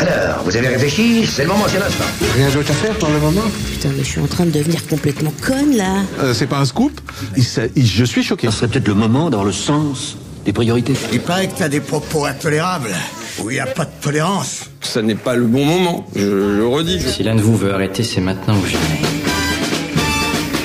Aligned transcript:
Alors, 0.00 0.42
vous 0.44 0.56
avez 0.56 0.68
réfléchi 0.68 1.26
C'est 1.26 1.42
le 1.42 1.48
moment, 1.48 1.64
c'est 1.68 1.78
l'instant. 1.78 2.04
Rien 2.34 2.48
d'autre 2.50 2.70
à 2.70 2.74
faire 2.74 2.94
pour 2.98 3.10
le 3.10 3.18
moment 3.18 3.42
Putain, 3.72 3.90
mais 3.96 4.02
je 4.02 4.08
suis 4.08 4.20
en 4.20 4.26
train 4.26 4.46
de 4.46 4.50
devenir 4.50 4.86
complètement 4.86 5.32
conne 5.46 5.76
là. 5.76 5.96
Euh, 6.22 6.32
C'est 6.32 6.46
pas 6.46 6.58
un 6.58 6.64
scoop 6.64 6.98
Il 7.36 7.44
s'est- 7.44 7.70
il- 7.76 7.86
Je 7.86 8.04
suis 8.04 8.22
choqué. 8.22 8.46
Ça 8.46 8.52
serait 8.56 8.68
peut-être 8.68 8.88
le 8.88 8.94
moment 8.94 9.28
dans 9.28 9.44
le 9.44 9.52
sens 9.52 10.16
des 10.46 10.52
priorités. 10.54 10.94
Il 11.12 11.20
paraît 11.20 11.48
que 11.48 11.58
t'as 11.58 11.68
des 11.68 11.80
propos 11.80 12.24
intolérables, 12.24 12.94
où 13.40 13.50
il 13.50 13.54
n'y 13.54 13.60
a 13.60 13.66
pas 13.66 13.84
de 13.84 13.90
tolérance. 14.00 14.60
Ça 14.80 15.02
n'est 15.02 15.14
pas 15.14 15.34
le 15.36 15.44
bon 15.44 15.66
moment, 15.66 16.06
je 16.16 16.26
le 16.56 16.66
redis. 16.66 17.00
Si 17.02 17.22
l'un 17.22 17.34
de 17.34 17.42
vous 17.42 17.56
veut 17.56 17.74
arrêter, 17.74 18.02
c'est 18.02 18.22
maintenant 18.22 18.54
ou 18.56 18.64
jamais. 18.66 19.00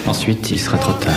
Ensuite, 0.08 0.50
il 0.52 0.60
sera 0.60 0.78
trop 0.78 0.94
tard. 0.94 1.14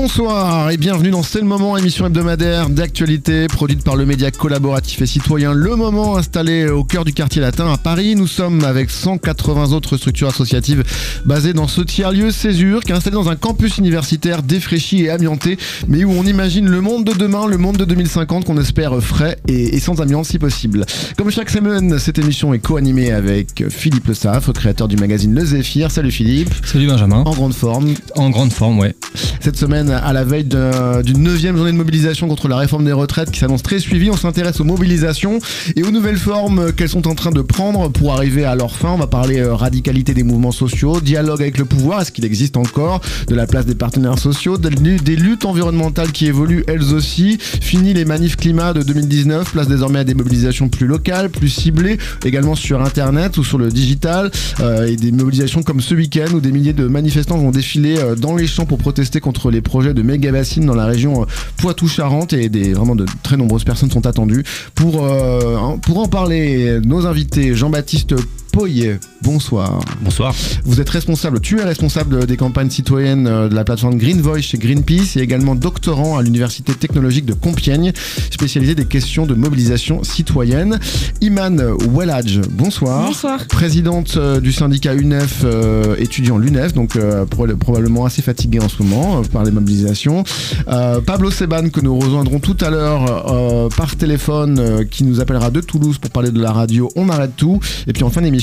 Bonsoir 0.00 0.70
et 0.70 0.76
bienvenue 0.76 1.10
dans 1.10 1.24
C'est 1.24 1.40
le 1.40 1.44
moment, 1.44 1.76
émission 1.76 2.06
hebdomadaire 2.06 2.70
d'actualité 2.70 3.48
produite 3.48 3.82
par 3.82 3.96
le 3.96 4.06
média 4.06 4.30
collaboratif 4.30 5.02
et 5.02 5.06
citoyen 5.06 5.52
Le 5.52 5.74
Moment 5.74 6.16
installé 6.16 6.68
au 6.68 6.84
cœur 6.84 7.04
du 7.04 7.12
quartier 7.12 7.42
latin 7.42 7.72
à 7.72 7.78
Paris. 7.78 8.14
Nous 8.14 8.28
sommes 8.28 8.62
avec 8.62 8.90
180 8.90 9.72
autres 9.72 9.96
structures 9.96 10.28
associatives 10.28 10.84
basées 11.24 11.52
dans 11.52 11.66
ce 11.66 11.80
tiers-lieu 11.80 12.30
Césure 12.30 12.84
qui 12.84 12.92
est 12.92 12.94
installé 12.94 13.14
dans 13.14 13.28
un 13.28 13.34
campus 13.34 13.78
universitaire 13.78 14.44
défraîchi 14.44 15.02
et 15.02 15.10
amianté 15.10 15.58
mais 15.88 16.04
où 16.04 16.12
on 16.12 16.22
imagine 16.22 16.68
le 16.68 16.80
monde 16.80 17.02
de 17.02 17.12
demain, 17.12 17.48
le 17.48 17.58
monde 17.58 17.76
de 17.76 17.84
2050 17.84 18.44
qu'on 18.44 18.56
espère 18.56 19.02
frais 19.02 19.36
et, 19.48 19.74
et 19.74 19.80
sans 19.80 20.00
amiante 20.00 20.26
si 20.26 20.38
possible. 20.38 20.86
Comme 21.16 21.32
chaque 21.32 21.50
semaine, 21.50 21.98
cette 21.98 22.20
émission 22.20 22.54
est 22.54 22.60
co-animée 22.60 23.10
avec 23.10 23.68
Philippe 23.68 24.06
Le 24.06 24.14
Saff, 24.14 24.52
créateur 24.52 24.86
du 24.86 24.94
magazine 24.94 25.34
Le 25.34 25.44
Zéphyr. 25.44 25.90
Salut 25.90 26.12
Philippe, 26.12 26.54
Salut 26.64 26.86
Benjamin. 26.86 27.24
en 27.24 27.34
grande 27.34 27.54
forme. 27.54 27.94
En 28.14 28.30
grande 28.30 28.52
forme, 28.52 28.78
ouais. 28.78 28.94
Cette 29.40 29.56
semaine, 29.56 29.87
à 29.90 30.12
la 30.12 30.24
veille 30.24 30.44
d'un- 30.44 31.02
d'une 31.02 31.22
neuvième 31.22 31.56
journée 31.56 31.72
de 31.72 31.76
mobilisation 31.76 32.28
contre 32.28 32.48
la 32.48 32.56
réforme 32.56 32.84
des 32.84 32.92
retraites 32.92 33.30
qui 33.30 33.38
s'annonce 33.40 33.62
très 33.62 33.78
suivie, 33.78 34.10
on 34.10 34.16
s'intéresse 34.16 34.60
aux 34.60 34.64
mobilisations 34.64 35.38
et 35.76 35.82
aux 35.82 35.90
nouvelles 35.90 36.16
formes 36.18 36.72
qu'elles 36.72 36.88
sont 36.88 37.06
en 37.08 37.14
train 37.14 37.30
de 37.30 37.40
prendre 37.42 37.88
pour 37.88 38.12
arriver 38.12 38.44
à 38.44 38.54
leur 38.54 38.74
fin. 38.74 38.90
On 38.90 38.96
va 38.98 39.06
parler 39.06 39.38
euh, 39.40 39.54
radicalité 39.54 40.14
des 40.14 40.22
mouvements 40.22 40.52
sociaux, 40.52 41.00
dialogue 41.00 41.40
avec 41.40 41.58
le 41.58 41.64
pouvoir, 41.64 42.00
est-ce 42.02 42.12
qu'il 42.12 42.24
existe 42.24 42.56
encore, 42.56 43.00
de 43.28 43.34
la 43.34 43.46
place 43.46 43.66
des 43.66 43.74
partenaires 43.74 44.18
sociaux, 44.18 44.58
des 44.58 45.16
luttes 45.16 45.44
environnementales 45.44 46.12
qui 46.12 46.26
évoluent 46.26 46.64
elles 46.66 46.94
aussi, 46.94 47.38
fini 47.40 47.94
les 47.94 48.04
manifs 48.04 48.36
climat 48.36 48.72
de 48.72 48.82
2019, 48.82 49.52
place 49.52 49.68
désormais 49.68 50.00
à 50.00 50.04
des 50.04 50.14
mobilisations 50.14 50.68
plus 50.68 50.86
locales, 50.86 51.30
plus 51.30 51.48
ciblées, 51.48 51.98
également 52.24 52.54
sur 52.54 52.82
internet 52.82 53.36
ou 53.38 53.44
sur 53.44 53.58
le 53.58 53.68
digital, 53.68 54.30
euh, 54.60 54.86
et 54.86 54.96
des 54.96 55.12
mobilisations 55.12 55.62
comme 55.62 55.80
ce 55.80 55.94
week-end 55.94 56.32
où 56.34 56.40
des 56.40 56.52
milliers 56.52 56.72
de 56.72 56.86
manifestants 56.86 57.38
vont 57.38 57.50
défiler 57.50 57.98
euh, 57.98 58.14
dans 58.14 58.34
les 58.36 58.46
champs 58.46 58.66
pour 58.66 58.78
protester 58.78 59.20
contre 59.20 59.50
les 59.50 59.60
projets 59.60 59.77
de 59.86 60.02
méga 60.02 60.32
bassines 60.32 60.66
dans 60.66 60.74
la 60.74 60.86
région 60.86 61.22
euh, 61.22 61.26
Poitou-Charentes 61.58 62.32
et 62.32 62.48
des, 62.48 62.72
vraiment 62.72 62.96
de 62.96 63.06
très 63.22 63.36
nombreuses 63.36 63.64
personnes 63.64 63.90
sont 63.90 64.06
attendues. 64.06 64.44
Pour, 64.74 65.04
euh, 65.04 65.76
pour 65.82 65.98
en 65.98 66.08
parler, 66.08 66.80
nos 66.84 67.06
invités, 67.06 67.54
Jean-Baptiste 67.54 68.14
Poyer, 68.52 68.96
bonsoir. 69.22 69.78
Bonsoir. 70.00 70.34
Vous 70.64 70.80
êtes 70.80 70.88
responsable, 70.88 71.40
tu 71.40 71.60
es 71.60 71.64
responsable 71.64 72.26
des 72.26 72.36
campagnes 72.36 72.70
citoyennes 72.70 73.26
euh, 73.28 73.48
de 73.48 73.54
la 73.54 73.62
plateforme 73.62 73.96
Green 73.98 74.20
Voice 74.20 74.40
chez 74.40 74.58
Greenpeace 74.58 75.16
et 75.16 75.20
également 75.20 75.54
doctorant 75.54 76.18
à 76.18 76.22
l'Université 76.22 76.72
technologique 76.74 77.24
de 77.24 77.34
Compiègne, 77.34 77.92
spécialisé 78.32 78.74
des 78.74 78.86
questions 78.86 79.26
de 79.26 79.34
mobilisation 79.34 80.02
citoyenne. 80.02 80.80
Iman 81.20 81.56
Welladj, 81.94 82.40
bonsoir. 82.50 83.06
Bonsoir. 83.06 83.46
Présidente 83.46 84.14
euh, 84.16 84.40
du 84.40 84.52
syndicat 84.52 84.94
UNEF, 84.94 85.42
euh, 85.44 85.94
étudiant 85.98 86.38
l'UNEF, 86.38 86.72
donc 86.72 86.96
euh, 86.96 87.26
pro- 87.26 87.46
probablement 87.56 88.06
assez 88.06 88.22
fatigué 88.22 88.58
en 88.60 88.68
ce 88.68 88.82
moment 88.82 89.18
euh, 89.20 89.22
par 89.22 89.44
les 89.44 89.50
mobilisations. 89.52 90.24
Euh, 90.68 91.00
Pablo 91.00 91.30
Seban, 91.30 91.68
que 91.68 91.80
nous 91.80 91.96
rejoindrons 91.98 92.40
tout 92.40 92.56
à 92.60 92.70
l'heure 92.70 93.30
euh, 93.32 93.68
par 93.76 93.94
téléphone, 93.94 94.58
euh, 94.58 94.84
qui 94.84 95.04
nous 95.04 95.20
appellera 95.20 95.50
de 95.50 95.60
Toulouse 95.60 95.98
pour 95.98 96.10
parler 96.10 96.30
de 96.32 96.40
la 96.40 96.50
radio 96.52 96.88
On 96.96 97.08
arrête 97.08 97.36
tout. 97.36 97.60
Et 97.86 97.92
puis 97.92 98.02
en 98.02 98.10
fin 98.10 98.22
d'émission, 98.22 98.37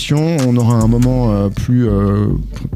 on 0.46 0.56
aura 0.58 0.76
un 0.76 0.88
moment 0.88 1.32
euh, 1.32 1.50
plus, 1.50 1.88
euh, 1.88 2.28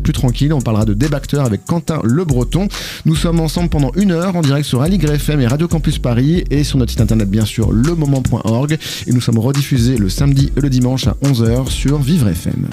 plus 0.04 0.14
tranquille. 0.14 0.54
On 0.54 0.62
parlera 0.62 0.86
de 0.86 0.94
débacteur 0.94 1.46
avec 1.46 1.66
Quentin 1.66 2.00
Le 2.04 2.24
Breton. 2.26 2.68
Nous 3.06 3.16
sommes 3.16 3.40
ensemble 3.40 3.70
pendant 3.70 3.92
une 3.96 4.12
heure 4.12 4.36
en 4.36 4.42
direct 4.42 4.66
sur 4.66 4.82
Aligre 4.82 5.12
FM 5.12 5.42
et 5.42 5.48
Radio 5.48 5.68
Campus 5.68 6.00
Paris 6.00 6.44
et 6.50 6.64
sur 6.64 6.78
notre 6.78 6.92
site 6.92 7.02
internet 7.02 7.30
bien 7.30 7.46
sûr 7.46 7.72
lemoment.org. 7.72 8.78
Et 9.08 9.12
nous 9.12 9.22
sommes 9.22 9.40
rediffusés 9.40 9.98
le 9.98 10.10
samedi 10.10 10.52
et 10.56 10.62
le 10.62 10.70
dimanche 10.70 11.08
à 11.08 11.16
11h 11.24 11.70
sur 11.70 12.00
Vivre 12.00 12.28
FM. 12.28 12.68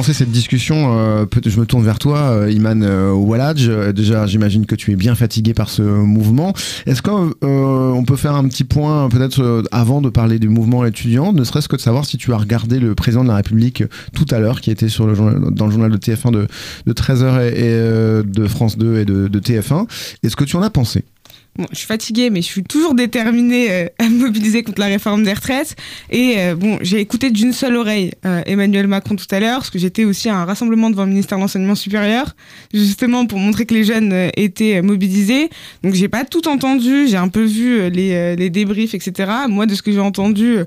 Commencer 0.00 0.14
cette 0.14 0.30
discussion, 0.30 0.98
euh, 0.98 1.26
je 1.44 1.60
me 1.60 1.66
tourne 1.66 1.84
vers 1.84 1.98
toi, 1.98 2.20
euh, 2.30 2.50
Iman 2.50 2.82
Walladj. 3.12 3.68
Euh, 3.68 3.92
Déjà, 3.92 4.26
j'imagine 4.26 4.64
que 4.64 4.74
tu 4.74 4.92
es 4.92 4.96
bien 4.96 5.14
fatigué 5.14 5.52
par 5.52 5.68
ce 5.68 5.82
mouvement. 5.82 6.54
Est-ce 6.86 7.02
qu'on 7.02 7.34
on 7.42 8.04
peut 8.06 8.16
faire 8.16 8.34
un 8.34 8.48
petit 8.48 8.64
point 8.64 9.10
peut-être 9.10 9.62
avant 9.72 10.00
de 10.00 10.08
parler 10.08 10.38
du 10.38 10.48
mouvement 10.48 10.86
étudiant, 10.86 11.34
ne 11.34 11.44
serait-ce 11.44 11.68
que 11.68 11.76
de 11.76 11.82
savoir 11.82 12.06
si 12.06 12.16
tu 12.16 12.32
as 12.32 12.38
regardé 12.38 12.80
le 12.80 12.94
président 12.94 13.24
de 13.24 13.28
la 13.28 13.36
République 13.36 13.84
tout 14.14 14.24
à 14.30 14.38
l'heure, 14.38 14.62
qui 14.62 14.70
était 14.70 14.86
dans 14.86 15.66
le 15.66 15.70
journal 15.70 15.90
de 15.90 15.98
TF1 15.98 16.30
de, 16.30 16.46
de 16.86 16.92
13h 16.94 17.52
et, 17.52 18.24
de 18.24 18.46
France 18.46 18.78
2 18.78 19.00
et 19.00 19.04
de 19.04 19.38
TF1. 19.38 19.86
Est-ce 20.22 20.34
que 20.34 20.44
tu 20.44 20.56
en 20.56 20.62
as 20.62 20.70
pensé? 20.70 21.04
Je 21.58 21.78
suis 21.78 21.86
fatiguée, 21.86 22.30
mais 22.30 22.42
je 22.42 22.46
suis 22.46 22.62
toujours 22.62 22.94
déterminée 22.94 23.70
euh, 23.70 23.86
à 23.98 24.08
me 24.08 24.18
mobiliser 24.18 24.62
contre 24.62 24.80
la 24.80 24.86
réforme 24.86 25.24
des 25.24 25.32
retraites. 25.32 25.76
Et 26.10 26.36
euh, 26.38 26.54
bon, 26.54 26.78
j'ai 26.80 27.00
écouté 27.00 27.30
d'une 27.30 27.52
seule 27.52 27.76
oreille 27.76 28.12
euh, 28.24 28.40
Emmanuel 28.46 28.86
Macron 28.86 29.16
tout 29.16 29.26
à 29.30 29.40
l'heure, 29.40 29.58
parce 29.58 29.70
que 29.70 29.78
j'étais 29.78 30.04
aussi 30.04 30.28
à 30.28 30.36
un 30.36 30.44
rassemblement 30.44 30.90
devant 30.90 31.04
le 31.04 31.10
ministère 31.10 31.38
de 31.38 31.42
l'enseignement 31.42 31.74
supérieur, 31.74 32.34
justement 32.72 33.26
pour 33.26 33.38
montrer 33.38 33.66
que 33.66 33.74
les 33.74 33.84
jeunes 33.84 34.30
étaient 34.36 34.80
mobilisés. 34.80 35.50
Donc 35.82 35.94
j'ai 35.94 36.08
pas 36.08 36.24
tout 36.24 36.48
entendu, 36.48 37.08
j'ai 37.08 37.16
un 37.16 37.28
peu 37.28 37.44
vu 37.44 37.90
les, 37.90 38.50
débriefs, 38.50 38.94
etc. 38.94 39.30
Moi, 39.48 39.66
de 39.66 39.74
ce 39.74 39.82
que 39.82 39.92
j'ai 39.92 40.00
entendu, 40.00 40.58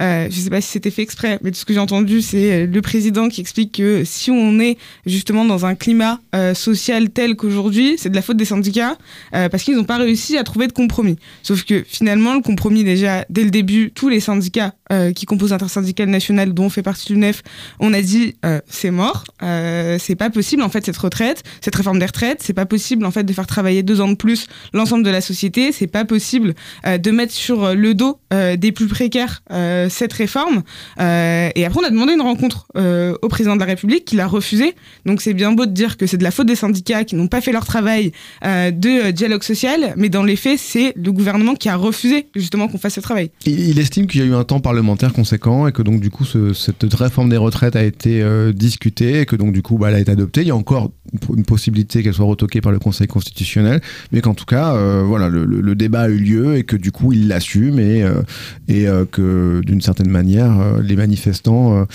je 0.00 0.28
sais 0.30 0.50
pas 0.50 0.60
si 0.60 0.68
c'était 0.68 0.90
fait 0.90 1.02
exprès, 1.02 1.38
mais 1.42 1.50
de 1.50 1.56
ce 1.56 1.64
que 1.64 1.72
j'ai 1.72 1.80
entendu, 1.80 2.20
c'est 2.20 2.66
le 2.66 2.82
président 2.82 3.28
qui 3.28 3.40
explique 3.40 3.76
que 3.76 4.02
si 4.04 4.30
on 4.30 4.58
est 4.60 4.76
justement 5.06 5.44
dans 5.44 5.66
un 5.66 5.74
climat 5.74 6.20
social 6.54 7.10
tel 7.10 7.36
qu'aujourd'hui, 7.36 7.94
c'est 7.96 8.10
de 8.10 8.14
la 8.14 8.22
faute 8.22 8.36
des 8.36 8.44
syndicats, 8.44 8.96
parce 9.32 9.62
qu'ils 9.62 9.76
n'ont 9.76 9.84
pas 9.84 9.98
réussi 9.98 10.31
à 10.38 10.44
trouver 10.44 10.66
de 10.66 10.72
compromis. 10.72 11.16
Sauf 11.42 11.64
que 11.64 11.84
finalement, 11.86 12.34
le 12.34 12.40
compromis, 12.40 12.84
déjà, 12.84 13.24
dès 13.30 13.44
le 13.44 13.50
début, 13.50 13.90
tous 13.94 14.08
les 14.08 14.20
syndicats 14.20 14.74
euh, 14.92 15.12
qui 15.12 15.24
composent 15.24 15.52
l'intersyndicale 15.52 16.10
nationale, 16.10 16.52
dont 16.52 16.68
fait 16.68 16.82
partie 16.82 17.12
l'UNEF, 17.12 17.42
on 17.80 17.94
a 17.94 18.02
dit 18.02 18.34
euh, 18.44 18.60
c'est 18.68 18.90
mort, 18.90 19.24
euh, 19.42 19.96
c'est 19.98 20.16
pas 20.16 20.28
possible 20.28 20.62
en 20.62 20.68
fait 20.68 20.84
cette 20.84 20.98
retraite, 20.98 21.42
cette 21.62 21.74
réforme 21.74 21.98
des 21.98 22.04
retraites, 22.04 22.42
c'est 22.42 22.52
pas 22.52 22.66
possible 22.66 23.06
en 23.06 23.10
fait 23.10 23.24
de 23.24 23.32
faire 23.32 23.46
travailler 23.46 23.82
deux 23.82 24.02
ans 24.02 24.08
de 24.08 24.16
plus 24.16 24.48
l'ensemble 24.74 25.02
de 25.02 25.08
la 25.08 25.22
société, 25.22 25.72
c'est 25.72 25.86
pas 25.86 26.04
possible 26.04 26.54
de 26.84 27.10
mettre 27.10 27.32
sur 27.32 27.74
le 27.74 27.94
dos 27.94 28.20
des 28.30 28.72
plus 28.72 28.86
précaires 28.86 29.42
cette 29.88 30.12
réforme. 30.12 30.62
Et 30.98 31.64
après, 31.64 31.80
on 31.80 31.84
a 31.84 31.90
demandé 31.90 32.12
une 32.12 32.22
rencontre 32.22 32.66
au 32.74 33.28
président 33.28 33.54
de 33.54 33.60
la 33.60 33.66
République 33.66 34.04
qui 34.04 34.16
l'a 34.16 34.26
refusé. 34.26 34.74
Donc 35.06 35.22
c'est 35.22 35.34
bien 35.34 35.52
beau 35.52 35.66
de 35.66 35.72
dire 35.72 35.96
que 35.96 36.06
c'est 36.06 36.16
de 36.16 36.24
la 36.24 36.30
faute 36.30 36.46
des 36.46 36.56
syndicats 36.56 37.04
qui 37.04 37.14
n'ont 37.14 37.28
pas 37.28 37.40
fait 37.40 37.52
leur 37.52 37.64
travail 37.64 38.12
de 38.42 39.10
dialogue 39.10 39.42
social, 39.42 39.94
mais 39.96 40.08
dans 40.08 40.21
les 40.24 40.36
faits, 40.36 40.58
c'est 40.58 40.92
le 40.96 41.12
gouvernement 41.12 41.54
qui 41.54 41.68
a 41.68 41.76
refusé 41.76 42.26
justement 42.34 42.68
qu'on 42.68 42.78
fasse 42.78 42.94
ce 42.94 43.00
travail. 43.00 43.30
Il, 43.46 43.78
estime 43.78 44.06
qu'il 44.06 44.20
y 44.20 44.24
a 44.24 44.26
eu 44.26 44.34
un 44.34 44.44
temps 44.44 44.60
parlementaire 44.60 45.12
conséquent 45.12 45.66
et 45.66 45.72
que 45.72 45.82
donc 45.82 46.00
du 46.00 46.10
coup 46.10 46.24
ce- 46.24 46.52
cette 46.52 46.92
réforme 46.94 47.28
des 47.28 47.36
retraites 47.36 47.76
a 47.76 47.84
été 47.84 48.22
euh, 48.22 48.52
discutée 48.52 49.20
et 49.20 49.26
que 49.26 49.36
donc 49.36 49.52
du 49.52 49.62
coup 49.62 49.78
bah, 49.78 49.88
elle 49.90 49.96
a 49.96 50.00
été 50.00 50.10
adoptée. 50.10 50.42
Il 50.42 50.48
y 50.48 50.50
a 50.50 50.56
encore 50.56 50.90
une 51.36 51.44
possibilité 51.44 52.02
qu'elle 52.02 52.14
soit 52.14 52.26
retoquée 52.26 52.60
par 52.60 52.72
le 52.72 52.78
Conseil 52.78 53.06
constitutionnel, 53.06 53.80
mais 54.12 54.20
qu'en 54.20 54.34
tout 54.34 54.44
cas 54.44 54.74
euh, 54.74 55.02
voilà 55.06 55.28
le, 55.28 55.74
débat 55.74 56.02
a 56.02 56.08
eu 56.08 56.18
lieu 56.18 56.56
et 56.56 56.64
que 56.64 56.76
du 56.76 56.92
coup 56.92 57.12
il 57.12 57.28
l'assume 57.28 57.78
et, 57.78 58.02
euh, 58.04 59.04
que 59.10 59.60
d'une 59.64 59.80
certaine 59.80 60.10
manière 60.10 60.80
les 60.82 60.96
manifestants, 60.96 61.86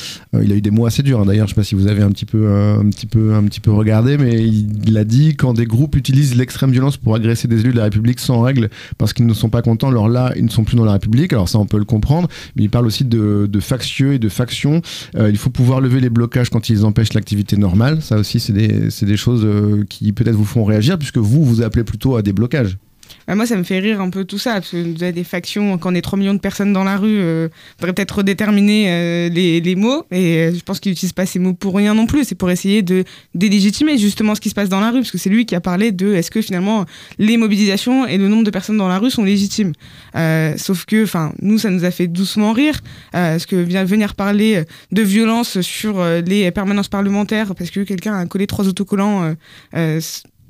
il 0.42 0.52
a 0.52 0.56
eu 0.56 0.62
des 0.62 0.72
mots 0.72 0.86
assez 0.86 1.04
durs. 1.04 1.22
hein. 1.22 1.26
D'ailleurs 1.26 1.48
je 1.48 1.52
sais 1.54 1.56
pas 1.56 1.64
si 1.64 1.76
vous 1.76 1.88
avez 1.88 2.02
un 2.02 2.10
petit 2.10 2.26
peu 2.26 2.48
un 2.52 2.90
petit 2.90 3.06
peu 3.06 3.34
un 3.34 3.44
petit 3.44 3.60
peu 3.60 3.72
regardé, 3.72 4.18
mais 4.18 4.44
il 4.46 4.98
a 4.98 5.04
dit 5.04 5.36
quand 5.36 5.54
des 5.54 5.66
groupes 5.66 5.96
utilisent 5.96 6.36
l'extrême 6.36 6.72
violence 6.72 6.98
pour 6.98 7.16
agresser 7.16 7.48
des 7.48 7.62
élus 7.62 7.72
de 7.72 7.78
la 7.78 7.84
République 7.86 8.17
sans 8.20 8.42
règle 8.42 8.70
parce 8.98 9.14
qu'ils 9.14 9.26
ne 9.26 9.34
sont 9.34 9.50
pas 9.50 9.62
contents, 9.62 9.90
alors 9.90 10.10
là 10.10 10.34
ils 10.36 10.46
ne 10.46 10.50
sont 10.50 10.64
plus 10.64 10.76
dans 10.76 10.86
la 10.86 10.94
République. 10.94 11.34
Alors 11.34 11.50
ça 11.50 11.60
on 11.60 11.66
peut 11.66 11.78
le 11.78 11.86
comprendre, 11.86 12.28
mais 12.56 12.64
il 12.64 12.70
parle 12.70 12.86
aussi 12.86 13.06
de, 13.06 13.50
factieux 13.60 14.14
et 14.14 14.20
de 14.20 14.30
factions. 14.30 14.82
Euh, 15.16 15.30
il 15.30 15.38
faut 15.38 15.50
pouvoir 15.50 15.82
lever 15.82 16.00
les 16.00 16.10
blocages 16.10 16.50
quand 16.50 16.70
ils 16.70 16.86
empêchent 16.86 17.14
l'activité 17.14 17.58
normale. 17.58 18.02
Ça 18.02 18.18
aussi 18.18 18.40
c'est 18.40 18.54
des, 18.54 18.90
des 19.02 19.18
choses 19.18 19.44
euh, 19.44 19.84
qui 19.90 20.12
peut-être 20.14 20.36
vous 20.36 20.46
font 20.46 20.64
réagir 20.64 20.98
puisque 20.98 21.18
vous 21.18 21.44
vous 21.44 21.62
appelez 21.62 21.84
plutôt 21.84 22.16
à 22.16 22.22
des 22.22 22.34
blocages. 22.34 22.78
Bah, 23.28 23.36
moi, 23.36 23.46
ça 23.46 23.58
me 23.58 23.64
fait 23.64 23.80
rire 23.80 24.00
un 24.00 24.10
peu 24.10 24.24
tout 24.24 24.38
ça, 24.38 24.54
parce 24.54 24.72
que 24.72 24.78
vous 24.78 25.04
avez 25.04 25.12
des 25.12 25.26
factions, 25.26 25.78
quand 25.78 25.92
on 25.92 25.96
est 25.96 26.02
3 26.02 26.18
millions 26.18 26.34
de 26.34 26.40
personnes 26.40 26.72
dans 26.72 26.86
la 26.86 26.96
rue, 26.96 27.20
euh, 27.20 27.50
faudrait 27.78 27.92
peut-être 27.94 28.20
redéterminer 28.20 28.86
euh, 28.88 29.30
les, 29.30 29.76
mots, 29.76 30.06
et 30.12 30.38
euh, 30.38 30.54
je 30.54 30.62
pense 30.62 30.80
qu'il 30.80 30.92
n'utilise 30.92 31.12
pas 31.12 31.26
ces 31.26 31.38
mots 31.38 31.54
pour 31.54 31.76
rien 31.76 31.94
non 31.94 32.06
plus, 32.06 32.24
c'est 32.24 32.36
pour 32.36 32.50
essayer 32.50 32.84
de 32.84 33.04
délégitimer 33.36 33.98
justement 33.98 34.34
ce 34.34 34.40
qui 34.40 34.50
se 34.50 34.56
passe 34.56 34.70
dans 34.70 34.80
la 34.80 34.92
rue, 34.92 35.00
parce 35.00 35.12
que 35.12 35.18
c'est 35.18 35.30
lui 35.30 35.46
qui 35.46 35.56
a 35.56 35.60
parlé 35.60 35.92
de 35.92 36.14
est-ce 36.14 36.32
que 36.32 36.42
finalement 36.42 36.86
les 37.18 37.36
mobilisations 37.36 38.08
et 38.08 38.18
le 38.18 38.30
nombre 38.30 38.46
de 38.46 38.50
personnes 38.50 38.78
dans 38.78 38.88
la 38.88 38.98
rue 38.98 39.12
sont 39.12 39.26
légitimes. 39.26 39.74
Euh, 40.16 40.54
sauf 40.56 40.86
que, 40.86 41.04
enfin, 41.04 41.34
nous, 41.42 41.58
ça 41.58 41.70
nous 41.70 41.84
a 41.84 41.92
fait 41.92 42.08
doucement 42.08 42.54
rire, 42.54 42.80
parce 43.12 43.46
que 43.46 43.58
venir 43.58 44.16
parler 44.16 44.64
de 44.92 45.02
violence 45.02 45.60
sur 45.62 46.04
les 46.26 46.50
permanences 46.52 46.88
parlementaires, 46.88 47.54
parce 47.56 47.72
que 47.72 47.82
quelqu'un 47.82 48.18
a 48.18 48.26
collé 48.26 48.48
trois 48.48 48.68
autocollants. 48.68 49.36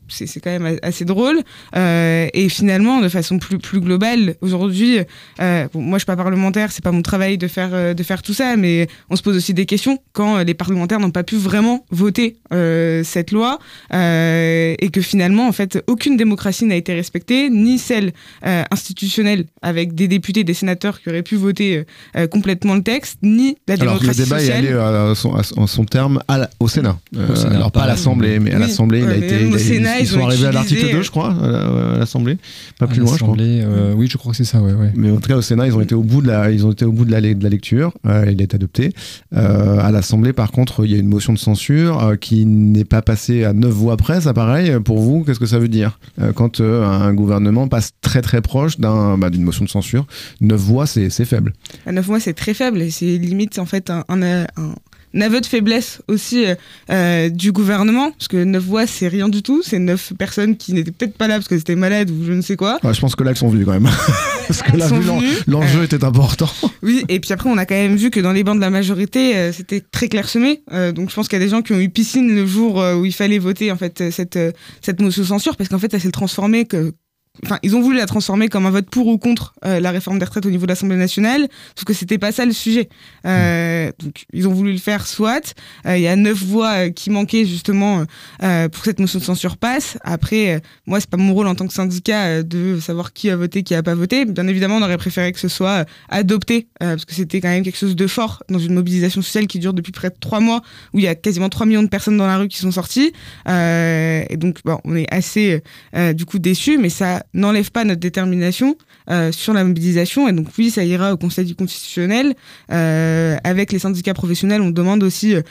C'est 0.09 0.27
c'est 0.27 0.39
quand 0.39 0.51
même 0.51 0.77
assez 0.81 1.05
drôle. 1.05 1.41
Euh, 1.75 2.27
et 2.33 2.49
finalement, 2.49 3.01
de 3.01 3.09
façon 3.09 3.39
plus, 3.39 3.57
plus 3.57 3.79
globale, 3.81 4.35
aujourd'hui, 4.41 4.99
euh, 5.41 5.67
bon, 5.73 5.81
moi 5.81 5.97
je 5.97 6.01
suis 6.01 6.05
pas 6.05 6.15
parlementaire, 6.15 6.71
c'est 6.71 6.83
pas 6.83 6.91
mon 6.91 7.01
travail 7.01 7.37
de 7.37 7.47
faire, 7.47 7.69
euh, 7.73 7.93
de 7.93 8.03
faire 8.03 8.21
tout 8.21 8.33
ça, 8.33 8.55
mais 8.57 8.87
on 9.09 9.15
se 9.15 9.21
pose 9.21 9.35
aussi 9.35 9.53
des 9.53 9.65
questions 9.65 9.97
quand 10.13 10.37
euh, 10.37 10.43
les 10.43 10.53
parlementaires 10.53 10.99
n'ont 10.99 11.11
pas 11.11 11.23
pu 11.23 11.35
vraiment 11.35 11.85
voter 11.91 12.37
euh, 12.53 13.03
cette 13.03 13.31
loi 13.31 13.59
euh, 13.93 14.75
et 14.79 14.89
que 14.89 15.01
finalement, 15.01 15.47
en 15.47 15.51
fait, 15.51 15.83
aucune 15.87 16.17
démocratie 16.17 16.65
n'a 16.65 16.75
été 16.75 16.93
respectée, 16.93 17.49
ni 17.49 17.77
celle 17.77 18.11
euh, 18.45 18.63
institutionnelle 18.71 19.45
avec 19.61 19.93
des 19.95 20.07
députés, 20.07 20.43
des 20.43 20.53
sénateurs 20.53 21.01
qui 21.01 21.09
auraient 21.09 21.23
pu 21.23 21.35
voter 21.35 21.83
euh, 22.15 22.27
complètement 22.27 22.75
le 22.75 22.83
texte, 22.83 23.17
ni 23.23 23.57
la 23.67 23.75
Alors 23.75 23.99
que 23.99 24.05
le 24.07 24.13
démocratie 24.13 24.23
débat 24.23 24.37
est 24.37 24.45
sociale. 24.45 24.65
allé 24.67 24.73
à 24.73 25.67
son, 25.67 25.85
terme 25.85 26.21
à 26.27 26.37
la- 26.37 26.49
au 26.59 26.67
Sénat. 26.67 26.97
Euh, 27.15 27.31
Au 27.31 27.35
Sénat, 27.35 27.55
alors 27.55 27.71
pas 27.71 27.83
à 27.83 27.87
l'Assemblée, 27.87 28.39
mais 28.39 28.51
à 28.53 28.55
Oui. 28.55 28.61
l'Assemblée, 28.61 28.99
il 29.01 29.09
a 29.09 29.15
été. 29.17 29.45
au 29.45 29.49
il 29.49 29.55
a- 29.55 29.59
Sénat, 29.59 29.96
ils 29.99 30.03
ils 30.03 30.07
sont 30.07 30.19
ont 30.19 30.27
arrivés 30.27 30.47
à 30.47 30.51
l'article 30.51 30.75
utilisé, 30.75 30.97
2, 30.97 31.03
je 31.03 31.11
crois, 31.11 31.31
à 31.33 31.47
la- 31.47 31.93
à 31.95 31.97
l'Assemblée. 31.99 32.37
Pas 32.79 32.87
plus 32.87 32.99
loin, 32.99 33.13
je 33.17 33.23
crois. 33.23 33.35
euh, 33.39 33.93
oui, 33.95 34.07
je 34.11 34.17
crois 34.17 34.31
que 34.31 34.37
c'est 34.37 34.43
ça, 34.43 34.61
ouais, 34.61 34.73
ouais. 34.73 34.91
Mais 34.95 35.11
en 35.11 35.15
tout 35.17 35.27
cas, 35.29 35.35
au 35.37 35.41
Sénat, 35.41 35.67
ils 35.67 35.75
ont 35.75 35.81
été 35.81 35.95
au 35.95 36.03
bout 36.03 36.21
de 36.21 36.27
la, 36.27 36.51
ils 36.51 36.65
ont 36.65 36.71
été 36.71 36.85
au 36.85 36.91
bout 36.91 37.05
de 37.05 37.11
la, 37.11 37.21
de 37.21 37.43
la 37.43 37.49
lecture. 37.49 37.93
Euh, 38.05 38.25
il 38.31 38.41
est 38.41 38.53
adopté. 38.53 38.91
Euh, 39.35 39.79
à 39.79 39.91
l'Assemblée, 39.91 40.33
par 40.33 40.51
contre, 40.51 40.85
il 40.85 40.91
y 40.91 40.95
a 40.95 40.97
une 40.97 41.07
motion 41.07 41.33
de 41.33 41.37
censure 41.39 42.03
euh, 42.03 42.15
qui 42.15 42.45
n'est 42.45 42.85
pas 42.85 43.01
passée 43.01 43.43
à 43.43 43.53
neuf 43.53 43.71
voix 43.73 43.97
près. 43.97 44.21
Ça, 44.21 44.33
pareil. 44.33 44.71
Pour 44.83 44.99
vous, 44.99 45.23
qu'est-ce 45.23 45.39
que 45.39 45.45
ça 45.45 45.59
veut 45.59 45.67
dire? 45.67 45.99
Euh, 46.21 46.31
quand 46.33 46.59
euh, 46.61 46.85
un 46.85 47.13
gouvernement 47.13 47.67
passe 47.67 47.91
très 48.01 48.21
très 48.21 48.41
proche 48.41 48.79
d'un, 48.79 49.17
bah, 49.17 49.29
d'une 49.29 49.43
motion 49.43 49.65
de 49.65 49.69
censure 49.69 50.05
Neuf 50.41 50.59
voix, 50.61 50.85
c'est, 50.85 51.09
c'est 51.09 51.25
faible. 51.25 51.53
À 51.85 51.91
9 51.91 52.07
mois, 52.07 52.19
c'est 52.19 52.33
très 52.33 52.53
faible 52.53 52.91
c'est 52.91 53.17
limite 53.17 53.59
en 53.59 53.65
fait 53.65 53.89
un, 53.89 54.03
un, 54.09 54.21
un- 54.21 54.47
un 54.57 54.73
aveu 55.15 55.41
de 55.41 55.45
faiblesse 55.45 56.01
aussi 56.07 56.45
euh, 56.45 56.55
euh, 56.89 57.29
du 57.29 57.51
gouvernement, 57.51 58.11
parce 58.11 58.27
que 58.27 58.43
9 58.43 58.63
voix, 58.63 58.87
c'est 58.87 59.07
rien 59.07 59.29
du 59.29 59.41
tout. 59.41 59.61
C'est 59.63 59.79
9 59.79 60.13
personnes 60.17 60.57
qui 60.57 60.73
n'étaient 60.73 60.91
peut-être 60.91 61.17
pas 61.17 61.27
là 61.27 61.35
parce 61.35 61.47
qu'elles 61.47 61.59
étaient 61.59 61.75
malades 61.75 62.09
ou 62.11 62.25
je 62.25 62.33
ne 62.33 62.41
sais 62.41 62.55
quoi. 62.55 62.79
Ouais, 62.83 62.93
je 62.93 62.99
pense 63.01 63.15
que 63.15 63.23
là, 63.23 63.31
ils 63.31 63.37
sont 63.37 63.49
venus 63.49 63.65
quand 63.65 63.73
même. 63.79 63.89
Parce 64.47 64.61
que 64.61 64.71
Elles 64.71 64.79
là, 64.79 64.87
venues. 64.87 65.27
l'enjeu 65.47 65.83
était 65.83 66.03
important. 66.05 66.49
Oui, 66.81 67.03
et 67.09 67.19
puis 67.19 67.33
après, 67.33 67.49
on 67.49 67.57
a 67.57 67.65
quand 67.65 67.75
même 67.75 67.97
vu 67.97 68.09
que 68.11 68.19
dans 68.21 68.31
les 68.31 68.45
bancs 68.45 68.55
de 68.55 68.61
la 68.61 68.69
majorité, 68.69 69.35
euh, 69.35 69.51
c'était 69.51 69.81
très 69.81 70.07
clairsemé. 70.07 70.61
Donc 70.95 71.09
je 71.09 71.15
pense 71.15 71.27
qu'il 71.27 71.37
y 71.37 71.41
a 71.41 71.43
des 71.45 71.51
gens 71.51 71.61
qui 71.61 71.73
ont 71.73 71.79
eu 71.79 71.89
piscine 71.89 72.33
le 72.33 72.45
jour 72.45 72.75
où 72.97 73.03
il 73.03 73.11
fallait 73.13 73.39
voter 73.39 73.71
en 73.73 73.75
fait 73.77 74.09
cette, 74.11 74.39
cette 74.81 75.01
motion 75.01 75.21
de 75.23 75.27
censure, 75.27 75.57
parce 75.57 75.69
qu'en 75.69 75.79
fait, 75.79 75.93
elle 75.93 75.99
s'est 75.99 76.11
transformée 76.11 76.63
que. 76.65 76.93
Enfin, 77.45 77.59
ils 77.63 77.75
ont 77.75 77.81
voulu 77.81 77.97
la 77.97 78.05
transformer 78.05 78.49
comme 78.49 78.65
un 78.65 78.71
vote 78.71 78.89
pour 78.89 79.07
ou 79.07 79.17
contre 79.17 79.53
euh, 79.65 79.79
la 79.79 79.91
réforme 79.91 80.19
des 80.19 80.25
retraites 80.25 80.45
au 80.45 80.49
niveau 80.49 80.65
de 80.65 80.71
l'Assemblée 80.71 80.95
nationale, 80.97 81.47
sauf 81.75 81.85
que 81.85 81.93
c'était 81.93 82.17
pas 82.17 82.31
ça 82.31 82.45
le 82.45 82.51
sujet. 82.51 82.89
Euh, 83.25 83.91
donc, 83.99 84.25
ils 84.33 84.47
ont 84.47 84.53
voulu 84.53 84.71
le 84.71 84.77
faire, 84.77 85.07
soit. 85.07 85.55
Euh, 85.85 85.97
Il 85.97 86.01
y 86.03 86.07
a 86.07 86.15
neuf 86.15 86.43
voix 86.43 86.71
euh, 86.71 86.89
qui 86.89 87.09
manquaient 87.09 87.45
justement 87.45 88.03
euh, 88.43 88.69
pour 88.69 88.81
que 88.81 88.89
cette 88.89 88.99
motion 88.99 89.19
de 89.19 89.23
censure 89.23 89.57
passe. 89.57 89.97
Après, 90.03 90.55
euh, 90.55 90.59
moi, 90.85 90.99
c'est 90.99 91.09
pas 91.09 91.17
mon 91.17 91.33
rôle 91.33 91.47
en 91.47 91.55
tant 91.55 91.67
que 91.67 91.73
syndicat 91.73 92.43
de 92.43 92.79
savoir 92.79 93.13
qui 93.13 93.29
a 93.29 93.35
voté, 93.35 93.63
qui 93.63 93.75
a 93.75 93.83
pas 93.83 93.95
voté. 93.95 94.25
Bien 94.25 94.47
évidemment, 94.47 94.77
on 94.77 94.81
aurait 94.81 94.97
préféré 94.97 95.31
que 95.31 95.39
ce 95.39 95.47
soit 95.47 95.85
adopté, 96.09 96.67
euh, 96.81 96.91
parce 96.91 97.05
que 97.05 97.13
c'était 97.13 97.41
quand 97.41 97.49
même 97.49 97.63
quelque 97.63 97.77
chose 97.77 97.95
de 97.95 98.07
fort 98.07 98.43
dans 98.49 98.59
une 98.59 98.73
mobilisation 98.73 99.21
sociale 99.21 99.47
qui 99.47 99.59
dure 99.59 99.73
depuis 99.73 99.91
près 99.91 100.09
de 100.09 100.15
trois 100.19 100.39
mois, 100.39 100.61
où 100.93 100.99
il 100.99 101.05
y 101.05 101.07
a 101.07 101.15
quasiment 101.15 101.49
3 101.49 101.65
millions 101.65 101.83
de 101.83 101.87
personnes 101.89 102.17
dans 102.17 102.27
la 102.27 102.37
rue 102.37 102.47
qui 102.47 102.57
sont 102.57 102.71
sorties. 102.71 103.11
Euh, 103.47 104.23
et 104.29 104.37
donc, 104.37 104.59
bon, 104.65 104.79
on 104.83 104.95
est 104.95 105.11
assez, 105.13 105.61
euh, 105.95 106.13
du 106.13 106.25
coup, 106.25 106.39
déçus, 106.39 106.77
mais 106.77 106.89
ça 106.89 107.23
n'enlève 107.33 107.71
pas 107.71 107.83
notre 107.83 107.99
détermination 107.99 108.77
euh, 109.09 109.31
sur 109.31 109.53
la 109.53 109.63
mobilisation. 109.63 110.27
Et 110.27 110.33
donc, 110.33 110.47
oui, 110.57 110.69
ça 110.69 110.83
ira 110.83 111.13
au 111.13 111.17
Conseil 111.17 111.45
du 111.45 111.55
constitutionnel. 111.55 112.35
Euh, 112.71 113.37
avec 113.43 113.71
les 113.71 113.79
syndicats 113.79 114.13
professionnels, 114.13 114.61
on 114.61 114.71
demande 114.71 115.03
aussi 115.03 115.35
euh, 115.35 115.41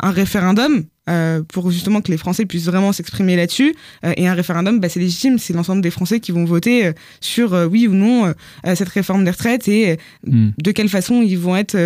un 0.00 0.10
référendum. 0.10 0.84
euh, 1.08 1.42
pour 1.54 1.70
justement 1.70 2.02
que 2.02 2.10
les 2.12 2.18
Français 2.18 2.44
puissent 2.44 2.66
vraiment 2.66 2.92
s'exprimer 2.92 3.34
là-dessus. 3.34 3.74
Euh, 4.04 4.12
et 4.18 4.28
un 4.28 4.34
référendum, 4.34 4.78
bah, 4.78 4.90
c'est 4.90 5.00
légitime, 5.00 5.38
c'est 5.38 5.54
l'ensemble 5.54 5.80
des 5.80 5.90
Français 5.90 6.20
qui 6.20 6.32
vont 6.32 6.44
voter 6.44 6.84
euh, 6.84 6.92
sur 7.22 7.52
oui 7.70 7.86
ou 7.88 7.94
non 7.94 8.34
cette 8.74 8.90
réforme 8.90 9.24
des 9.24 9.30
retraites 9.30 9.68
et 9.68 9.96
Hmm. 10.26 10.50
de 10.62 10.70
quelle 10.72 10.88
façon 10.90 11.22
ils 11.22 11.38
vont 11.38 11.56
être 11.56 11.76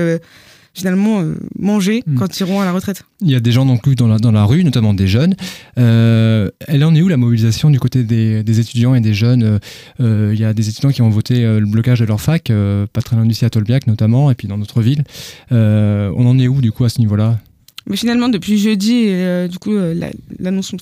finalement 0.75 1.21
euh, 1.21 1.35
mangés 1.59 2.03
Mm. 2.07 2.15
quand 2.17 2.39
ils 2.39 2.43
iront 2.43 2.61
à 2.61 2.65
la 2.65 2.73
retraite. 2.73 3.05
Il 3.21 3.31
y 3.31 3.35
a 3.35 3.41
des 3.41 3.53
gens 3.53 3.67
donc 3.67 3.89
dans 3.95 4.09
la, 4.09 4.19
dans 4.19 4.33
la 4.33 4.45
rue, 4.45 4.65
notamment 4.65 4.95
des 4.95 5.07
jeunes. 5.07 5.35
Euh, 5.79 6.51
elle 6.67 6.85
en 6.85 6.95
est 6.95 7.03
où 7.03 7.09
la 7.09 7.17
mobilisation 7.17 7.71
du 7.71 7.79
côté 7.79 8.05
des, 8.05 8.43
des 8.43 8.61
étudiants 8.61 8.95
et 8.95 9.01
des 9.01 9.15
jeunes 9.15 9.59
Euh, 10.01 10.31
Il 10.35 10.41
y 10.41 10.45
a 10.45 10.53
des 10.55 10.69
étudiants 10.69 10.91
qui 10.91 11.03
ont 11.03 11.11
voté 11.11 11.43
le 11.43 11.67
blocage 11.67 12.01
de 12.01 12.05
leur 12.05 12.21
fac, 12.21 12.51
pas 12.93 13.03
très 13.03 13.17
loin 13.17 13.27
d'ici 13.27 13.45
à 13.45 13.51
Tolbiac 13.51 13.87
notamment, 13.87 14.31
et 14.31 14.35
puis 14.35 14.49
dans 14.49 14.59
notre 14.59 14.81
ville. 14.83 15.05
On 15.51 16.27
en 16.27 16.39
est 16.39 16.49
où 16.49 16.61
du 16.61 16.73
coup 16.73 16.85
à 16.85 16.89
ce 16.89 16.99
niveau-là? 17.01 17.39
Mais 17.93 17.99
finalement, 17.99 18.31
depuis 18.31 18.57
jeudi, 18.57 19.05
euh, 19.09 19.49
du 19.49 19.59
coup, 19.59 19.75
euh, 19.75 19.93
la- 19.93 20.09
l'annonce, 20.41 20.73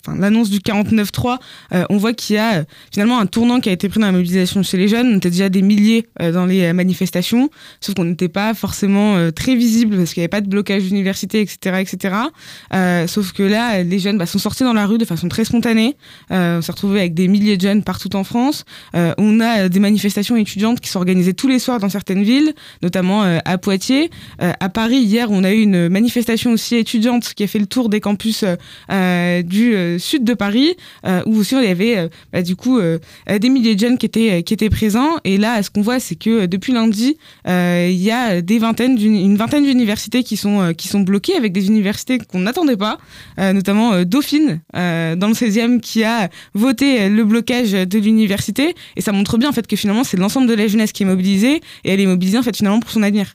du 0.49 0.61
49.3, 0.61 1.41
euh, 1.75 1.83
on 1.91 1.97
voit 1.97 2.13
qu'il 2.13 2.37
y 2.37 2.39
a 2.39 2.65
finalement 2.93 3.19
un 3.19 3.27
tournant 3.27 3.59
qui 3.59 3.69
a 3.69 3.73
été 3.73 3.89
pris 3.89 3.99
dans 3.99 4.07
la 4.07 4.13
mobilisation 4.13 4.63
chez 4.63 4.77
les 4.77 4.87
jeunes. 4.87 5.15
On 5.15 5.17
était 5.17 5.31
déjà 5.31 5.49
des 5.49 5.63
milliers 5.63 6.07
dans 6.21 6.47
les 6.47 6.73
manifestations, 6.73 7.51
sauf 7.81 7.97
qu'on 7.97 8.05
n'était 8.05 8.29
pas 8.29 8.55
forcément 8.55 9.33
très 9.33 9.57
visible 9.57 9.97
parce 9.97 10.15
qu'il 10.15 10.21
n'y 10.21 10.25
avait 10.25 10.29
pas 10.29 10.41
de 10.41 10.49
blocage 10.49 10.85
d'université, 10.85 11.41
etc., 11.41 11.81
etc. 11.81 12.15
Sauf 13.09 13.33
que 13.33 13.43
là, 13.43 13.83
les 13.83 13.99
jeunes 13.99 14.19
bah, 14.19 14.27
sont 14.27 14.39
sortis 14.39 14.63
dans 14.63 14.73
la 14.73 14.87
rue 14.87 14.99
de 14.99 15.05
façon 15.05 15.29
très 15.29 15.45
spontanée. 15.45 15.97
On 16.31 16.63
s'est 16.63 16.71
retrouvé 16.71 17.01
avec 17.01 17.15
des 17.15 17.27
milliers 17.27 17.57
de 17.57 17.63
jeunes 17.63 17.83
partout 17.83 18.15
en 18.15 18.23
France. 18.23 18.65
On 18.95 19.41
a 19.41 19.69
des 19.69 19.81
manifestations 19.81 20.37
étudiantes 20.37 20.79
qui 20.79 20.89
sont 20.89 20.99
organisées 21.01 21.35
tous 21.35 21.49
les 21.49 21.59
soirs 21.59 21.81
dans 21.81 21.89
certaines 21.89 22.23
villes, 22.23 22.55
notamment 22.83 23.23
à 23.23 23.59
Poitiers. 23.59 24.11
À 24.39 24.69
Paris, 24.69 24.99
hier, 24.99 25.29
on 25.33 25.43
a 25.43 25.53
eu 25.53 25.63
une 25.63 25.89
manifestation 25.89 26.53
aussi 26.53 26.77
étudiante 26.77 27.00
qui 27.35 27.43
a 27.43 27.47
fait 27.47 27.59
le 27.59 27.67
tour 27.67 27.89
des 27.89 28.01
campus 28.01 28.43
euh, 28.43 28.57
euh, 28.91 29.43
du 29.43 29.75
euh, 29.75 29.99
sud 29.99 30.25
de 30.25 30.35
Paris, 30.35 30.77
où 31.27 31.37
aussi 31.39 31.55
il 31.57 31.65
y 31.65 31.69
avait 31.69 32.09
bah, 32.33 32.43
du 32.43 32.57
coup 32.57 32.81
des 32.81 33.49
milliers 33.49 33.75
de 33.75 33.81
jeunes 33.81 33.99
qui 33.99 34.07
étaient, 34.07 34.43
qui 34.43 34.55
étaient 34.55 34.71
présents. 34.71 35.17
Et 35.25 35.39
là, 35.39 35.63
ce 35.63 35.71
qu'on 35.71 35.83
voit, 35.83 36.01
c'est 36.01 36.15
que 36.15 36.47
depuis 36.47 36.73
lundi, 36.73 37.17
il 37.47 37.93
y 37.93 38.11
a 38.11 38.41
des 38.41 38.59
vingtaines 38.59 38.99
une 39.01 39.37
vingtaine 39.37 39.65
d'universités 39.65 40.23
qui 40.23 40.37
sont, 40.37 40.73
qui 40.77 40.89
sont 40.89 41.01
bloquées 41.01 41.37
avec 41.37 41.53
des 41.53 41.67
universités 41.69 42.19
qu'on 42.19 42.41
n'attendait 42.41 42.77
pas, 42.77 42.99
notamment 43.39 44.03
Dauphine, 44.05 44.61
dans 44.75 45.29
le 45.29 45.35
16e, 45.35 45.81
qui 45.81 46.05
a 46.05 46.29
voté 46.55 47.09
le 47.09 47.25
blocage 47.25 47.73
de 47.73 47.99
l'université. 47.99 48.75
Et 48.97 49.01
ça 49.01 49.13
montre 49.13 49.39
bien 49.39 49.49
en 49.49 49.53
fait 49.53 49.67
que 49.67 49.77
finalement, 49.77 50.05
c'est 50.05 50.17
l'ensemble 50.17 50.47
de 50.47 50.55
la 50.55 50.67
jeunesse 50.67 50.93
qui 50.93 51.03
est 51.03 51.07
mobilisée, 51.07 51.61
et 51.85 51.91
elle 51.91 52.01
est 52.01 52.07
mobilisée 52.07 52.39
en 52.39 52.43
fait 52.43 52.57
finalement 52.57 52.81
pour 52.81 52.91
son 52.91 53.03
avenir. 53.03 53.35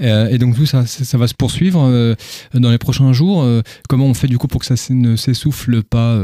Euh, 0.00 0.28
et 0.28 0.38
donc 0.38 0.56
tout 0.56 0.66
ça, 0.66 0.86
ça, 0.86 1.18
va 1.18 1.28
se 1.28 1.34
poursuivre 1.34 1.82
euh, 1.84 2.14
dans 2.52 2.70
les 2.70 2.78
prochains 2.78 3.12
jours. 3.12 3.42
Euh, 3.42 3.62
comment 3.88 4.06
on 4.06 4.14
fait 4.14 4.26
du 4.26 4.38
coup 4.38 4.48
pour 4.48 4.60
que 4.60 4.66
ça 4.66 4.74
ne 4.92 5.16
s'essouffle 5.16 5.82
pas 5.82 6.18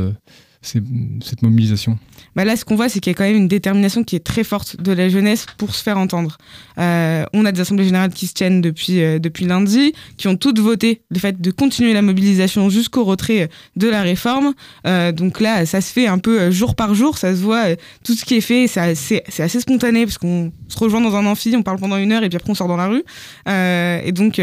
cette 0.62 1.42
mobilisation 1.42 1.98
bah 2.36 2.44
là, 2.44 2.56
ce 2.56 2.64
qu'on 2.64 2.76
voit, 2.76 2.88
c'est 2.88 3.00
qu'il 3.00 3.10
y 3.10 3.14
a 3.14 3.16
quand 3.16 3.24
même 3.24 3.36
une 3.36 3.48
détermination 3.48 4.04
qui 4.04 4.14
est 4.14 4.24
très 4.24 4.44
forte 4.44 4.80
de 4.80 4.92
la 4.92 5.08
jeunesse 5.08 5.46
pour 5.58 5.74
se 5.74 5.82
faire 5.82 5.98
entendre. 5.98 6.38
Euh, 6.78 7.24
on 7.32 7.44
a 7.44 7.52
des 7.52 7.60
assemblées 7.60 7.84
générales 7.84 8.12
qui 8.12 8.26
se 8.26 8.34
tiennent 8.34 8.60
depuis, 8.60 9.02
euh, 9.02 9.18
depuis 9.18 9.46
lundi, 9.46 9.92
qui 10.16 10.28
ont 10.28 10.36
toutes 10.36 10.60
voté 10.60 11.02
le 11.10 11.18
fait 11.18 11.40
de 11.40 11.50
continuer 11.50 11.92
la 11.92 12.02
mobilisation 12.02 12.70
jusqu'au 12.70 13.04
retrait 13.04 13.50
de 13.76 13.88
la 13.88 14.02
réforme. 14.02 14.54
Euh, 14.86 15.10
donc 15.12 15.40
là, 15.40 15.66
ça 15.66 15.80
se 15.80 15.92
fait 15.92 16.06
un 16.06 16.18
peu 16.18 16.40
euh, 16.40 16.50
jour 16.50 16.76
par 16.76 16.94
jour, 16.94 17.18
ça 17.18 17.34
se 17.34 17.40
voit 17.40 17.70
euh, 17.70 17.76
tout 18.04 18.14
ce 18.14 18.24
qui 18.24 18.36
est 18.36 18.40
fait, 18.40 18.68
c'est 18.68 18.80
assez, 18.80 19.60
spontané 19.60 20.06
parce 20.06 20.18
qu'on 20.18 20.52
se 20.68 20.78
rejoint 20.78 21.00
dans 21.00 21.16
un 21.16 21.26
amphi, 21.26 21.54
on 21.56 21.62
parle 21.62 21.78
pendant 21.78 21.96
une 21.96 22.12
heure 22.12 22.22
et 22.22 22.28
puis 22.28 22.36
après 22.36 22.50
on 22.50 22.54
sort 22.54 22.68
dans 22.68 22.76
la 22.76 22.86
rue. 22.86 23.02
Euh, 23.48 24.00
et 24.04 24.12
donc... 24.12 24.40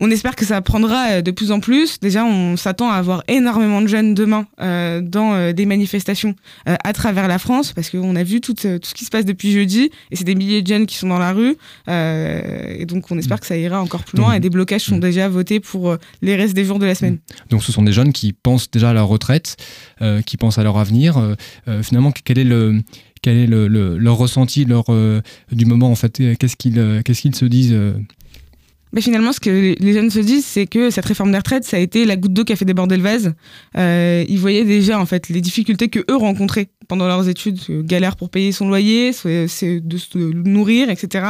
on 0.00 0.10
espère 0.10 0.34
que 0.34 0.44
ça 0.44 0.60
prendra 0.60 1.06
euh, 1.10 1.22
de 1.22 1.30
plus 1.30 1.52
en 1.52 1.60
plus. 1.60 2.00
Déjà, 2.00 2.24
on 2.24 2.56
s'attend 2.56 2.90
à 2.90 2.94
avoir 2.96 3.22
énormément 3.28 3.80
de 3.80 3.86
jeunes 3.86 4.14
demain 4.14 4.46
euh, 4.60 5.00
dans 5.00 5.34
euh, 5.34 5.52
des 5.52 5.66
manifestations 5.66 6.34
euh, 6.68 6.74
à 6.82 6.92
travers 6.92 7.28
la 7.28 7.38
France, 7.38 7.72
parce 7.72 7.90
qu'on 7.90 8.16
a 8.16 8.22
vu 8.24 8.40
tout, 8.40 8.54
tout 8.54 8.60
ce 8.82 8.94
qui 8.94 9.04
se 9.04 9.10
passe 9.10 9.24
depuis 9.24 9.52
jeudi, 9.52 9.90
et 10.10 10.16
c'est 10.16 10.24
des 10.24 10.34
milliers 10.34 10.62
de 10.62 10.66
jeunes 10.66 10.86
qui 10.86 10.96
sont 10.96 11.08
dans 11.08 11.18
la 11.18 11.32
rue. 11.32 11.56
Et 11.88 12.86
donc, 12.86 13.10
on 13.10 13.18
espère 13.18 13.40
que 13.40 13.46
ça 13.46 13.56
ira 13.56 13.80
encore 13.80 14.02
plus 14.04 14.18
loin, 14.18 14.28
Donc- 14.28 14.36
et 14.36 14.40
des 14.40 14.50
blocages 14.50 14.82
sont 14.82 14.98
déjà 14.98 15.28
votés 15.28 15.60
pour 15.60 15.96
les 16.22 16.36
restes 16.36 16.54
des 16.54 16.64
jours 16.64 16.78
de 16.78 16.86
la 16.86 16.94
semaine. 16.94 17.18
Donc 17.50 17.62
ce 17.62 17.72
sont 17.72 17.82
des 17.82 17.92
jeunes 17.92 18.12
qui 18.12 18.32
pensent 18.32 18.70
déjà 18.70 18.90
à 18.90 18.92
leur 18.92 19.06
retraite, 19.08 19.56
qui 20.26 20.36
pensent 20.36 20.58
à 20.58 20.62
leur 20.62 20.76
avenir. 20.78 21.36
Finalement, 21.82 22.12
quel 22.24 22.38
est 22.38 22.44
le 22.44 22.80
quel 23.22 23.38
est 23.38 23.46
le, 23.46 23.68
le- 23.68 23.96
leur 23.96 24.16
ressenti 24.16 24.64
leur, 24.66 24.84
du 25.52 25.64
moment 25.64 25.90
en 25.90 25.94
fait 25.94 26.20
Qu'est-ce 26.38 26.56
qu'ils 26.56 27.02
qu'est-ce 27.04 27.22
qu'ils 27.22 27.34
se 27.34 27.44
disent 27.46 27.76
Mais 28.94 29.00
finalement, 29.00 29.32
ce 29.32 29.40
que 29.40 29.74
les 29.78 29.92
jeunes 29.92 30.10
se 30.10 30.20
disent, 30.20 30.46
c'est 30.46 30.66
que 30.66 30.88
cette 30.90 31.04
réforme 31.04 31.32
des 31.32 31.38
retraites, 31.38 31.64
ça 31.64 31.76
a 31.76 31.80
été 31.80 32.04
la 32.04 32.14
goutte 32.14 32.32
d'eau 32.32 32.44
qui 32.44 32.52
a 32.52 32.56
fait 32.56 32.64
déborder 32.64 32.96
le 32.96 33.02
vase. 33.02 33.34
Euh, 33.76 34.24
ils 34.28 34.38
voyaient 34.38 34.64
déjà 34.64 35.00
en 35.00 35.06
fait 35.06 35.28
les 35.28 35.40
difficultés 35.40 35.88
que 35.88 35.98
eux 36.08 36.16
rencontraient 36.16 36.68
pendant 36.88 37.06
leurs 37.06 37.28
études 37.28 37.58
euh, 37.70 37.82
galèrent 37.82 38.16
pour 38.16 38.30
payer 38.30 38.52
son 38.52 38.68
loyer, 38.68 39.12
c'est 39.12 39.80
de 39.80 39.96
se 39.96 40.18
nourrir, 40.18 40.90
etc. 40.90 41.26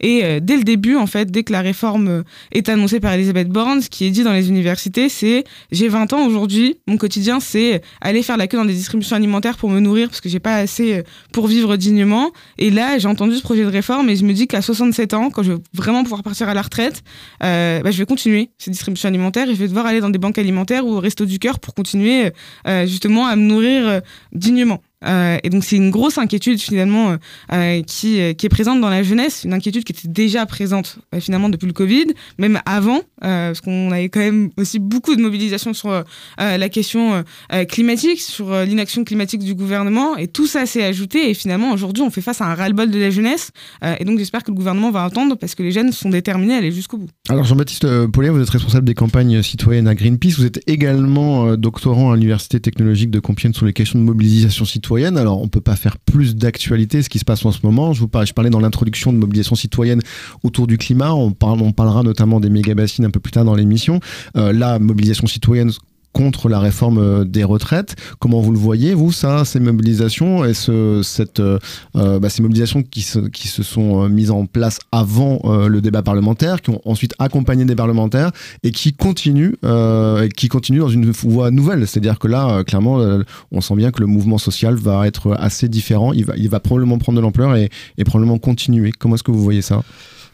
Et 0.00 0.24
euh, 0.24 0.40
dès 0.40 0.56
le 0.56 0.64
début, 0.64 0.96
en 0.96 1.06
fait, 1.06 1.30
dès 1.30 1.42
que 1.42 1.52
la 1.52 1.60
réforme 1.60 2.08
euh, 2.08 2.22
est 2.52 2.68
annoncée 2.68 3.00
par 3.00 3.12
Elisabeth 3.12 3.48
Borne, 3.48 3.80
ce 3.80 3.90
qui 3.90 4.04
est 4.04 4.10
dit 4.10 4.22
dans 4.22 4.32
les 4.32 4.48
universités, 4.48 5.08
c'est 5.08 5.44
j'ai 5.70 5.88
20 5.88 6.12
ans 6.12 6.26
aujourd'hui, 6.26 6.78
mon 6.86 6.96
quotidien, 6.96 7.40
c'est 7.40 7.82
aller 8.00 8.22
faire 8.22 8.36
la 8.36 8.46
queue 8.46 8.56
dans 8.56 8.64
des 8.64 8.74
distributions 8.74 9.16
alimentaires 9.16 9.56
pour 9.56 9.70
me 9.70 9.80
nourrir 9.80 10.08
parce 10.08 10.20
que 10.20 10.28
j'ai 10.28 10.40
pas 10.40 10.56
assez 10.56 11.02
pour 11.32 11.46
vivre 11.46 11.76
dignement. 11.76 12.30
Et 12.58 12.70
là, 12.70 12.98
j'ai 12.98 13.08
entendu 13.08 13.36
ce 13.36 13.42
projet 13.42 13.62
de 13.62 13.68
réforme 13.68 14.08
et 14.08 14.16
je 14.16 14.24
me 14.24 14.32
dis 14.32 14.46
qu'à 14.46 14.62
67 14.62 15.14
ans, 15.14 15.30
quand 15.30 15.42
je 15.42 15.52
vais 15.52 15.58
vraiment 15.72 16.02
pouvoir 16.02 16.22
partir 16.22 16.48
à 16.48 16.54
la 16.54 16.62
retraite, 16.62 17.02
bah, 17.40 17.90
je 17.90 17.98
vais 17.98 18.06
continuer 18.06 18.50
ces 18.58 18.70
distributions 18.70 19.08
alimentaires 19.08 19.48
et 19.48 19.54
je 19.54 19.58
vais 19.58 19.68
devoir 19.68 19.86
aller 19.86 20.00
dans 20.00 20.10
des 20.10 20.18
banques 20.18 20.38
alimentaires 20.38 20.86
ou 20.86 20.94
au 20.94 21.00
resto 21.00 21.24
du 21.24 21.38
cœur 21.38 21.58
pour 21.58 21.74
continuer 21.74 22.32
justement 22.84 23.26
à 23.26 23.36
me 23.36 23.42
nourrir 23.42 24.00
dignement. 24.32 24.80
Euh, 25.04 25.38
et 25.42 25.50
donc 25.50 25.64
c'est 25.64 25.76
une 25.76 25.90
grosse 25.90 26.18
inquiétude 26.18 26.60
finalement 26.60 27.10
euh, 27.10 27.16
euh, 27.52 27.82
qui, 27.82 28.18
est 28.18 28.48
présente 28.48 28.80
dans 28.80 28.90
la 28.90 29.02
jeunesse, 29.02 29.44
une 29.44 29.52
inquiétude 29.52 29.84
qui 29.84 29.92
était 29.92 30.08
déjà 30.08 30.46
présente 30.46 30.98
finalement 31.20 31.48
depuis 31.48 31.66
le 31.66 31.72
Covid, 31.72 32.06
même 32.38 32.60
avant, 32.66 33.00
parce 33.20 33.60
qu'on 33.60 33.90
avait 33.90 34.08
quand 34.08 34.20
même 34.20 34.50
aussi 34.56 34.78
beaucoup 34.78 35.14
de 35.14 35.22
mobilisation 35.22 35.72
sur 35.72 36.04
la 36.38 36.68
question 36.68 37.24
climatique, 37.68 38.20
sur 38.20 38.52
l'inaction 38.64 39.04
climatique 39.04 39.42
du 39.42 39.54
gouvernement, 39.54 40.16
et 40.16 40.28
tout 40.28 40.46
ça 40.46 40.66
s'est 40.66 40.84
ajouté, 40.84 41.30
et 41.30 41.34
finalement 41.34 41.72
aujourd'hui 41.72 42.02
on 42.02 42.10
fait 42.10 42.20
face 42.20 42.40
à 42.40 42.46
un 42.46 42.54
ras-le-bol 42.54 42.90
de 42.90 42.98
la 42.98 43.10
jeunesse, 43.10 43.52
et 43.98 44.04
donc 44.04 44.18
j'espère 44.18 44.42
que 44.42 44.50
le 44.50 44.56
gouvernement 44.56 44.90
va 44.90 45.06
entendre, 45.06 45.36
parce 45.36 45.54
que 45.54 45.62
les 45.62 45.72
jeunes 45.72 45.92
sont 45.92 46.10
déterminés 46.10 46.54
à 46.54 46.58
aller 46.58 46.72
jusqu'au 46.72 46.98
bout. 46.98 47.08
Alors 47.28 47.44
Jean-Baptiste 47.44 48.06
Paulier, 48.08 48.30
vous 48.30 48.42
êtes 48.42 48.50
responsable 48.50 48.86
des 48.86 48.94
campagnes 48.94 49.42
citoyennes 49.42 49.88
à 49.88 49.94
Greenpeace. 49.94 50.36
Vous 50.36 50.46
êtes 50.46 50.60
également 50.66 51.56
doctorant 51.56 52.12
à 52.12 52.16
l'Université 52.16 52.60
technologique 52.60 53.10
de 53.10 53.20
Compiègne 53.20 53.54
sur 53.54 53.66
les 53.66 53.72
questions 53.72 53.98
de 53.98 54.04
mobilisation 54.04 54.64
citoyenne. 54.64 54.91
Alors 55.00 55.40
on 55.40 55.48
peut 55.48 55.60
pas 55.60 55.76
faire 55.76 55.98
plus 55.98 56.36
d'actualité 56.36 57.02
ce 57.02 57.08
qui 57.08 57.18
se 57.18 57.24
passe 57.24 57.44
en 57.44 57.52
ce 57.52 57.60
moment. 57.64 57.92
Je 57.92 58.00
vous 58.00 58.08
parlais, 58.08 58.26
je 58.26 58.34
parlais 58.34 58.50
dans 58.50 58.60
l'introduction 58.60 59.12
de 59.12 59.18
mobilisation 59.18 59.56
citoyenne 59.56 60.00
autour 60.42 60.66
du 60.66 60.76
climat. 60.76 61.14
On 61.14 61.32
parlera 61.32 62.02
notamment 62.02 62.40
des 62.40 62.50
méga-bassines 62.50 63.04
un 63.04 63.10
peu 63.10 63.20
plus 63.20 63.32
tard 63.32 63.44
dans 63.44 63.54
l'émission. 63.54 64.00
Euh, 64.36 64.52
la 64.52 64.78
mobilisation 64.78 65.26
citoyenne 65.26 65.70
contre 66.12 66.48
la 66.48 66.58
réforme 66.58 66.98
euh, 66.98 67.24
des 67.24 67.44
retraites. 67.44 67.96
Comment 68.18 68.40
vous 68.40 68.52
le 68.52 68.58
voyez, 68.58 68.94
vous, 68.94 69.12
ça, 69.12 69.44
ces 69.44 69.60
mobilisations 69.60 70.44
et 70.44 70.54
ce, 70.54 71.00
cette, 71.02 71.40
euh, 71.40 71.58
euh, 71.96 72.18
bah, 72.18 72.28
ces 72.28 72.42
mobilisations 72.42 72.82
qui 72.82 73.02
se, 73.02 73.18
qui 73.18 73.48
se 73.48 73.62
sont 73.62 74.08
mises 74.08 74.30
en 74.30 74.46
place 74.46 74.78
avant 74.90 75.40
le 75.44 75.80
débat 75.80 76.02
parlementaire, 76.02 76.60
qui 76.62 76.70
ont 76.70 76.80
ensuite 76.84 77.14
accompagné 77.18 77.64
des 77.64 77.74
parlementaires 77.74 78.30
et 78.62 78.70
qui 78.70 78.92
continuent, 78.92 79.54
qui 80.36 80.48
continuent 80.48 80.80
dans 80.80 80.88
une 80.88 81.10
voie 81.10 81.50
nouvelle. 81.50 81.86
C'est-à-dire 81.86 82.18
que 82.18 82.28
là, 82.28 82.64
clairement, 82.64 82.98
on 83.50 83.60
sent 83.60 83.74
bien 83.74 83.90
que 83.90 84.00
le 84.00 84.06
mouvement 84.06 84.38
social 84.38 84.74
va 84.74 85.06
être 85.06 85.34
assez 85.38 85.68
différent. 85.68 86.12
Il 86.12 86.24
va, 86.24 86.36
il 86.36 86.48
va 86.48 86.60
probablement 86.60 86.98
prendre 86.98 87.16
de 87.16 87.22
l'ampleur 87.22 87.56
et 87.56 87.70
probablement 88.04 88.38
continuer. 88.38 88.92
Comment 88.92 89.14
est-ce 89.14 89.22
que 89.22 89.30
vous 89.32 89.42
voyez 89.42 89.62
ça? 89.62 89.82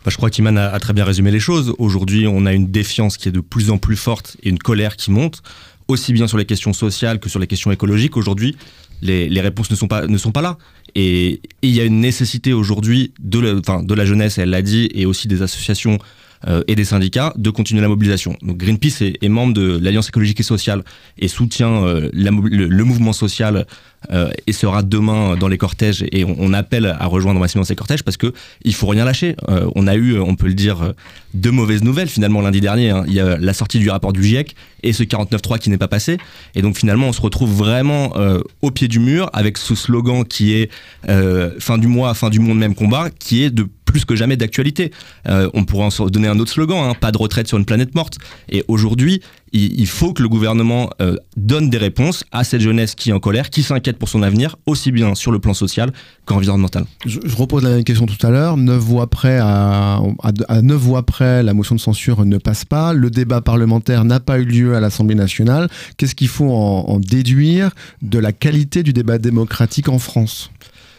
Bah, 0.04 0.10
je 0.10 0.16
crois 0.16 0.30
qu'Iman 0.30 0.56
a, 0.56 0.78
très 0.80 0.92
bien 0.92 1.04
résumé 1.04 1.30
les 1.30 1.40
choses. 1.40 1.74
Aujourd'hui, 1.78 2.26
on 2.26 2.46
a 2.46 2.52
une 2.52 2.70
défiance 2.70 3.16
qui 3.16 3.28
est 3.28 3.32
de 3.32 3.40
plus 3.40 3.70
en 3.70 3.78
plus 3.78 3.96
forte 3.96 4.36
et 4.42 4.48
une 4.48 4.58
colère 4.58 4.96
qui 4.96 5.10
monte, 5.10 5.42
aussi 5.88 6.12
bien 6.12 6.28
sur 6.28 6.38
les 6.38 6.44
questions 6.44 6.72
sociales 6.72 7.18
que 7.18 7.28
sur 7.28 7.40
les 7.40 7.46
questions 7.46 7.72
écologiques. 7.72 8.16
Aujourd'hui, 8.16 8.56
les, 9.02 9.28
les 9.28 9.40
réponses 9.40 9.70
ne 9.70 9.76
sont 9.76 9.88
pas, 9.88 10.06
ne 10.06 10.18
sont 10.18 10.32
pas 10.32 10.42
là. 10.42 10.56
Et 10.94 11.40
il 11.62 11.70
y 11.70 11.80
a 11.80 11.84
une 11.84 12.00
nécessité 12.00 12.52
aujourd'hui 12.52 13.12
de, 13.20 13.60
de 13.60 13.94
la 13.94 14.04
jeunesse, 14.04 14.38
elle 14.38 14.50
l'a 14.50 14.62
dit, 14.62 14.88
et 14.94 15.06
aussi 15.06 15.28
des 15.28 15.42
associations 15.42 15.98
euh, 16.46 16.62
et 16.68 16.76
des 16.76 16.84
syndicats 16.84 17.32
de 17.36 17.50
continuer 17.50 17.82
la 17.82 17.88
mobilisation. 17.88 18.36
Donc 18.42 18.58
Greenpeace 18.58 19.02
est, 19.02 19.28
membre 19.28 19.54
de 19.54 19.76
l'Alliance 19.82 20.08
écologique 20.08 20.38
et 20.38 20.44
sociale 20.44 20.84
et 21.18 21.26
soutient 21.26 21.84
euh, 21.84 22.10
le, 22.12 22.84
mouvement 22.84 23.12
social 23.12 23.66
euh, 24.12 24.30
et 24.46 24.52
sera 24.52 24.84
demain 24.84 25.34
dans 25.36 25.48
les 25.48 25.58
cortèges 25.58 26.04
et 26.12 26.24
on, 26.24 26.52
appelle 26.52 26.86
à 26.86 27.06
rejoindre 27.06 27.40
massivement 27.40 27.64
ces 27.64 27.74
cortèges 27.74 28.04
parce 28.04 28.16
que 28.16 28.32
il 28.62 28.72
faut 28.72 28.86
rien 28.86 29.04
lâcher. 29.04 29.34
On 29.74 29.88
a 29.88 29.96
eu, 29.96 30.16
on 30.20 30.36
peut 30.36 30.46
le 30.46 30.54
dire, 30.54 30.92
deux 31.34 31.50
mauvaises 31.50 31.82
nouvelles 31.82 32.08
finalement 32.08 32.40
lundi 32.40 32.60
dernier. 32.60 32.90
hein. 32.90 33.02
Il 33.08 33.14
y 33.14 33.20
a 33.20 33.36
la 33.36 33.52
sortie 33.52 33.80
du 33.80 33.90
rapport 33.90 34.12
du 34.12 34.22
GIEC 34.22 34.54
et 34.84 34.92
ce 34.92 35.02
49.3 35.02 35.58
qui 35.58 35.70
n'est 35.70 35.78
pas 35.78 35.88
passé. 35.88 36.18
Et 36.54 36.62
donc 36.62 36.76
finalement 36.76 37.08
on 37.08 37.12
se 37.12 37.20
retrouve 37.20 37.52
vraiment 37.52 38.12
au 38.62 38.70
pied 38.70 38.86
du 38.86 39.00
mur 39.00 39.28
avec 39.32 39.58
ce 39.58 39.74
slogan 39.74 40.24
qui 40.24 40.52
est 40.52 40.70
fin 41.58 41.78
du 41.78 41.88
mois, 41.88 42.14
fin 42.14 42.30
du 42.30 42.38
monde, 42.38 42.58
même 42.58 42.76
combat, 42.76 43.10
qui 43.10 43.42
est 43.42 43.50
de 43.50 43.66
plus 43.88 44.04
que 44.04 44.14
jamais 44.14 44.36
d'actualité. 44.36 44.92
Euh, 45.28 45.48
on 45.54 45.64
pourrait 45.64 45.88
en 45.98 46.06
donner 46.06 46.28
un 46.28 46.38
autre 46.38 46.52
slogan, 46.52 46.90
hein, 46.90 46.94
pas 46.94 47.10
de 47.10 47.18
retraite 47.18 47.48
sur 47.48 47.56
une 47.56 47.64
planète 47.64 47.94
morte. 47.94 48.18
Et 48.50 48.62
aujourd'hui, 48.68 49.22
il, 49.52 49.86
faut 49.86 50.12
que 50.12 50.22
le 50.22 50.28
gouvernement 50.28 50.90
euh, 51.00 51.16
donne 51.38 51.70
des 51.70 51.78
réponses 51.78 52.22
à 52.30 52.44
cette 52.44 52.60
jeunesse 52.60 52.94
qui 52.94 53.08
est 53.08 53.12
en 53.14 53.18
colère, 53.18 53.48
qui 53.48 53.62
s'inquiète 53.62 53.96
pour 53.96 54.10
son 54.10 54.22
avenir, 54.22 54.56
aussi 54.66 54.92
bien 54.92 55.14
sur 55.14 55.32
le 55.32 55.38
plan 55.38 55.54
social 55.54 55.90
qu'environnemental. 56.26 56.84
Je, 57.06 57.18
repose 57.34 57.62
la 57.62 57.70
même 57.70 57.84
question 57.84 58.04
tout 58.04 58.26
à 58.26 58.30
l'heure. 58.30 58.58
Neuf 58.58 58.78
voix 58.78 59.08
près, 59.08 59.38
à, 59.40 60.02
neuf 60.62 60.78
voix 60.78 61.02
près, 61.02 61.42
la 61.42 61.54
motion 61.54 61.74
de 61.74 61.80
censure 61.80 62.26
ne 62.26 62.36
passe 62.36 62.66
pas. 62.66 62.92
Le 62.92 63.08
débat 63.08 63.40
parlementaire 63.40 64.04
n'a 64.04 64.20
pas 64.20 64.38
eu 64.38 64.44
lieu 64.44 64.74
à 64.74 64.80
l'Assemblée 64.80 65.14
nationale. 65.14 65.68
Qu'est-ce 65.96 66.14
qu'il 66.14 66.28
faut 66.28 66.50
en 66.50 67.00
déduire 67.00 67.70
de 68.02 68.18
la 68.18 68.32
qualité 68.32 68.82
du 68.82 68.92
débat 68.92 69.16
démocratique 69.16 69.88
en 69.88 69.98
France? 69.98 70.50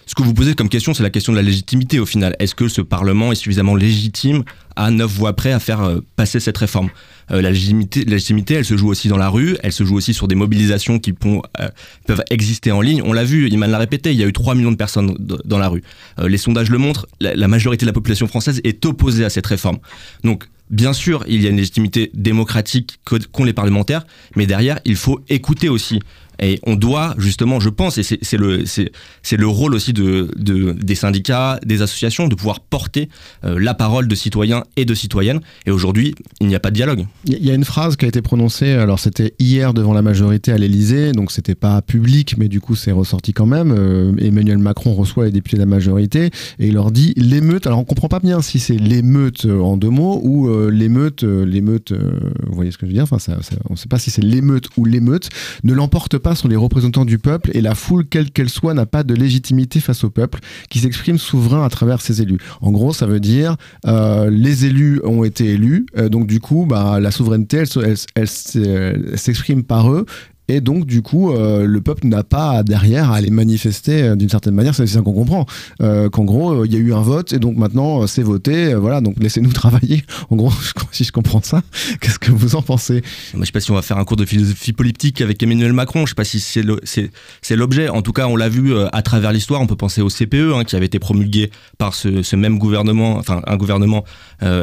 Ce 0.10 0.16
que 0.16 0.24
vous 0.24 0.34
posez 0.34 0.56
comme 0.56 0.70
question, 0.70 0.96
c'est 0.96 1.04
la 1.04 1.12
question 1.12 1.34
de 1.34 1.38
la 1.38 1.44
légitimité 1.44 2.00
au 2.00 2.06
final. 2.08 2.36
Est-ce 2.40 2.56
que 2.56 2.68
ce 2.68 2.82
Parlement 2.82 3.32
est 3.32 3.36
suffisamment 3.36 3.76
légitime 3.76 4.44
à 4.76 4.90
neuf 4.90 5.12
voix 5.12 5.34
près 5.34 5.52
à 5.52 5.60
faire 5.60 5.82
euh, 5.82 6.00
passer 6.16 6.40
cette 6.40 6.58
réforme? 6.58 6.90
Euh, 7.30 7.44
la, 7.44 7.52
légitimité, 7.52 8.56
elle 8.56 8.66
se 8.66 8.76
joue 8.76 8.88
aussi 8.88 9.08
dans 9.08 9.18
la 9.18 9.30
rue, 9.30 9.56
elle 9.62 9.72
se 9.72 9.84
joue 9.84 9.96
aussi 9.96 10.16
sur 10.16 10.28
des 10.28 10.34
mobilisations 10.34 10.98
qui 10.98 11.14
euh, 11.14 11.70
peuvent 12.08 12.24
exister 12.32 12.72
en 12.72 12.82
ligne. 12.82 13.04
On 13.06 13.14
l'a 13.14 13.24
vu, 13.24 13.50
Iman 13.50 13.70
l'a 13.70 13.78
répété, 13.78 14.12
il 14.12 14.18
y 14.18 14.24
a 14.24 14.26
eu 14.26 14.34
3 14.34 14.56
millions 14.56 14.72
de 14.72 14.78
personnes 14.78 15.16
dans 15.20 15.60
la 15.60 15.68
rue. 15.68 15.84
Les 16.18 16.40
sondages 16.40 16.72
le 16.72 16.80
montrent, 16.80 17.06
la, 17.20 17.48
majorité 17.48 17.86
de 17.86 17.90
la 17.92 17.94
population 17.94 18.28
française 18.28 18.62
est 18.64 18.84
opposée 18.88 19.26
à 19.26 19.30
cette 19.30 19.46
réforme. 19.46 19.78
Donc, 20.24 20.46
bien 20.72 20.94
sûr, 20.94 21.24
il 21.28 21.44
y 21.44 21.46
a 21.46 21.52
une 21.52 21.58
légitimité 21.58 22.10
démocratique 22.16 23.00
que- 23.06 23.18
qu'ont 23.18 23.44
les 23.44 23.54
parlementaires, 23.54 24.08
mais 24.36 24.48
derrière, 24.48 24.80
il 24.86 24.96
faut 24.96 25.22
écouter 25.30 25.70
aussi. 25.70 26.00
Et 26.42 26.60
on 26.66 26.76
doit 26.76 27.16
justement, 27.18 27.60
je 27.60 27.70
pense, 27.70 27.98
et 27.98 28.04
c'est 28.04 28.38
le, 28.38 28.64
le 28.64 29.48
rôle 29.48 29.74
aussi 29.74 29.94
de, 29.94 30.32
de, 30.38 30.72
des 30.74 30.96
syndicats, 30.96 31.60
des 31.66 31.82
associations, 31.82 32.28
de 32.28 32.36
pouvoir 32.36 32.60
porter 32.62 33.10
euh, 33.44 33.60
la 33.60 33.74
parole 33.74 34.08
de 34.08 34.16
citoyens 34.16 34.64
et 34.78 34.86
de 34.86 34.94
citoyennes. 34.94 35.42
Et 35.66 35.72
aujourd'hui, 35.72 36.16
il 36.42 36.48
n'y 36.48 36.56
a 36.56 36.60
pas 36.60 36.70
de 36.70 36.76
dialogue. 36.76 37.06
Il 37.26 37.44
y- 37.46 37.52
a 37.52 37.54
une 37.54 37.66
phrase 37.66 37.96
qui 37.96 38.06
a 38.06 38.08
été 38.08 38.22
prononcée, 38.22 38.72
alors 38.72 39.00
c'était 39.00 39.34
hier 39.40 39.74
devant 39.74 39.94
la 39.94 40.02
majorité 40.02 40.52
à 40.52 40.58
l'Elysée, 40.58 41.12
donc 41.12 41.32
c'était 41.32 41.56
pas 41.56 41.82
public, 41.82 42.36
mais 42.38 42.48
du 42.48 42.62
coup 42.62 42.76
c'est 42.76 42.92
ressorti 42.92 43.34
quand 43.34 43.46
même. 43.46 43.72
Euh, 43.78 44.14
Emmanuel 44.20 44.60
Macron 44.60 44.94
reçoit 44.94 45.26
les 45.26 45.32
députés 45.32 45.58
de 45.58 45.62
la 45.62 45.66
majorité 45.66 46.26
et 46.60 46.68
il 46.68 46.74
leur 46.74 46.92
dit 46.92 47.14
l'émeute. 47.18 47.68
Alors 47.68 47.80
on 47.80 47.84
comprend 47.84 48.08
pas 48.08 48.20
bien 48.20 48.42
si 48.42 48.60
c'est 48.60 48.78
l'émeute 48.78 49.46
euh, 49.46 49.60
en 49.60 49.78
deux 49.78 49.90
mots 49.90 50.22
ou 50.24 50.50
l'émeute, 50.70 51.24
l'émeute, 51.24 51.92
vous 51.92 52.56
voyez 52.56 52.72
ce 52.72 52.78
que 52.78 52.86
je 52.86 52.92
veux 52.92 52.94
dire? 52.94 53.04
Enfin, 53.04 53.20
ça, 53.20 53.38
on 53.70 53.76
sait 53.76 53.88
pas 53.88 54.00
si 54.00 54.10
c'est 54.12 54.24
l'émeute 54.24 54.68
ou 54.78 54.86
l'émeute. 54.86 55.30
Ne 55.64 55.74
l'emporte 55.74 56.18
pas 56.18 56.29
sur 56.36 56.48
les 56.48 56.56
représentants 56.56 57.06
du 57.06 57.18
peuple 57.18 57.52
et 57.54 57.62
la 57.62 57.76
foule, 57.76 58.08
quelle 58.08 58.32
qu'elle 58.32 58.50
soit, 58.50 58.74
n'a 58.74 58.86
pas 58.86 59.04
de 59.04 59.14
légitimité 59.14 59.80
face 59.80 60.04
au 60.04 60.10
peuple 60.10 60.40
qui 60.70 60.80
s'exprime 60.80 61.18
souverain 61.18 61.64
à 61.64 61.70
travers 61.70 62.02
ses 62.02 62.22
élus. 62.22 62.40
En 62.62 62.72
gros, 62.72 62.94
ça 62.94 63.06
veut 63.06 63.20
dire 63.20 63.56
euh, 63.86 64.30
les 64.30 64.66
élus 64.66 65.02
ont 65.04 65.24
été 65.24 65.46
élus, 65.46 65.86
euh, 65.98 66.10
donc 66.10 66.28
du 66.28 66.40
coup, 66.40 66.66
bah, 66.68 67.00
la 67.00 67.12
souveraineté, 67.12 67.64
elle, 67.76 67.96
elle 68.16 69.18
s'exprime 69.18 69.64
par 69.64 69.92
eux. 69.92 70.06
Et 70.50 70.62
donc, 70.62 70.86
du 70.88 71.02
coup, 71.04 71.32
euh, 71.32 71.66
le 71.66 71.80
peuple 71.82 72.08
n'a 72.08 72.24
pas 72.24 72.64
derrière 72.64 73.12
à 73.12 73.18
aller 73.18 73.30
manifester 73.30 74.02
euh, 74.02 74.16
d'une 74.16 74.30
certaine 74.30 74.56
manière. 74.56 74.74
C'est 74.74 74.88
ça 74.88 75.02
qu'on 75.02 75.14
comprend. 75.14 75.46
Euh, 75.82 76.10
Qu'en 76.10 76.24
gros, 76.26 76.66
il 76.66 76.74
y 76.74 76.76
a 76.76 76.80
eu 76.80 76.92
un 76.94 77.02
vote 77.02 77.34
et 77.34 77.40
donc 77.40 77.56
maintenant, 77.56 78.08
c'est 78.08 78.24
voté. 78.24 78.74
voilà, 78.74 79.00
donc 79.00 79.16
laissez-nous 79.20 79.54
travailler. 79.54 80.04
En 80.32 80.36
gros, 80.36 80.52
si 80.92 81.04
je 81.04 81.12
comprends 81.12 81.42
ça, 81.44 81.62
qu'est-ce 82.02 82.18
que 82.18 82.32
vous 82.32 82.56
en 82.56 82.64
pensez? 82.64 83.04
Moi, 83.36 83.42
je 83.42 83.46
sais 83.46 83.52
pas 83.52 83.60
si 83.60 83.70
on 83.70 83.76
va 83.76 83.84
faire 83.84 84.00
un 84.00 84.06
cours 84.06 84.18
de 84.18 84.26
philosophie 84.26 84.74
politique 84.74 85.22
avec 85.22 85.42
Emmanuel 85.44 85.72
Macron. 85.74 86.06
Je 86.08 86.12
sais 86.12 86.16
pas 86.16 86.24
si 86.24 86.40
c'est 86.40 87.56
l'objet. 87.56 87.90
En 87.90 88.02
tout 88.02 88.12
cas, 88.14 88.26
on 88.28 88.36
l'a 88.36 88.50
vu 88.50 88.74
à 88.92 89.02
travers 89.04 89.32
l'histoire. 89.32 89.62
On 89.62 89.68
peut 89.68 89.76
penser 89.76 90.02
au 90.02 90.10
CPE, 90.10 90.54
hein, 90.56 90.64
qui 90.64 90.76
avait 90.76 90.88
été 90.88 90.98
promulgué 90.98 91.52
par 91.78 91.94
ce, 91.94 92.36
même 92.36 92.58
gouvernement, 92.58 93.18
enfin 93.18 93.42
un 93.46 93.58
gouvernement 93.58 94.04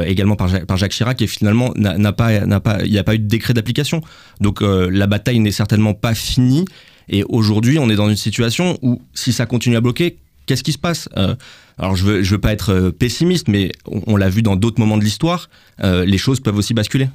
également 0.05 0.35
par, 0.35 0.49
Ja- 0.49 0.65
par 0.65 0.75
Jacques 0.75 0.91
Chirac, 0.91 1.21
et 1.21 1.27
finalement 1.27 1.71
il 1.77 1.83
n'y 2.01 2.97
a 2.97 3.03
pas 3.03 3.15
eu 3.15 3.19
de 3.19 3.27
décret 3.27 3.53
d'application. 3.53 4.01
Donc 4.41 4.61
la 4.61 5.07
bataille 5.07 5.39
n'est 5.39 5.51
certainement 5.51 5.76
pas 5.93 6.13
finie. 6.15 6.65
Et 7.09 7.23
aujourd'hui, 7.23 7.79
on 7.79 7.89
est 7.89 7.95
dans 7.95 8.09
une 8.09 8.15
situation 8.17 8.77
où, 8.81 9.01
si 9.13 9.31
ça 9.31 9.45
continue 9.45 9.75
à 9.77 9.81
bloquer, 9.81 10.17
qu'est-ce 10.45 10.63
qui 10.63 10.73
se 10.73 10.77
passe 10.77 11.07
Euh, 11.17 11.35
Alors, 11.77 11.95
je 11.95 12.03
veux, 12.03 12.23
je 12.23 12.31
veux 12.31 12.41
pas 12.41 12.51
être 12.53 12.71
euh, 12.73 12.91
pessimiste, 12.91 13.47
mais 13.47 13.71
on, 13.85 14.01
on 14.07 14.15
l'a 14.17 14.29
vu 14.29 14.41
dans 14.41 14.55
d'autres 14.55 14.79
moments 14.79 14.97
de 14.97 15.03
l'histoire. 15.03 15.49
euh, 15.83 16.05
les 16.05 16.17
choses 16.17 16.39
peuvent 16.39 16.57
aussi 16.57 16.73
basculer. 16.73 17.07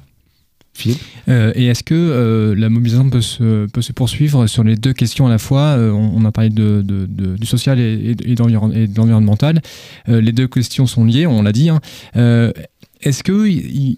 Philippe 0.75 0.99
Euh, 1.29 1.51
et 1.53 1.67
est-ce 1.67 1.83
que 1.83 1.93
euh, 1.93 2.55
la 2.57 2.67
mobilisation 2.69 3.07
peut 3.11 3.21
se, 3.21 3.67
peut 3.67 3.83
se 3.83 3.91
poursuivre 3.93 4.47
sur 4.47 4.63
les 4.63 4.75
deux 4.75 4.93
questions 4.93 5.27
à 5.27 5.29
la 5.29 5.37
fois 5.37 5.75
Euh, 5.77 5.91
on, 5.91 6.13
on 6.15 6.25
a 6.25 6.31
parlé 6.31 6.49
de, 6.49 6.81
de- 6.83 7.05
de- 7.05 7.35
du 7.37 7.45
social 7.45 7.79
et, 7.79 8.15
et, 8.25 8.31
et 8.31 8.35
d'environ- 8.35 8.71
et 8.73 8.87
de 8.87 8.97
l'environnemental. 8.97 9.61
Euh, 10.09 10.19
les 10.19 10.31
deux 10.31 10.47
questions 10.47 10.87
sont 10.87 11.05
liées, 11.05 11.27
on 11.27 11.43
l'a 11.43 11.51
dit. 11.51 11.69
hein. 11.69 11.79
Est-ce 13.03 13.23
que 13.23 13.31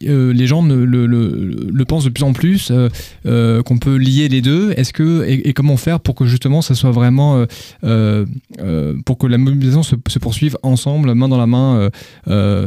euh, 0.08 0.34
les 0.34 0.48
gens 0.48 0.66
le, 0.66 1.84
pensent 1.86 2.06
de 2.06 2.10
plus 2.10 2.24
en 2.24 2.34
plus 2.34 2.72
euh, 2.72 2.90
euh, 3.26 3.62
qu'on 3.62 3.78
peut 3.78 3.96
lier 3.96 4.28
les 4.28 4.42
deux? 4.42 4.74
Est-ce 4.78 4.94
que 4.94 5.24
et, 5.28 5.54
comment 5.54 5.78
faire 5.78 6.00
pour 6.00 6.16
que 6.16 6.26
justement 6.26 6.62
ça 6.62 6.76
soit 6.76 6.92
vraiment 6.92 7.46
pour 7.82 9.18
que 9.18 9.28
la 9.28 9.38
mobilisation 9.38 9.84
se, 9.84 10.20
poursuive 10.20 10.58
ensemble, 10.64 11.14
main 11.14 11.30
dans 11.30 11.38
la 11.38 11.48
main, 11.48 11.90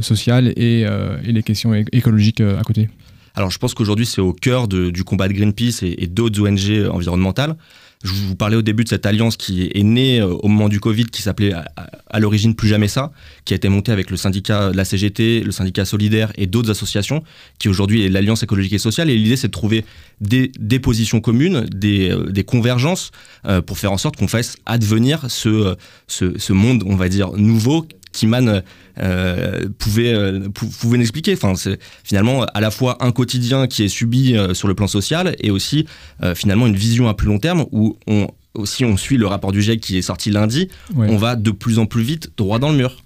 sociale 0.01 0.53
et, 0.57 0.87
les 1.25 1.43
questions 1.43 1.75
écologiques 1.93 2.41
à 2.41 2.63
côté? 2.63 2.89
Alors 3.35 3.51
je 3.51 3.59
pense 3.59 3.75
qu'aujourd'hui 3.75 4.07
c'est 4.07 4.21
au 4.21 4.33
cœur 4.33 4.69
du 4.69 5.05
combat 5.05 5.29
de 5.29 5.33
Greenpeace 5.33 5.83
et 5.83 6.07
d'autres 6.07 6.41
ONG 6.41 6.89
environnementales. 6.91 7.57
Je 8.05 8.13
vous 8.13 8.37
parlais 8.37 8.57
au 8.57 8.63
début 8.63 8.85
de 8.85 8.89
cette 8.89 9.07
alliance 9.07 9.37
qui 9.37 9.71
est 9.75 9.83
née 9.83 10.21
euh, 10.21 10.29
au 10.29 10.47
moment 10.47 10.69
du 10.69 10.79
Covid, 10.79 11.07
qui 11.07 11.21
s'appelait 11.21 11.53
à, 11.53 12.21
l'origine 12.21 12.55
Plus 12.55 12.69
Jamais 12.69 12.87
Ça, 12.87 13.11
qui 13.45 13.55
a 13.55 13.57
été 13.57 13.69
montée 13.69 13.91
avec 13.91 14.11
le 14.11 14.17
syndicat 14.17 14.71
de 14.71 14.77
la 14.77 14.85
CGT, 14.85 15.41
le 15.41 15.51
syndicat 15.51 15.85
Solidaire 15.85 16.33
et 16.37 16.47
d'autres 16.47 16.71
associations, 16.71 17.25
qui 17.59 17.69
aujourd'hui 17.69 18.05
est 18.05 18.09
l'Alliance 18.09 18.43
écologique 18.45 18.73
et 18.73 18.79
sociale. 18.79 19.11
Et 19.11 19.17
l'idée 19.17 19.37
c'est 19.37 19.49
de 19.49 19.53
trouver 19.53 19.85
des, 20.21 20.51
positions 20.79 21.21
communes, 21.21 21.67
des, 21.75 22.11
euh, 22.11 22.43
convergences, 22.45 23.11
euh, 23.47 23.61
pour 23.63 23.79
faire 23.79 23.93
en 23.93 23.99
sorte 23.99 24.17
qu'on 24.17 24.29
fasse 24.29 24.57
advenir 24.65 25.27
ce 25.29 26.53
monde, 26.53 26.85
on 26.87 26.95
va 26.95 27.09
dire, 27.09 27.33
nouveau 27.33 27.87
qui 28.13 28.27
Man 28.27 28.63
euh, 29.01 29.69
pouvait, 29.79 30.13
euh, 30.13 30.49
pou- 30.49 30.67
pouvait 30.81 30.99
l'expliquer. 30.99 31.35
Enfin, 31.35 31.55
c'est 31.55 31.79
finalement 32.05 32.45
à 32.45 32.61
la 32.61 32.71
fois 32.71 32.97
un 33.05 33.13
quotidien 33.13 33.67
qui 33.67 33.85
est 33.85 33.89
subi 33.89 34.37
euh, 34.37 34.55
sur 34.55 34.69
le 34.69 34.75
plan 34.75 34.87
social 34.87 35.37
et 35.41 35.51
aussi 35.51 35.87
euh, 36.23 36.35
finalement 36.35 36.67
une 36.67 36.77
vision 36.77 37.09
à 37.09 37.15
plus 37.15 37.27
long 37.29 37.39
terme 37.39 37.65
où 37.73 37.97
on, 38.07 38.29
si 38.65 38.85
on 38.85 38.97
suit 38.97 39.17
le 39.19 39.27
rapport 39.27 39.53
du 39.53 39.63
GIEC 39.63 39.81
qui 39.81 39.99
est 39.99 40.03
sorti 40.03 40.31
lundi, 40.31 40.69
Ouais. 40.95 41.07
on 41.11 41.17
va 41.17 41.37
de 41.37 41.51
plus 41.51 41.79
en 41.79 41.87
plus 41.87 42.03
vite 42.03 42.31
droit 42.37 42.59
dans 42.59 42.71
le 42.71 42.77
mur. 42.77 42.97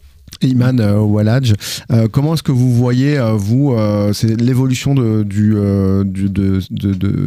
Iman 0.42 0.80
euh, 0.80 0.99
Walaj, 1.00 1.54
euh, 1.90 2.08
comment 2.11 2.34
est-ce 2.34 2.42
que 2.42 2.52
vous 2.52 2.72
voyez, 2.72 3.18
euh, 3.18 3.32
vous, 3.32 3.75
c'est 4.12 4.40
l'évolution 4.40 4.94
de- 4.94 5.22
du, 5.22 5.54
du, 6.04 6.28
de- 6.28 6.61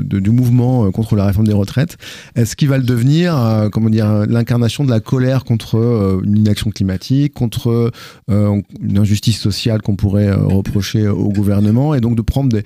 de- 0.04 0.20
du 0.20 0.30
mouvement 0.30 0.92
contre 0.92 1.16
la 1.16 1.26
réforme 1.26 1.48
des 1.48 1.54
retraites? 1.54 1.98
Est-ce 2.36 2.56
qu'il 2.56 2.70
va 2.70 2.78
le 2.78 2.84
devenir, 2.84 3.36
comment 3.72 3.90
dire, 3.90 4.26
l'incarnation 4.28 4.84
de 4.84 4.90
la 4.90 5.00
colère 5.00 5.44
contre 5.44 6.22
une 6.24 6.38
inaction 6.38 6.70
climatique, 6.72 7.34
contre 7.34 7.92
une 8.30 8.98
injustice 8.98 9.40
sociale 9.40 9.82
qu'on 9.82 9.96
pourrait 9.96 10.32
reprocher 10.34 11.08
au 11.08 11.30
gouvernement, 11.30 11.94
et 11.96 12.02
donc 12.02 12.16
de 12.16 12.22
prendre 12.22 12.50
des, 12.50 12.64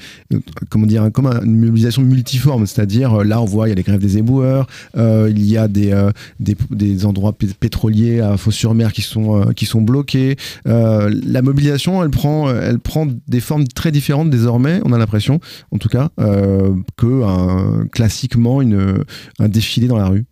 comment 0.70 0.86
dire, 0.86 1.10
comme 1.14 1.28
un- 1.28 1.42
une 1.44 1.60
mobilisation 1.60 2.02
multiforme, 2.02 2.66
c'est-à-dire 2.66 3.24
là 3.24 3.42
on 3.42 3.46
voit 3.46 3.68
il 3.68 3.70
y 3.70 3.74
a 3.74 3.76
les 3.76 3.84
grèves 3.84 4.02
des 4.02 4.18
éboueurs, 4.18 4.68
il 4.98 5.46
y 5.46 5.58
a 5.58 5.68
des, 5.68 6.10
des, 6.40 6.56
des 6.72 7.06
endroits 7.06 7.34
pé- 7.34 7.48
pétroliers 7.60 8.20
à 8.22 8.38
Fos-sur-Mer 8.38 8.94
qui 8.94 9.02
sont, 9.02 9.52
qui 9.56 9.66
sont 9.66 9.82
bloqués. 9.82 10.36
Euh, 10.68 11.14
la 11.24 11.42
mobilisation, 11.42 12.04
elle 12.04 12.10
prend, 12.10 13.08
des 13.28 13.40
formes 13.40 13.68
très 13.68 13.92
différentes 13.92 14.30
désormais, 14.30 14.82
on 14.86 14.94
a 14.94 14.98
l'impression, 14.98 15.40
en 15.72 15.78
tout 15.78 15.90
cas, 15.90 16.10
euh, 16.20 16.74
que 16.98 17.86
classiquement 17.88 18.62
un 18.62 19.48
défilé 19.48 19.88
dans 19.88 19.98
la 19.98 20.08
rue. 20.08 20.26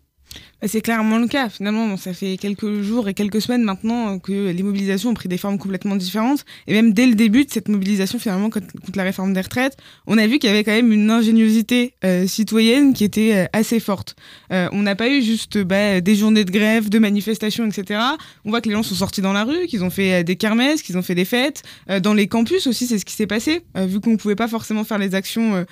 Bah, 0.60 0.66
C'est 0.66 0.80
clairement 0.80 1.18
le 1.18 1.28
cas. 1.28 1.48
Finalement, 1.48 1.96
ça 1.96 2.12
fait 2.12 2.36
quelques 2.36 2.80
jours 2.82 3.08
et 3.08 3.14
quelques 3.14 3.40
semaines 3.40 3.62
maintenant 3.62 4.14
euh, 4.14 4.18
que 4.18 4.50
les 4.50 4.62
mobilisations 4.62 5.10
ont 5.10 5.14
pris 5.14 5.28
des 5.28 5.38
formes 5.38 5.58
complètement 5.58 5.94
différentes. 5.94 6.44
Et 6.66 6.72
même 6.72 6.92
dès 6.92 7.06
le 7.06 7.14
début 7.14 7.44
de 7.44 7.50
cette 7.50 7.68
mobilisation, 7.68 8.18
finalement, 8.18 8.50
contre, 8.50 8.66
la 8.96 9.04
réforme 9.04 9.32
des 9.32 9.40
retraites, 9.40 9.76
on 10.08 10.18
a 10.18 10.26
vu 10.26 10.38
qu'il 10.38 10.50
y 10.50 10.52
avait 10.52 10.64
quand 10.64 10.72
même 10.72 10.92
une 10.92 11.10
ingéniosité 11.10 11.94
euh, 12.04 12.26
citoyenne 12.26 12.92
qui 12.92 13.04
était 13.04 13.34
euh, 13.34 13.46
assez 13.52 13.78
forte. 13.80 14.16
On 14.50 14.82
n'a 14.82 14.96
pas 14.96 15.08
eu 15.08 15.22
juste 15.22 15.58
bah, 15.58 16.00
des 16.00 16.14
journées 16.14 16.44
de 16.44 16.50
grève, 16.50 16.88
de 16.88 16.98
manifestations, 16.98 17.66
etc. 17.66 18.00
On 18.44 18.50
voit 18.50 18.60
que 18.60 18.68
les 18.68 18.74
gens 18.74 18.82
sont 18.82 18.94
sortis 18.94 19.20
dans 19.20 19.32
la 19.32 19.44
rue, 19.44 19.66
qu'ils 19.66 19.84
ont 19.84 19.90
fait 19.90 20.24
des 20.24 20.36
kermesses, 20.36 20.82
qu'ils 20.82 20.96
ont 20.96 21.02
fait 21.02 21.14
des 21.14 21.24
fêtes. 21.24 21.62
Dans 22.02 22.14
les 22.14 22.26
campus 22.28 22.66
aussi, 22.66 22.86
c'est 22.86 22.98
ce 22.98 23.04
qui 23.04 23.14
s'est 23.14 23.26
passé. 23.26 23.62
Vu 23.76 24.00
qu'on 24.00 24.12
ne 24.12 24.16
pouvait 24.16 24.34
pas 24.34 24.48
forcément 24.48 24.84
faire 24.84 24.98
les 24.98 25.14
actions 25.14 25.64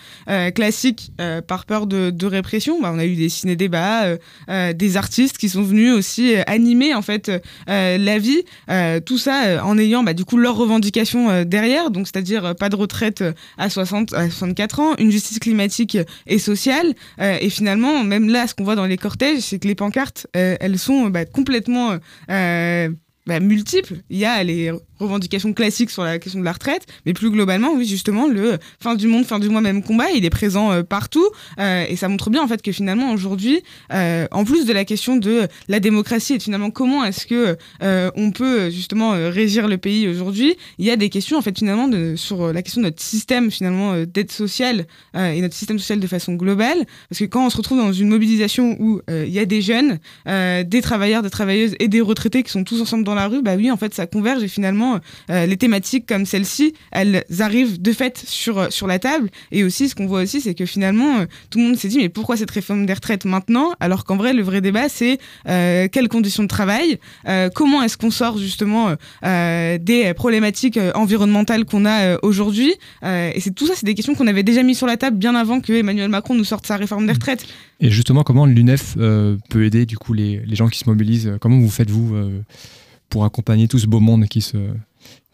classiques 0.55 1.13
par 1.47 1.65
peur 1.65 1.87
de, 1.87 2.27
répression, 2.27 2.81
bah, 2.81 2.91
on 2.95 2.99
a 2.99 3.07
eu 3.07 3.17
des 3.17 3.29
ciné-débats, 3.29 4.17
des 4.77 4.97
artistes 4.97 5.39
qui 5.39 5.49
sont 5.49 5.63
venus 5.63 5.93
aussi 5.93 6.35
euh, 6.35 6.43
animer 6.47 6.95
en 6.95 7.03
fait 7.03 7.31
euh, 7.69 7.99
la 7.99 8.19
vie, 8.19 8.43
euh, 8.71 9.01
tout 9.01 9.19
ça 9.19 9.45
euh, 9.47 9.61
en 9.61 9.79
ayant 9.79 10.03
bah, 10.03 10.15
du 10.15 10.25
coup 10.25 10.37
leurs 10.37 10.57
revendications 10.57 11.31
euh, 11.31 11.45
derrière, 11.45 11.91
donc 11.91 12.07
c'est-à-dire 12.07 12.45
euh, 12.45 12.55
pas 12.55 12.69
de 12.69 12.77
retraite 12.77 13.23
euh, 13.23 13.33
à 13.59 13.71
60, 13.71 14.13
à 14.15 14.31
64 14.31 14.81
ans, 14.81 14.95
une 14.99 15.11
justice 15.11 15.39
climatique 15.39 15.99
et 16.27 16.39
sociale, 16.39 16.95
euh, 17.21 17.37
et 17.41 17.51
finalement 17.51 18.05
même 18.05 18.29
là 18.29 18.47
ce 18.47 18.55
qu'on 18.55 18.65
voit 18.65 18.77
dans 18.77 18.87
les 18.87 18.97
cortèges, 18.97 19.41
c'est 19.41 19.59
que 19.59 19.69
les 19.69 19.75
pancartes 19.75 20.27
euh, 20.37 20.57
elles 20.61 20.79
sont 20.79 21.07
bah, 21.09 21.25
complètement 21.25 21.97
euh, 22.31 22.89
bah, 23.27 23.41
multiples. 23.41 23.97
Il 24.11 24.19
y 24.19 24.25
a 24.25 24.43
les 24.45 24.73
revendications 24.99 25.53
classiques 25.53 25.91
sur 25.91 26.03
la 26.03 26.19
question 26.19 26.41
de 26.41 26.45
la 26.45 26.53
retraite, 26.53 26.87
mais 27.05 27.13
plus 27.13 27.31
globalement, 27.31 27.73
oui, 27.75 27.87
justement, 27.87 28.27
le 28.27 28.59
fin 28.81 28.95
du 28.95 29.07
monde, 29.07 29.25
fin 29.25 29.39
du 29.39 29.49
mois, 29.49 29.61
même 29.61 29.83
combat, 29.83 30.11
il 30.15 30.25
est 30.25 30.31
présent 30.31 30.73
euh, 30.73 30.83
partout, 30.83 31.27
euh, 31.59 31.85
et 31.89 31.97
ça 31.97 32.09
montre 32.09 32.31
bien 32.31 32.43
en 32.43 32.49
fait 32.49 32.63
que 32.63 32.73
finalement 32.73 33.13
aujourd'hui, 33.13 33.63
euh, 33.93 34.27
en 34.31 34.45
plus 34.45 34.67
de 34.67 34.73
la 34.73 34.85
question 34.85 35.17
de 35.17 35.49
la 35.69 35.81
démocratie 35.81 36.35
et 36.35 36.41
finalement 36.41 36.71
comment 36.71 37.05
est-ce 37.05 37.27
que 37.27 37.57
euh, 37.83 38.11
on 38.17 38.31
peut 38.31 38.71
justement 38.71 39.15
euh, 39.15 39.31
régir 39.31 39.69
le 39.69 39.79
pays 39.79 40.09
aujourd'hui, 40.09 40.57
il 40.79 40.85
y 40.85 40.91
a 40.91 40.97
des 40.97 41.09
questions 41.09 41.39
en 41.39 41.43
fait 41.43 41.57
finalement 41.57 41.89
sur 42.17 42.53
la 42.53 42.63
question 42.63 42.81
de 42.81 42.87
notre 42.87 43.03
système 43.03 43.51
finalement 43.51 43.93
euh, 43.93 44.07
d'aide 44.07 44.31
sociale 44.31 44.87
euh, 45.17 45.33
et 45.33 45.41
notre 45.41 45.55
système 45.55 45.79
social 45.79 46.01
de 46.01 46.07
façon 46.07 46.35
globale, 46.35 46.85
parce 47.09 47.19
que 47.19 47.25
quand 47.25 47.47
on 47.47 47.51
se 47.51 47.57
retrouve 47.57 47.79
dans 47.79 47.93
une 47.93 48.09
mobilisation 48.09 48.77
où 48.79 49.01
euh, 49.11 49.25
il 49.27 49.33
y 49.33 49.39
a 49.39 49.45
des 49.45 49.61
jeunes, 49.61 49.99
euh, 50.29 50.63
des 50.65 50.81
travailleurs, 50.83 51.23
des 51.23 51.31
travailleuses 51.31 51.75
et 51.81 51.89
des 51.89 52.01
retraités 52.01 52.43
qui 52.43 52.51
sont 52.51 52.65
tous 52.65 52.81
ensemble 52.81 53.05
dans 53.05 53.15
la 53.15 53.29
rue, 53.29 53.43
bah 53.43 53.55
oui, 53.57 53.71
en 53.71 53.77
fait, 53.77 53.95
ça 53.95 54.07
converge 54.07 54.43
et 54.43 54.49
finalement, 54.49 54.86
euh, 55.31 55.47
les 55.47 55.57
thématiques 55.57 56.07
comme 56.07 56.27
celle-ci, 56.27 56.75
elles 56.93 57.25
arrivent 57.39 57.81
de 57.81 57.93
fait 57.93 58.23
sur, 58.27 58.73
sur 58.73 58.87
la 58.87 58.99
table. 58.99 59.31
Et 59.53 59.65
aussi, 59.65 59.89
ce 59.89 59.95
qu'on 59.95 60.07
voit 60.07 60.23
aussi, 60.23 60.41
c'est 60.41 60.55
que 60.55 60.67
finalement, 60.67 61.21
euh, 61.21 61.27
tout 61.51 61.59
le 61.59 61.65
monde 61.65 61.77
s'est 61.77 61.89
dit, 61.89 61.99
mais 61.99 62.09
pourquoi 62.09 62.37
cette 62.37 62.51
réforme 62.51 62.87
des 62.87 62.95
retraites 62.95 63.25
maintenant 63.25 63.71
Alors 63.81 64.05
qu'en 64.05 64.17
vrai, 64.17 64.33
le 64.33 64.43
vrai 64.43 64.61
débat, 64.61 64.89
c'est 64.89 65.19
euh, 65.49 65.89
quelles 65.91 66.09
conditions 66.09 66.43
de 66.43 66.49
travail, 66.49 66.99
euh, 67.29 67.49
comment 67.55 67.83
est-ce 67.83 67.97
qu'on 67.97 68.11
sort 68.11 68.39
justement 68.39 68.95
euh, 69.25 69.79
des 69.79 70.15
problématiques 70.15 70.77
euh, 70.77 70.93
environnementales 70.95 71.65
qu'on 71.65 71.85
a 71.85 72.03
euh, 72.03 72.19
aujourd'hui. 72.23 72.75
Euh, 73.05 73.31
et 73.35 73.41
c'est 73.41 73.55
tout 73.55 73.67
ça, 73.67 73.75
c'est 73.77 73.87
des 73.87 73.95
questions 73.95 74.15
qu'on 74.15 74.27
avait 74.27 74.43
déjà 74.43 74.63
mis 74.63 74.75
sur 74.75 74.87
la 74.87 74.97
table 74.97 75.17
bien 75.17 75.35
avant 75.35 75.61
que 75.61 75.73
Emmanuel 75.73 76.09
Macron 76.09 76.35
nous 76.35 76.45
sorte 76.45 76.67
sa 76.67 76.77
réforme 76.77 77.07
des 77.07 77.13
retraites. 77.13 77.47
Et 77.81 77.91
justement, 77.91 78.23
comment 78.23 78.47
l'UNEF 78.47 78.95
euh, 78.99 79.37
peut 79.51 79.65
aider 79.65 79.87
du 79.87 79.99
coup 79.99 80.13
les, 80.15 80.43
les 80.47 80.57
gens 80.57 80.69
qui 80.69 80.79
se 80.79 80.89
mobilisent 80.89 81.37
Comment 81.41 81.59
vous 81.59 81.71
faites-vous 81.71 82.15
euh, 82.15 82.41
pour 83.09 83.25
accompagner 83.25 83.69
tout 83.69 83.79
ce 83.79 83.87
beau 83.87 84.01
monde 84.01 84.27
qui, 84.27 84.41
se, 84.41 84.57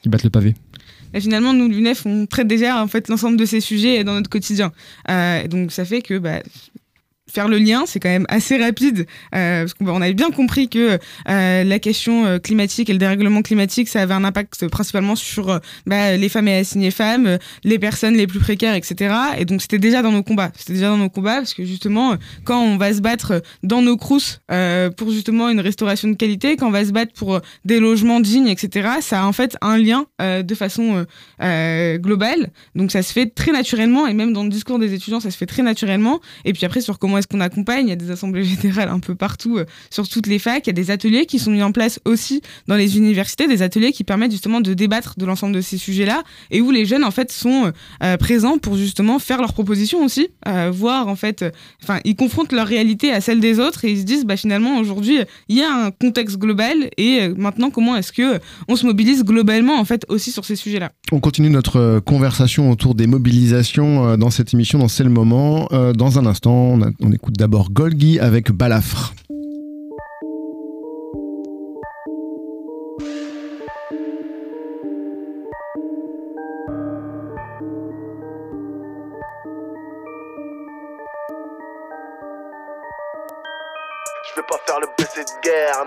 qui 0.03 0.09
battent 0.09 0.25
le 0.25 0.31
pavé 0.31 0.55
finalement, 1.21 1.53
nous, 1.53 1.69
l'UNEF, 1.69 2.07
on 2.07 2.27
traite 2.27 2.49
déjà 2.49 2.83
en 2.83 2.89
fait 2.89 3.09
l'ensemble 3.09 3.37
de 3.37 3.45
ces 3.45 3.61
sujets 3.61 4.05
dans 4.05 4.15
notre 4.15 4.31
quotidien. 4.31 4.73
Euh, 5.11 5.47
donc 5.47 5.73
ça 5.73 5.85
fait 5.85 6.03
que 6.03 6.19
bah, 6.19 6.43
faire 7.33 7.49
le 7.49 7.59
lien, 7.59 7.85
c'est 7.87 7.99
quand 7.99 8.11
même 8.11 8.27
assez 8.29 8.59
rapide, 8.59 9.07
euh, 9.35 9.63
parce 9.63 9.75
qu'on 9.75 9.89
on 9.89 10.03
avait 10.03 10.13
bien 10.15 10.31
compris 10.31 10.69
que 10.69 10.99
euh, 11.29 11.65
la 11.65 11.79
question 11.79 12.27
euh, 12.27 12.39
climatique 12.39 12.91
et 12.91 12.93
le 12.93 12.99
dérèglement 12.99 13.43
climatique, 13.43 13.89
ça 13.89 14.03
avait 14.03 14.15
un 14.15 14.25
impact 14.25 14.69
principalement 14.69 15.17
sur 15.17 15.61
bah, 15.87 16.17
les 16.17 16.29
femmes 16.29 16.49
et 16.49 16.59
assignées 16.59 16.91
femmes, 16.91 17.39
les 17.65 17.79
personnes 17.79 18.17
les 18.17 18.27
plus 18.27 18.39
précaires, 18.39 18.75
etc. 18.75 19.15
Et 19.39 19.45
donc 19.45 19.63
c'était 19.63 19.79
déjà 19.79 20.03
dans 20.03 20.13
nos 20.13 20.23
combats. 20.23 20.53
C'était 20.57 20.75
déjà 20.75 20.89
dans 20.89 20.99
nos 20.99 21.09
combats, 21.09 21.37
parce 21.37 21.55
que 21.55 21.65
justement, 21.65 22.17
quand 22.45 22.61
on 22.61 22.77
va 22.77 22.93
se 22.93 23.01
battre 23.01 23.43
dans 23.63 23.81
nos 23.81 23.97
crousses 23.97 24.41
pour 24.97 25.11
justement 25.11 25.49
une 25.49 25.61
restauration 25.61 26.09
de 26.09 26.15
qualité, 26.15 26.57
quand 26.57 26.69
on 26.69 26.71
va 26.71 26.85
se 26.85 26.93
battre 26.93 27.13
pour 27.15 27.41
des 27.65 27.81
logements 27.81 28.21
dignes, 28.21 28.49
etc., 28.49 28.89
ça 29.01 29.23
a 29.23 29.27
en 29.27 29.33
fait 29.33 29.57
un 29.63 29.79
lien 29.79 30.07
de 30.21 30.55
façon 30.55 31.07
globale. 31.41 32.51
Donc 32.75 32.91
ça 32.91 33.03
se 33.03 33.13
fait 33.13 33.27
très 33.27 33.53
naturellement, 33.53 34.07
et 34.07 34.15
même 34.15 34.33
dans 34.33 34.45
le 34.45 34.51
discours 34.51 34.79
des 34.79 34.93
étudiants, 34.93 35.21
ça 35.21 35.31
se 35.31 35.37
fait 35.37 35.47
très 35.47 35.63
naturellement. 35.63 36.21
Et 36.45 36.53
puis 36.53 36.67
après, 36.67 36.81
sur 36.81 36.99
comment 36.99 37.19
qu'on 37.27 37.41
accompagne, 37.41 37.87
il 37.87 37.91
y 37.91 37.93
a 37.93 37.97
des 37.97 38.11
assemblées 38.11 38.45
générales 38.45 38.89
un 38.89 39.01
peu 39.01 39.15
partout, 39.15 39.59
euh, 39.59 39.65
sur 39.91 40.09
toutes 40.09 40.27
les 40.27 40.39
facs, 40.39 40.67
il 40.67 40.69
y 40.69 40.71
a 40.71 40.75
des 40.75 40.91
ateliers 40.91 41.27
qui 41.27 41.39
sont 41.39 41.51
mis 41.51 41.63
en 41.63 41.73
place 41.73 42.01
aussi 42.05 42.41
dans 42.69 42.77
les 42.77 42.97
universités, 42.97 43.47
des 43.49 43.63
ateliers 43.63 43.93
qui 43.93 44.05
permettent 44.05 44.33
justement 44.33 44.61
de 44.61 44.75
débattre 44.75 45.15
de 45.19 45.25
l'ensemble 45.27 45.55
de 45.55 45.61
ces 45.61 45.79
sujets-là, 45.79 46.23
et 46.51 46.61
où 46.61 46.71
les 46.71 46.85
jeunes 46.85 47.05
en 47.05 47.11
fait 47.11 47.31
sont 47.33 47.73
euh, 48.03 48.17
présents 48.17 48.59
pour 48.59 48.77
justement 48.77 49.19
faire 49.19 49.41
leurs 49.41 49.53
propositions 49.53 50.05
aussi, 50.05 50.29
euh, 50.49 50.71
voir 50.73 51.09
en 51.09 51.17
fait, 51.17 51.45
enfin 51.83 51.99
ils 52.05 52.17
confrontent 52.17 52.53
leur 52.53 52.67
réalité 52.67 53.13
à 53.13 53.21
celle 53.21 53.41
des 53.41 53.59
autres, 53.59 53.85
et 53.85 53.93
ils 53.93 53.99
se 54.01 54.05
disent 54.05 54.25
bah 54.25 54.37
finalement 54.37 54.79
aujourd'hui 54.79 55.19
il 55.49 55.57
y 55.57 55.63
a 55.63 55.73
un 55.87 55.91
contexte 55.91 56.39
global, 56.39 56.91
et 56.97 57.21
euh, 57.23 57.35
maintenant 57.37 57.71
comment 57.71 57.97
est-ce 57.97 58.13
que 58.13 58.41
on 58.69 58.77
se 58.77 58.87
mobilise 58.87 59.25
globalement 59.25 59.79
en 59.79 59.85
fait 59.85 60.05
aussi 60.09 60.33
sur 60.33 60.45
ces 60.45 60.57
sujets-là? 60.57 60.93
On 61.13 61.21
continue 61.21 61.51
notre 61.51 61.77
euh, 61.79 62.01
conversation 62.01 62.71
autour 62.71 62.95
des 62.95 63.07
mobilisations 63.07 64.07
euh, 64.07 64.17
dans 64.17 64.31
cette 64.31 64.55
émission, 64.55 64.79
dans 64.79 64.89
C'est 64.89 65.05
le 65.05 65.11
moment. 65.11 65.69
Euh, 65.73 65.93
Dans 65.93 66.19
un 66.19 66.27
instant, 66.27 66.53
on, 66.55 66.83
a- 66.83 66.91
on 67.01 67.12
écoute 67.15 67.37
d'abord 67.37 67.71
Golgi 67.71 68.19
avec 68.19 68.51
Balafre. 68.53 69.15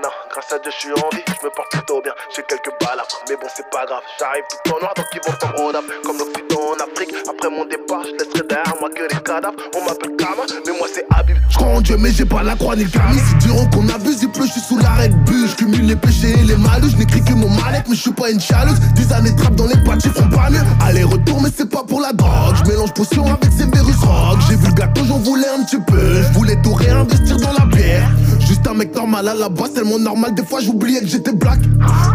Grâce 0.02 0.52
à 0.52 0.60
Dieu, 0.60 0.72
je 0.76 0.80
suis 0.80 0.92
en 0.92 1.08
vie, 1.16 1.24
je 1.26 1.46
me 1.46 1.52
porte 1.56 1.72
plutôt 1.72 2.02
bien. 2.02 2.12
J'ai 2.36 2.44
quelques 2.44 2.72
balafres, 2.82 3.24
mais 3.30 3.36
bon, 3.40 3.48
c'est 3.56 3.70
pas 3.72 3.86
grave. 3.86 4.04
J'arrive 4.20 4.44
tout 4.50 4.76
en 4.76 4.80
noir, 4.80 4.94
donc 4.94 5.06
ils 5.14 5.22
vont 5.24 5.36
road 5.56 5.76
up. 5.76 5.86
Comme 6.04 6.18
l'Occident 6.18 6.76
en 6.76 6.84
Afrique. 6.84 7.16
Après 7.30 7.50
mon 7.50 7.64
départ, 7.64 8.04
je 8.04 8.12
laisserai 8.12 8.44
derrière 8.44 8.76
moi 8.82 8.90
que 8.90 9.04
les 9.04 9.22
cadavres. 9.24 9.56
On 9.72 9.86
m'appelle 9.86 10.12
Kama, 10.18 10.44
mais 10.66 10.74
moi 10.78 10.88
c'est 10.92 11.06
Habib. 11.16 11.38
Je 11.50 11.56
crois 11.56 11.80
en 11.80 11.82
Dieu, 11.82 11.96
mais 11.98 12.12
j'ai 12.12 12.26
pas 12.26 12.44
la 12.44 12.56
croix 12.56 12.76
ni 12.76 12.84
le 12.84 12.90
camis. 12.90 13.22
Ils 13.32 13.38
diront 13.48 13.66
qu'on 13.72 13.88
abuse, 13.88 14.22
il 14.22 14.32
pleut, 14.32 14.46
je 14.46 14.52
suis 14.52 14.68
sous 14.68 14.80
l'arrêt 14.80 15.08
de 15.08 15.16
bus. 15.24 15.52
Je 15.52 15.56
cumule 15.56 15.88
les 15.88 15.96
péchés 15.96 16.36
et 16.36 16.44
les 16.44 16.58
malus. 16.58 16.92
Je 16.92 16.98
n'écris 16.98 17.24
que 17.24 17.34
mon 17.34 17.50
mal-être, 17.50 17.88
mais 17.88 17.96
je 17.96 18.02
suis 18.02 18.12
pas 18.12 18.30
une 18.30 18.42
chaleuse. 18.42 18.80
Dix 18.96 19.14
années 19.14 19.32
de 19.32 19.40
trappe 19.40 19.56
dans 19.56 19.68
les 19.68 19.80
pattes, 19.86 20.04
feront 20.04 20.28
pas 20.28 20.50
mieux. 20.50 20.66
Aller-retour, 20.84 21.42
mais 21.42 21.50
c'est 21.56 21.70
pas 21.70 21.84
pour 21.84 22.02
la 22.02 22.12
drogue. 22.12 22.56
Je 22.60 22.70
mélange 22.70 22.94
potion 22.94 23.24
avec 23.28 23.48
ces 23.56 23.64
rock. 24.04 24.40
J'ai 24.50 24.56
vu 24.58 24.68
le 24.68 24.74
gâteau, 24.74 25.06
j'en 25.06 25.20
voulais 25.20 25.48
un 25.48 25.64
petit 25.64 25.80
peu. 25.80 26.22
Je 26.22 26.34
voulais 26.34 26.60
tout 26.62 26.74
réinvestir 26.74 27.38
dans 27.38 27.54
la 27.54 27.66
bière. 27.66 28.10
Un 28.68 28.74
mec 28.74 28.96
normal 28.96 29.28
à 29.28 29.36
la 29.36 29.48
base, 29.48 29.74
tellement 29.74 30.00
normal. 30.00 30.34
Des 30.34 30.44
fois, 30.44 30.60
j'oubliais 30.60 31.00
que 31.00 31.08
j'étais 31.08 31.34
black. 31.34 31.60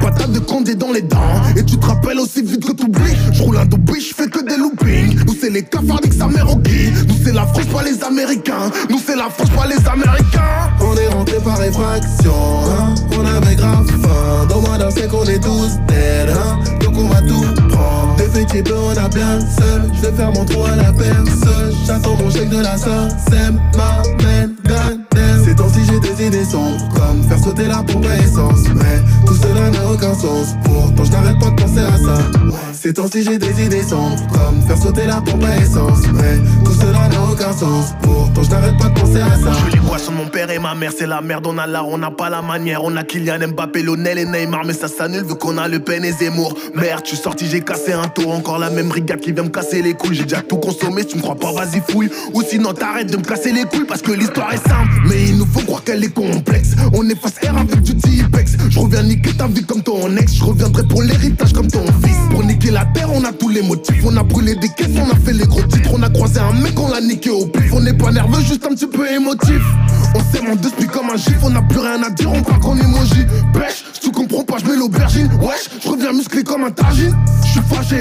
Patate 0.00 0.32
de 0.32 0.40
condé 0.40 0.74
dans 0.74 0.90
les 0.90 1.02
dents. 1.02 1.18
Et 1.56 1.64
tu 1.64 1.78
te 1.78 1.86
rappelles 1.86 2.18
aussi 2.18 2.42
vite 2.42 2.66
que 2.66 2.72
t'oublies. 2.72 3.14
Je 3.32 3.42
roule 3.42 3.56
un 3.56 3.66
double, 3.66 4.00
je 4.00 4.12
fais 4.12 4.26
que 4.26 4.44
des 4.44 4.56
loopings. 4.56 5.24
Nous, 5.26 5.36
c'est 5.40 5.50
les 5.50 5.62
cafards 5.62 6.00
sa 6.10 6.26
mère 6.26 6.50
au 6.50 6.56
Nous, 6.56 7.14
c'est 7.24 7.32
la 7.32 7.46
France, 7.46 7.66
pas 7.66 7.84
les 7.84 8.02
Américains. 8.02 8.70
Nous, 8.88 8.98
c'est 9.04 9.14
la 9.14 9.30
France, 9.30 9.48
pas 9.50 9.66
les 9.68 9.88
Américains. 9.88 10.70
On 10.80 10.96
est 10.96 11.06
rentré 11.08 11.36
par 11.38 11.62
effraction. 11.62 12.34
Hein. 12.34 12.94
On 13.16 13.24
avait 13.24 13.54
grave 13.54 13.86
faim. 13.86 14.46
Dans 14.48 14.60
moins 14.60 14.78
d'un 14.78 14.90
qu'on 15.08 15.24
est 15.24 15.38
tous 15.38 15.78
dead. 15.86 16.30
Hein. 16.30 16.58
Donc, 16.80 16.94
on 16.98 17.06
va 17.06 17.20
tout 17.22 17.44
prendre. 17.68 18.16
Des 18.16 18.62
peu, 18.62 18.74
on 18.74 18.90
a 18.90 19.08
bien 19.08 19.38
seul. 19.40 19.90
Je 19.94 20.08
vais 20.08 20.16
faire 20.16 20.32
mon 20.32 20.44
trou 20.44 20.64
à 20.64 20.74
la 20.74 20.92
personne. 20.92 21.72
J'attends 21.86 22.16
mon 22.16 22.28
chèque 22.28 22.48
de 22.48 22.58
la 22.58 22.76
c'est 22.76 23.50
ma 23.76 24.02
main, 24.22 25.29
ces 25.44 25.54
temps-ci 25.54 25.80
j'ai 25.84 26.00
des 26.00 26.26
idées 26.26 26.44
sombres 26.44 26.88
Comme 26.94 27.22
faire 27.28 27.38
sauter 27.38 27.66
la 27.66 27.82
pompe 27.82 28.06
à 28.06 28.16
essence. 28.18 28.68
Mais 28.74 29.00
tout 29.26 29.34
cela 29.34 29.70
n'a 29.70 29.90
aucun 29.90 30.14
sens. 30.14 30.54
Pourtant 30.64 31.04
je 31.04 31.10
n'arrête 31.10 31.38
pas 31.38 31.50
de 31.50 31.56
penser 31.56 31.80
à 31.80 31.96
ça. 31.98 32.22
Ces 32.72 32.94
temps-ci 32.94 33.22
j'ai 33.22 33.38
des 33.38 33.64
idées 33.64 33.82
sombres 33.82 34.16
Comme 34.32 34.62
faire 34.66 34.78
sauter 34.78 35.06
la 35.06 35.20
pompe 35.20 35.44
à 35.44 35.56
essence. 35.56 36.00
Mais 36.14 36.38
tout 36.64 36.72
cela 36.72 37.08
n'a 37.08 37.22
aucun 37.30 37.52
sens. 37.52 37.94
Pourtant 38.02 38.42
je 38.42 38.50
n'arrête 38.50 38.78
pas 38.78 38.88
de 38.88 39.00
penser 39.00 39.20
à 39.20 39.36
ça. 39.36 39.52
Je 39.66 39.72
les 39.72 39.80
poissons 39.80 40.12
mon 40.12 40.26
père 40.26 40.50
et 40.50 40.58
ma 40.58 40.74
mère 40.74 40.92
C'est 40.96 41.06
la 41.06 41.20
merde. 41.20 41.46
On 41.46 41.58
a 41.58 41.66
l'art 41.66 41.88
on 41.88 41.98
n'a 41.98 42.10
pas 42.10 42.30
la 42.30 42.42
manière. 42.42 42.84
On 42.84 42.96
a 42.96 43.04
Kylian 43.04 43.48
Mbappé, 43.48 43.82
Lionel 43.82 44.18
et 44.18 44.26
Neymar. 44.26 44.64
Mais 44.64 44.72
ça 44.72 44.88
s'annule 44.88 45.24
vu 45.24 45.34
qu'on 45.34 45.58
a 45.58 45.68
Le 45.68 45.80
Pen 45.80 46.04
et 46.04 46.12
Zemmour. 46.12 46.54
Merde 46.74 47.02
tu 47.04 47.16
sorti 47.16 47.46
j'ai 47.46 47.60
cassé 47.60 47.92
un 47.92 48.08
tour. 48.08 48.32
Encore 48.32 48.58
la 48.58 48.70
même 48.70 48.88
brigade 48.88 49.20
qui 49.20 49.32
vient 49.32 49.44
me 49.44 49.48
casser 49.48 49.82
les 49.82 49.94
couilles. 49.94 50.16
J'ai 50.16 50.24
déjà 50.24 50.42
tout 50.42 50.56
consommé 50.56 51.04
tu 51.04 51.16
me 51.16 51.22
crois 51.22 51.36
pas 51.36 51.52
vas-y 51.52 51.80
fouille. 51.80 52.10
Ou 52.34 52.42
sinon 52.42 52.72
t'arrêtes 52.72 53.10
de 53.10 53.16
me 53.16 53.22
casser 53.22 53.52
les 53.52 53.64
couilles 53.64 53.86
Parce 53.86 54.02
que 54.02 54.12
l'histoire 54.12 54.52
est 54.52 54.68
simple. 54.68 54.90
Mais 55.08 55.29
il 55.30 55.36
nous 55.36 55.46
faut 55.46 55.60
croire 55.60 55.84
qu'elle 55.84 56.02
est 56.02 56.12
complexe. 56.12 56.70
On 56.92 57.08
efface 57.08 57.34
R 57.42 57.56
avec 57.56 57.82
du 57.82 57.96
T-Pex. 57.96 58.56
Je 58.68 58.78
reviens 58.78 59.02
niquer 59.02 59.32
ta 59.32 59.46
vie 59.46 59.64
comme 59.64 59.82
ton 59.82 60.16
ex. 60.16 60.34
Je 60.34 60.44
reviendrai 60.44 60.82
pour 60.88 61.02
l'héritage 61.02 61.52
comme 61.52 61.68
ton 61.68 61.84
fils. 62.02 62.16
Pour 62.30 62.44
niquer 62.44 62.70
la 62.70 62.84
terre, 62.86 63.10
on 63.12 63.24
a 63.24 63.32
tous 63.32 63.48
les 63.48 63.62
motifs. 63.62 64.02
On 64.04 64.16
a 64.16 64.22
brûlé 64.22 64.56
des 64.56 64.68
caisses, 64.68 64.96
on 64.96 65.10
a 65.10 65.16
fait 65.24 65.32
les 65.32 65.46
gros 65.46 65.62
titres. 65.62 65.90
On 65.94 66.02
a 66.02 66.10
croisé 66.10 66.40
un 66.40 66.52
mec, 66.60 66.78
on 66.78 66.88
l'a 66.88 67.00
niqué 67.00 67.30
au 67.30 67.46
pif. 67.46 67.72
On 67.72 67.80
n'est 67.80 67.96
pas 67.96 68.10
nerveux, 68.10 68.42
juste 68.42 68.66
un 68.66 68.74
petit 68.74 68.88
peu 68.88 69.08
émotif. 69.10 69.62
On 70.14 70.18
s'aime 70.32 70.50
en 70.50 70.56
deux 70.56 70.70
comme 70.92 71.10
un 71.10 71.16
gif. 71.16 71.38
On 71.42 71.50
n'a 71.50 71.62
plus 71.62 71.78
rien 71.78 72.02
à 72.02 72.10
dire, 72.10 72.30
on 72.32 72.42
parle 72.42 72.60
qu'en 72.60 72.76
emoji. 72.76 73.24
Pêche, 73.52 73.84
tu 74.02 74.10
comprends 74.10 74.44
pas, 74.44 74.56
je 74.58 74.68
mets 74.68 74.76
l'aubergine. 74.76 75.30
Wesh, 75.40 75.70
je 75.82 75.88
reviens 75.88 76.12
musclé 76.12 76.42
comme 76.42 76.64
un 76.64 76.70
tagine. 76.70 77.16
Je 77.44 77.52
suis 77.52 77.60
fâché, 77.68 78.00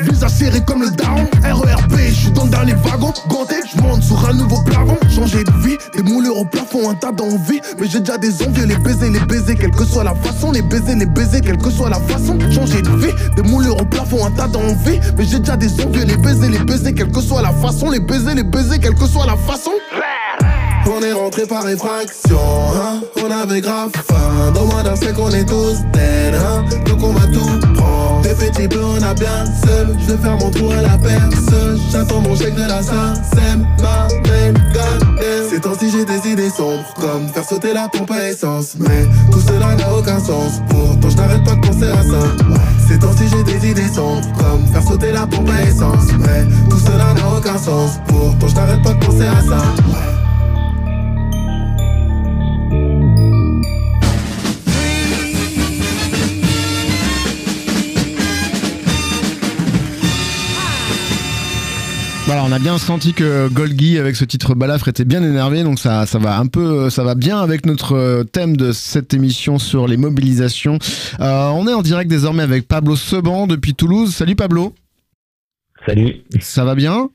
visage 0.00 0.30
serré 0.30 0.60
comme 0.66 0.82
le 0.82 0.90
daron. 0.90 1.26
RERP, 1.42 1.94
je 2.08 2.14
suis 2.14 2.30
dans 2.32 2.44
le 2.44 2.50
dernier 2.50 2.74
wagon. 2.84 3.12
Ganté, 3.28 3.56
je 3.74 3.80
monte 3.80 4.02
sur 4.02 4.28
un 4.28 4.32
nouveau 4.32 4.60
plafond. 4.62 4.96
Changer 5.14 5.44
de 5.44 5.52
vie, 5.66 5.76
des 5.94 6.02
moulures 6.02 6.38
au 6.38 6.44
plafond, 6.44 6.63
un 6.88 6.94
tas 6.94 7.12
d'envie. 7.12 7.60
Mais 7.78 7.86
j'ai 7.86 8.00
déjà 8.00 8.18
des 8.18 8.42
envies, 8.42 8.66
les 8.66 8.76
baiser, 8.76 9.10
les 9.10 9.20
baiser, 9.20 9.54
quelle 9.54 9.70
que 9.70 9.84
soit 9.84 10.04
la 10.04 10.14
façon. 10.14 10.52
Les 10.52 10.62
baiser, 10.62 10.94
les 10.94 11.06
baiser, 11.06 11.40
quelle 11.40 11.58
que 11.58 11.70
soit 11.70 11.90
la 11.90 12.00
façon. 12.00 12.38
Changer 12.50 12.82
de 12.82 12.90
vie, 12.90 13.12
des 13.36 13.42
moulures 13.42 13.80
au 13.80 13.84
plafond, 13.84 14.24
un 14.24 14.30
tas 14.30 14.48
d'envie. 14.48 15.00
Mais 15.16 15.24
j'ai 15.24 15.38
déjà 15.38 15.56
des 15.56 15.80
envies, 15.84 16.04
les 16.04 16.16
baiser, 16.16 16.48
les 16.48 16.58
baiser, 16.58 16.92
quelle 16.92 17.10
que 17.10 17.20
soit 17.20 17.42
la 17.42 17.52
façon. 17.52 17.90
Les 17.90 18.00
baiser, 18.00 18.34
les 18.34 18.42
baiser, 18.42 18.78
quelle 18.78 18.94
que 18.94 19.06
soit 19.06 19.26
la 19.26 19.36
façon. 19.36 19.72
On 20.86 21.00
est 21.00 21.12
rentré 21.12 21.46
par 21.46 21.66
effraction, 21.68 22.38
hein 22.74 23.00
on 23.24 23.30
avait 23.30 23.60
grave 23.60 23.90
faim. 24.06 24.52
Dans 24.54 24.66
moins 24.66 24.82
d'un 24.82 24.94
qu'on 25.12 25.30
est 25.30 25.44
tous 25.44 25.78
dead, 25.92 26.34
hein 26.34 26.64
donc 26.86 27.02
on 27.02 27.12
va 27.12 27.26
tout 27.26 27.74
prendre. 27.74 28.20
Des 28.22 28.34
petits 28.34 28.68
bleus, 28.68 28.84
on 28.84 29.02
a 29.02 29.14
bien 29.14 29.44
seul. 29.66 29.96
Je 29.98 30.12
vais 30.12 30.22
faire 30.22 30.36
mon 30.36 30.50
trou 30.50 30.70
à 30.70 30.82
la 30.82 30.98
personne. 30.98 31.80
J'attends 31.90 32.20
mon 32.20 32.36
chèque 32.36 32.54
de 32.54 32.68
la 32.68 32.82
c'est 32.82 33.56
ma 33.56 33.64
main, 33.82 34.08
goddamn. 34.24 35.18
Ces 35.50 35.60
temps-ci, 35.60 35.90
j'ai 35.90 36.04
des 36.04 36.28
idées 36.28 36.50
sombres, 36.50 36.84
comme 37.00 37.28
faire 37.28 37.44
sauter 37.44 37.72
la 37.72 37.88
pompe 37.88 38.10
à 38.10 38.28
essence. 38.28 38.74
Mais 38.78 39.06
tout 39.32 39.40
cela 39.40 39.74
n'a 39.74 39.94
aucun 39.94 40.18
sens, 40.18 40.60
pourtant 40.68 41.08
je 41.08 41.16
n'arrête 41.16 41.44
pas 41.44 41.54
de 41.54 41.60
penser 41.60 41.88
à 41.88 42.02
ça. 42.02 42.26
Ces 42.88 42.98
temps-ci, 42.98 43.24
j'ai 43.28 43.42
des 43.42 43.70
idées 43.70 43.88
sombres, 43.88 44.26
comme 44.36 44.66
faire 44.66 44.82
sauter 44.82 45.12
la 45.12 45.26
pompe 45.26 45.48
à 45.48 45.62
essence. 45.62 46.12
Mais 46.18 46.44
tout 46.68 46.78
cela 46.78 47.14
n'a 47.14 47.38
aucun 47.38 47.56
sens, 47.56 47.92
pourtant 48.06 48.48
je 48.48 48.54
n'arrête 48.54 48.82
pas 48.82 48.92
de 48.92 49.04
penser 49.04 49.26
à 49.26 49.40
ça. 49.48 50.13
Voilà, 62.34 62.48
on 62.48 62.52
a 62.52 62.58
bien 62.58 62.78
senti 62.78 63.12
que 63.12 63.46
Golgi 63.46 63.96
avec 63.96 64.16
ce 64.16 64.24
titre 64.24 64.56
balafre 64.56 64.88
était 64.88 65.04
bien 65.04 65.22
énervé, 65.22 65.62
donc 65.62 65.78
ça, 65.78 66.04
ça 66.04 66.18
va 66.18 66.36
un 66.36 66.46
peu, 66.46 66.90
ça 66.90 67.04
va 67.04 67.14
bien 67.14 67.38
avec 67.38 67.64
notre 67.64 68.24
thème 68.24 68.56
de 68.56 68.72
cette 68.72 69.14
émission 69.14 69.60
sur 69.60 69.86
les 69.86 69.96
mobilisations. 69.96 70.80
Euh, 71.20 71.48
on 71.50 71.68
est 71.68 71.72
en 71.72 71.82
direct 71.82 72.10
désormais 72.10 72.42
avec 72.42 72.66
Pablo 72.66 72.96
Seban 72.96 73.46
depuis 73.46 73.74
Toulouse. 73.74 74.12
Salut 74.12 74.34
Pablo. 74.34 74.74
Salut. 75.86 76.24
Ça 76.40 76.64
va 76.64 76.74
bien? 76.74 77.08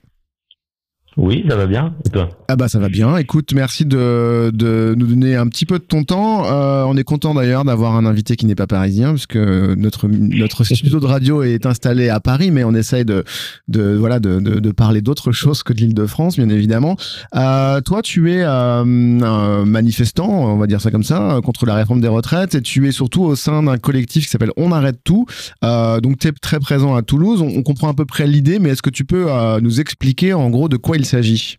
Oui, 1.22 1.44
ça 1.50 1.58
va 1.58 1.68
bien. 1.68 1.94
Et 2.06 2.10
toi 2.10 2.30
Ah 2.48 2.56
bah 2.56 2.70
ça 2.70 2.80
va 2.80 2.88
bien. 2.88 3.18
Écoute, 3.18 3.52
merci 3.54 3.86
de, 3.86 4.52
de 4.54 4.96
nous 4.98 5.06
donner 5.06 5.36
un 5.36 5.48
petit 5.48 5.66
peu 5.66 5.78
de 5.78 5.84
ton 5.84 6.06
temps. 6.06 6.46
Euh, 6.46 6.84
on 6.88 6.96
est 6.96 7.04
content 7.04 7.34
d'ailleurs 7.34 7.66
d'avoir 7.66 7.98
un 7.98 8.06
invité 8.06 8.38
qui 8.38 8.46
n'est 8.46 8.56
pas 8.56 8.68
parisien, 8.68 9.12
puisque 9.12 9.36
notre 9.36 10.08
notre 10.08 10.64
studio 10.64 11.02
de 11.02 11.06
radio 11.06 11.44
est 11.44 11.66
installé 11.66 12.08
à 12.08 12.22
Paris, 12.22 12.52
mais 12.52 12.64
on 12.64 12.74
essaye 12.74 13.04
de, 13.04 13.26
de 13.68 13.96
voilà 13.98 14.22
de, 14.22 14.40
de, 14.40 14.60
de 14.62 14.72
parler 14.72 15.02
d'autre 15.02 15.34
chose 15.34 15.62
que 15.62 15.74
de 15.74 15.80
l'Île-de-France, 15.80 16.38
bien 16.38 16.48
évidemment. 16.48 16.96
Euh, 17.36 17.82
toi, 17.82 18.02
tu 18.02 18.32
es 18.32 18.42
euh, 18.42 18.82
un 18.82 19.66
manifestant, 19.66 20.30
on 20.30 20.58
va 20.58 20.68
dire 20.68 20.80
ça 20.80 20.90
comme 20.90 21.04
ça, 21.04 21.42
contre 21.44 21.66
la 21.66 21.76
réforme 21.76 22.00
des 22.00 22.08
retraites, 22.08 22.56
et 22.56 22.62
tu 22.62 22.88
es 22.88 22.94
surtout 22.94 23.24
au 23.24 23.36
sein 23.36 23.64
d'un 23.64 23.78
collectif 23.78 24.24
qui 24.24 24.30
s'appelle 24.30 24.54
On 24.56 24.72
arrête 24.72 25.00
tout. 25.04 25.26
Donc 25.62 26.20
tu 26.20 26.28
es 26.30 26.32
très 26.32 26.62
présent 26.62 26.96
à 26.96 27.02
Toulouse. 27.02 27.42
On, 27.42 27.50
on 27.60 27.64
comprend 27.64 27.90
à 27.90 27.94
peu 27.94 28.06
près 28.06 28.26
l'idée, 28.26 28.60
mais 28.60 28.70
est-ce 28.70 28.82
que 28.82 28.90
tu 28.90 29.04
peux 29.04 29.28
nous 29.62 29.82
expliquer 29.82 30.34
en 30.34 30.50
gros 30.50 30.70
de 30.70 30.78
quoi 30.78 30.96
il 30.96 31.09
s'agit 31.10 31.58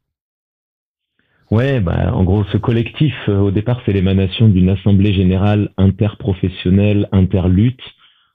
Ouais, 1.51 1.81
bah, 1.81 2.15
en 2.15 2.23
gros, 2.23 2.45
ce 2.53 2.57
collectif, 2.57 3.15
euh, 3.29 3.41
au 3.41 3.51
départ, 3.51 3.81
c'est 3.85 3.93
l'émanation 3.93 4.49
d'une 4.49 4.69
assemblée 4.69 5.13
générale 5.13 5.71
interprofessionnelle, 5.77 7.09
interlutte, 7.11 7.83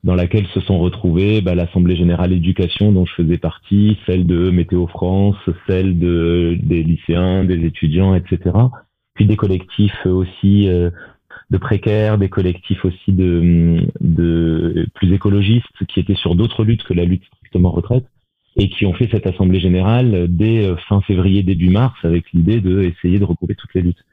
dans 0.03 0.15
laquelle 0.15 0.45
se 0.47 0.59
sont 0.59 0.79
retrouvées 0.79 1.41
bah, 1.41 1.55
l'assemblée 1.55 1.95
générale 1.95 2.33
éducation 2.33 2.91
dont 2.91 3.05
je 3.05 3.13
faisais 3.13 3.37
partie, 3.37 3.97
celle 4.05 4.27
de 4.27 4.49
Météo 4.49 4.87
France, 4.87 5.37
celle 5.65 5.97
de 5.97 6.57
des 6.61 6.83
lycéens, 6.83 7.45
des 7.45 7.65
étudiants, 7.65 8.15
etc. 8.15 8.51
Puis 9.13 9.25
des 9.25 9.37
collectifs 9.37 10.05
aussi 10.05 10.67
euh, 10.67 10.89
de 11.49 11.57
précaires, 11.57 12.17
des 12.17 12.29
collectifs 12.29 12.83
aussi 12.83 13.13
de, 13.13 13.77
de 14.01 14.87
plus 14.93 15.13
écologistes 15.13 15.85
qui 15.87 16.01
étaient 16.01 16.15
sur 16.15 16.35
d'autres 16.35 16.65
luttes 16.65 16.83
que 16.83 16.93
la 16.93 17.05
lutte 17.05 17.23
strictement 17.37 17.71
retraite 17.71 18.05
et 18.55 18.69
qui 18.69 18.85
ont 18.85 18.93
fait 18.93 19.09
cette 19.11 19.27
assemblée 19.27 19.59
générale 19.59 20.27
dès 20.29 20.65
euh, 20.65 20.75
fin 20.87 21.01
février 21.01 21.43
début 21.43 21.69
mars 21.69 21.95
avec 22.03 22.31
l'idée 22.33 22.61
de 22.61 22.81
essayer 22.81 23.19
de 23.19 23.25
regrouper 23.25 23.55
toutes 23.55 23.73
les 23.73 23.81
luttes. 23.81 24.05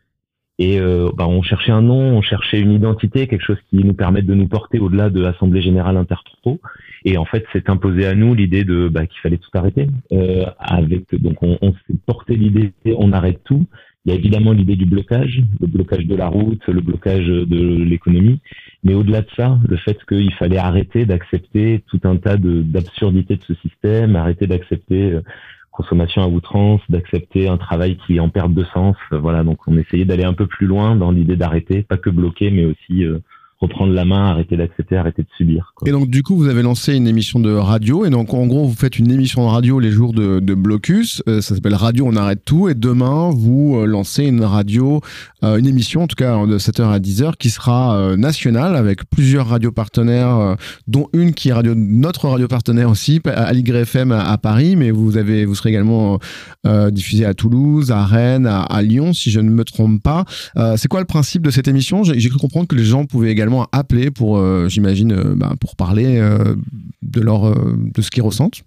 Et 0.59 0.78
euh, 0.78 1.11
bah, 1.16 1.26
on 1.26 1.42
cherchait 1.42 1.72
un 1.72 1.83
nom, 1.83 2.16
on 2.16 2.22
cherchait 2.22 2.61
une 2.61 2.72
identité, 2.72 3.26
quelque 3.26 3.44
chose 3.44 3.59
qui 3.70 3.76
nous 3.76 3.94
permette 3.94 4.26
de 4.26 4.35
nous 4.35 4.46
porter 4.46 4.78
au-delà 4.78 5.11
de 5.11 5.20
l'assemblée 5.20 5.62
générale 5.62 5.96
interpro. 5.96 6.61
Et 7.05 7.16
en 7.16 7.24
fait, 7.24 7.44
c'est 7.52 7.70
imposé 7.70 8.07
à 8.07 8.14
nous 8.14 8.35
l'idée 8.35 8.62
de 8.62 8.88
bah, 8.88 9.07
qu'il 9.07 9.18
fallait 9.20 9.38
tout 9.38 9.50
arrêter. 9.55 9.88
Euh, 10.12 10.46
avec 10.59 11.14
donc 11.20 11.42
on, 11.42 11.59
on 11.62 11.72
s'est 11.72 11.96
porté 12.07 12.37
l'idée, 12.37 12.72
on 12.96 13.12
arrête 13.12 13.40
tout. 13.44 13.66
Il 14.05 14.12
y 14.12 14.17
a 14.17 14.19
évidemment 14.19 14.53
l'idée 14.53 14.75
du 14.75 14.85
blocage, 14.85 15.43
le 15.61 15.69
blocage 15.69 16.07
de 16.07 16.17
la 16.17 16.27
route, 16.27 16.67
le 16.67 16.81
blocage 16.81 17.25
de 17.27 17.85
l'économie, 17.85 18.41
mais 18.83 18.95
au-delà 18.95 19.21
de 19.21 19.29
ça, 19.37 19.61
le 19.69 19.77
fait 19.77 19.97
qu'il 20.09 20.33
fallait 20.35 20.59
arrêter 20.59 21.07
d'accepter 21.07 21.85
tout 21.87 22.01
un 22.03 22.17
tas 22.17 22.37
d'absurdités 22.37 23.37
de, 23.37 23.43
ce 23.45 23.55
système, 23.55 24.17
arrêter 24.17 24.49
d'accepter 24.49 25.12
euh, 25.12 25.21
consommation 25.71 26.23
à 26.23 26.27
outrance, 26.27 26.81
d'accepter 26.88 27.49
un 27.49 27.59
travail 27.59 27.97
qui 28.05 28.17
est 28.17 28.21
en 28.21 28.29
perte 28.29 28.53
de 28.53 28.65
sens. 28.75 28.97
Voilà, 29.12 29.45
donc 29.45 29.59
on 29.69 29.77
essayait 29.77 30.05
d'aller 30.05 30.25
un 30.25 30.35
peu 30.35 30.47
plus 30.47 30.67
loin 30.67 30.97
dans 30.97 31.12
l'idée 31.12 31.37
d'arrêter, 31.37 31.83
pas 31.83 31.97
que 31.97 32.11
bloquer, 32.11 32.51
mais 32.51 32.65
aussi 32.65 33.05
euh, 33.05 33.21
reprendre 33.62 33.92
la 33.92 34.05
main, 34.05 34.27
arrêter 34.27 34.57
d'accepter, 34.57 34.96
arrêter 34.96 35.22
de 35.22 35.29
subir. 35.37 35.72
Et 35.87 35.92
donc 35.92 36.09
du 36.09 36.22
coup, 36.22 36.37
vous 36.37 36.48
avez 36.48 36.62
lancé 36.62 36.96
une 36.96 37.07
émission 37.07 37.38
de 37.38 37.53
radio, 37.53 38.05
et 38.05 38.11
donc 38.11 38.35
en 38.35 38.46
gros, 38.46 38.66
vous 38.66 38.75
faites 38.75 38.98
une 38.98 39.11
émission 39.11 39.44
de 39.44 39.51
radio 39.51 39.79
les 39.79 39.92
jours 39.92 40.12
de, 40.12 40.40
blocus. 40.55 41.22
Euh, 41.29 41.40
ça 41.40 41.55
s'appelle 41.55 41.75
Radio 41.75 42.05
On 42.07 42.16
arrête 42.16 42.44
tout, 42.44 42.68
et 42.68 42.75
demain, 42.75 43.31
vous 43.33 43.77
euh, 43.77 43.87
lancez 43.87 44.25
une 44.25 44.44
radio, 44.44 45.01
euh, 45.44 45.57
une 45.57 45.66
émission 45.66 46.03
en 46.03 46.07
tout 46.09 46.16
cas 46.16 46.44
de 46.44 46.59
7h 46.59 46.90
à 46.90 46.98
10h, 46.98 47.37
qui 47.38 47.51
sera 47.51 48.16
nationale 48.16 48.75
avec 48.75 49.09
plusieurs 49.09 49.46
radios 49.46 49.72
partenaires, 49.72 50.57
dont 50.88 51.09
une 51.12 51.33
qui 51.33 51.51
est 51.51 51.53
radio, 51.53 51.75
notre 51.77 52.29
radio 52.29 52.48
partenaire 52.48 52.90
aussi, 52.90 53.20
Aligre 53.25 53.77
FM 53.77 54.11
à, 54.12 54.31
à, 54.31 54.38
Paris, 54.38 54.75
mais 54.77 54.90
vous 54.90 55.16
avez, 55.16 55.44
vous 55.44 55.55
serez 55.55 55.70
également 55.70 56.18
diffusé 56.90 57.25
à 57.25 57.35
Toulouse, 57.35 57.90
à 57.90 58.05
Rennes, 58.05 58.46
à, 58.46 58.62
à, 58.62 58.83
Lyon, 58.83 59.12
si 59.12 59.31
je 59.31 59.40
ne 59.40 59.51
me 59.51 59.64
trompe 59.64 60.03
pas. 60.03 60.25
C'est 60.77 60.88
quoi 60.88 61.01
le 61.01 61.07
principe 61.07 61.42
de 61.42 61.51
cette 61.51 61.68
émission? 61.68 62.03
J'ai 62.05 62.29
cru 62.29 62.38
comprendre 62.38 62.66
que 62.66 62.75
les 62.75 62.85
gens 62.85 63.05
pouvaient 63.05 63.31
également 63.31 63.52
appeler 63.73 64.11
pour, 64.11 64.38
euh, 64.38 64.69
j'imagine, 64.69 65.12
euh, 65.12 65.35
bah, 65.37 65.53
pour 65.61 65.77
parler 65.77 66.19
euh, 66.19 66.55
de, 67.03 67.21
leur, 67.21 67.55
de 67.55 68.03
ce 68.03 68.11
qu'ils 68.11 68.23
ressentent 68.23 68.62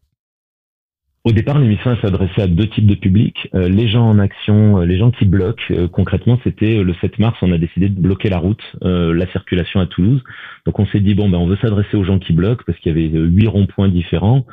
au 1.27 1.31
départ, 1.31 1.57
l'émission 1.57 1.97
s'adressait 2.03 2.43
à 2.43 2.47
deux 2.47 2.67
types 2.67 2.85
de 2.85 2.93
publics. 2.93 3.49
les 3.51 3.87
gens 3.87 4.07
en 4.07 4.19
action, 4.19 4.81
les 4.81 4.95
gens 4.95 5.09
qui 5.09 5.25
bloquent. 5.25 5.73
concrètement, 5.91 6.39
c'était 6.43 6.83
le 6.83 6.93
7 7.01 7.17
mars, 7.17 7.35
on 7.41 7.51
a 7.51 7.57
décidé 7.57 7.89
de 7.89 7.99
bloquer 7.99 8.29
la 8.29 8.37
route, 8.37 8.61
la 8.83 9.25
circulation 9.31 9.79
à 9.79 9.87
Toulouse. 9.87 10.21
Donc 10.67 10.77
on 10.77 10.85
s'est 10.85 10.99
dit, 10.99 11.15
bon, 11.15 11.27
ben, 11.27 11.39
on 11.39 11.47
veut 11.47 11.57
s'adresser 11.59 11.97
aux 11.97 12.03
gens 12.03 12.19
qui 12.19 12.31
bloquent 12.31 12.63
parce 12.67 12.77
qu'il 12.77 12.95
y 12.95 12.95
avait 12.95 13.09
huit 13.09 13.47
ronds-points 13.47 13.89
différents. 13.89 14.45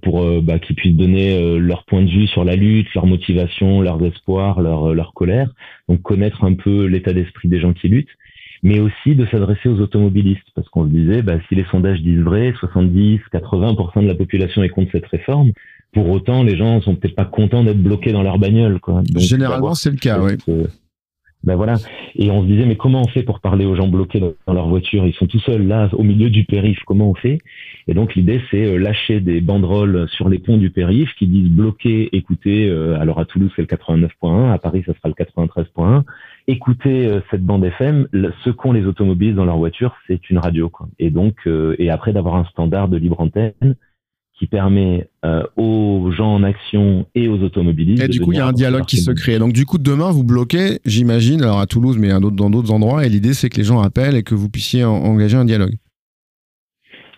pour 0.00 0.24
bah, 0.40 0.58
qu'ils 0.58 0.74
puissent 0.74 0.96
donner 0.96 1.58
leur 1.58 1.84
point 1.84 2.00
de 2.00 2.08
vue 2.08 2.28
sur 2.28 2.44
la 2.44 2.56
lutte, 2.56 2.86
leur 2.94 3.04
motivation, 3.04 3.82
leurs 3.82 4.02
espoirs, 4.06 4.62
leur, 4.62 4.94
leur 4.94 5.12
colère. 5.12 5.50
Donc 5.90 6.00
connaître 6.00 6.44
un 6.44 6.54
peu 6.54 6.86
l'état 6.86 7.12
d'esprit 7.12 7.48
des 7.48 7.60
gens 7.60 7.74
qui 7.74 7.88
luttent 7.88 8.16
mais 8.64 8.80
aussi 8.80 9.14
de 9.14 9.26
s'adresser 9.26 9.68
aux 9.68 9.78
automobilistes, 9.78 10.48
parce 10.54 10.68
qu'on 10.70 10.86
se 10.86 10.90
disait, 10.90 11.20
bah, 11.20 11.34
si 11.48 11.54
les 11.54 11.66
sondages 11.70 12.00
disent 12.00 12.22
vrai, 12.22 12.54
70, 12.58 13.20
80% 13.30 14.02
de 14.02 14.08
la 14.08 14.14
population 14.14 14.64
est 14.64 14.70
contre 14.70 14.90
cette 14.92 15.06
réforme, 15.06 15.52
pour 15.92 16.08
autant, 16.08 16.42
les 16.42 16.56
gens 16.56 16.80
sont 16.80 16.96
peut-être 16.96 17.14
pas 17.14 17.26
contents 17.26 17.62
d'être 17.62 17.82
bloqués 17.82 18.12
dans 18.12 18.22
leur 18.22 18.38
bagnole. 18.38 18.80
Quoi. 18.80 19.02
Généralement, 19.16 19.74
c'est 19.74 19.90
le 19.90 19.96
cas, 19.96 20.18
oui. 20.18 20.32
Ben 21.44 21.56
voilà. 21.56 21.74
Et 22.16 22.30
on 22.30 22.42
se 22.42 22.46
disait, 22.46 22.64
mais 22.64 22.76
comment 22.76 23.02
on 23.02 23.08
fait 23.08 23.22
pour 23.22 23.40
parler 23.40 23.66
aux 23.66 23.76
gens 23.76 23.86
bloqués 23.86 24.18
dans, 24.18 24.54
leur 24.54 24.66
voiture? 24.66 25.06
Ils 25.06 25.12
sont 25.12 25.26
tout 25.26 25.40
seuls 25.40 25.66
là, 25.66 25.90
au 25.92 26.02
milieu 26.02 26.30
du 26.30 26.44
périph. 26.44 26.78
Comment 26.86 27.10
on 27.10 27.14
fait? 27.14 27.38
Et 27.86 27.94
donc 27.94 28.14
l'idée, 28.14 28.40
c'est 28.50 28.64
euh, 28.64 28.78
lâcher 28.78 29.20
des 29.20 29.40
banderoles 29.40 30.08
sur 30.08 30.28
les 30.28 30.38
ponts 30.38 30.56
du 30.56 30.70
périph 30.70 31.10
qui 31.18 31.26
disent 31.26 31.50
bloquer, 31.50 32.08
écoutez. 32.16 32.68
Euh, 32.68 32.98
alors 32.98 33.18
à 33.18 33.24
Toulouse, 33.24 33.50
c'est 33.56 33.62
le 33.62 33.68
89.1. 33.68 34.52
À 34.52 34.58
Paris, 34.58 34.82
ça 34.86 34.94
sera 34.94 35.08
le 35.08 35.14
93.1 35.14 36.04
écouter 36.46 37.06
euh, 37.06 37.20
cette 37.30 37.44
bande 37.44 37.64
FM, 37.64 38.08
ce 38.44 38.50
qu'ont 38.50 38.72
les 38.72 38.84
automobilistes 38.84 39.36
dans 39.36 39.44
leur 39.44 39.56
voiture, 39.56 39.94
c'est 40.06 40.30
une 40.30 40.38
radio. 40.38 40.68
Quoi. 40.68 40.88
Et 40.98 41.10
donc, 41.10 41.34
euh, 41.46 41.74
et 41.78 41.90
après 41.90 42.12
d'avoir 42.12 42.36
un 42.36 42.44
standard 42.46 42.88
de 42.88 42.96
libre 42.96 43.20
antenne 43.20 43.76
qui 44.36 44.46
permet 44.46 45.08
euh, 45.24 45.44
aux 45.56 46.10
gens 46.10 46.34
en 46.34 46.42
action 46.42 47.06
et 47.14 47.28
aux 47.28 47.38
automobilistes. 47.38 48.02
Et 48.02 48.08
du 48.08 48.20
coup, 48.20 48.32
il 48.32 48.38
y 48.38 48.40
a 48.40 48.46
un 48.46 48.52
dialogue 48.52 48.84
qui 48.84 48.96
se 48.96 49.12
crée. 49.12 49.38
Donc, 49.38 49.52
du 49.52 49.64
coup, 49.64 49.78
demain, 49.78 50.10
vous 50.10 50.24
bloquez, 50.24 50.80
j'imagine, 50.84 51.40
alors 51.42 51.60
à 51.60 51.66
Toulouse, 51.66 51.96
mais 51.98 52.08
dans 52.08 52.50
d'autres 52.50 52.72
endroits, 52.72 53.06
et 53.06 53.08
l'idée, 53.08 53.32
c'est 53.32 53.48
que 53.48 53.56
les 53.56 53.64
gens 53.64 53.80
appellent 53.80 54.16
et 54.16 54.24
que 54.24 54.34
vous 54.34 54.48
puissiez 54.48 54.84
engager 54.84 55.36
un 55.36 55.44
dialogue. 55.44 55.76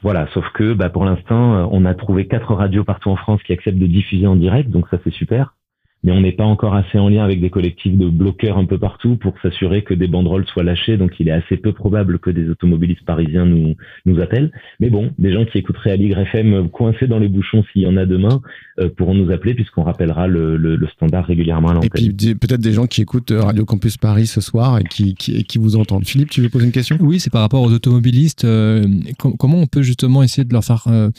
Voilà, 0.07 0.29
sauf 0.29 0.49
que 0.51 0.73
bah, 0.73 0.89
pour 0.89 1.05
l'instant, 1.05 1.69
on 1.73 1.85
a 1.85 1.93
trouvé 1.93 2.29
quatre 2.29 2.55
radios 2.55 2.85
partout 2.85 3.11
en 3.11 3.17
France 3.17 3.43
qui 3.43 3.53
acceptent 3.53 3.77
de 3.77 3.89
diffuser 3.89 4.29
en 4.29 4.37
direct, 4.37 4.71
donc 4.71 4.87
ça 4.89 4.99
c'est 5.03 5.13
super 5.13 5.56
mais 6.05 6.13
on 6.13 6.21
n'est 6.21 6.33
pas 6.33 6.45
encore 6.45 6.75
assez 6.75 6.99
en 6.99 7.09
lien 7.09 7.25
avec 7.25 7.41
des 7.41 7.51
collectifs 7.51 7.97
de 7.97 8.09
bloqueurs 8.09 8.59
un 8.59 8.65
peu 8.65 8.79
partout 8.79 9.17
pour 9.17 9.35
s'assurer 9.43 9.83
que 9.83 9.95
des 9.95 10.07
banderoles 10.07 10.47
soient 10.47 10.63
lâchées. 10.63 10.97
Donc 10.97 11.13
il 11.19 11.29
est 11.29 11.33
assez 11.33 11.57
peu 11.57 11.73
probable 11.73 12.19
que 12.19 12.31
des 12.31 12.49
automobilistes 12.49 13.05
parisiens 13.05 13.45
nous, 13.45 13.75
nous 14.05 14.21
appellent. 14.21 14.53
Mais 14.79 14.91
bon, 14.91 15.11
des 15.19 15.33
gens 15.33 15.45
qui 15.45 15.59
écouteraient 15.59 15.91
à 15.93 15.97
l'Igre 15.97 16.19
FM 16.19 16.69
coincés 16.69 17.07
dans 17.07 17.19
les 17.19 17.29
bouchons 17.29 17.65
s'il 17.73 17.83
y 17.83 17.87
en 17.87 17.97
a 17.97 18.07
demain 18.07 18.41
euh, 18.79 18.89
pourront 18.89 19.15
nous 19.15 19.33
appeler 19.33 19.55
puisqu'on 19.55 19.83
rappellera 19.83 20.29
le, 20.29 20.57
le, 20.57 20.87
standard 20.89 21.27
régulièrement 21.27 21.69
à 21.69 21.75
l'antenne. 21.75 21.91
Et 21.97 22.13
puis 22.13 22.35
peut-être 22.35 22.61
des 22.61 22.73
gens 22.73 22.87
qui 22.87 23.03
écoutent 23.03 23.33
euh, 23.33 23.43
Radio 23.43 23.65
Campus 23.65 23.97
Paris 23.97 24.27
ce 24.27 24.41
soir 24.41 24.79
et 24.79 24.85
qui, 24.85 25.15
qui, 25.15 25.43
qui 25.45 25.59
vous 25.59 25.77
entendent. 25.77 26.07
Philippe, 26.07 26.31
tu 26.31 26.41
veux 26.41 26.49
poser 26.49 26.67
une 26.67 26.73
question? 26.73 26.97
Oui, 27.01 27.19
c'est 27.19 27.31
par 27.31 27.41
rapport 27.41 27.63
aux 27.63 27.73
automobilistes. 27.73 28.45
Euh, 28.45 28.87
comment 29.19 29.59
on 29.59 29.67
peut 29.67 29.83
justement 29.83 30.23
essayer 30.23 30.45
de 30.45 30.53
leur 30.53 30.65
faire 30.65 30.85
euh, 30.87 31.11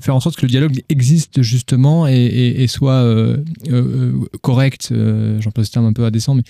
faire 0.00 0.14
en 0.14 0.20
sorte 0.20 0.36
que 0.36 0.42
le 0.42 0.50
dialogue 0.50 0.82
existe 0.88 1.42
justement 1.42 2.06
et, 2.06 2.66
soit 2.68 3.02
euh, 3.02 3.38
euh, 3.70 4.12
correct, 4.42 4.92
j'en 5.40 5.50
passe 5.50 5.66
ce 5.66 5.72
terme 5.72 5.86
un 5.86 5.92
peu 5.92 6.04
indécent, 6.04 6.34
mais 6.34 6.42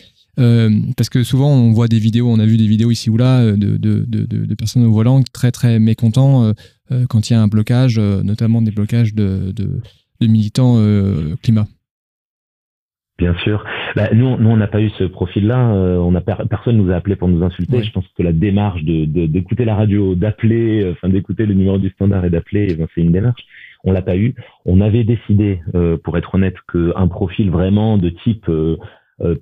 parce 0.96 1.08
que 1.08 1.22
souvent 1.22 1.50
on 1.50 1.72
voit 1.72 1.88
des 1.88 1.98
vidéos, 1.98 2.28
on 2.28 2.38
a 2.38 2.46
vu 2.46 2.56
des 2.56 2.66
vidéos 2.66 2.90
ici 2.90 3.10
ou 3.10 3.16
là 3.16 3.44
de, 3.52 3.76
de, 3.76 4.04
de, 4.08 4.54
personnes 4.54 4.84
au 4.84 4.92
volant 4.92 5.22
très 5.32 5.52
très 5.52 5.78
mécontents 5.78 6.52
quand 7.08 7.30
il 7.30 7.32
y 7.32 7.36
a 7.36 7.42
un 7.42 7.48
blocage, 7.48 7.98
notamment 7.98 8.62
des 8.62 8.72
blocages 8.72 9.14
de, 9.14 9.54
militants 10.20 10.80
climat. 11.42 11.68
Bien 13.16 13.34
sûr. 13.44 13.64
Bah, 13.94 14.08
nous, 14.12 14.36
nous, 14.38 14.50
on 14.50 14.56
n'a 14.56 14.66
pas 14.66 14.80
eu 14.80 14.90
ce 14.90 15.04
profil-là. 15.04 15.72
Euh, 15.72 15.98
on 15.98 16.16
a 16.16 16.20
personne 16.20 16.76
nous 16.76 16.90
a 16.90 16.96
appelé 16.96 17.14
pour 17.14 17.28
nous 17.28 17.44
insulter. 17.44 17.84
Je 17.84 17.92
pense 17.92 18.06
que 18.08 18.22
la 18.24 18.32
démarche 18.32 18.82
de 18.82 19.04
d'écouter 19.26 19.64
la 19.64 19.76
radio, 19.76 20.16
d'appeler, 20.16 20.82
euh, 20.82 20.92
enfin 20.92 21.08
d'écouter 21.08 21.46
le 21.46 21.54
numéro 21.54 21.78
du 21.78 21.90
standard 21.90 22.24
et 22.24 22.30
d'appeler, 22.30 22.66
eh 22.70 22.74
ben, 22.74 22.88
c'est 22.92 23.02
une 23.02 23.12
démarche. 23.12 23.42
On 23.84 23.92
l'a 23.92 24.02
pas 24.02 24.16
eu. 24.16 24.34
On 24.64 24.80
avait 24.80 25.04
décidé, 25.04 25.60
euh, 25.76 25.96
pour 25.96 26.18
être 26.18 26.34
honnête, 26.34 26.56
qu'un 26.72 27.06
profil 27.06 27.50
vraiment 27.50 27.98
de 27.98 28.08
type 28.08 28.50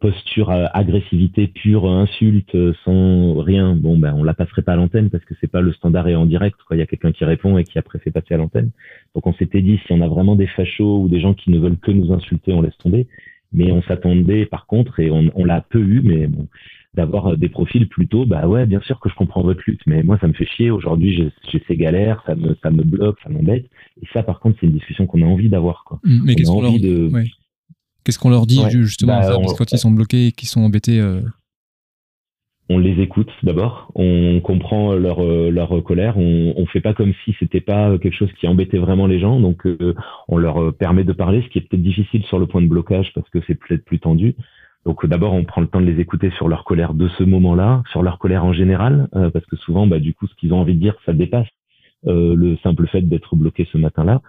posture 0.01 0.51
agressivité 0.51 1.47
pure, 1.47 1.91
insulte, 1.91 2.55
sans 2.85 3.41
rien, 3.41 3.75
bon 3.75 3.97
ben 3.97 4.13
on 4.15 4.23
la 4.23 4.35
passerait 4.35 4.61
pas 4.61 4.75
à 4.75 4.77
l'antenne 4.77 5.09
parce 5.09 5.25
que 5.25 5.33
c'est 5.41 5.51
pas 5.51 5.63
le 5.63 5.73
standard 5.73 6.07
et 6.09 6.15
en 6.15 6.27
direct. 6.27 6.59
Quoi. 6.69 6.77
Il 6.77 6.81
y 6.81 6.83
a 6.83 6.87
quelqu'un 6.87 7.11
qui 7.11 7.25
répond 7.25 7.57
et 7.57 7.65
qui 7.65 7.79
après 7.79 7.99
fait 7.99 8.11
passer 8.11 8.35
à 8.35 8.37
l'antenne. 8.37 8.71
Donc 9.15 9.27
on 9.27 9.33
s'était 9.33 9.63
dit 9.63 9.81
si 9.87 9.93
on 9.93 10.03
a 10.03 10.09
vraiment 10.09 10.37
des 10.37 10.47
fachos 10.47 10.99
ou 10.99 11.09
des 11.09 11.21
gens 11.21 11.33
qui 11.33 11.51
ne 11.51 11.59
veulent 11.59 11.79
que 11.79 11.91
nous 11.91 12.13
insulter, 12.13 12.53
on 12.53 12.61
laisse 12.61 12.77
tomber 12.77 13.07
mais 13.53 13.73
on 13.73 13.83
s'attendait 13.83 14.47
par 14.47 14.67
contre, 14.67 15.01
et 15.01 15.11
on, 15.11 15.31
on 15.35 15.45
l'a 15.45 15.61
peu 15.61 15.81
eu, 15.81 16.01
mais 16.03 16.27
bon, 16.27 16.49
d'avoir 16.95 17.37
des 17.37 17.49
profils 17.49 17.89
plutôt, 17.89 18.27
bah 18.27 18.47
ouais, 18.47 18.67
bien 18.67 18.81
sûr 18.83 19.01
que 19.01 19.09
je 19.09 19.15
comprends 19.15 19.43
votre 19.43 19.63
lutte, 19.67 19.81
mais 19.87 20.03
moi 20.03 20.19
ça 20.21 20.27
me 20.27 20.33
fait 20.33 20.47
chier, 20.47 20.71
aujourd'hui 20.71 21.31
j'ai 21.51 21.63
ces 21.67 21.77
galères, 21.77 22.23
ça 22.27 22.35
me, 22.35 22.57
ça 22.63 22.71
me 22.71 22.83
bloque, 22.83 23.19
ça 23.23 23.31
m'embête, 23.31 23.67
et 24.03 24.07
ça 24.13 24.23
par 24.23 24.41
contre 24.41 24.59
c'est 24.61 24.67
une 24.67 24.73
discussion 24.73 25.07
qu'on 25.07 25.23
a 25.23 25.27
envie 25.27 25.49
d'avoir. 25.49 25.85
Quoi. 25.85 26.01
Mmh, 26.05 26.21
mais 26.25 26.35
qu'est-ce 26.35 26.51
qu'on 26.51 28.31
leur... 28.31 28.47
de... 28.47 28.47
Dit 28.47 28.63
justement 28.71 29.21
bah, 29.21 29.37
quand 29.57 29.73
ils 29.73 29.79
sont 29.79 29.91
bloqués 29.91 30.29
et 30.29 30.33
qu'ils 30.33 30.49
sont 30.49 30.61
embêtés 30.61 31.01
euh 31.01 31.21
on 32.69 32.79
les 32.79 33.01
écoute 33.03 33.31
d'abord, 33.43 33.91
on 33.95 34.41
comprend 34.41 34.95
leur 34.95 35.23
euh, 35.23 35.51
leur 35.51 35.83
colère, 35.83 36.17
on 36.17 36.55
on 36.57 36.67
fait 36.67 36.81
pas 36.81 36.95
comme 36.95 37.13
si 37.25 37.35
c'était 37.39 37.61
pas 37.61 37.99
quelque 37.99 38.17
chose 38.17 38.33
qui 38.39 38.47
embêtait 38.47 38.79
vraiment 38.79 39.07
les 39.07 39.19
gens, 39.19 39.41
donc 39.41 39.67
euh, 39.67 39.95
on 40.29 40.39
leur 40.39 40.63
euh, 40.63 40.73
permet 40.73 41.05
de 41.05 41.13
parler, 41.13 41.43
ce 41.43 41.49
qui 41.49 41.59
est 41.59 41.63
peut-être 41.63 41.83
difficile 41.83 42.25
sur 42.25 42.39
le 42.39 42.47
point 42.47 42.63
de 42.63 42.69
blocage 42.69 43.13
parce 43.15 43.29
que 43.31 43.41
c'est 43.47 43.57
peut-être 43.57 43.85
plus 43.85 43.99
tendu. 43.99 44.37
Donc 44.87 45.07
d'abord 45.07 45.35
on 45.35 45.45
prend 45.45 45.61
le 45.61 45.67
temps 45.67 45.81
de 45.81 45.87
les 45.87 46.01
écouter 46.01 46.31
sur 46.31 46.49
leur 46.49 46.65
colère 46.65 46.95
de 46.95 47.09
ce 47.09 47.25
moment-là, 47.25 47.83
sur 47.91 48.03
leur 48.03 48.19
colère 48.19 48.45
en 48.45 48.53
général, 48.53 49.09
parce 49.33 49.47
que 49.47 49.57
souvent 49.57 49.87
bah 49.87 50.01
du 50.01 50.13
coup 50.15 50.27
ce 50.27 50.35
qu'ils 50.35 50.53
ont 50.53 50.61
envie 50.61 50.75
de 50.75 50.81
dire 50.81 50.97
ça 51.07 51.13
dépasse 51.13 51.47
le 52.05 52.57
simple 52.65 52.89
fait 52.89 53.03
d'être 53.03 53.37
bloqué 53.37 53.69
ce 53.71 53.79
matin-là. 53.79 54.23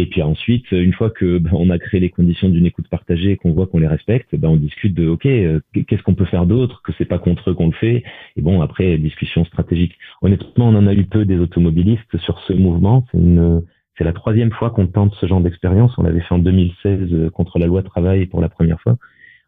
Et 0.00 0.06
puis 0.06 0.22
ensuite, 0.22 0.70
une 0.70 0.92
fois 0.92 1.10
que 1.10 1.38
ben, 1.38 1.50
on 1.54 1.70
a 1.70 1.78
créé 1.78 1.98
les 1.98 2.08
conditions 2.08 2.48
d'une 2.48 2.64
écoute 2.64 2.86
partagée 2.88 3.32
et 3.32 3.36
qu'on 3.36 3.52
voit 3.52 3.66
qu'on 3.66 3.80
les 3.80 3.88
respecte, 3.88 4.34
ben, 4.36 4.48
on 4.48 4.56
discute 4.56 4.94
de 4.94 5.08
OK, 5.08 5.26
euh, 5.26 5.58
qu'est-ce 5.72 6.04
qu'on 6.04 6.14
peut 6.14 6.24
faire 6.24 6.46
d'autre, 6.46 6.82
que 6.84 6.92
c'est 6.96 7.04
pas 7.04 7.18
contre 7.18 7.50
eux 7.50 7.54
qu'on 7.54 7.66
le 7.66 7.72
fait. 7.72 8.04
Et 8.36 8.40
bon, 8.40 8.62
après 8.62 8.96
discussion 8.96 9.44
stratégique. 9.44 9.98
Honnêtement, 10.22 10.68
on 10.68 10.76
en 10.76 10.86
a 10.86 10.94
eu 10.94 11.04
peu 11.04 11.24
des 11.24 11.38
automobilistes 11.38 12.16
sur 12.18 12.38
ce 12.46 12.52
mouvement. 12.52 13.04
C'est 13.10 13.18
une 13.18 13.62
c'est 13.98 14.04
la 14.04 14.12
troisième 14.12 14.52
fois 14.52 14.70
qu'on 14.70 14.86
tente 14.86 15.12
ce 15.20 15.26
genre 15.26 15.40
d'expérience. 15.40 15.92
On 15.98 16.04
l'avait 16.04 16.20
fait 16.20 16.34
en 16.34 16.38
2016 16.38 17.12
euh, 17.12 17.30
contre 17.30 17.58
la 17.58 17.66
loi 17.66 17.82
travail 17.82 18.26
pour 18.26 18.40
la 18.40 18.48
première 18.48 18.80
fois. 18.80 18.96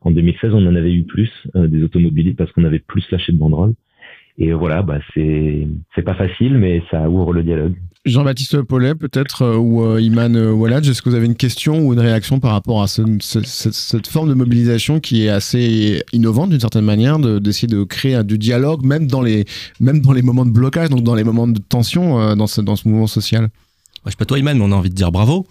En 0.00 0.10
2016, 0.10 0.52
on 0.52 0.66
en 0.66 0.74
avait 0.74 0.92
eu 0.92 1.04
plus 1.04 1.30
euh, 1.54 1.68
des 1.68 1.84
automobilistes 1.84 2.36
parce 2.36 2.50
qu'on 2.50 2.64
avait 2.64 2.80
plus 2.80 3.08
lâché 3.12 3.32
de 3.32 3.38
banderoles. 3.38 3.74
Et 4.42 4.55
voilà, 4.55 4.83
bah 4.83 4.98
c'est 5.14 5.68
c'est 5.94 6.03
pas 6.03 6.14
facile, 6.14 6.57
mais 6.57 6.83
ça 6.90 7.09
ouvre 7.11 7.35
le 7.35 7.42
dialogue. 7.42 7.74
Jean-Baptiste 8.07 8.62
Paulet, 8.62 8.94
peut-être, 8.94 9.42
euh, 9.42 9.57
ou 9.57 9.85
euh, 9.85 10.00
Iman 10.00 10.35
euh, 10.35 10.53
Walad, 10.53 10.87
est-ce 10.87 11.03
que 11.03 11.11
vous 11.11 11.14
avez 11.14 11.26
une 11.26 11.37
question 11.37 11.81
ou 11.81 11.92
une 11.92 12.00
réaction 12.00 12.40
par 12.40 12.53
rapport 12.53 12.83
à 12.83 12.87
cette 12.87 14.07
forme 14.07 14.31
de 14.31 14.35
mobilisation 14.35 15.00
qui 15.00 15.26
est 15.26 15.29
assez 15.29 16.03
innovante 16.14 16.48
d'une 16.48 16.61
certaine 16.61 16.87
manière, 16.87 17.18
d'essayer 17.18 17.68
de, 17.68 17.85
créer 17.85 18.24
du 18.24 18.38
dialogue, 18.38 18.83
même 18.83 19.07
dans, 19.07 19.20
les, 19.20 19.44
même 19.79 20.00
dans 20.00 20.12
les 20.12 20.22
moments 20.22 20.46
de 20.46 20.50
blocage, 20.50 20.88
donc 20.88 21.03
dans 21.03 21.14
les 21.14 21.24
moments 21.24 21.46
de 21.46 21.59
tension 21.59 22.35
dans, 22.35 22.46
ce, 22.46 22.62
dans 22.62 22.76
ce 22.76 22.88
mouvement 22.88 23.07
social? 23.07 23.50
Je 24.07 24.11
sais 24.11 24.16
pas 24.16 24.24
toi, 24.24 24.38
Iman, 24.38 24.57
mais 24.57 24.64
on 24.64 24.72
a 24.72 24.76
envie 24.76 24.88
de 24.88 24.94
dire 24.94 25.12
bravo. 25.12 25.46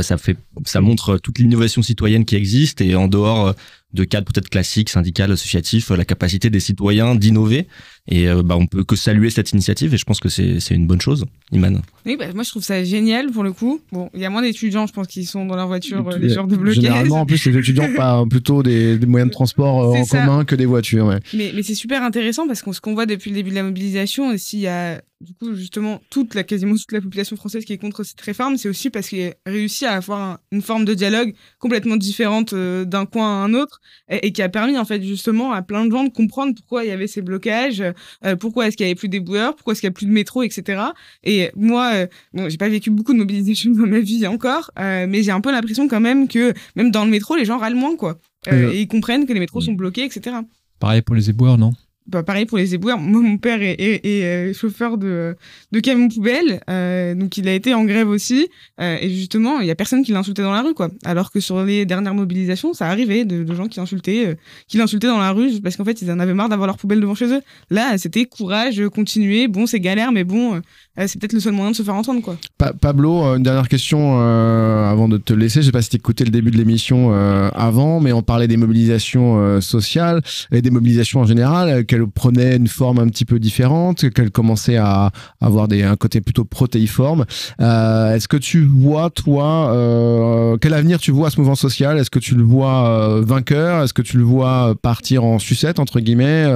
ça 0.00 0.16
fait, 0.16 0.38
ça 0.64 0.80
montre 0.80 1.18
toute 1.18 1.38
l'innovation 1.38 1.82
citoyenne 1.82 2.24
qui 2.24 2.36
existe 2.36 2.80
et 2.80 2.94
en 2.96 3.06
dehors 3.06 3.54
de 3.92 4.04
cadre 4.04 4.30
peut-être 4.32 4.48
classique, 4.48 4.88
syndical, 4.88 5.30
associatif, 5.32 5.90
la 5.90 6.04
capacité 6.04 6.50
des 6.50 6.60
citoyens 6.60 7.14
d'innover. 7.14 7.66
Et 8.08 8.28
euh, 8.28 8.42
bah, 8.42 8.56
on 8.56 8.66
peut 8.66 8.82
que 8.82 8.96
saluer 8.96 9.30
cette 9.30 9.52
initiative 9.52 9.94
et 9.94 9.96
je 9.96 10.04
pense 10.04 10.18
que 10.18 10.28
c'est 10.28 10.58
une 10.70 10.88
bonne 10.88 11.00
chose, 11.00 11.24
Iman. 11.52 11.80
Oui, 12.04 12.16
bah, 12.16 12.26
moi 12.34 12.42
je 12.42 12.50
trouve 12.50 12.64
ça 12.64 12.82
génial 12.82 13.30
pour 13.30 13.44
le 13.44 13.52
coup. 13.52 13.80
Bon, 13.92 14.10
il 14.12 14.20
y 14.20 14.24
a 14.24 14.30
moins 14.30 14.42
d'étudiants, 14.42 14.88
je 14.88 14.92
pense, 14.92 15.06
qui 15.06 15.24
sont 15.24 15.46
dans 15.46 15.54
leur 15.54 15.68
voiture, 15.68 16.08
euh, 16.08 16.18
les 16.18 16.30
genres 16.30 16.48
de 16.48 16.56
blocage. 16.56 16.82
Généralement, 16.82 17.20
en 17.20 17.26
plus, 17.26 17.44
les 17.46 17.56
étudiants 17.56 17.88
pas 17.96 18.24
plutôt 18.28 18.64
des, 18.64 18.98
des 18.98 19.06
moyens 19.06 19.30
de 19.30 19.32
transport 19.32 19.94
euh, 19.94 19.98
en 19.98 20.04
commun 20.04 20.44
que 20.44 20.56
des 20.56 20.66
voitures. 20.66 21.06
Ouais. 21.06 21.20
Mais, 21.32 21.52
mais 21.54 21.62
c'est 21.62 21.76
super 21.76 22.02
intéressant 22.02 22.48
parce 22.48 22.62
qu'on 22.62 22.72
ce 22.72 22.80
qu'on 22.80 22.94
voit 22.94 23.06
depuis 23.06 23.30
le 23.30 23.36
début 23.36 23.50
de 23.50 23.54
la 23.54 23.62
mobilisation, 23.62 24.36
s'il 24.36 24.60
y 24.60 24.66
a 24.66 25.00
du 25.20 25.34
coup 25.34 25.54
justement 25.54 26.02
toute 26.10 26.34
la 26.34 26.42
quasiment 26.42 26.74
toute 26.74 26.90
la 26.90 27.00
population 27.00 27.36
française 27.36 27.64
qui 27.64 27.72
est 27.72 27.78
contre 27.78 28.02
cette 28.02 28.20
réforme, 28.20 28.56
c'est 28.56 28.68
aussi 28.68 28.90
parce 28.90 29.08
qu'il 29.08 29.28
a 29.28 29.32
réussi 29.46 29.86
à 29.86 29.92
avoir 29.92 30.40
une 30.50 30.62
forme 30.62 30.84
de 30.84 30.94
dialogue 30.94 31.34
complètement 31.60 31.96
différente 31.96 32.52
d'un 32.52 33.06
coin 33.06 33.42
à 33.42 33.44
un 33.44 33.54
autre 33.54 33.80
et, 34.08 34.26
et, 34.26 34.32
qui 34.32 34.42
a 34.42 34.48
permis 34.48 34.76
en 34.78 34.84
fait 34.84 35.02
justement 35.02 35.52
à 35.52 35.62
plein 35.62 35.86
de 35.86 35.90
gens 35.90 36.04
de 36.04 36.10
comprendre 36.10 36.54
pourquoi 36.54 36.84
il 36.84 36.88
y 36.88 36.92
avait 36.92 37.06
ces 37.06 37.22
blocages, 37.22 37.82
euh, 38.24 38.36
pourquoi 38.36 38.66
est-ce 38.66 38.76
qu'il 38.76 38.86
y 38.86 38.88
avait 38.88 38.94
plus 38.94 39.08
d'éboueurs, 39.08 39.54
pourquoi 39.54 39.72
est-ce 39.72 39.80
qu'il 39.80 39.88
y 39.88 39.92
a 39.92 39.94
plus 39.94 40.06
de 40.06 40.12
métro, 40.12 40.42
etc. 40.42 40.82
Et 41.24 41.50
moi, 41.56 41.92
euh, 41.94 42.06
bon, 42.32 42.48
j'ai 42.48 42.58
pas 42.58 42.68
vécu 42.68 42.90
beaucoup 42.90 43.12
de 43.12 43.18
mobilisation 43.18 43.70
dans 43.76 43.86
ma 43.86 44.00
vie 44.00 44.26
encore, 44.26 44.70
euh, 44.78 45.06
mais 45.08 45.22
j'ai 45.22 45.30
un 45.32 45.40
peu 45.40 45.50
l'impression 45.50 45.88
quand 45.88 46.00
même 46.00 46.28
que 46.28 46.52
même 46.76 46.90
dans 46.90 47.04
le 47.04 47.10
métro, 47.10 47.36
les 47.36 47.44
gens 47.44 47.58
râlent 47.58 47.74
moins, 47.74 47.96
quoi. 47.96 48.18
et 48.50 48.80
ils 48.80 48.88
comprennent 48.88 49.26
que 49.26 49.32
les 49.32 49.40
métros 49.40 49.60
sont 49.60 49.72
bloqués, 49.72 50.04
etc. 50.04 50.36
Pareil 50.78 51.02
pour 51.02 51.14
les 51.14 51.30
éboueurs, 51.30 51.58
non? 51.58 51.72
Bah, 52.06 52.22
pareil 52.22 52.46
pour 52.46 52.58
les 52.58 52.74
éboueurs. 52.74 52.98
Moi, 52.98 53.20
mon 53.20 53.38
père 53.38 53.62
est, 53.62 53.72
est, 53.78 54.04
est 54.04 54.52
chauffeur 54.54 54.98
de, 54.98 55.36
de 55.70 55.80
camion 55.80 56.08
poubelle, 56.08 56.60
euh, 56.68 57.14
donc 57.14 57.36
il 57.36 57.48
a 57.48 57.54
été 57.54 57.74
en 57.74 57.84
grève 57.84 58.08
aussi. 58.08 58.48
Euh, 58.80 58.98
et 59.00 59.08
justement, 59.10 59.60
il 59.60 59.66
y 59.66 59.70
a 59.70 59.74
personne 59.74 60.04
qui 60.04 60.12
l'insultait 60.12 60.42
dans 60.42 60.52
la 60.52 60.62
rue, 60.62 60.74
quoi. 60.74 60.88
Alors 61.04 61.30
que 61.30 61.40
sur 61.40 61.62
les 61.64 61.86
dernières 61.86 62.14
mobilisations, 62.14 62.74
ça 62.74 62.88
arrivait 62.88 63.24
de, 63.24 63.44
de 63.44 63.54
gens 63.54 63.68
qui 63.68 63.80
insultaient, 63.80 64.26
euh, 64.26 64.34
qui 64.68 64.78
l'insultaient 64.78 65.06
dans 65.06 65.18
la 65.18 65.32
rue 65.32 65.60
parce 65.60 65.76
qu'en 65.76 65.84
fait, 65.84 66.02
ils 66.02 66.10
en 66.10 66.18
avaient 66.18 66.34
marre 66.34 66.48
d'avoir 66.48 66.66
leur 66.66 66.78
poubelle 66.78 67.00
devant 67.00 67.14
chez 67.14 67.26
eux. 67.26 67.42
Là, 67.70 67.96
c'était 67.98 68.24
courage, 68.24 68.82
continuer. 68.88 69.48
Bon, 69.48 69.66
c'est 69.66 69.80
galère, 69.80 70.12
mais 70.12 70.24
bon, 70.24 70.54
euh, 70.54 70.60
c'est 70.96 71.18
peut-être 71.18 71.32
le 71.32 71.40
seul 71.40 71.54
moyen 71.54 71.70
de 71.70 71.76
se 71.76 71.82
faire 71.82 71.94
entendre, 71.94 72.20
quoi. 72.20 72.36
Pa 72.58 72.72
Pablo, 72.72 73.24
euh, 73.24 73.36
une 73.36 73.42
dernière 73.42 73.68
question 73.68 74.18
euh, 74.20 74.90
avant 74.90 75.08
de 75.08 75.16
te 75.16 75.32
laisser. 75.32 75.62
Je 75.62 75.66
sais 75.66 75.72
pas 75.72 75.82
si 75.82 75.88
tu 75.88 75.96
écouté 75.96 76.24
le 76.24 76.30
début 76.30 76.50
de 76.50 76.56
l'émission 76.56 77.12
avant, 77.54 78.00
mais 78.00 78.12
on 78.12 78.22
parlait 78.22 78.48
des 78.48 78.56
mobilisations 78.56 79.60
sociales 79.60 80.20
et 80.50 80.62
des 80.62 80.70
mobilisations 80.70 81.20
en 81.20 81.24
général, 81.24 81.84
qu'elles 81.86 82.06
prenaient 82.06 82.56
une 82.56 82.66
forme 82.66 82.98
un 82.98 83.06
petit 83.08 83.24
peu 83.24 83.38
différente, 83.38 84.10
qu'elles 84.10 84.30
commençaient 84.30 84.76
à 84.76 85.12
avoir 85.40 85.68
un 85.70 85.96
côté 85.96 86.20
plutôt 86.20 86.44
protéiforme. 86.44 87.24
Est-ce 87.58 88.26
que 88.26 88.36
tu 88.36 88.64
vois, 88.64 89.10
toi, 89.10 90.56
quel 90.60 90.74
avenir 90.74 90.98
tu 90.98 91.12
vois 91.12 91.28
à 91.28 91.30
ce 91.30 91.38
mouvement 91.38 91.54
social? 91.54 91.98
Est-ce 91.98 92.10
que 92.10 92.18
tu 92.18 92.34
le 92.34 92.42
vois 92.42 93.20
vainqueur? 93.20 93.84
Est-ce 93.84 93.94
que 93.94 94.02
tu 94.02 94.18
le 94.18 94.24
vois 94.24 94.74
partir 94.80 95.24
en 95.24 95.38
sucette, 95.38 95.78
entre 95.78 96.00
guillemets? 96.00 96.50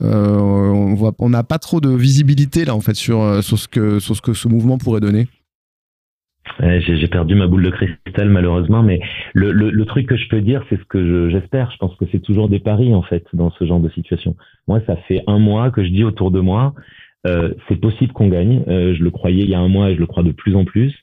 On 0.00 1.28
n'a 1.28 1.42
pas 1.44 1.58
trop 1.58 1.80
de 1.80 1.90
visibilité, 1.90 2.64
là, 2.64 2.74
en 2.74 2.80
fait, 2.80 2.96
sur 2.96 3.42
ce 3.42 3.68
que 3.68 3.77
sur 4.00 4.16
ce 4.16 4.20
que 4.20 4.34
ce 4.34 4.48
mouvement 4.48 4.78
pourrait 4.78 5.00
donner 5.00 5.26
J'ai 6.60 7.08
perdu 7.08 7.34
ma 7.34 7.46
boule 7.46 7.64
de 7.64 7.70
cristal 7.70 8.28
malheureusement, 8.28 8.82
mais 8.82 9.00
le, 9.34 9.84
truc 9.84 10.06
que 10.06 10.16
je 10.16 10.28
peux 10.28 10.40
dire, 10.40 10.64
c'est 10.68 10.78
ce 10.78 10.84
que 10.84 11.30
j'espère. 11.30 11.70
Je, 11.70 11.76
pense 11.78 11.94
que 11.96 12.04
c'est 12.10 12.20
toujours 12.20 12.48
des 12.48 12.60
paris 12.60 12.94
en 12.94 13.02
fait 13.02 13.24
dans 13.32 13.50
ce 13.50 13.64
genre 13.64 13.80
de 13.80 13.88
situation. 13.90 14.36
Moi, 14.66 14.80
ça 14.86 14.96
fait 15.08 15.22
un 15.26 15.38
mois 15.38 15.70
que 15.70 15.84
je 15.84 15.90
dis 15.90 16.04
autour 16.04 16.30
de 16.30 16.40
moi, 16.40 16.74
euh, 17.26 17.52
c'est 17.68 17.80
possible 17.80 18.12
qu'on 18.12 18.28
gagne. 18.28 18.62
Euh, 18.68 18.94
je 18.94 19.02
le 19.02 19.10
croyais 19.10 19.42
il 19.42 19.50
y 19.50 19.54
a 19.54 19.60
un 19.60 19.68
mois 19.68 19.90
et 19.90 19.94
je 19.94 20.00
le 20.00 20.06
crois 20.06 20.22
de 20.22 20.32
plus 20.32 20.54
en 20.54 20.64
plus. 20.64 20.94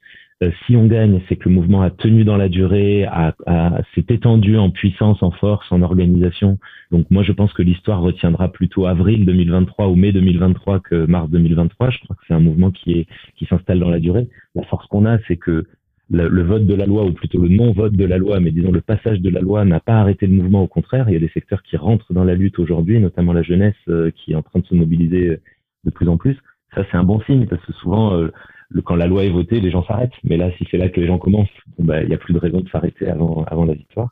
Euh, 0.43 0.51
si 0.65 0.75
on 0.75 0.85
gagne, 0.85 1.21
c'est 1.29 1.37
que 1.37 1.47
le 1.47 1.55
mouvement 1.55 1.81
a 1.81 1.89
tenu 1.89 2.25
dans 2.25 2.35
la 2.35 2.49
durée, 2.49 3.05
a, 3.05 3.33
a 3.45 3.81
s'est 3.93 4.05
étendu 4.09 4.57
en 4.57 4.69
puissance, 4.69 5.23
en 5.23 5.31
force, 5.31 5.71
en 5.71 5.81
organisation. 5.81 6.57
Donc 6.91 7.09
moi, 7.09 7.23
je 7.23 7.31
pense 7.31 7.53
que 7.53 7.61
l'histoire 7.61 8.01
retiendra 8.01 8.49
plutôt 8.49 8.85
avril 8.85 9.25
2023 9.25 9.87
ou 9.87 9.95
mai 9.95 10.11
2023 10.11 10.81
que 10.81 11.05
mars 11.05 11.29
2023. 11.29 11.89
Je 11.89 11.99
crois 11.99 12.15
que 12.17 12.23
c'est 12.27 12.33
un 12.33 12.41
mouvement 12.41 12.71
qui 12.71 12.99
est 12.99 13.07
qui 13.37 13.45
s'installe 13.45 13.79
dans 13.79 13.89
la 13.89 13.99
durée. 13.99 14.27
La 14.55 14.63
force 14.63 14.85
qu'on 14.87 15.05
a, 15.05 15.19
c'est 15.27 15.37
que 15.37 15.65
le, 16.09 16.27
le, 16.27 16.43
vote 16.43 16.65
de 16.65 16.75
la 16.75 16.85
loi, 16.85 17.05
ou 17.05 17.13
plutôt 17.13 17.41
le 17.41 17.49
non-vote 17.49 17.93
de 17.93 18.05
la 18.05 18.17
loi, 18.17 18.39
mais 18.41 18.51
disons 18.51 18.71
le 18.71 18.81
passage 18.81 19.21
de 19.21 19.29
la 19.29 19.39
loi 19.39 19.63
n'a 19.63 19.79
pas 19.79 20.01
arrêté 20.01 20.27
le 20.27 20.33
mouvement. 20.33 20.63
Au 20.63 20.67
contraire, 20.67 21.09
il 21.09 21.13
y 21.13 21.17
a 21.17 21.19
des 21.19 21.29
secteurs 21.29 21.63
qui 21.63 21.77
rentrent 21.77 22.13
dans 22.13 22.25
la 22.25 22.35
lutte 22.35 22.59
aujourd'hui, 22.59 22.99
notamment 22.99 23.31
la 23.31 23.41
jeunesse 23.41 23.73
euh, 23.87 24.11
qui 24.11 24.33
est 24.33 24.35
en 24.35 24.43
train 24.43 24.59
de 24.59 24.65
se 24.65 24.75
mobiliser 24.75 25.39
de 25.85 25.89
plus 25.91 26.09
en 26.09 26.17
plus. 26.17 26.37
Ça, 26.75 26.85
c'est 26.91 26.97
un 26.97 27.03
bon 27.03 27.21
signe 27.21 27.47
parce 27.47 27.65
que 27.65 27.73
souvent 27.73 28.13
euh, 28.15 28.31
le, 28.69 28.81
quand 28.81 28.95
la 28.95 29.07
loi 29.07 29.23
est 29.23 29.29
votée, 29.29 29.59
les 29.59 29.71
gens 29.71 29.85
s'arrêtent. 29.85 30.13
Mais 30.23 30.37
là, 30.37 30.51
si 30.57 30.67
c'est 30.69 30.77
là 30.77 30.89
que 30.89 30.99
les 30.99 31.07
gens 31.07 31.17
commencent, 31.17 31.47
bah, 31.79 32.01
il 32.01 32.09
n'y 32.09 32.15
a 32.15 32.17
plus 32.17 32.33
de 32.33 32.39
raison 32.39 32.61
de 32.61 32.69
s'arrêter 32.69 33.07
avant, 33.07 33.43
avant 33.47 33.65
la 33.65 33.73
victoire. 33.73 34.09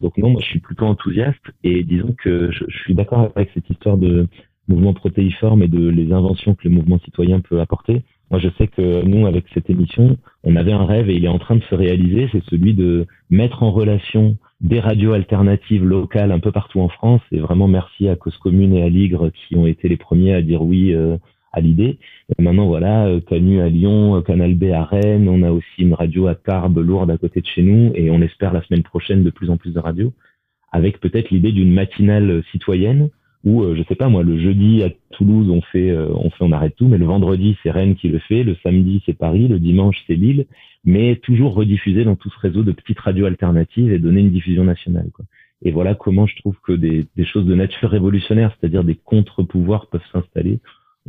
Donc 0.00 0.18
non, 0.18 0.30
moi 0.30 0.40
je 0.42 0.48
suis 0.48 0.60
plutôt 0.60 0.86
enthousiaste 0.86 1.44
et 1.62 1.84
disons 1.84 2.14
que 2.22 2.50
je, 2.50 2.64
suis 2.82 2.94
d'accord 2.94 3.30
avec 3.34 3.50
cette 3.54 3.68
histoire 3.70 3.96
de 3.96 4.26
mouvement 4.68 4.92
protéiforme 4.92 5.62
et 5.62 5.68
de 5.68 5.88
les 5.88 6.12
inventions 6.12 6.54
que 6.54 6.68
le 6.68 6.74
mouvement 6.74 6.98
citoyen 6.98 7.40
peut 7.40 7.60
apporter. 7.60 8.02
Moi, 8.30 8.40
je 8.40 8.48
sais 8.58 8.66
que 8.66 9.02
nous, 9.02 9.26
avec 9.26 9.44
cette 9.52 9.68
émission, 9.68 10.16
on 10.42 10.56
avait 10.56 10.72
un 10.72 10.84
rêve 10.84 11.10
et 11.10 11.14
il 11.14 11.24
est 11.24 11.28
en 11.28 11.38
train 11.38 11.56
de 11.56 11.62
se 11.62 11.74
réaliser, 11.74 12.28
c'est 12.32 12.42
celui 12.44 12.74
de 12.74 13.06
mettre 13.30 13.62
en 13.62 13.70
relation 13.70 14.36
des 14.60 14.80
radios 14.80 15.12
alternatives 15.12 15.84
locales 15.84 16.32
un 16.32 16.40
peu 16.40 16.50
partout 16.50 16.80
en 16.80 16.88
France. 16.88 17.20
Et 17.32 17.38
vraiment 17.38 17.68
merci 17.68 18.08
à 18.08 18.16
Cause 18.16 18.36
Commune 18.38 18.74
et 18.74 18.82
à 18.82 18.88
Ligre 18.88 19.30
qui 19.30 19.56
ont 19.56 19.66
été 19.66 19.88
les 19.88 19.98
premiers 19.98 20.34
à 20.34 20.42
dire 20.42 20.62
oui 20.62 20.94
euh, 20.94 21.18
à 21.54 21.60
l'idée. 21.60 21.98
Maintenant, 22.38 22.66
voilà, 22.66 23.06
euh, 23.06 23.20
Canu 23.20 23.60
à 23.60 23.68
Lyon, 23.68 24.16
euh, 24.16 24.20
Canal 24.20 24.54
B 24.54 24.64
à 24.64 24.84
Rennes, 24.84 25.28
on 25.28 25.42
a 25.42 25.52
aussi 25.52 25.78
une 25.78 25.94
radio 25.94 26.26
à 26.26 26.34
Tarbes, 26.34 26.78
lourde 26.78 27.10
à 27.10 27.16
côté 27.16 27.40
de 27.40 27.46
chez 27.46 27.62
nous, 27.62 27.92
et 27.94 28.10
on 28.10 28.20
espère 28.20 28.52
la 28.52 28.62
semaine 28.62 28.82
prochaine 28.82 29.22
de 29.22 29.30
plus 29.30 29.50
en 29.50 29.56
plus 29.56 29.72
de 29.72 29.78
radios, 29.78 30.12
avec 30.72 31.00
peut-être 31.00 31.30
l'idée 31.30 31.52
d'une 31.52 31.72
matinale 31.72 32.42
citoyenne, 32.50 33.08
où, 33.44 33.62
euh, 33.62 33.76
je 33.76 33.82
sais 33.84 33.94
pas 33.94 34.08
moi, 34.08 34.22
le 34.22 34.38
jeudi 34.38 34.82
à 34.82 34.90
Toulouse, 35.12 35.48
on 35.48 35.60
fait, 35.60 35.96
on 35.96 36.30
fait, 36.30 36.42
on 36.44 36.50
arrête 36.50 36.74
tout, 36.76 36.88
mais 36.88 36.98
le 36.98 37.04
vendredi, 37.04 37.56
c'est 37.62 37.70
Rennes 37.70 37.94
qui 37.94 38.08
le 38.08 38.18
fait, 38.18 38.42
le 38.42 38.56
samedi, 38.62 39.02
c'est 39.06 39.16
Paris, 39.16 39.46
le 39.46 39.60
dimanche, 39.60 40.02
c'est 40.06 40.16
Lille, 40.16 40.46
mais 40.84 41.16
toujours 41.16 41.54
rediffusé 41.54 42.04
dans 42.04 42.16
tout 42.16 42.30
ce 42.30 42.40
réseau 42.40 42.64
de 42.64 42.72
petites 42.72 42.98
radios 42.98 43.26
alternatives 43.26 43.92
et 43.92 44.00
donner 44.00 44.22
une 44.22 44.32
diffusion 44.32 44.64
nationale, 44.64 45.10
quoi. 45.12 45.24
Et 45.66 45.70
voilà 45.70 45.94
comment 45.94 46.26
je 46.26 46.36
trouve 46.36 46.56
que 46.62 46.72
des, 46.72 47.06
des 47.16 47.24
choses 47.24 47.46
de 47.46 47.54
nature 47.54 47.88
révolutionnaire, 47.88 48.54
c'est-à-dire 48.60 48.84
des 48.84 48.96
contre-pouvoirs 48.96 49.86
peuvent 49.86 50.04
s'installer 50.12 50.58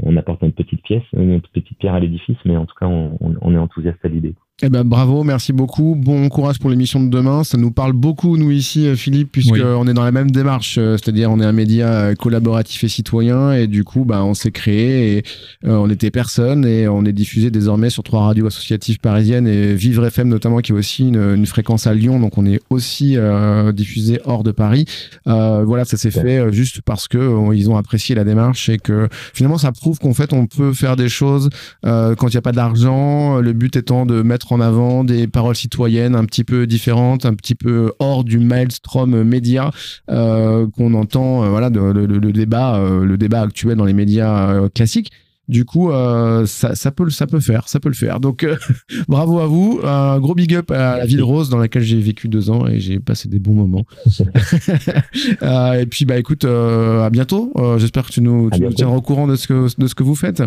on 0.02 0.18
apporte 0.18 0.42
une 0.42 0.54
petite 0.54 0.84
pièce, 0.84 1.04
une 1.14 1.42
petite 1.42 1.78
pierre 1.78 1.94
à 1.94 2.00
l'édifice, 2.00 2.38
mais 2.46 2.58
en 2.58 2.66
tout 2.66 2.76
cas, 2.76 2.88
on, 2.88 3.18
on 3.20 3.54
est 3.54 3.58
enthousiaste 3.58 4.04
à 4.04 4.08
l'idée. 4.08 4.36
Eh 4.64 4.70
ben 4.70 4.86
bravo, 4.86 5.26
merci 5.26 5.52
beaucoup. 5.52 5.96
Bon 5.98 6.30
courage 6.30 6.60
pour 6.60 6.70
l'émission 6.70 7.04
de 7.04 7.10
demain. 7.10 7.44
Ça 7.44 7.58
nous 7.58 7.72
parle 7.72 7.92
beaucoup 7.92 8.38
nous 8.38 8.52
ici, 8.52 8.88
euh, 8.88 8.96
Philippe, 8.96 9.34
puisque 9.34 9.56
oui. 9.56 9.62
on 9.62 9.86
est 9.86 9.94
dans 9.94 10.06
la 10.06 10.14
même 10.14 10.32
démarche, 10.32 10.78
euh, 10.78 10.96
c'est-à-dire 10.96 11.30
on 11.30 11.42
est 11.42 11.46
un 11.46 11.52
média 11.52 11.88
euh, 11.90 12.16
collaboratif 12.16 12.86
et 12.86 12.88
citoyen, 12.88 13.52
et 13.52 13.68
du 13.68 13.84
coup, 13.84 14.06
bah 14.06 14.24
on 14.24 14.34
s'est 14.34 14.54
créé 14.54 15.18
et 15.18 15.24
euh, 15.66 15.76
on 15.76 15.90
était 15.90 16.10
personne 16.10 16.66
et 16.66 16.88
on 16.88 17.04
est 17.04 17.12
diffusé 17.12 17.52
désormais 17.52 17.90
sur 17.90 18.02
trois 18.04 18.22
radios 18.28 18.48
associatives 18.48 19.00
parisiennes 19.00 19.46
et 19.46 19.76
Vivre 19.76 20.06
FM 20.06 20.30
notamment 20.30 20.60
qui 20.60 20.72
est 20.72 20.76
aussi 20.76 21.10
une, 21.10 21.36
une 21.36 21.46
fréquence 21.46 21.86
à 21.86 21.94
Lyon, 21.94 22.22
donc 22.22 22.38
on 22.38 22.46
est 22.46 22.62
aussi 22.70 23.18
euh, 23.18 23.74
diffusé 23.74 24.22
hors 24.24 24.44
de 24.44 24.52
Paris. 24.52 24.86
voilà, 25.26 25.84
ça 25.84 25.98
s'est 25.98 26.12
fait 26.12 26.54
juste 26.54 26.80
parce 26.80 27.10
que 27.10 27.54
ils 27.54 27.70
ont 27.70 27.76
apprécié 27.76 28.16
la 28.16 28.24
démarche 28.24 28.70
et 28.70 28.78
que 28.78 29.10
finalement 29.34 29.58
ça 29.58 29.74
prouve 29.74 30.00
qu'en 30.00 30.14
fait 30.14 30.32
on 30.32 30.48
peut 30.48 30.72
faire 30.72 30.96
des 30.96 31.10
choses 31.10 31.50
quand 31.84 32.30
il 32.30 32.32
n'y 32.32 32.38
a 32.38 32.42
pas 32.42 32.54
d'argent. 32.54 33.42
Le 33.42 33.52
but 33.52 33.76
étant 33.76 34.06
de 34.06 34.22
mettre 34.22 34.45
en 34.52 34.62
avant 34.62 35.04
des 35.04 35.28
paroles 35.28 35.56
citoyennes 35.56 36.16
un 36.16 36.26
petit 36.26 36.44
peu 36.44 36.68
différentes, 36.68 37.26
un 37.26 37.34
petit 37.34 37.56
peu 37.56 37.94
hors 38.00 38.24
du 38.24 38.40
maelstrom 38.40 39.24
média 39.24 39.72
euh, 40.10 40.68
qu'on 40.76 40.94
entend, 40.94 41.44
euh, 41.44 41.50
voilà, 41.50 41.70
le, 41.70 42.32
débat, 42.32 42.78
euh, 42.78 43.06
le 43.06 43.18
débat 43.18 43.42
actuel 43.42 43.78
dans 43.78 43.86
les 43.86 43.94
médias 43.94 44.70
classiques. 44.70 45.12
Du 45.48 45.64
coup, 45.64 45.92
euh, 45.92 46.46
ça, 46.48 46.74
ça, 46.74 46.92
peut, 46.92 47.10
ça 47.12 47.28
peut 47.28 47.40
faire, 47.40 47.70
ça 47.70 47.80
peut 47.80 47.90
le 47.90 47.96
faire. 47.96 48.20
Donc, 48.20 48.44
euh, 48.44 48.56
bravo 49.08 49.40
à 49.40 49.46
vous. 49.46 49.80
Un 49.84 50.20
gros 50.20 50.34
big 50.34 50.56
up 50.56 50.72
à 50.72 50.98
la 50.98 51.06
ville 51.06 51.22
rose 51.22 51.50
dans 51.50 51.58
laquelle 51.58 51.84
j'ai 51.84 52.00
vécu 52.00 52.28
deux 52.28 52.50
ans 52.50 52.68
et 52.68 52.80
j'ai 52.80 53.00
passé 53.00 53.30
des 53.30 53.40
bons 53.40 53.54
moments. 53.54 53.86
euh, 55.44 55.74
et 55.74 55.86
puis, 55.86 56.06
bah, 56.06 56.18
écoute, 56.18 56.46
à 56.46 57.10
bientôt. 57.12 57.54
J'espère 57.78 58.08
que 58.08 58.12
tu 58.12 58.22
nous, 58.22 58.50
tu 58.52 58.62
nous 58.62 58.74
tiendras 58.74 58.98
au 58.98 59.02
courant 59.02 59.28
de 59.28 59.36
ce 59.36 59.48
que, 59.48 59.80
de 59.80 59.88
ce 59.88 59.94
que 59.94 60.04
vous 60.04 60.16
faites. 60.16 60.42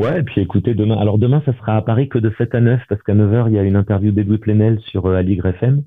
Ouais, 0.00 0.20
et 0.20 0.22
puis 0.22 0.40
écoutez, 0.40 0.72
demain, 0.72 0.96
alors 0.96 1.18
demain, 1.18 1.42
ça 1.44 1.52
sera 1.58 1.76
à 1.76 1.82
Paris 1.82 2.08
que 2.08 2.18
de 2.18 2.32
7 2.38 2.54
à 2.54 2.60
9, 2.62 2.80
parce 2.88 3.02
qu'à 3.02 3.14
9h, 3.14 3.48
il 3.48 3.52
y 3.52 3.58
a 3.58 3.62
une 3.62 3.76
interview 3.76 4.12
d'Edoui 4.12 4.38
Plenel 4.38 4.80
sur 4.80 5.04
euh, 5.04 5.20
FM. 5.20 5.82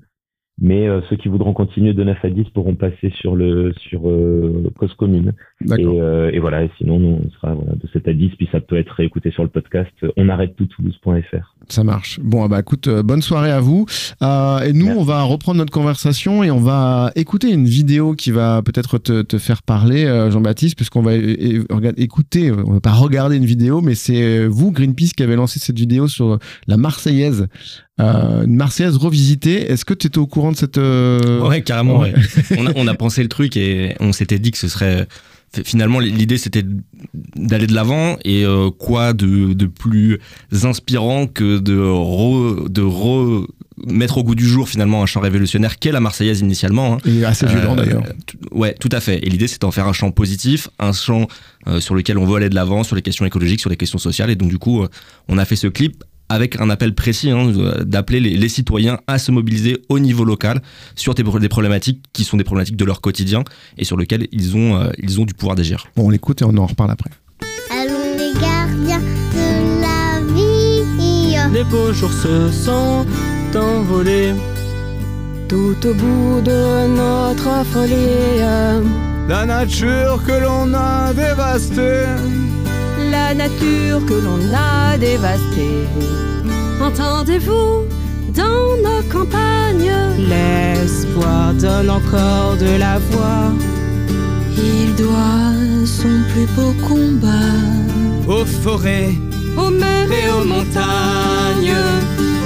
Mais 0.60 0.86
euh, 0.86 1.00
ceux 1.10 1.16
qui 1.16 1.28
voudront 1.28 1.52
continuer 1.52 1.94
de 1.94 2.04
9 2.04 2.16
à 2.24 2.30
10 2.30 2.44
pourront 2.50 2.76
passer 2.76 3.12
sur 3.20 3.34
le 3.34 3.72
sur 3.88 4.08
euh, 4.08 4.70
Cause 4.78 4.94
Commune. 4.94 5.32
Et, 5.64 5.84
euh, 5.84 6.30
et, 6.32 6.38
voilà, 6.38 6.62
et 6.62 6.70
sinon, 6.78 7.00
nous, 7.00 7.18
on 7.24 7.30
sera 7.30 7.54
voilà, 7.54 7.72
de 7.72 7.88
7 7.92 8.06
à 8.06 8.12
10, 8.12 8.30
puis 8.36 8.48
ça 8.52 8.60
peut 8.60 8.76
être 8.76 8.92
réécouté 8.92 9.30
sur 9.32 9.42
le 9.42 9.48
podcast 9.48 9.90
on 10.16 10.28
arrête 10.28 10.56
tout 10.56 10.66
toulouse.fr. 10.66 11.54
Ça 11.68 11.82
marche. 11.82 12.20
Bon, 12.22 12.46
bah 12.46 12.60
écoute, 12.60 12.88
euh, 12.88 13.02
bonne 13.02 13.22
soirée 13.22 13.50
à 13.50 13.60
vous. 13.60 13.86
Euh, 14.22 14.60
et 14.60 14.72
nous, 14.72 14.86
Merci. 14.86 15.00
on 15.00 15.04
va 15.04 15.22
reprendre 15.22 15.58
notre 15.58 15.72
conversation 15.72 16.42
et 16.42 16.50
on 16.50 16.60
va 16.60 17.10
écouter 17.16 17.50
une 17.50 17.64
vidéo 17.64 18.14
qui 18.14 18.30
va 18.30 18.62
peut-être 18.62 18.98
te, 18.98 19.22
te, 19.22 19.38
faire 19.38 19.62
parler, 19.62 20.04
euh, 20.04 20.30
Jean-Baptiste, 20.30 20.76
puisqu'on 20.76 21.02
va 21.02 21.14
écouter, 21.14 22.52
on 22.52 22.74
va 22.74 22.80
pas 22.80 22.92
regarder 22.92 23.36
une 23.36 23.46
vidéo, 23.46 23.80
mais 23.80 23.94
c'est 23.94 24.46
vous, 24.46 24.72
Greenpeace, 24.72 25.12
qui 25.16 25.22
avez 25.22 25.36
lancé 25.36 25.58
cette 25.58 25.78
vidéo 25.78 26.06
sur 26.06 26.38
la 26.66 26.76
Marseillaise 26.76 27.48
Euh, 28.00 28.44
une 28.44 28.56
Marseillaise 28.56 28.96
revisitée. 28.96 29.70
Est-ce 29.70 29.84
que 29.84 29.94
tu 29.94 30.08
étais 30.08 30.18
au 30.18 30.26
courant 30.26 30.50
de 30.52 30.56
cette. 30.56 30.78
euh, 30.78 31.40
Ouais, 31.46 31.62
carrément. 31.62 32.00
Ouais. 32.00 32.12
ouais. 32.14 32.56
on, 32.58 32.66
a, 32.66 32.72
on 32.76 32.86
a 32.88 32.94
pensé 32.94 33.22
le 33.22 33.28
truc 33.28 33.56
et 33.56 33.94
on 34.00 34.12
s'était 34.12 34.38
dit 34.38 34.50
que 34.50 34.58
ce 34.58 34.68
serait. 34.68 35.06
Finalement, 35.64 36.00
l'idée 36.00 36.36
c'était 36.36 36.64
d'aller 37.36 37.68
de 37.68 37.74
l'avant 37.74 38.16
et 38.24 38.44
euh, 38.44 38.70
quoi 38.76 39.12
de, 39.12 39.52
de 39.52 39.66
plus 39.66 40.18
inspirant 40.64 41.28
que 41.28 41.58
de, 41.58 41.76
re- 41.78 42.68
de 42.68 42.82
re- 42.82 43.46
mettre 43.86 44.18
au 44.18 44.24
goût 44.24 44.34
du 44.34 44.48
jour 44.48 44.68
finalement 44.68 45.00
un 45.00 45.06
chant 45.06 45.20
révolutionnaire 45.20 45.78
qu'est 45.78 45.92
la 45.92 46.00
Marseillaise 46.00 46.40
initialement. 46.40 46.94
hein. 46.94 46.98
Et 47.08 47.24
assez 47.24 47.46
violent 47.46 47.74
Euh, 47.74 47.76
d'ailleurs. 47.76 48.02
Ouais, 48.50 48.74
tout 48.74 48.88
à 48.90 48.98
fait. 48.98 49.24
Et 49.24 49.30
l'idée, 49.30 49.46
c'est 49.46 49.60
d'en 49.60 49.70
faire 49.70 49.86
un 49.86 49.92
champ 49.92 50.10
positif, 50.10 50.68
un 50.80 50.92
champ 50.92 51.28
euh, 51.68 51.78
sur 51.78 51.94
lequel 51.94 52.18
on 52.18 52.24
veut 52.24 52.34
aller 52.34 52.48
de 52.48 52.56
l'avant, 52.56 52.82
sur 52.82 52.96
les 52.96 53.02
questions 53.02 53.24
écologiques, 53.24 53.60
sur 53.60 53.70
les 53.70 53.76
questions 53.76 53.98
sociales. 53.98 54.30
Et 54.30 54.34
donc, 54.36 54.48
du 54.48 54.58
coup, 54.58 54.82
euh, 54.82 54.88
on 55.28 55.38
a 55.38 55.44
fait 55.44 55.54
ce 55.56 55.68
clip 55.68 56.02
avec 56.34 56.60
un 56.60 56.68
appel 56.68 56.94
précis 56.94 57.30
hein, 57.30 57.52
euh, 57.56 57.84
d'appeler 57.84 58.20
les, 58.20 58.36
les 58.36 58.48
citoyens 58.48 58.98
à 59.06 59.18
se 59.18 59.30
mobiliser 59.30 59.78
au 59.88 59.98
niveau 60.00 60.24
local 60.24 60.60
sur 60.96 61.14
des 61.14 61.48
problématiques 61.48 62.02
qui 62.12 62.24
sont 62.24 62.36
des 62.36 62.44
problématiques 62.44 62.76
de 62.76 62.84
leur 62.84 63.00
quotidien 63.00 63.44
et 63.78 63.84
sur 63.84 63.96
lesquelles 63.96 64.26
ils 64.32 64.56
ont, 64.56 64.76
euh, 64.76 64.90
ils 64.98 65.20
ont 65.20 65.24
du 65.24 65.34
pouvoir 65.34 65.54
d'agir. 65.54 65.86
Bon, 65.96 66.06
on 66.06 66.10
l'écoute 66.10 66.42
et 66.42 66.44
on 66.44 66.56
en 66.56 66.66
reparle 66.66 66.90
après. 66.90 67.10
Allons 67.70 68.16
les 68.18 68.32
gardiens 68.40 69.00
de 69.00 69.80
la 69.80 70.20
vie. 70.34 71.36
Les 71.52 71.64
beaux 71.64 71.92
jours 71.92 72.12
se 72.12 72.50
sont 72.50 73.06
envolés. 73.56 74.34
Tout 75.48 75.76
au 75.86 75.94
bout 75.94 76.40
de 76.42 76.88
notre 76.88 77.64
folie. 77.66 78.40
La 79.28 79.46
nature 79.46 80.20
que 80.26 80.32
l'on 80.32 80.74
a 80.74 81.12
dévastée. 81.14 82.06
La 83.16 83.32
nature 83.32 84.04
que 84.08 84.14
l'on 84.24 84.40
a 84.52 84.96
dévastée. 84.98 85.84
Entendez-vous 86.82 87.84
dans 88.40 88.76
nos 88.86 89.02
campagnes? 89.14 89.94
L'espoir 90.30 91.54
donne 91.54 91.90
encore 91.90 92.56
de 92.58 92.76
la 92.76 92.98
voix. 93.10 93.52
Il 94.58 94.94
doit 94.96 95.52
son 95.86 96.14
plus 96.32 96.48
beau 96.56 96.72
combat 96.88 97.54
Aux 98.26 98.44
forêts, 98.44 99.14
aux 99.56 99.70
mers 99.70 100.10
Et 100.10 100.28
aux 100.30 100.44
montagnes. 100.44 101.78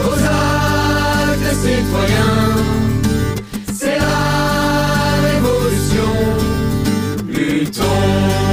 aux 0.06 0.20
actes 0.22 1.54
citoyens. 1.64 2.56
C'est 3.72 3.98
la 3.98 5.28
révolution. 5.28 6.12
Luttons. 7.26 8.47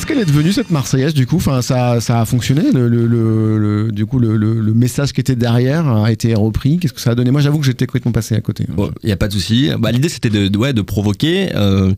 Qu'est-ce 0.00 0.14
qu'elle 0.14 0.22
est 0.22 0.24
devenue 0.24 0.50
cette 0.50 0.70
Marseillaise 0.70 1.12
du 1.12 1.26
coup 1.26 1.36
enfin, 1.36 1.60
ça, 1.60 2.00
ça 2.00 2.22
a 2.22 2.24
fonctionné 2.24 2.72
le, 2.72 3.90
Du 3.92 4.06
coup, 4.06 4.18
le, 4.18 4.72
message 4.72 5.12
qui 5.12 5.20
était 5.20 5.36
derrière 5.36 5.86
a 5.88 6.10
été 6.10 6.34
repris. 6.34 6.78
Qu'est-ce 6.78 6.94
que 6.94 7.02
ça 7.02 7.10
a 7.10 7.14
donné? 7.14 7.30
Moi, 7.30 7.42
j'avoue 7.42 7.58
que 7.58 7.66
j'étais 7.66 7.84
complètement 7.84 8.12
passé 8.12 8.34
à 8.34 8.40
côté. 8.40 8.64
Il 8.78 9.06
n'y 9.06 9.12
a 9.12 9.18
pas 9.18 9.28
de 9.28 9.34
souci. 9.34 9.68
Bah, 9.78 9.92
L'idée, 9.92 10.08
c'était 10.08 10.30
de, 10.30 10.56
ouais, 10.56 10.72
de 10.72 10.80
provoquer. 10.80 11.54
euh, 11.54 11.92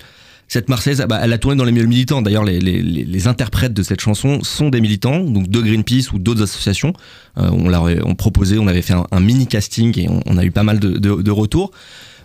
cette 0.48 0.68
Marseillaise, 0.68 1.06
bah, 1.08 1.20
elle 1.22 1.32
a 1.32 1.38
tourné 1.38 1.56
dans 1.56 1.64
les 1.64 1.70
milieux 1.70 1.86
militants. 1.86 2.22
D'ailleurs, 2.22 2.42
les, 2.42 3.28
interprètes 3.28 3.72
de 3.72 3.84
cette 3.84 4.00
chanson 4.00 4.42
sont 4.42 4.68
des 4.70 4.80
militants, 4.80 5.20
donc 5.20 5.48
de 5.48 5.60
Greenpeace 5.60 6.12
ou 6.12 6.18
d'autres 6.18 6.42
associations. 6.42 6.94
Euh, 7.38 7.50
on 7.52 7.72
on 8.04 8.14
proposé, 8.16 8.58
on 8.58 8.66
avait 8.66 8.82
fait 8.82 8.94
un, 9.12 9.20
mini 9.20 9.46
casting 9.46 9.96
et 9.96 10.08
on, 10.26 10.38
a 10.38 10.44
eu 10.44 10.50
pas 10.50 10.64
mal 10.64 10.80
de- 10.80 10.98
de 10.98 11.30
retours. 11.30 11.70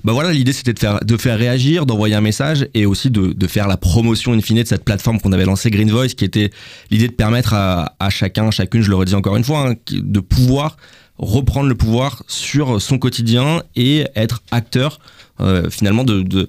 Bah 0.03 0.13
voilà, 0.13 0.31
l'idée 0.31 0.53
c'était 0.53 0.73
de 0.73 0.79
faire, 0.79 0.99
de 1.03 1.17
faire 1.17 1.37
réagir, 1.37 1.85
d'envoyer 1.85 2.15
un 2.15 2.21
message 2.21 2.67
et 2.73 2.85
aussi 2.85 3.09
de, 3.09 3.33
de 3.33 3.47
faire 3.47 3.67
la 3.67 3.77
promotion 3.77 4.33
in 4.33 4.41
fine 4.41 4.61
de 4.61 4.67
cette 4.67 4.85
plateforme 4.85 5.19
qu'on 5.19 5.31
avait 5.33 5.45
lancée 5.45 5.69
Green 5.69 5.89
Voice, 5.91 6.09
qui 6.09 6.23
était 6.25 6.51
l'idée 6.91 7.07
de 7.07 7.13
permettre 7.13 7.53
à, 7.53 7.95
à 7.99 8.09
chacun, 8.09 8.49
chacune, 8.51 8.81
je 8.81 8.89
le 8.89 8.95
redis 8.95 9.15
encore 9.15 9.35
une 9.35 9.43
fois, 9.43 9.69
hein, 9.69 9.73
de 9.91 10.19
pouvoir 10.19 10.77
reprendre 11.17 11.67
le 11.67 11.75
pouvoir 11.75 12.23
sur 12.27 12.79
son 12.81 12.99
quotidien 12.99 13.63
et 13.75 14.05
être 14.15 14.43
acteur 14.51 14.99
euh, 15.39 15.69
finalement 15.69 16.03
de, 16.03 16.21
de- 16.21 16.47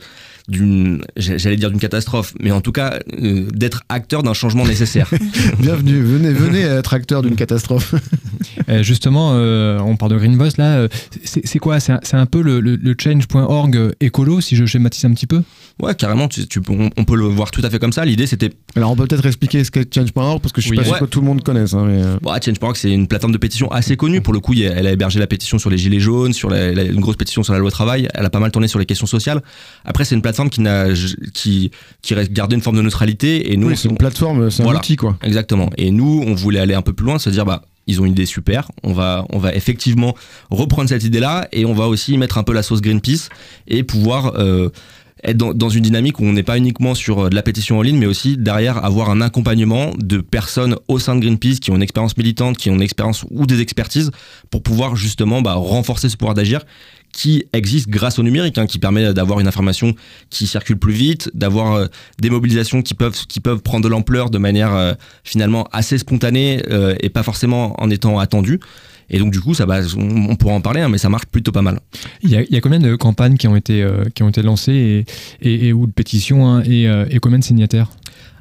d'une 0.49 1.03
j'allais 1.17 1.57
dire 1.57 1.71
d'une 1.71 1.79
catastrophe 1.79 2.33
mais 2.41 2.51
en 2.53 2.61
tout 2.63 2.73
cas 2.73 2.99
euh, 3.23 3.47
d'être 3.53 3.83
acteur 3.89 4.23
d'un 4.23 4.33
changement 4.33 4.67
nécessaire 4.67 5.11
Bienvenue, 5.59 6.01
venez, 6.03 6.33
venez 6.33 6.61
être 6.63 6.95
acteur 6.95 7.23
d'une 7.23 7.37
catastrophe. 7.37 7.95
Euh, 8.69 8.83
justement, 8.83 9.31
euh, 9.35 9.79
on 9.81 9.97
parle 9.97 10.13
de 10.13 10.19
Green 10.19 10.37
Voice 10.37 10.59
là. 10.59 10.87
c'est 11.25 11.59
quoi? 11.59 11.81
C'est 11.81 11.93
un, 11.93 12.01
c'est 12.03 12.17
un 12.17 12.27
peu 12.27 12.43
le, 12.43 12.61
le- 12.61 12.77
le 12.77 12.95
change.org 13.01 13.93
écolo, 14.01 14.41
si 14.41 14.57
je 14.57 14.65
schématise 14.67 15.05
un 15.07 15.13
petit 15.13 15.27
peu? 15.27 15.43
Ouais 15.81 15.95
carrément 15.95 16.29
tu, 16.29 16.47
tu 16.47 16.61
on, 16.69 16.91
on 16.97 17.05
peut 17.05 17.17
le 17.17 17.25
voir 17.25 17.51
tout 17.51 17.61
à 17.65 17.71
fait 17.71 17.79
comme 17.79 17.93
ça 17.93 18.05
l'idée 18.05 18.27
c'était 18.27 18.51
Alors, 18.77 18.91
on 18.91 18.97
peut 18.97 19.07
peut-être 19.07 19.27
expliquer 19.27 19.63
ce 19.65 19.71
qu'est 19.71 19.93
Change.org 19.95 20.41
parce 20.41 20.53
que 20.53 20.61
je 20.61 20.67
suis 20.67 20.73
Oui. 20.73 20.77
pas 20.79 20.85
sûr 20.85 20.93
Ouais. 20.95 21.01
que 21.01 21.05
tout 21.07 21.21
le 21.21 21.27
monde 21.27 21.43
connaisse. 21.43 21.75
hein, 21.75 21.85
mais, 21.87 22.03
euh, 22.03 22.19
Bon, 22.23 22.31
ah, 22.31 22.41
Change.org, 22.45 22.77
c'est 22.77 22.91
une 22.91 23.07
plateforme 23.07 23.33
de 23.33 23.39
pétition 23.39 23.71
assez 23.71 23.97
connue. 23.97 24.21
Pour 24.21 24.33
le 24.33 24.41
coup, 24.41 24.55
elle 24.55 24.87
a 24.87 24.93
hébergé 24.93 25.19
la 25.21 25.27
pétition 25.27 25.59
sur 25.59 25.71
les 25.71 25.79
gilets 25.79 26.01
jaunes, 26.01 26.33
sur 26.33 26.51
la- 26.51 26.73
la- 26.73 26.83
une 26.85 27.01
grosse 27.01 27.17
pétition 27.17 27.43
sur 27.43 27.53
la 27.53 27.59
loi 27.59 27.71
travail. 27.71 28.09
Elle 28.15 28.25
a 28.25 28.31
pas 28.31 28.41
mal 28.41 28.51
tourné 28.51 28.69
sur 28.69 28.79
les 28.79 28.87
questions 28.87 29.07
sociales. 29.07 29.43
Après, 29.85 30.05
c'est 30.05 30.15
une 30.15 30.23
plateforme 30.23 30.51
qui 30.51 30.61
n'a, 30.61 30.87
qui, 31.35 31.71
qui 32.03 32.15
reste 32.15 32.31
une 32.51 32.61
forme 32.63 32.77
de 32.77 32.83
neutralité. 32.83 33.53
Et 33.53 33.57
nous, 33.57 33.69
oui, 33.69 33.77
c'est 33.77 33.89
une 33.89 33.97
plateforme, 33.99 34.51
c'est 34.51 34.63
un 34.65 34.75
outil 34.75 34.97
quoi. 34.97 35.17
Exactement. 35.23 35.71
Et 35.77 35.91
nous, 35.91 36.23
on 36.27 36.35
voulait 36.35 36.61
aller 36.61 36.75
un 36.75 36.83
peu 36.83 36.93
plus 36.93 37.05
loin, 37.07 37.19
se 37.19 37.31
dire, 37.31 37.45
bah, 37.45 37.63
ils 37.87 38.01
ont 38.01 38.05
une 38.05 38.13
idée 38.13 38.27
super. 38.27 38.71
On 38.83 38.93
va, 38.93 39.25
on 39.31 39.39
va 39.39 39.55
effectivement 39.55 40.15
reprendre 40.51 40.89
cette 40.91 41.05
idée-là 41.05 41.49
et 41.53 41.65
on 41.65 41.73
va 41.73 41.87
aussi 41.89 42.19
mettre 42.19 42.37
un 42.37 42.43
peu 42.43 42.53
la 42.53 42.63
sauce 42.63 42.83
Greenpeace 42.83 43.29
et 43.67 43.83
pouvoir 43.83 44.35
euh, 44.39 44.69
être 45.25 45.37
dans, 45.37 45.55
dans 45.55 45.69
une 45.69 45.83
dynamique 45.83 46.21
où 46.21 46.25
on 46.25 46.33
n'est 46.33 46.43
pas 46.43 46.59
uniquement 46.59 46.95
sur 46.95 47.27
euh, 47.27 47.31
de 47.31 47.35
la 47.35 47.43
pétition 47.43 47.79
en 47.79 47.83
ligne, 47.83 47.99
mais 47.99 48.07
aussi 48.07 48.37
derrière 48.37 48.85
avoir 48.85 49.11
un 49.11 49.21
accompagnement 49.21 49.93
de 49.99 50.19
personnes 50.19 50.77
au 50.89 50.99
sein 50.99 51.17
de 51.17 51.21
Greenpeace 51.21 51.61
qui 51.61 51.71
ont 51.71 51.77
une 51.77 51.83
expérience 51.83 52.17
militante, 52.17 52.57
qui 52.57 52.71
ont 52.71 52.75
une 52.75 52.83
expérience 52.83 53.25
ou 53.31 53.47
des 53.47 53.61
expertises 53.61 54.11
pour 54.51 54.63
pouvoir 54.63 54.97
justement 54.97 55.43
bah, 55.43 55.55
renforcer 55.55 56.09
ce 56.09 56.17
pouvoir 56.17 56.35
d'agir 56.35 56.65
qui 57.13 57.45
existe 57.53 57.89
grâce 57.89 58.19
au 58.19 58.23
numérique, 58.23 58.59
hein, 58.59 58.67
qui 58.67 58.79
permet 58.79 59.13
d'avoir 59.13 59.41
une 59.41 59.49
information 59.49 59.95
qui 60.31 60.47
circule 60.47 60.79
plus 60.79 60.93
vite, 60.93 61.31
d'avoir 61.35 61.73
euh, 61.73 61.87
des 62.21 62.31
mobilisations 62.31 62.83
qui 62.83 62.95
peuvent, 62.95 63.27
qui 63.27 63.41
peuvent 63.41 63.61
prendre 63.61 63.85
de 63.85 63.89
l'ampleur 63.89 64.31
de 64.31 64.39
manière 64.39 64.75
euh, 64.75 64.93
finalement 65.25 65.67
assez 65.73 65.99
spontanée 65.99 66.63
euh, 66.71 66.95
et 67.01 67.09
pas 67.09 67.23
forcément 67.23 67.81
en 67.83 67.91
étant 67.91 68.19
attendue. 68.19 68.61
Et 69.11 69.19
donc 69.19 69.33
du 69.33 69.41
coup, 69.41 69.55
ça, 69.55 69.65
bah, 69.67 69.81
on, 69.97 70.31
on 70.31 70.37
pourra 70.37 70.55
en 70.55 70.61
parler, 70.61 70.81
hein, 70.81 70.89
mais 70.89 70.99
ça 70.99 71.09
marche 71.09 71.27
plutôt 71.27 71.53
pas 71.53 71.63
mal. 71.63 71.81
Il 72.23 72.31
y, 72.31 72.37
a, 72.37 72.43
il 72.43 72.53
y 72.53 72.57
a 72.57 72.61
combien 72.61 72.79
de 72.79 72.95
campagnes 72.97 73.37
qui 73.37 73.49
ont 73.49 73.57
été, 73.57 73.83
euh, 73.83 74.05
qui 74.15 74.23
ont 74.23 74.29
été 74.29 74.43
lancées 74.43 75.05
et, 75.43 75.49
et- 75.49 75.69
et- 75.69 75.73
ou 75.73 75.87
de 75.87 75.93
pétitions 75.93 76.47
hein, 76.47 76.63
et, 76.65 76.89
euh, 76.89 77.07
et 77.11 77.19
combien 77.19 77.39
de 77.39 77.45
signataires? 77.45 77.89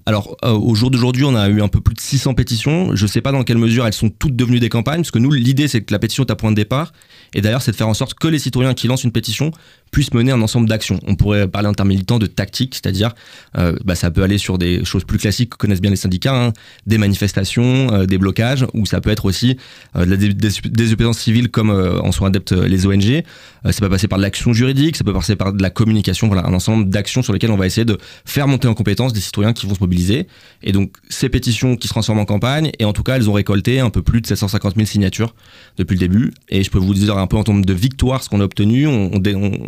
Alors, 0.05 0.37
euh, 0.45 0.51
au 0.53 0.73
jour 0.73 0.89
d'aujourd'hui, 0.89 1.25
on 1.25 1.35
a 1.35 1.49
eu 1.49 1.61
un 1.61 1.67
peu 1.67 1.81
plus 1.81 1.93
de 1.93 1.99
600 1.99 2.33
pétitions. 2.33 2.95
Je 2.95 3.05
sais 3.07 3.19
pas 3.19 3.33
dans 3.33 3.43
quelle 3.43 3.57
mesure 3.57 3.85
elles 3.85 3.91
sont 3.91 4.09
toutes 4.09 4.37
devenues 4.37 4.61
des 4.61 4.69
campagnes, 4.69 5.01
parce 5.01 5.11
que 5.11 5.19
nous, 5.19 5.31
l'idée, 5.33 5.67
c'est 5.67 5.81
que 5.81 5.91
la 5.93 5.99
pétition 5.99 6.23
est 6.23 6.31
à 6.31 6.35
point 6.37 6.49
de 6.51 6.55
départ. 6.55 6.93
Et 7.33 7.41
d'ailleurs, 7.41 7.61
c'est 7.61 7.71
de 7.71 7.75
faire 7.75 7.89
en 7.89 7.93
sorte 7.93 8.13
que 8.13 8.29
les 8.29 8.39
citoyens 8.39 8.73
qui 8.73 8.87
lancent 8.87 9.03
une 9.03 9.11
pétition 9.11 9.51
puissent 9.91 10.13
mener 10.13 10.31
un 10.31 10.41
ensemble 10.41 10.67
d'actions. 10.69 10.99
On 11.07 11.15
pourrait 11.15 11.47
parler 11.47 11.67
en 11.67 11.73
termes 11.73 11.89
militants 11.89 12.19
de 12.19 12.25
tactique, 12.25 12.75
c'est-à-dire, 12.75 13.13
euh, 13.57 13.75
bah, 13.85 13.95
ça 13.95 14.11
peut 14.11 14.23
aller 14.23 14.37
sur 14.37 14.57
des 14.57 14.83
choses 14.85 15.03
plus 15.03 15.17
classiques 15.17 15.51
que 15.51 15.57
connaissent 15.57 15.81
bien 15.81 15.91
les 15.91 15.95
syndicats, 15.97 16.35
hein, 16.35 16.53
des 16.85 16.97
manifestations, 16.97 17.93
euh, 17.93 18.05
des 18.05 18.17
blocages, 18.17 18.65
ou 18.73 18.85
ça 18.85 19.01
peut 19.01 19.09
être 19.09 19.25
aussi 19.25 19.57
euh, 19.95 20.05
de 20.05 20.11
la 20.11 20.17
dé- 20.17 20.33
dé- 20.33 20.49
désobéissance 20.65 21.19
civile 21.19 21.49
comme 21.49 21.69
en 21.69 22.11
sont 22.11 22.25
adeptes 22.25 22.51
les 22.51 22.85
ONG. 22.85 23.23
Ça 23.65 23.79
peut 23.79 23.89
passer 23.89 24.07
par 24.07 24.17
de 24.19 24.23
l'action 24.23 24.53
juridique, 24.53 24.95
ça 24.95 25.03
peut 25.03 25.13
passer 25.13 25.35
par 25.35 25.51
de 25.53 25.61
la 25.61 25.69
communication, 25.69 26.27
voilà, 26.27 26.45
un 26.45 26.53
ensemble 26.53 26.89
d'actions 26.89 27.21
sur 27.21 27.33
lesquelles 27.33 27.51
on 27.51 27.57
va 27.57 27.65
essayer 27.65 27.85
de 27.85 27.97
faire 28.25 28.47
monter 28.47 28.67
en 28.67 28.73
compétence 28.73 29.13
des 29.13 29.19
citoyens 29.19 29.53
qui 29.53 29.65
vont 29.67 29.75
se 29.75 29.79
mobiliser. 29.81 30.27
Et 30.63 30.71
donc, 30.71 30.93
ces 31.09 31.27
pétitions 31.29 31.75
qui 31.75 31.87
se 31.87 31.93
transforment 31.93 32.19
en 32.19 32.25
campagne, 32.25 32.71
et 32.79 32.85
en 32.85 32.93
tout 32.93 33.03
cas, 33.03 33.15
elles 33.17 33.29
ont 33.29 33.33
récolté 33.33 33.79
un 33.79 33.89
peu 33.89 34.01
plus 34.01 34.21
de 34.21 34.27
750 34.27 34.75
000 34.75 34.85
signatures 34.85 35.35
depuis 35.77 35.95
le 35.95 35.99
début. 35.99 36.33
Et 36.49 36.63
je 36.63 36.69
peux 36.69 36.77
vous 36.79 36.93
dire 36.93 37.17
un 37.17 37.27
peu 37.27 37.35
en 37.37 37.43
termes 37.43 37.65
de 37.65 37.73
victoires 37.73 38.23
ce 38.23 38.29
qu'on 38.29 38.39
a 38.39 38.43
obtenu. 38.45 38.87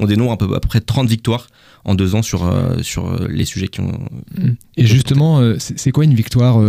Dénombre 0.10 0.34
à 0.34 0.38
peu, 0.38 0.46
à 0.56 0.60
peu 0.60 0.68
près 0.68 0.82
30 0.82 1.08
victoires 1.08 1.48
en 1.86 1.96
deux 1.96 2.14
ans 2.14 2.22
sur, 2.22 2.46
euh, 2.46 2.82
sur 2.82 3.08
euh, 3.08 3.28
les 3.30 3.46
sujets 3.46 3.70
qui 3.70 3.80
ont. 3.80 3.98
Et 4.76 4.86
justement, 4.86 5.40
euh, 5.40 5.56
c'est 5.58 5.92
quoi 5.92 6.04
une 6.04 6.14
victoire 6.14 6.62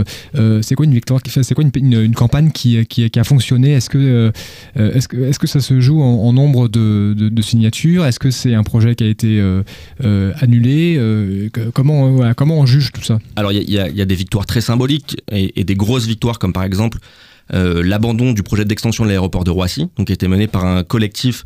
C'est 0.62 0.74
quoi 0.76 0.86
une 0.86 0.94
victoire 0.94 1.20
C'est 1.26 1.54
quoi 1.54 1.64
une, 1.64 1.72
une- 1.74 2.00
une 2.04 2.14
campagne 2.14 2.50
qui, 2.52 2.86
qui, 2.86 3.10
qui 3.10 3.18
a 3.18 3.24
fonctionné? 3.24 3.72
Est-ce 3.72 3.90
que, 3.90 4.30
est-ce 4.76 5.08
que, 5.08 5.16
est-ce 5.16 5.38
que 5.40 5.48
ça 5.48 5.60
se 5.60 5.80
joue 5.80 6.00
en, 6.00 6.06
en 6.28 6.32
nombre 6.32 6.68
de, 6.68 7.14
de- 7.18 7.28
de 7.28 7.42
signatures? 7.42 8.04
Est-ce 8.06 8.20
que 8.20 8.30
c'est 8.30 8.54
un 8.54 8.62
projet 8.62 8.94
qui 8.94 9.02
a 9.04 9.08
été 9.08 9.40
euh, 9.40 10.32
annulé? 10.40 11.50
Comment, 11.74 12.10
voilà, 12.12 12.34
comment 12.34 12.58
on 12.60 12.66
juge 12.66 12.92
tout 12.92 13.02
ça? 13.02 13.18
Alors, 13.36 13.52
il 13.52 13.62
y 13.68 13.72
y, 13.72 13.96
y 13.96 14.00
a 14.02 14.04
des 14.04 14.14
victoires 14.14 14.46
très 14.46 14.60
symboliques 14.60 15.16
et, 15.32 15.58
et 15.60 15.64
des 15.64 15.74
grosses 15.74 16.06
victoires, 16.06 16.38
comme 16.38 16.52
par 16.52 16.62
exemple 16.64 16.98
euh, 17.52 17.82
l'abandon 17.82 18.32
du 18.32 18.42
projet 18.44 18.64
d'extension 18.64 19.02
de 19.04 19.08
l'aéroport 19.08 19.42
de 19.44 19.50
Roissy, 19.50 19.88
donc 19.96 20.06
qui 20.06 20.12
a 20.12 20.14
été 20.14 20.28
mené 20.28 20.46
par 20.46 20.64
un 20.64 20.84
collectif 20.84 21.44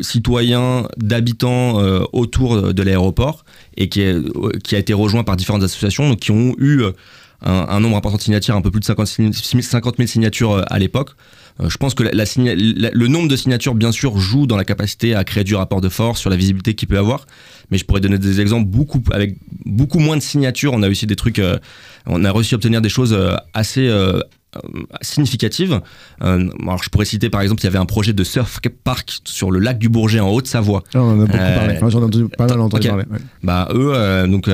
citoyen 0.00 0.88
d'habitants 0.96 1.80
euh, 1.80 2.00
autour 2.12 2.72
de 2.72 2.82
l'aéroport 2.82 3.44
et 3.76 3.88
qui, 3.88 4.00
est- 4.02 4.22
qui 4.62 4.74
a 4.74 4.78
été 4.78 4.92
rejoint 4.94 5.24
par 5.24 5.36
différentes 5.36 5.62
associations 5.62 6.08
donc, 6.08 6.20
qui 6.20 6.30
ont 6.30 6.54
eu 6.58 6.80
euh, 6.82 6.92
un, 7.42 7.80
nombre 7.80 7.96
important 7.96 8.16
de 8.16 8.22
signatures, 8.22 8.56
un 8.56 8.62
peu 8.62 8.70
plus 8.70 8.80
de 8.80 8.84
50, 8.86 9.06
50 9.60 9.96
000 9.98 10.06
signatures 10.08 10.52
euh, 10.52 10.62
à 10.68 10.78
l'époque. 10.78 11.10
Euh, 11.60 11.68
je 11.68 11.76
pense 11.76 11.94
que 11.94 12.02
le 12.02 13.06
nombre 13.08 13.28
de 13.28 13.36
signatures, 13.36 13.74
bien 13.74 13.92
sûr, 13.92 14.16
joue 14.18 14.46
dans 14.46 14.56
la 14.56 14.64
capacité 14.64 15.14
à 15.14 15.22
créer 15.24 15.44
du 15.44 15.54
rapport 15.54 15.80
de 15.80 15.88
force, 15.88 16.18
sur 16.20 16.30
la 16.30 16.36
visibilité 16.36 16.74
qu'il 16.74 16.88
peut 16.88 16.98
avoir. 16.98 17.26
Mais 17.70 17.78
je 17.78 17.84
pourrais 17.84 18.00
donner 18.00 18.18
des 18.18 18.40
exemples 18.40 18.66
beaucoup 18.68 19.02
avec 19.12 19.36
beaucoup 19.64 19.98
moins 19.98 20.16
de 20.16 20.22
signatures. 20.22 20.72
On 20.72 20.82
a 20.82 20.86
réussi 20.86 21.06
des 21.06 21.16
trucs, 21.16 21.38
euh, 21.38 21.58
on 22.06 22.24
a 22.24 22.32
réussi 22.32 22.54
à 22.54 22.56
obtenir 22.56 22.80
des 22.80 22.88
choses 22.88 23.12
euh, 23.12 23.34
assez 23.54 23.90
euh, 24.64 24.82
significatives. 25.02 25.80
Euh, 26.22 26.48
alors 26.62 26.82
je 26.82 26.88
pourrais 26.90 27.04
citer 27.04 27.30
par 27.30 27.40
exemple, 27.40 27.60
il 27.62 27.64
y 27.64 27.68
avait 27.68 27.78
un 27.78 27.86
projet 27.86 28.12
de 28.12 28.24
surf 28.24 28.60
park 28.84 29.18
sur 29.24 29.50
le 29.50 29.58
lac 29.58 29.78
du 29.78 29.88
Bourget 29.88 30.20
en 30.20 30.30
Haute-Savoie. 30.30 30.82
Ah, 30.94 31.00
on 31.00 31.10
en 31.10 31.20
a 31.22 31.26
beaucoup 31.26 31.38
Euh, 31.38 31.56
parlé. 31.56 31.74
Enfin, 31.76 31.88
J'en 31.88 32.00
ai 32.00 32.04
entendu, 32.04 32.28
pas 32.28 32.46
mal 32.46 32.60
entendu 32.60 32.86
ok. 32.86 32.88
parler. 32.94 33.04
ouais. 33.10 33.18
Bah 33.42 33.68
eux, 33.74 34.26
donc 34.28 34.48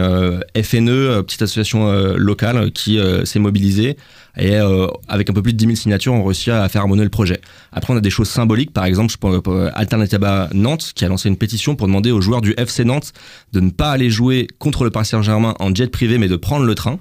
FNE, 0.63 1.23
petite 1.23 1.43
association 1.43 1.91
locale 2.17 2.71
qui 2.73 2.99
s'est 3.25 3.39
mobilisée 3.39 3.97
et 4.39 4.57
euh, 4.57 4.87
avec 5.09 5.29
un 5.29 5.35
peu 5.35 5.43
plus 5.43 5.53
de 5.53 5.59
10 5.59 5.65
000 5.67 5.77
signatures, 5.77 6.15
on 6.15 6.25
réussit 6.25 6.49
à 6.49 6.67
faire 6.71 6.81
harmonier 6.83 7.03
le 7.05 7.11
projet. 7.11 7.41
Après, 7.71 7.93
on 7.93 7.97
a 7.97 8.01
des 8.01 8.09
choses 8.11 8.29
symboliques, 8.31 8.73
par 8.73 8.87
exemple, 8.87 9.13
je 9.13 9.19
pense 9.19 9.37
Alternativa 9.75 10.49
Nantes 10.55 10.93
qui 10.95 11.05
a 11.05 11.09
lancé 11.09 11.29
une 11.29 11.37
pétition 11.37 11.77
pour 11.77 11.87
demander 11.87 12.11
aux 12.13 12.21
joueurs 12.23 12.41
du 12.41 12.55
FC 12.57 12.85
Nantes 12.85 13.13
de 13.53 13.61
ne 13.61 13.71
pas 13.71 13.91
aller 13.91 14.09
jouer 14.09 14.47
contre 14.59 14.85
le 14.85 14.91
Paris 14.91 15.07
Saint-Germain 15.07 15.55
en 15.61 15.75
jet 15.75 15.89
privé, 15.91 16.17
mais 16.17 16.29
de 16.29 16.37
prendre 16.37 16.65
le 16.65 16.75
train. 16.75 16.99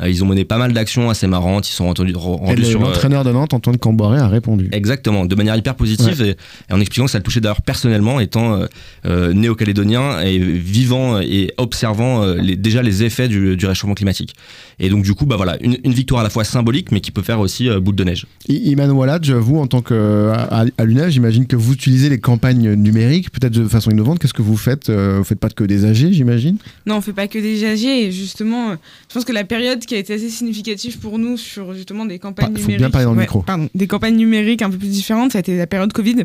Euh, 0.00 0.08
ils 0.08 0.24
ont 0.24 0.26
mené 0.26 0.44
pas 0.44 0.56
mal 0.58 0.72
d'actions 0.72 1.10
assez 1.10 1.26
marrantes, 1.26 1.68
ils 1.68 1.72
sont 1.72 1.84
rendus, 1.86 2.10
Et 2.10 2.14
rendus 2.14 2.64
sur 2.64 2.80
euh, 2.80 2.84
l'entraîneur 2.84 3.24
de 3.24 3.30
Nantes, 3.32 3.52
Antoine 3.52 3.76
Camboré, 3.76 4.18
a 4.18 4.26
répondu. 4.28 4.68
Exactement, 4.72 5.26
de 5.26 5.34
manière 5.34 5.54
hyper 5.56 5.74
positive 5.74 6.22
et, 6.22 6.30
et 6.30 6.72
en 6.72 6.80
expliquant 6.80 7.04
que 7.04 7.10
ça 7.10 7.18
le 7.18 7.24
touchait 7.24 7.40
d'ailleurs 7.40 7.60
personnellement, 7.62 8.18
étant 8.18 8.54
euh, 8.54 8.66
euh, 9.04 9.32
néo-calédonien 9.34 10.20
et 10.22 10.38
vivant 10.38 11.20
et 11.20 11.52
observant 11.58 12.22
euh, 12.22 12.36
les- 12.36 12.56
déjà 12.56 12.82
les 12.82 13.02
effets 13.04 13.28
du, 13.28 13.56
du 13.56 13.66
réchauffement 13.66 13.94
climatique. 13.94 14.34
Et 14.78 14.88
donc 14.88 15.04
du 15.04 15.12
coup, 15.14 15.26
bah 15.26 15.36
voilà, 15.36 15.56
une, 15.62 15.76
une 15.84 15.92
victoire 15.92 16.20
à 16.22 16.24
la 16.24 16.30
fois 16.30 16.44
symbolique, 16.44 16.90
mais 16.90 17.00
qui 17.00 17.10
peut 17.10 17.22
faire 17.22 17.40
aussi 17.40 17.68
euh, 17.68 17.78
boule 17.78 17.94
de 17.96 18.04
neige. 18.04 18.26
I- 18.48 18.70
Iman 18.70 18.90
Walad, 18.92 19.26
vous, 19.28 19.58
en 19.58 19.66
tant 19.66 19.82
que 19.82 20.32
à, 20.32 20.64
j'imagine 21.10 21.46
que 21.46 21.56
vous 21.56 21.74
utilisez 21.74 22.08
les 22.08 22.18
campagnes 22.18 22.72
numériques, 22.74 23.30
peut-être 23.30 23.52
de 23.52 23.68
façon 23.68 23.90
innovante. 23.90 24.18
Qu'est-ce 24.18 24.34
que 24.34 24.42
vous 24.42 24.56
faites 24.56 24.90
Vous 24.90 25.24
faites 25.24 25.38
pas 25.38 25.50
que 25.50 25.64
des 25.64 25.84
AG, 25.84 26.12
j'imagine? 26.12 26.56
Non, 26.86 26.96
on 26.96 27.00
fait 27.00 27.12
pas 27.12 27.28
que 27.28 27.38
des 27.38 27.64
AG. 27.64 28.10
Justement, 28.10 28.72
je 28.72 29.14
pense 29.14 29.24
que 29.24 29.32
la 29.32 29.44
période 29.44 29.81
qui 29.86 29.94
a 29.94 29.98
été 29.98 30.14
assez 30.14 30.30
significative 30.30 30.98
pour 30.98 31.18
nous 31.18 31.36
sur 31.36 31.74
justement 31.74 32.06
des 32.06 32.18
campagnes 32.18 32.52
faut 32.52 32.60
numériques. 32.60 32.78
bien 32.78 32.90
parler 32.90 33.04
dans 33.04 33.12
le 33.12 33.18
ouais, 33.18 33.24
micro. 33.24 33.42
Pardon, 33.42 33.68
des 33.74 33.86
campagnes 33.86 34.16
numériques 34.16 34.62
un 34.62 34.70
peu 34.70 34.78
plus 34.78 34.88
différentes, 34.88 35.32
ça 35.32 35.38
a 35.38 35.40
été 35.40 35.56
la 35.56 35.66
période 35.66 35.92
Covid, 35.92 36.24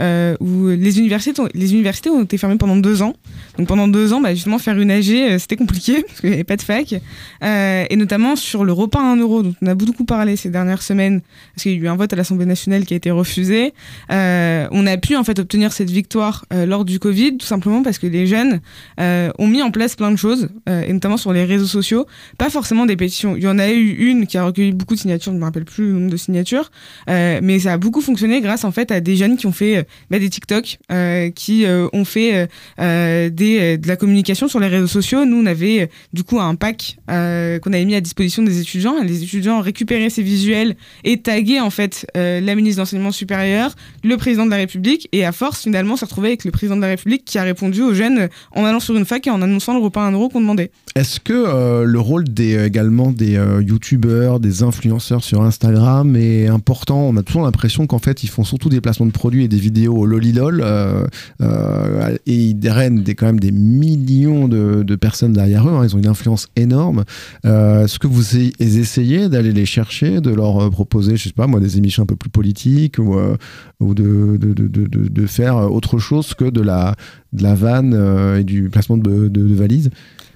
euh, 0.00 0.36
où 0.40 0.68
les 0.68 0.98
universités, 0.98 1.38
ont, 1.40 1.48
les 1.54 1.72
universités 1.72 2.10
ont 2.10 2.22
été 2.22 2.38
fermées 2.38 2.56
pendant 2.56 2.76
deux 2.76 3.02
ans. 3.02 3.14
Donc 3.58 3.68
pendant 3.68 3.88
deux 3.88 4.12
ans, 4.12 4.20
bah, 4.20 4.34
justement, 4.34 4.58
faire 4.58 4.78
une 4.78 4.90
AG, 4.90 5.10
euh, 5.10 5.38
c'était 5.38 5.56
compliqué, 5.56 6.02
parce 6.06 6.20
qu'il 6.20 6.30
n'y 6.30 6.34
avait 6.34 6.44
pas 6.44 6.56
de 6.56 6.62
fac. 6.62 6.94
Euh, 7.42 7.84
et 7.88 7.96
notamment 7.96 8.36
sur 8.36 8.64
le 8.64 8.72
repas 8.72 9.00
à 9.00 9.12
1 9.12 9.16
euro, 9.16 9.42
dont 9.42 9.54
on 9.62 9.66
a 9.66 9.74
beaucoup 9.74 10.04
parlé 10.04 10.36
ces 10.36 10.50
dernières 10.50 10.82
semaines, 10.82 11.20
parce 11.54 11.64
qu'il 11.64 11.72
y 11.72 11.74
a 11.76 11.78
eu 11.78 11.88
un 11.88 11.96
vote 11.96 12.12
à 12.12 12.16
l'Assemblée 12.16 12.46
nationale 12.46 12.84
qui 12.84 12.94
a 12.94 12.96
été 12.96 13.10
refusé. 13.10 13.72
On 14.08 14.86
a 14.86 14.96
pu 14.96 15.16
en 15.16 15.24
fait 15.24 15.38
obtenir 15.38 15.72
cette 15.72 15.90
victoire 15.90 16.44
lors 16.52 16.84
du 16.84 16.98
Covid, 16.98 17.36
tout 17.36 17.46
simplement 17.46 17.82
parce 17.82 17.98
que 17.98 18.06
les 18.06 18.26
jeunes 18.26 18.60
ont 18.98 19.46
mis 19.46 19.62
en 19.62 19.70
place 19.70 19.96
plein 19.96 20.10
de 20.10 20.16
choses, 20.16 20.48
et 20.68 20.92
notamment 20.92 21.16
sur 21.16 21.32
les 21.32 21.44
réseaux 21.44 21.66
sociaux. 21.66 22.06
Pas 22.38 22.50
forcément 22.50 22.86
pétitions. 22.96 23.36
Il 23.36 23.42
y 23.42 23.48
en 23.48 23.58
a 23.58 23.68
eu 23.70 23.90
une 24.10 24.26
qui 24.26 24.38
a 24.38 24.44
recueilli 24.44 24.72
beaucoup 24.72 24.94
de 24.94 25.00
signatures, 25.00 25.32
je 25.32 25.36
ne 25.36 25.40
me 25.40 25.44
rappelle 25.44 25.64
plus 25.64 25.88
le 25.88 25.98
nombre 25.98 26.10
de 26.10 26.16
signatures, 26.16 26.70
euh, 27.08 27.40
mais 27.42 27.58
ça 27.60 27.72
a 27.72 27.78
beaucoup 27.78 28.00
fonctionné 28.00 28.40
grâce 28.40 28.64
en 28.64 28.72
fait 28.72 28.90
à 28.90 29.00
des 29.00 29.16
jeunes 29.16 29.36
qui 29.36 29.46
ont 29.46 29.52
fait 29.52 29.78
euh, 29.78 29.82
bah, 30.10 30.18
des 30.18 30.30
TikTok, 30.30 30.78
euh, 30.92 31.30
qui 31.30 31.64
ont 31.92 32.04
fait 32.04 32.48
de 32.78 33.88
la 33.88 33.96
communication 33.96 34.48
sur 34.48 34.60
les 34.60 34.68
réseaux 34.68 34.86
sociaux. 34.86 35.24
Nous, 35.24 35.36
on 35.36 35.46
avait 35.46 35.90
du 36.12 36.24
coup 36.24 36.40
un 36.40 36.54
pack 36.54 36.96
qu'on 37.06 37.72
avait 37.72 37.84
mis 37.84 37.94
à 37.94 38.00
disposition 38.00 38.42
des 38.42 38.60
étudiants. 38.60 39.02
Les 39.02 39.22
étudiants 39.22 39.60
récupéraient 39.60 40.10
ces 40.10 40.22
visuels 40.22 40.76
et 41.04 41.18
taguaient 41.18 41.60
en 41.60 41.70
fait 41.70 42.06
la 42.14 42.54
ministre 42.54 42.76
de 42.76 42.82
l'enseignement 42.82 43.12
supérieur, 43.12 43.74
le 44.04 44.16
président 44.16 44.46
de 44.46 44.50
la 44.50 44.56
République, 44.56 45.08
et 45.12 45.24
à 45.24 45.32
force 45.32 45.62
finalement 45.62 45.96
se 45.96 46.04
retrouver 46.04 46.28
avec 46.28 46.44
le 46.44 46.50
président 46.50 46.76
de 46.76 46.82
la 46.82 46.88
République 46.88 47.24
qui 47.24 47.38
a 47.38 47.42
répondu 47.42 47.82
aux 47.82 47.94
jeunes 47.94 48.28
en 48.54 48.64
allant 48.64 48.80
sur 48.80 48.96
une 48.96 49.04
fac 49.04 49.26
et 49.26 49.30
en 49.30 49.42
annonçant 49.42 49.74
le 49.74 49.80
repas 49.80 50.02
à 50.02 50.08
1 50.08 50.12
euro 50.12 50.28
qu'on 50.28 50.40
demandait. 50.40 50.70
Est-ce 50.96 51.20
que 51.20 51.84
le 51.84 52.00
rôle 52.00 52.24
des, 52.24 52.70
également 52.80 53.12
des 53.12 53.36
euh, 53.36 53.62
youtubeurs, 53.62 54.40
des 54.40 54.62
influenceurs 54.62 55.22
sur 55.22 55.42
Instagram 55.42 56.16
est 56.16 56.46
important 56.46 57.08
On 57.08 57.16
a 57.18 57.22
toujours 57.22 57.42
l'impression 57.42 57.86
qu'en 57.86 57.98
fait, 57.98 58.24
ils 58.24 58.28
font 58.28 58.42
surtout 58.42 58.70
des 58.70 58.80
placements 58.80 59.04
de 59.04 59.12
produits 59.12 59.44
et 59.44 59.48
des 59.48 59.58
vidéos 59.58 59.96
au 59.96 60.06
lolilol 60.06 60.62
euh, 60.64 61.04
euh, 61.42 62.16
et 62.26 62.34
ils 62.34 62.54
drainent 62.54 63.02
des, 63.02 63.14
quand 63.14 63.26
même 63.26 63.38
des 63.40 63.52
millions 63.52 64.48
de, 64.48 64.96
personnes 64.96 65.34
derrière 65.34 65.68
eux. 65.68 65.72
hein. 65.72 65.84
Ils 65.84 65.94
ont 65.94 65.98
une 65.98 66.06
influence 66.06 66.48
énorme. 66.56 67.04
Euh, 67.44 67.84
Est-ce 67.84 67.98
que 67.98 68.06
vous 68.06 68.36
essayez- 68.36 69.28
d'aller 69.28 69.52
les 69.52 69.66
chercher, 69.66 70.22
de 70.22 70.30
leur 70.30 70.70
proposer, 70.70 71.16
je 71.16 71.24
sais 71.24 71.32
pas 71.32 71.46
moi, 71.46 71.60
des 71.60 71.76
émissions 71.76 72.04
un 72.04 72.06
peu 72.06 72.16
plus 72.16 72.30
politiques 72.30 72.96
ou, 72.98 73.94
de, 73.94 75.26
faire 75.26 75.56
autre 75.70 75.98
chose 75.98 76.32
que 76.32 76.48
de 76.48 76.62
la, 76.62 76.96
vanne 77.32 78.36
et 78.38 78.44
du 78.44 78.70
placement 78.70 78.96
de 78.96 79.54
valises? 79.54 79.90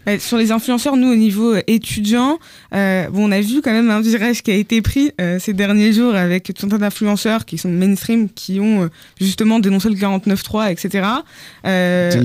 Ouais, 0.07 0.19
sur 0.19 0.37
les 0.37 0.53
influenceurs, 0.53 0.97
nous, 0.97 1.09
au 1.11 1.15
niveau 1.17 1.55
euh, 1.55 1.63
étudiant, 1.67 2.39
euh, 2.75 3.09
bon, 3.11 3.29
on 3.29 3.33
a 3.33 3.41
vu 3.41 3.63
quand 3.63 3.73
même 3.73 3.91
un 3.91 4.01
virage 4.01 4.43
qui 4.43 4.51
a 4.51 4.55
été 4.55 4.83
pris 4.83 5.13
euh, 5.21 5.39
ces 5.39 5.53
derniers 5.55 5.93
jours 5.93 6.15
avec 6.15 6.53
tout 6.55 6.67
un 6.67 6.69
tas 6.69 6.79
d'influenceurs 6.79 7.45
qui 7.45 7.57
sont 7.59 7.71
mainstream, 7.71 8.29
qui 8.29 8.61
ont 8.61 8.83
euh, 8.85 8.89
justement 9.21 9.59
dénoncé 9.61 9.89
le 9.89 9.95
49.3, 9.95 10.71
etc. 10.71 11.07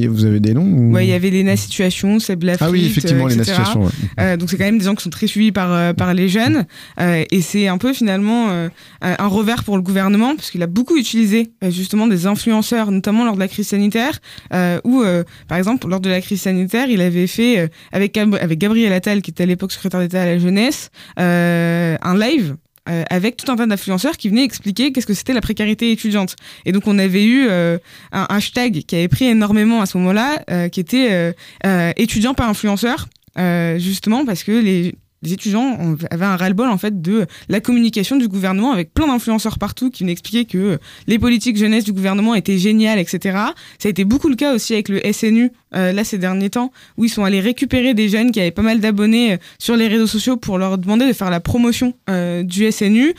Vous 0.10 0.26
avez 0.26 0.40
des 0.40 0.54
noms 0.54 0.64
ou- 0.64 0.94
Ouais, 0.94 1.06
il 1.06 1.10
y 1.10 1.14
avait 1.14 1.30
Lena 1.30 1.56
Situation, 1.56 2.20
Seb 2.20 2.44
Lafrite, 2.44 2.68
Ah 2.68 2.72
oui, 2.72 2.86
effectivement, 2.86 3.28
Lena. 3.28 3.44
Situation, 3.44 3.84
ouais. 4.18 4.38
Donc 4.38 4.50
c'est 4.50 4.58
quand 4.58 4.66
même 4.66 4.78
des 4.80 4.86
gens 4.86 4.96
qui 4.96 5.04
sont 5.04 5.10
très 5.10 5.28
suivis 5.28 5.52
par, 5.52 5.94
par 5.96 6.14
les 6.14 6.28
jeunes. 6.30 6.66
Et 7.00 7.42
c'est 7.42 7.68
un 7.68 7.78
peu 7.78 7.94
finalement 7.94 8.50
un 9.02 9.28
revers 9.28 9.64
pour 9.64 9.78
le 9.78 9.82
gouvernement, 9.84 10.36
parce 10.36 10.52
qu'il 10.52 10.62
a 10.64 10.68
beaucoup 10.68 10.98
utilisé 10.98 11.52
justement 11.70 12.08
des 12.08 12.26
influenceurs, 12.26 12.92
notamment 12.92 13.24
lors 13.26 13.36
de 13.36 13.40
la 13.40 13.48
crise 13.48 13.68
sanitaire, 13.68 14.20
où 14.84 15.04
par 15.48 15.58
exemple 15.58 15.88
lors 15.88 16.00
de 16.00 16.10
la 16.10 16.22
crise 16.22 16.42
sanitaire, 16.42 16.88
il 16.90 17.02
avait 17.02 17.28
fait 17.28 17.69
avec, 17.92 18.14
Gab- 18.16 18.36
avec 18.42 18.58
Gabriel 18.60 18.94
Attal, 18.94 19.22
qui 19.22 19.32
était 19.32 19.44
à 19.44 19.46
l'époque 19.46 19.72
secrétaire 19.72 20.00
d'État 20.00 20.22
à 20.22 20.26
la 20.26 20.40
jeunesse, 20.40 20.90
euh, 21.20 21.98
un 22.02 22.18
live 22.18 22.56
euh, 22.88 23.04
avec 23.10 23.38
tout 23.38 23.52
un 23.52 23.56
tas 23.56 23.66
d'influenceurs 23.68 24.18
qui 24.18 24.30
venaient 24.30 24.44
expliquer 24.44 24.92
qu'est-ce 24.92 25.06
que 25.08 25.14
c'était 25.14 25.34
la 25.34 25.42
précarité 25.42 25.92
étudiante. 25.92 26.36
Et 26.66 26.72
donc 26.72 26.88
on 26.88 26.98
avait 26.98 27.26
eu 27.26 27.46
euh, 27.48 27.78
un 28.12 28.26
hashtag 28.30 28.84
qui 28.88 28.96
avait 28.96 29.08
pris 29.08 29.26
énormément 29.26 29.82
à 29.82 29.86
ce 29.86 29.98
moment-là, 29.98 30.42
euh, 30.50 30.70
qui 30.70 30.80
était 30.80 31.10
euh, 31.12 31.32
euh, 31.66 31.92
étudiant 31.98 32.34
par 32.34 32.50
influenceur, 32.50 33.08
euh, 33.38 33.78
justement 33.78 34.26
parce 34.26 34.44
que 34.44 34.52
les 34.52 34.96
étudiants 35.34 35.78
avaient 36.12 36.26
un 36.26 36.38
ras-le-bol 36.38 36.70
en 36.70 36.78
fait 36.78 37.02
de 37.02 37.28
la 37.50 37.60
communication 37.60 38.16
du 38.16 38.30
gouvernement 38.30 38.72
avec 38.72 38.94
plein 38.94 39.06
d'influenceurs 39.08 39.60
partout 39.60 39.90
qui 39.90 40.04
venaient 40.04 40.14
expliquer 40.14 40.46
que 40.46 40.80
les 41.08 41.20
politiques 41.20 41.58
jeunesse 41.58 41.84
du 41.84 41.92
gouvernement 41.92 42.36
étaient 42.36 42.58
géniales, 42.58 43.00
etc. 43.00 43.38
Ça 43.80 43.88
a 43.88 43.90
été 43.90 44.06
beaucoup 44.06 44.30
le 44.30 44.38
cas 44.38 44.56
aussi 44.56 44.74
avec 44.74 44.88
le 44.88 45.02
SNU 45.12 45.52
euh, 45.76 45.92
là 45.92 46.04
ces 46.04 46.18
derniers 46.18 46.50
temps 46.50 46.72
où 46.98 47.06
ils 47.06 47.10
sont 47.10 47.24
allés 47.24 47.40
récupérer 47.40 47.94
des 47.94 48.10
jeunes 48.10 48.32
qui 48.32 48.40
avaient 48.40 48.52
pas 48.52 48.62
mal 48.62 48.80
d'abonnés 48.80 49.34
euh, 49.34 49.38
sur 49.60 49.76
les 49.76 49.88
réseaux 49.88 50.08
sociaux 50.08 50.38
pour 50.38 50.58
leur 50.58 50.78
demander 50.78 51.08
de 51.08 51.14
faire 51.14 51.30
la 51.30 51.40
promotion 51.40 51.94
euh, 52.10 52.44
du 52.44 52.70
SNU. 52.72 53.14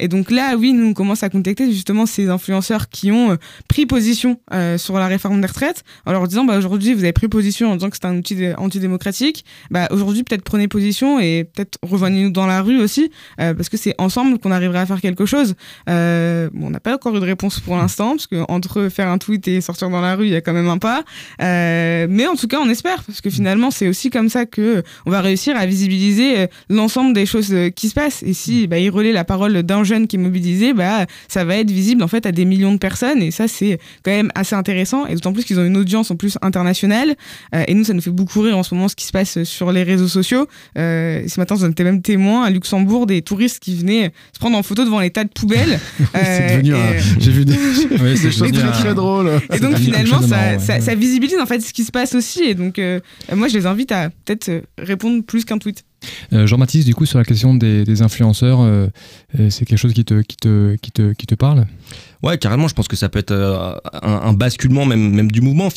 Et 0.00 0.08
donc 0.08 0.30
là, 0.30 0.56
oui, 0.56 0.72
nous 0.72 0.86
on 0.86 0.94
commence 0.94 1.22
à 1.22 1.28
contacter 1.28 1.70
justement 1.72 2.06
ces 2.06 2.28
influenceurs 2.28 2.88
qui 2.88 3.10
ont 3.12 3.36
pris 3.68 3.86
position 3.86 4.38
sur 4.76 4.98
la 4.98 5.06
réforme 5.06 5.40
des 5.40 5.46
retraites 5.46 5.84
en 6.06 6.12
leur 6.12 6.26
disant 6.28 6.44
bah, 6.44 6.56
aujourd'hui 6.58 6.94
vous 6.94 7.02
avez 7.04 7.12
pris 7.12 7.28
position 7.28 7.70
en 7.70 7.76
disant 7.76 7.90
que 7.90 7.96
c'est 8.00 8.06
un 8.06 8.16
outil 8.16 8.34
dé- 8.34 8.54
antidémocratique. 8.56 9.44
Bah, 9.70 9.88
aujourd'hui 9.90 10.22
peut-être 10.22 10.42
prenez 10.42 10.68
position 10.68 11.18
et 11.20 11.44
peut-être 11.44 11.78
rejoignez-nous 11.82 12.30
dans 12.30 12.46
la 12.46 12.62
rue 12.62 12.80
aussi 12.80 13.10
parce 13.36 13.68
que 13.68 13.76
c'est 13.76 13.94
ensemble 13.98 14.38
qu'on 14.38 14.50
arrivera 14.50 14.80
à 14.80 14.86
faire 14.86 15.00
quelque 15.00 15.26
chose. 15.26 15.54
Bon, 15.86 16.66
on 16.66 16.70
n'a 16.70 16.80
pas 16.80 16.94
encore 16.94 17.16
eu 17.16 17.20
de 17.20 17.24
réponse 17.24 17.60
pour 17.60 17.76
l'instant 17.76 18.10
parce 18.10 18.26
que 18.26 18.44
entre 18.48 18.88
faire 18.88 19.08
un 19.08 19.18
tweet 19.18 19.46
et 19.48 19.60
sortir 19.60 19.90
dans 19.90 20.00
la 20.00 20.14
rue, 20.16 20.26
il 20.26 20.32
y 20.32 20.36
a 20.36 20.40
quand 20.40 20.52
même 20.52 20.68
un 20.68 20.78
pas. 20.78 21.04
Mais 22.08 22.26
en 22.26 22.36
tout 22.36 22.46
cas, 22.48 22.58
on 22.62 22.68
espère 22.68 23.02
parce 23.04 23.20
que 23.20 23.30
finalement, 23.30 23.70
c'est 23.70 23.88
aussi 23.88 24.10
comme 24.10 24.28
ça 24.28 24.46
que 24.46 24.82
on 25.06 25.10
va 25.10 25.20
réussir 25.20 25.56
à 25.56 25.66
visibiliser 25.66 26.38
euh, 26.40 26.46
l'ensemble 26.70 27.14
des 27.14 27.26
choses 27.26 27.52
euh, 27.52 27.70
qui 27.70 27.88
se 27.88 27.94
passent. 27.94 28.22
Et 28.22 28.32
si 28.32 28.66
bah, 28.66 28.78
il 28.78 28.90
relaie 28.90 29.12
la 29.12 29.24
parole 29.24 29.62
d'un 29.62 29.84
jeune 29.84 30.06
qui 30.06 30.16
est 30.16 30.18
mobilisé, 30.18 30.72
bah 30.74 31.06
ça 31.28 31.44
va 31.44 31.56
être 31.56 31.70
visible 31.70 32.02
en 32.02 32.08
fait 32.08 32.26
à 32.26 32.32
des 32.32 32.44
millions 32.44 32.72
de 32.72 32.78
personnes. 32.78 33.22
Et 33.22 33.30
ça, 33.30 33.48
c'est 33.48 33.78
quand 34.02 34.10
même 34.10 34.30
assez 34.34 34.54
intéressant. 34.54 35.06
Et 35.06 35.14
d'autant 35.14 35.32
plus 35.32 35.44
qu'ils 35.44 35.58
ont 35.60 35.64
une 35.64 35.76
audience 35.76 36.10
en 36.10 36.16
plus 36.16 36.38
internationale. 36.42 37.14
Euh, 37.54 37.64
et 37.68 37.74
nous, 37.74 37.84
ça 37.84 37.92
nous 37.94 38.00
fait 38.02 38.10
beaucoup 38.10 38.40
rire 38.40 38.56
en 38.58 38.62
ce 38.62 38.74
moment 38.74 38.88
ce 38.88 38.96
qui 38.96 39.06
se 39.06 39.12
passe 39.12 39.42
sur 39.44 39.72
les 39.72 39.82
réseaux 39.82 40.08
sociaux. 40.08 40.46
Euh, 40.78 41.22
ce 41.26 41.40
matin, 41.40 41.56
j'en 41.58 41.70
étais 41.70 41.84
même 41.84 42.02
témoin 42.02 42.44
à 42.44 42.50
Luxembourg 42.50 43.06
des 43.06 43.22
touristes 43.22 43.58
qui 43.60 43.76
venaient 43.76 44.12
se 44.32 44.38
prendre 44.38 44.56
en 44.56 44.62
photo 44.62 44.84
devant 44.84 45.00
les 45.00 45.10
tas 45.10 45.24
de 45.24 45.30
poubelles. 45.30 45.78
c'est 46.14 46.56
devenu 46.56 46.74
Euh, 46.74 46.76
un- 46.98 47.20
J'ai 47.20 47.30
vu 47.30 47.44
des, 47.44 47.54
Oui, 48.02 48.16
c'est 48.16 48.30
très 48.30 48.50
très 48.72 48.94
drôles. 48.94 49.30
et 49.52 49.58
donc 49.58 49.76
finalement, 49.76 50.20
ça, 50.20 50.36
ouais. 50.52 50.58
ça, 50.58 50.80
ça 50.80 50.94
visibilise 50.94 51.38
en 51.40 51.46
fait 51.46 51.60
ce 51.66 51.72
qui 51.72 51.84
se 51.84 51.90
passe 51.92 52.14
aussi. 52.14 52.42
Et 52.42 52.54
donc, 52.54 52.78
euh, 52.78 53.00
moi, 53.34 53.48
je 53.48 53.54
les 53.54 53.66
invite 53.66 53.92
à 53.92 54.10
peut-être 54.10 54.48
euh, 54.48 54.60
répondre 54.78 55.22
plus 55.24 55.44
qu'un 55.44 55.58
tweet. 55.58 55.84
Euh, 56.32 56.46
Jean-Baptiste, 56.46 56.86
du 56.86 56.94
coup, 56.94 57.06
sur 57.06 57.18
la 57.18 57.24
question 57.24 57.54
des, 57.54 57.84
des 57.84 58.02
influenceurs, 58.02 58.60
euh, 58.60 58.86
euh, 59.38 59.50
c'est 59.50 59.64
quelque 59.64 59.78
chose 59.78 59.94
qui 59.94 60.04
te, 60.04 60.20
qui 60.22 60.36
te, 60.36 60.76
qui 60.76 60.92
te, 60.92 61.12
qui 61.12 61.26
te 61.26 61.34
parle? 61.34 61.66
Ouais, 62.22 62.38
carrément, 62.38 62.68
je 62.68 62.74
pense 62.74 62.88
que 62.88 62.96
ça 62.96 63.08
peut 63.08 63.18
être 63.18 63.30
euh, 63.30 63.74
un, 64.02 64.12
un 64.28 64.32
basculement 64.32 64.84
même, 64.86 65.10
même 65.10 65.30
du 65.30 65.40
mouvement. 65.40 65.68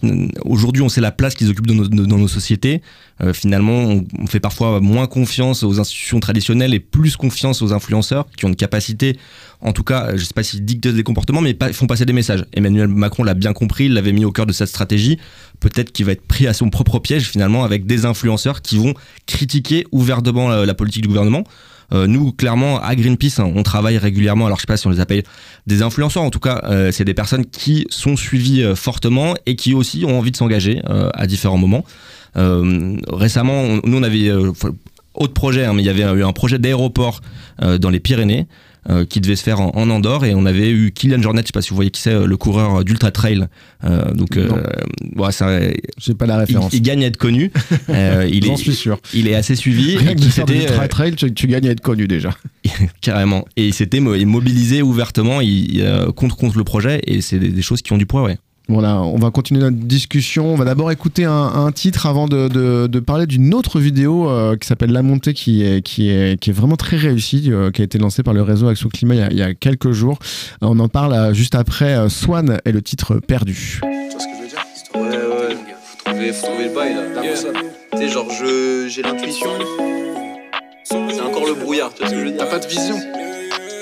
Aujourd'hui, 0.46 0.82
on 0.82 0.90
sait 0.90 1.02
la 1.02 1.12
place 1.12 1.36
qu'ils 1.36 1.50
occupent 1.50 1.68
dans 1.68 1.74
nos, 1.76 1.88
dans 1.88 2.18
nos 2.18 2.28
sociétés. 2.28 2.82
Euh, 3.22 3.34
finalement, 3.34 3.78
on, 3.78 4.06
on 4.20 4.28
fait 4.28 4.40
parfois 4.40 4.80
moins 4.80 5.08
confiance 5.08 5.64
aux 5.64 5.80
institutions 5.80 6.20
traditionnelles 6.20 6.74
et 6.74 6.80
plus 6.80 7.16
confiance 7.18 7.62
aux 7.62 7.74
influenceurs 7.74 8.26
qui 8.38 8.46
ont 8.46 8.50
une 8.50 8.56
capacité, 8.56 9.18
en 9.62 9.74
tout 9.74 9.84
cas, 9.84 10.16
je 10.16 10.24
sais 10.24 10.34
pas 10.34 10.44
s'ils 10.44 10.64
dictent 10.64 10.88
des 10.88 11.04
comportements, 11.04 11.42
mais 11.42 11.54
pas- 11.54 11.74
font 11.74 11.88
passer 11.88 12.06
des 12.06 12.14
messages. 12.14 12.46
Emmanuel 12.54 12.88
Macron 12.88 13.24
l'a 13.24 13.34
bien 13.34 13.54
compris, 13.54 13.86
il 13.86 13.94
l'avait 13.94 14.14
mis 14.14 14.26
au 14.26 14.32
cœur 14.32 14.46
de 14.46 14.54
cette 14.54 14.70
stratégie. 14.70 15.18
Peut-être 15.60 15.92
qu'il 15.92 16.06
va 16.06 16.14
être 16.14 16.26
pris 16.26 16.48
à 16.48 16.54
son 16.54 16.70
propre 16.70 17.00
piège 17.00 17.24
finalement 17.24 17.64
avec 17.64 17.86
des 17.86 18.06
influenceurs 18.06 18.62
qui 18.62 18.78
vont 18.78 18.94
critiquer 19.28 19.86
ouvertement 19.92 20.50
la, 20.50 20.74
politique 20.74 21.02
du 21.02 21.08
gouvernement. 21.08 21.44
Euh, 21.92 22.08
nous, 22.08 22.32
clairement, 22.32 22.80
à 22.82 22.96
Greenpeace, 22.96 23.40
hein, 23.40 23.52
on 23.56 23.64
travaille 23.64 23.98
régulièrement. 23.98 24.46
Alors, 24.46 24.58
je 24.58 24.62
sais 24.62 24.68
pas 24.68 24.78
si 24.78 24.88
on 24.88 24.92
les 24.92 25.00
appelle 25.00 25.24
des 25.68 25.82
influenceurs. 25.82 26.24
En 26.24 26.30
tout 26.30 26.40
cas, 26.40 26.62
euh, 26.66 26.92
c'est 26.92 27.06
des 27.06 27.14
personnes 27.14 27.46
qui 27.46 27.88
sont 27.90 28.16
suivies 28.16 28.64
euh, 28.64 28.76
fortement 28.76 29.34
et 29.46 29.56
qui 29.56 29.74
aussi 29.74 30.06
ont 30.06 30.18
envie 30.18 30.32
de 30.32 30.38
s'engager 30.38 30.82
à 30.86 31.28
différents 31.28 31.58
moments. 31.58 31.84
Récemment, 32.36 33.80
nous, 33.84 33.98
on 33.98 34.04
avait 34.04 34.32
autre 35.14 35.34
projet, 35.34 35.66
hein, 35.66 35.74
mais 35.74 35.82
il 35.82 35.86
y 35.86 35.90
avait 35.90 36.04
eu 36.04 36.24
un 36.24 36.32
projet 36.32 36.60
d'aéroport 36.60 37.22
dans 37.60 37.90
les 37.90 38.00
Pyrénées. 38.00 38.48
Euh, 38.90 39.06
qui 39.06 39.20
devait 39.22 39.36
se 39.36 39.44
faire 39.44 39.60
en, 39.60 39.72
en 39.76 39.90
Andorre 39.90 40.26
et 40.26 40.34
on 40.36 40.46
avait 40.46 40.70
eu 40.70 40.92
Kylian 40.92 41.22
Jornet, 41.22 41.42
je 41.42 41.48
sais 41.48 41.52
pas 41.54 41.62
si 41.62 41.70
vous 41.72 41.76
voyez 41.76 41.92
qui 41.92 42.02
c'est, 42.02 42.14
euh, 42.14 42.28
le 42.28 42.38
coureur 42.38 42.84
d'ultra 42.84 43.12
trail. 43.12 43.48
Euh, 43.84 44.14
donc, 44.14 44.38
euh, 44.38 44.50
ouais, 45.16 45.32
ça, 45.32 45.60
j'ai 45.98 46.14
pas 46.14 46.26
la 46.26 46.38
référence. 46.38 46.72
Il, 46.74 46.78
il 46.78 46.82
gagne 46.82 47.04
à 47.04 47.08
être 47.08 47.18
connu. 47.18 47.52
Euh, 47.90 48.28
il 48.32 48.46
J'en 48.46 48.54
est, 48.54 48.58
suis 48.58 48.76
sûr. 48.76 49.00
Il 49.14 49.28
est 49.28 49.34
assez 49.36 49.56
suivi. 49.56 49.98
Rien 49.98 50.14
que 50.14 50.22
C'était, 50.22 50.70
euh, 50.70 50.88
trail, 50.88 51.16
tu, 51.16 51.34
tu 51.34 51.48
gagnes 51.48 51.68
à 51.68 51.72
être 51.72 51.82
connu 51.82 52.08
déjà. 52.08 52.36
Carrément. 53.02 53.46
Et 53.58 53.68
il 53.68 53.74
s'était 53.74 54.00
mo- 54.00 54.16
mobilisé 54.26 54.82
ouvertement 54.84 55.42
il, 55.42 55.82
euh, 55.82 56.12
contre, 56.12 56.36
contre 56.36 56.58
le 56.58 56.64
projet 56.64 57.02
et 57.08 57.22
c'est 57.22 57.40
des, 57.40 57.50
des 57.50 57.62
choses 57.64 57.82
qui 57.82 57.94
ont 57.94 57.98
du 57.98 58.06
poids, 58.06 58.24
ouais. 58.24 58.38
Voilà, 58.72 59.02
on 59.02 59.18
va 59.18 59.32
continuer 59.32 59.62
notre 59.62 59.78
discussion. 59.78 60.54
On 60.54 60.56
va 60.56 60.64
d'abord 60.64 60.92
écouter 60.92 61.26
un, 61.26 61.32
un 61.34 61.72
titre 61.72 62.06
avant 62.06 62.28
de, 62.28 62.48
de- 62.48 62.86
de 62.86 63.00
parler 63.00 63.26
d'une 63.26 63.56
autre 63.56 63.80
vidéo 63.80 64.30
euh, 64.30 64.56
qui 64.58 64.68
s'appelle 64.68 64.92
La 64.92 65.02
Montée, 65.02 65.34
qui 65.34 65.64
est, 65.64 65.82
qui 65.82 66.12
est, 66.12 66.40
qui 66.40 66.52
est 66.52 66.54
vraiment 66.54 66.76
très 66.76 66.96
réussie, 66.96 67.46
euh, 67.52 67.72
qui 67.72 67.82
a 67.82 67.86
été 67.86 67.98
lancée 67.98 68.22
par 68.22 68.36
le 68.36 68.44
réseau 68.44 68.68
Action 68.68 68.90
Climat 68.90 69.16
il 69.16 69.20
y 69.20 69.24
a, 69.24 69.32
il 69.32 69.38
y 69.38 69.42
a 69.42 69.56
quelques 69.56 69.92
jours. 69.92 70.20
Euh, 70.64 70.68
on 70.70 70.78
en 70.80 70.88
parle 70.88 71.14
euh, 71.14 71.34
juste 71.34 71.56
après. 71.56 71.96
euh, 71.96 72.10
Swan 72.10 72.60
et 72.64 72.72
le 72.72 72.82
titre 72.84 73.16
Perdu. 73.16 73.82
Ouais, 73.84 75.02
ouais. 75.02 75.10
Faut 76.06 76.12
trouver, 76.12 76.32
faut 76.34 76.46
trouver 76.48 76.66
le 76.70 76.76
bail 76.76 76.94
là. 76.94 77.02
T'as 77.16 77.36
ça? 77.36 77.48
Tu 77.94 77.98
sais, 77.98 78.10
genre, 78.10 78.28
je, 78.30 78.88
j'ai 78.88 79.02
l'intuition. 79.02 79.50
C'est 80.84 81.22
encore 81.22 81.48
le 81.48 81.56
brouillard, 81.56 81.92
tu 81.94 82.02
vois 82.02 82.10
ce 82.10 82.14
que 82.14 82.20
je 82.20 82.26
veux 82.26 82.32
dire? 82.32 82.40
T'as 82.40 82.46
pas 82.46 82.60
de 82.60 82.68
vision 82.68 82.98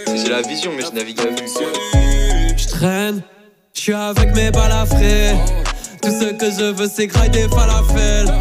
Si 0.08 0.24
j'ai 0.26 0.30
la 0.32 0.42
vision, 0.44 0.72
mais 0.78 0.84
je 0.90 0.96
navigue 0.98 1.20
à 1.20 1.26
vue. 1.26 2.56
Je 2.58 2.68
traîne, 2.68 3.22
je 3.78 3.84
suis 3.84 3.94
avec 3.94 4.36
mes 4.36 4.50
balafrés. 4.50 5.36
Tout 6.02 6.10
ce 6.10 6.34
que 6.34 6.50
je 6.52 6.74
veux, 6.74 6.90
c'est 6.94 7.08
grailler 7.08 7.30
des 7.30 7.48
falafels. 7.48 8.34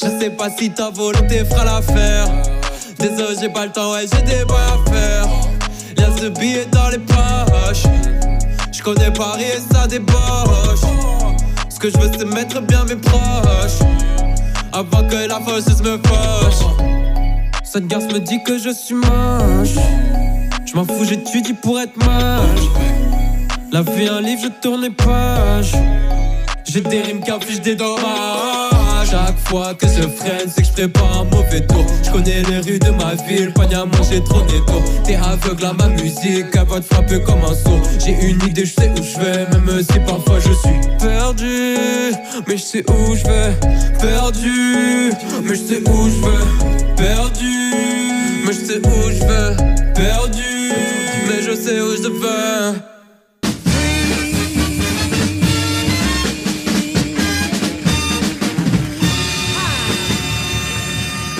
Je 0.00 0.06
sais 0.20 0.30
pas 0.30 0.48
si 0.56 0.70
ta 0.70 0.90
volonté 0.90 1.44
fera 1.44 1.64
l'affaire. 1.64 2.26
Désolé, 2.98 3.36
j'ai 3.40 3.48
pas 3.48 3.66
le 3.66 3.72
temps, 3.72 3.92
ouais, 3.92 4.06
j'ai 4.12 4.22
des 4.22 4.44
bails 4.44 4.56
à 4.72 4.90
faire. 4.90 5.26
Y'a 5.98 6.16
ce 6.16 6.26
billet 6.28 6.66
dans 6.70 6.88
les 6.90 6.98
poches. 6.98 7.84
Je 8.72 8.82
connais 8.82 9.10
Paris 9.10 9.44
et 9.56 9.74
ça 9.74 9.86
débauche. 9.86 10.86
Ce 11.68 11.78
que 11.78 11.90
je 11.90 11.98
veux, 11.98 12.10
c'est 12.16 12.24
mettre 12.24 12.60
bien 12.62 12.84
mes 12.84 12.96
proches. 12.96 13.80
Avant 14.72 15.02
que 15.08 15.28
la 15.28 15.40
faucheuse 15.40 15.82
me 15.82 15.98
fauche. 15.98 16.66
Cette 17.64 17.88
garce 17.88 18.04
me 18.04 18.20
dit 18.20 18.42
que 18.44 18.56
je 18.58 18.70
suis 18.70 18.94
moche. 18.94 19.76
Je 20.64 20.74
m'en 20.74 20.84
fous, 20.84 21.04
j'étudie 21.04 21.54
pour 21.54 21.80
être 21.80 21.96
moche. 21.96 22.97
La 23.70 23.82
vie 23.82 24.08
un 24.08 24.22
livre, 24.22 24.42
je 24.44 24.48
tourne 24.62 24.80
les 24.80 24.90
pages. 24.90 25.72
J'ai 26.64 26.80
des 26.80 27.02
rimes 27.02 27.20
qui 27.20 27.30
affichent 27.30 27.60
des 27.60 27.76
dommages. 27.76 29.10
Chaque 29.10 29.38
fois 29.46 29.74
que 29.74 29.86
je 29.86 30.08
freine, 30.08 30.48
c'est 30.48 30.62
que 30.62 30.68
je 30.68 30.72
prépare 30.72 31.20
un 31.20 31.24
mauvais 31.24 31.60
tour. 31.66 31.84
Je 32.02 32.10
connais 32.10 32.42
les 32.42 32.58
rues 32.60 32.78
de 32.78 32.90
ma 32.90 33.14
ville, 33.14 33.52
pas 33.52 33.64
à 33.64 33.84
manger 33.84 34.24
trop 34.24 34.40
netto. 34.40 34.82
T'es 35.04 35.16
aveugle 35.16 35.66
à 35.66 35.72
ma 35.74 35.88
musique, 35.88 36.46
elle 36.54 36.66
va 36.66 36.80
te 36.80 36.94
frapper 36.94 37.22
comme 37.22 37.44
un 37.44 37.54
sourd. 37.54 37.80
J'ai 38.04 38.12
une 38.26 38.42
idée, 38.48 38.64
je 38.64 38.72
sais 38.72 38.90
où 38.90 39.02
je 39.02 39.18
vais, 39.18 39.46
même 39.50 39.82
si 39.82 39.98
parfois 40.00 40.40
je 40.40 40.52
suis 40.52 40.96
perdu. 40.98 41.76
Mais 42.46 42.56
je 42.56 42.62
sais 42.62 42.84
où 42.90 43.16
je 43.16 43.24
vais, 43.24 43.54
perdu. 44.00 45.12
Mais 45.42 45.54
je 45.54 45.60
sais 45.60 45.90
où 45.90 46.08
je 46.08 46.20
vais, 46.24 46.96
perdu. 46.96 47.72
Mais 48.46 48.52
je 48.52 48.64
sais 48.64 48.78
où 48.78 49.10
je 49.10 49.24
vais, 49.26 49.92
perdu. 49.94 50.72
Mais 51.28 51.42
je 51.42 51.54
sais 51.54 51.80
où 51.80 51.96
je 51.96 52.08
vais. 52.08 52.97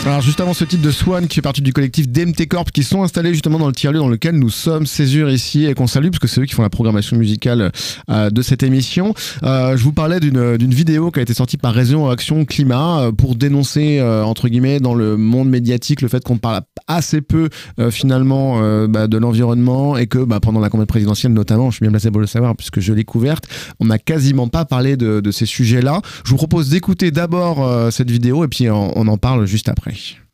Alors 0.08 0.22
juste 0.22 0.40
avant 0.40 0.54
ce 0.54 0.64
titre 0.64 0.80
de 0.80 0.90
Swan 0.90 1.28
qui 1.28 1.34
fait 1.34 1.42
partie 1.42 1.60
du 1.60 1.74
collectif 1.74 2.08
DMT 2.08 2.46
Corp 2.48 2.70
qui 2.72 2.82
sont 2.82 3.02
installés 3.02 3.34
justement 3.34 3.58
dans 3.58 3.66
le 3.66 3.74
tiers-lieu 3.74 3.98
dans 3.98 4.08
lequel 4.08 4.36
nous 4.36 4.48
sommes 4.48 4.86
Césure 4.86 5.28
ici 5.28 5.66
et 5.66 5.74
qu'on 5.74 5.86
salue 5.86 6.08
parce 6.08 6.18
que 6.18 6.26
c'est 6.26 6.40
eux 6.40 6.46
qui 6.46 6.54
font 6.54 6.62
la 6.62 6.70
programmation 6.70 7.18
musicale 7.18 7.70
euh, 8.08 8.30
de 8.30 8.40
cette 8.40 8.62
émission. 8.62 9.12
Euh, 9.42 9.76
je 9.76 9.84
vous 9.84 9.92
parlais 9.92 10.18
d'une 10.18 10.56
vidéo 10.72 11.10
qui 11.10 11.18
a 11.18 11.22
été 11.22 11.34
sortie 11.34 11.58
par 11.58 11.74
Réseau 11.74 12.08
Action 12.08 12.46
Climat 12.46 13.00
euh, 13.00 13.12
pour 13.12 13.34
dénoncer 13.34 13.98
euh, 13.98 14.24
entre 14.24 14.48
guillemets 14.48 14.80
dans 14.80 14.94
le 14.94 15.18
monde 15.18 15.50
médiatique 15.50 16.00
le 16.00 16.08
fait 16.08 16.24
qu'on 16.24 16.38
parle 16.38 16.62
assez 16.86 17.20
peu 17.20 17.50
euh, 17.78 17.90
finalement 17.90 18.62
euh, 18.62 18.86
bah, 18.86 19.08
de 19.08 19.18
l'environnement 19.18 19.98
et 19.98 20.06
que 20.06 20.24
bah, 20.24 20.40
pendant 20.40 20.60
la 20.60 20.70
campagne 20.70 20.86
présidentielle 20.86 21.34
notamment, 21.34 21.70
je 21.70 21.76
suis 21.76 21.82
bien 21.82 21.90
placé 21.90 22.10
pour 22.10 22.22
le 22.22 22.26
savoir 22.26 22.56
puisque 22.56 22.80
je 22.80 22.94
l'ai 22.94 23.04
couverte, 23.04 23.44
on 23.78 23.84
n'a 23.84 23.98
quasiment 23.98 24.48
pas 24.48 24.64
parlé 24.64 24.96
de, 24.96 25.20
de 25.20 25.30
ces 25.30 25.44
sujets-là. 25.44 26.00
Je 26.24 26.30
vous 26.30 26.38
propose 26.38 26.70
d'écouter 26.70 27.10
d'abord 27.10 27.92
cette 27.92 28.10
vidéo 28.10 28.42
et 28.42 28.48
puis 28.48 28.70
on 28.70 29.06
en 29.06 29.18
parle 29.18 29.46
juste 29.46 29.68
après. 29.68 29.97
English. 29.98 30.27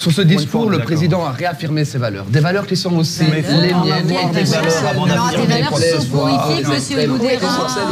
Sur 0.00 0.10
ce 0.10 0.22
discours, 0.22 0.68
le 0.68 0.80
président 0.80 1.24
a 1.24 1.30
réaffirmé 1.30 1.84
ses 1.84 1.96
valeurs. 1.98 2.24
Des 2.24 2.40
valeurs 2.40 2.66
qui 2.66 2.76
sont 2.76 2.92
aussi 2.96 3.22
Mais 3.30 3.40
faut 3.40 3.60
les 3.60 3.72
en 3.72 3.84
miennes 3.84 4.04
des 4.04 4.14
des 4.40 4.50
valeurs 4.50 5.06
d'affirmer 5.06 5.62
soporifiques, 6.00 6.66
monsieur. 6.66 6.98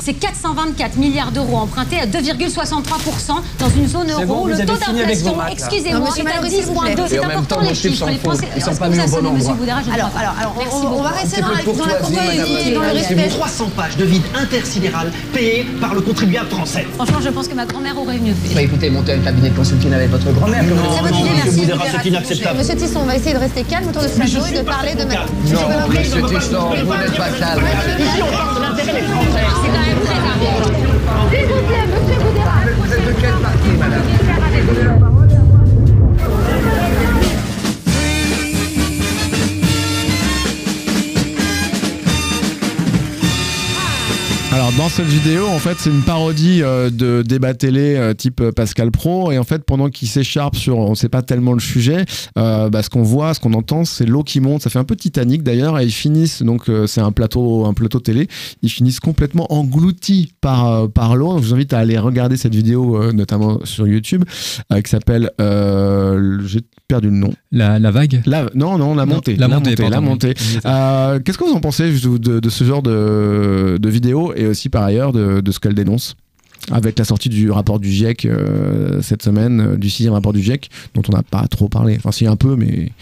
C'est 0.02 0.14
424 0.14 0.96
milliards 0.96 1.30
d'euros 1.30 1.58
empruntés 1.58 2.00
à 2.00 2.06
2,63% 2.06 3.36
dans 3.60 3.68
une 3.68 3.86
zone 3.86 4.06
C'est 4.08 4.22
euro 4.24 4.48
le 4.48 4.56
taux 4.56 4.72
d'inflation, 4.74 5.36
excusez-moi, 5.52 6.08
est 6.16 6.20
à 6.20 6.24
Mallory, 6.24 6.50
s'il 6.50 6.64
vous 6.64 6.80
plaît. 6.80 6.94
10,2. 6.96 7.04
Et 7.04 7.08
C'est 7.08 7.24
important 7.24 7.60
les 7.60 7.74
chiffres. 7.76 8.08
Ils 8.56 8.62
sont 8.62 8.74
pas 8.74 8.88
que 8.88 8.92
mis 8.92 8.98
vous 8.98 9.16
au 9.16 9.22
bon 9.22 9.28
endroit. 9.28 9.56
Alors, 9.94 10.10
on- 10.72 11.02
va 11.02 11.10
rester 11.10 11.40
dans 11.40 11.48
la- 11.50 11.62
courtoisie, 11.62 12.74
dans 12.74 12.80
le 12.82 12.88
respect. 12.88 13.28
300 13.28 13.70
pages 13.76 13.96
de 13.96 14.04
vide 14.04 14.22
intersidéral 14.34 15.12
payées 15.32 15.64
par 15.80 15.94
le 15.94 16.00
contribuable 16.00 16.48
français. 16.50 16.88
Franchement, 16.96 17.20
je 17.22 17.28
pense 17.28 17.46
que 17.46 17.54
ma 17.54 17.66
grand-mère 17.66 17.96
aurait 17.96 18.18
mieux 18.18 18.34
fait. 18.34 18.52
Bah 18.54 18.62
écoutez, 18.62 18.90
montez 18.90 19.12
un 19.12 19.18
cabinet 19.20 19.50
de 19.50 19.54
consulting 19.56 19.92
avec 19.92 20.10
votre 20.10 20.32
grand-mère. 20.32 20.64
Bonne 20.64 20.76
non, 21.12 21.20
idée, 21.20 21.30
merci. 21.44 21.60
C'est 22.02 22.08
inacceptable. 22.08 22.58
Monsieur 22.58 22.76
Tisson, 22.76 23.00
on 23.00 23.06
va 23.06 23.16
essayer 23.16 23.34
de 23.34 23.38
rester 23.38 23.62
calme 23.64 23.88
autour 23.88 24.02
de 24.02 24.08
ce 24.08 24.16
plateau 24.16 24.46
et 24.46 24.58
de 24.58 24.62
parler 24.62 24.94
de 24.94 24.98
très 24.98 25.06
ma... 25.06 25.14
calme. 25.14 25.28
Non, 25.46 25.88
monsieur 25.88 26.22
Tisson, 26.22 26.68
vous 26.84 26.94
n'êtes 26.94 27.16
pas 27.16 27.30
calme. 27.30 27.62
Ici, 27.98 28.22
on 28.22 28.32
parle 28.32 28.56
de 28.56 28.60
l'intérêt 28.62 29.00
des 29.00 29.06
Français. 29.06 29.44
C'est 29.62 29.70
quand 29.70 29.86
même 29.86 30.00
très 30.04 30.18
important. 30.18 30.74
S'il 31.30 31.46
vous 31.46 31.62
plaît, 31.66 31.86
monsieur 31.86 32.18
Boudéra. 32.20 32.58
Vous 32.78 32.92
êtes 32.92 33.06
de 33.06 33.12
quel 33.20 33.34
parti, 33.34 33.70
madame 33.78 35.09
Alors 44.70 44.84
dans 44.84 44.88
cette 44.88 45.06
vidéo, 45.06 45.48
en 45.48 45.58
fait, 45.58 45.76
c'est 45.80 45.90
une 45.90 46.02
parodie 46.02 46.62
euh, 46.62 46.90
de 46.90 47.22
débat 47.22 47.54
télé 47.54 47.96
euh, 47.96 48.14
type 48.14 48.40
euh, 48.40 48.52
Pascal 48.52 48.92
Pro, 48.92 49.32
et 49.32 49.38
en 49.38 49.42
fait, 49.42 49.64
pendant 49.64 49.88
qu'il 49.88 50.06
s'écharpe 50.06 50.54
sur, 50.54 50.78
on 50.78 50.94
sait 50.94 51.08
pas 51.08 51.22
tellement 51.22 51.54
le 51.54 51.60
sujet, 51.60 52.04
euh, 52.38 52.70
bah, 52.70 52.84
ce 52.84 52.90
qu'on 52.90 53.02
voit, 53.02 53.34
ce 53.34 53.40
qu'on 53.40 53.54
entend, 53.54 53.84
c'est 53.84 54.06
l'eau 54.06 54.22
qui 54.22 54.38
monte. 54.38 54.62
Ça 54.62 54.70
fait 54.70 54.78
un 54.78 54.84
peu 54.84 54.94
Titanic 54.94 55.42
d'ailleurs, 55.42 55.76
et 55.80 55.84
ils 55.86 55.90
finissent 55.90 56.42
donc 56.42 56.70
c'est 56.86 57.00
un 57.00 57.10
plateau, 57.10 57.64
un 57.66 57.72
plateau 57.74 57.98
télé, 57.98 58.28
ils 58.62 58.68
finissent 58.70 59.00
complètement 59.00 59.52
engloutis 59.52 60.34
par 60.40 60.88
par 60.90 61.16
l'eau. 61.16 61.38
Je 61.38 61.46
vous 61.48 61.54
invite 61.54 61.72
à 61.72 61.78
aller 61.78 61.98
regarder 61.98 62.36
cette 62.36 62.54
vidéo, 62.54 63.12
notamment 63.12 63.58
sur 63.64 63.88
YouTube, 63.88 64.22
qui 64.72 64.88
s'appelle, 64.90 65.30
j'ai 66.46 66.60
perdu 66.86 67.08
le 67.08 67.16
nom. 67.16 67.32
La, 67.50 67.78
la 67.80 67.90
vague? 67.90 68.22
La, 68.26 68.46
non, 68.54 68.78
non, 68.78 68.94
la 68.94 69.04
Non, 69.06 69.14
montée. 69.16 69.34
la 69.36 69.48
montée, 69.48 69.74
la 69.76 69.90
pardon, 69.90 70.02
montée. 70.02 70.34
oui. 70.38 70.58
Qu'est-ce 71.24 71.38
que 71.38 71.44
vous 71.44 71.54
en 71.54 71.60
pensez 71.60 71.90
de, 71.90 72.18
de- 72.18 72.38
de 72.40 72.48
ce 72.50 72.62
genre 72.64 72.82
de, 72.82 73.78
de 73.80 73.88
vidéo? 73.88 74.32
Et 74.36 74.46
aussi 74.46 74.59
par 74.68 74.82
ailleurs 74.82 75.12
de, 75.12 75.50
ce 75.50 75.58
qu'elle 75.60 75.74
dénonce 75.74 76.16
avec 76.70 76.98
la 76.98 77.04
sortie 77.04 77.30
du 77.30 77.50
rapport 77.50 77.80
du 77.80 77.90
GIEC 77.90 78.26
euh, 78.26 79.00
cette 79.00 79.22
semaine, 79.22 79.60
euh, 79.60 79.76
du 79.76 79.88
sixième 79.88 80.12
rapport 80.12 80.32
du 80.32 80.42
GIEC, 80.42 80.68
dont 80.94 81.02
on 81.08 81.12
n'a 81.12 81.22
pas 81.22 81.46
trop 81.48 81.68
parlé. 81.68 81.96
Enfin, 81.96 82.12
si 82.12 82.26
un 82.26 82.36
peu, 82.36 82.54
mais 82.54 82.92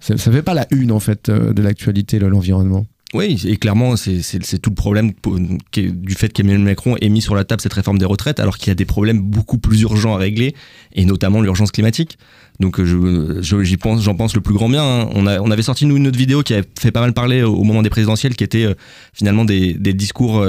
ça, 0.00 0.16
ça 0.18 0.32
fait 0.32 0.42
pas 0.42 0.54
la 0.54 0.66
une 0.72 0.90
en 0.90 1.00
fait 1.00 1.28
euh, 1.28 1.52
de 1.52 1.62
l'actualité, 1.62 2.18
l'environnement. 2.18 2.86
Oui, 3.14 3.40
et 3.46 3.56
clairement, 3.56 3.94
c'est- 3.94 4.58
tout 4.60 4.70
le 4.70 4.74
problème 4.74 5.12
du 5.72 6.14
fait 6.14 6.30
qu'Emmanuel 6.30 6.62
Macron 6.62 6.96
ait 7.00 7.08
mis 7.08 7.22
sur 7.22 7.36
la 7.36 7.44
table 7.44 7.62
cette 7.62 7.72
réforme 7.72 7.96
des 7.98 8.04
retraites, 8.04 8.40
alors 8.40 8.58
qu'il 8.58 8.68
y 8.68 8.70
a 8.72 8.74
des 8.74 8.84
problèmes 8.84 9.20
beaucoup 9.20 9.56
plus 9.58 9.82
urgents 9.82 10.16
à 10.16 10.18
régler, 10.18 10.52
et 10.94 11.04
notamment 11.04 11.40
l'urgence 11.40 11.70
climatique. 11.70 12.18
Donc 12.58 12.82
je- 12.82 13.38
je- 13.40 13.62
j'y 13.62 13.76
pense, 13.76 14.02
j'en 14.02 14.16
pense 14.16 14.34
le 14.34 14.40
plus 14.40 14.54
grand 14.54 14.68
bien. 14.68 14.82
hein. 14.82 15.08
On, 15.14 15.26
avait 15.52 15.62
sorti 15.62 15.86
nous 15.86 15.96
une 15.96 16.08
autre 16.08 16.18
vidéo 16.18 16.42
qui 16.42 16.54
avait 16.54 16.66
fait 16.76 16.90
pas 16.90 17.00
mal 17.00 17.12
parler 17.12 17.44
au, 17.44 17.62
moment 17.62 17.82
des 17.82 17.90
présidentielles, 17.90 18.34
qui 18.34 18.42
était 18.42 18.66
finalement 19.12 19.44
des, 19.44 19.74
discours 19.92 20.44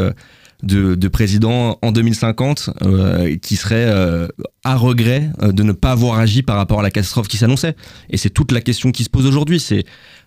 de, 0.66 0.96
de 0.96 1.08
présidents 1.08 1.78
en 1.82 1.92
2050 1.92 2.72
euh, 2.82 3.38
qui 3.42 3.56
seraient 3.56 3.86
euh, 3.88 4.28
à 4.64 4.76
regret 4.76 5.30
euh, 5.42 5.52
de 5.52 5.64
ne 5.64 5.72
pas 5.72 5.92
avoir 5.92 6.20
agi 6.20 6.44
par 6.44 6.58
rapport 6.58 6.80
à 6.80 6.84
la 6.84 6.92
catastrophe 6.92 7.28
qui 7.28 7.38
s'annonçait. 7.38 7.76
Et 8.10 8.18
c'est 8.18 8.30
toute 8.30 8.52
la 8.52 8.62
question 8.62 8.92
qui 8.92 9.04
se 9.04 9.10
pose 9.10 9.26
aujourd'hui. 9.26 9.60
C'est 9.60 9.86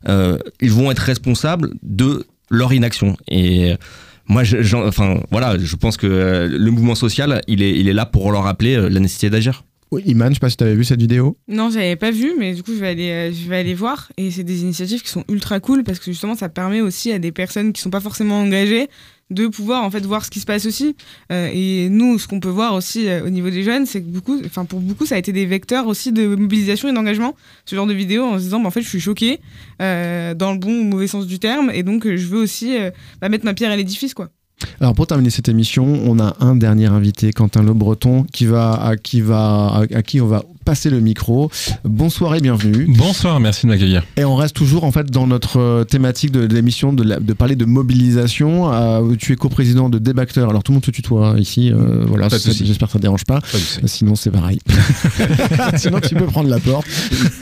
euh, 0.08 0.38
ils 0.60 0.72
vont 0.72 0.90
être 0.90 1.00
responsables 1.00 1.70
de 1.82 2.26
leur 2.50 2.72
inaction. 2.72 3.16
Et 3.28 3.74
moi, 4.28 4.44
je, 4.44 4.76
enfin 4.76 5.20
voilà, 5.30 5.58
je 5.58 5.76
pense 5.76 5.96
que 5.96 6.48
le 6.50 6.70
mouvement 6.70 6.94
social, 6.94 7.42
il 7.46 7.62
est, 7.62 7.78
il 7.78 7.88
est 7.88 7.92
là 7.92 8.06
pour 8.06 8.32
leur 8.32 8.44
rappeler 8.44 8.76
la 8.88 9.00
nécessité 9.00 9.30
d'agir. 9.30 9.64
Oui, 9.90 10.02
Iman, 10.04 10.28
je 10.28 10.34
sais 10.34 10.40
pas 10.40 10.50
si 10.50 10.56
tu 10.56 10.64
avais 10.64 10.74
vu 10.74 10.84
cette 10.84 11.00
vidéo. 11.00 11.38
Non, 11.48 11.70
j'avais 11.70 11.96
pas 11.96 12.10
vu, 12.10 12.34
mais 12.38 12.54
du 12.54 12.62
coup, 12.62 12.74
je 12.74 12.78
vais 12.78 12.88
aller, 12.88 13.10
euh, 13.10 13.32
je 13.32 13.48
vais 13.48 13.56
aller 13.56 13.74
voir. 13.74 14.12
Et 14.18 14.30
c'est 14.30 14.44
des 14.44 14.60
initiatives 14.60 15.02
qui 15.02 15.08
sont 15.08 15.24
ultra 15.28 15.60
cool 15.60 15.82
parce 15.82 15.98
que 15.98 16.06
justement, 16.06 16.34
ça 16.34 16.50
permet 16.50 16.82
aussi 16.82 17.10
à 17.10 17.18
des 17.18 17.32
personnes 17.32 17.72
qui 17.72 17.80
sont 17.80 17.90
pas 17.90 18.00
forcément 18.00 18.40
engagées 18.40 18.88
de 19.30 19.46
pouvoir 19.46 19.84
en 19.84 19.90
fait 19.90 20.04
voir 20.04 20.24
ce 20.24 20.30
qui 20.30 20.40
se 20.40 20.46
passe 20.46 20.66
aussi. 20.66 20.96
Euh, 21.32 21.50
et 21.52 21.88
nous, 21.90 22.18
ce 22.18 22.26
qu'on 22.26 22.40
peut 22.40 22.48
voir 22.48 22.74
aussi 22.74 23.08
euh, 23.08 23.26
au 23.26 23.30
niveau 23.30 23.50
des 23.50 23.62
jeunes, 23.62 23.86
c'est 23.86 24.00
que 24.00 24.08
beaucoup, 24.08 24.40
enfin 24.44 24.64
pour 24.64 24.80
beaucoup, 24.80 25.06
ça 25.06 25.16
a 25.16 25.18
été 25.18 25.32
des 25.32 25.46
vecteurs 25.46 25.86
aussi 25.86 26.12
de 26.12 26.26
mobilisation 26.34 26.88
et 26.88 26.92
d'engagement. 26.92 27.34
Ce 27.64 27.76
genre 27.76 27.86
de 27.86 27.94
vidéo 27.94 28.24
en 28.24 28.38
se 28.38 28.44
disant, 28.44 28.60
bah, 28.60 28.68
en 28.68 28.70
fait, 28.70 28.82
je 28.82 28.88
suis 28.88 29.00
choqué 29.00 29.40
euh, 29.82 30.34
dans 30.34 30.52
le 30.52 30.58
bon 30.58 30.80
ou 30.80 30.84
mauvais 30.84 31.06
sens 31.06 31.26
du 31.26 31.38
terme, 31.38 31.70
et 31.72 31.82
donc 31.82 32.04
je 32.06 32.26
veux 32.26 32.40
aussi 32.40 32.76
bah, 33.20 33.28
mettre 33.28 33.44
ma 33.44 33.54
pierre 33.54 33.70
à 33.70 33.76
l'édifice, 33.76 34.14
quoi. 34.14 34.30
Alors 34.80 34.92
pour 34.92 35.06
terminer 35.06 35.30
cette 35.30 35.48
émission, 35.48 35.84
on 35.84 36.18
a 36.18 36.36
un 36.40 36.56
dernier 36.56 36.86
invité, 36.86 37.32
Quentin 37.32 37.62
Le 37.62 37.74
Breton, 37.74 38.24
qui 38.24 38.44
va, 38.44 38.94
qui 39.00 39.20
va, 39.20 39.84
à 39.94 40.02
qui 40.02 40.20
on 40.20 40.26
va 40.26 40.42
passer 40.68 40.90
le 40.90 41.00
micro. 41.00 41.50
Bonsoir 41.84 42.34
et 42.34 42.40
bienvenue. 42.42 42.84
Bonsoir, 42.90 43.40
merci 43.40 43.64
de 43.64 43.70
m'accueillir. 43.70 44.02
Et 44.18 44.26
on 44.26 44.36
reste 44.36 44.54
toujours 44.54 44.84
en 44.84 44.92
fait 44.92 45.10
dans 45.10 45.26
notre 45.26 45.58
euh, 45.58 45.84
thématique 45.84 46.30
de, 46.30 46.46
de 46.46 46.54
l'émission 46.54 46.92
de, 46.92 47.32
parler 47.32 47.56
de 47.56 47.64
mobilisation. 47.64 48.70
Euh, 48.70 49.14
tu 49.18 49.32
es 49.32 49.36
coprésident 49.36 49.88
de 49.88 49.96
Débacteur. 49.98 50.50
Alors 50.50 50.62
tout 50.62 50.72
le 50.72 50.74
monde 50.74 50.84
se 50.84 50.90
tutoie 50.90 51.36
ici. 51.38 51.72
euh, 51.72 52.04
voilà, 52.06 52.28
j'espère 52.28 52.86
que 52.88 52.92
ça 52.92 52.98
ne 52.98 53.00
dérange 53.00 53.24
pas. 53.24 53.40
Sinon 53.86 54.14
c'est 54.14 54.30
pareil. 54.30 54.58
Sinon 55.78 56.00
tu 56.00 56.14
peux 56.14 56.26
prendre 56.26 56.50
la 56.50 56.58
porte. 56.60 56.86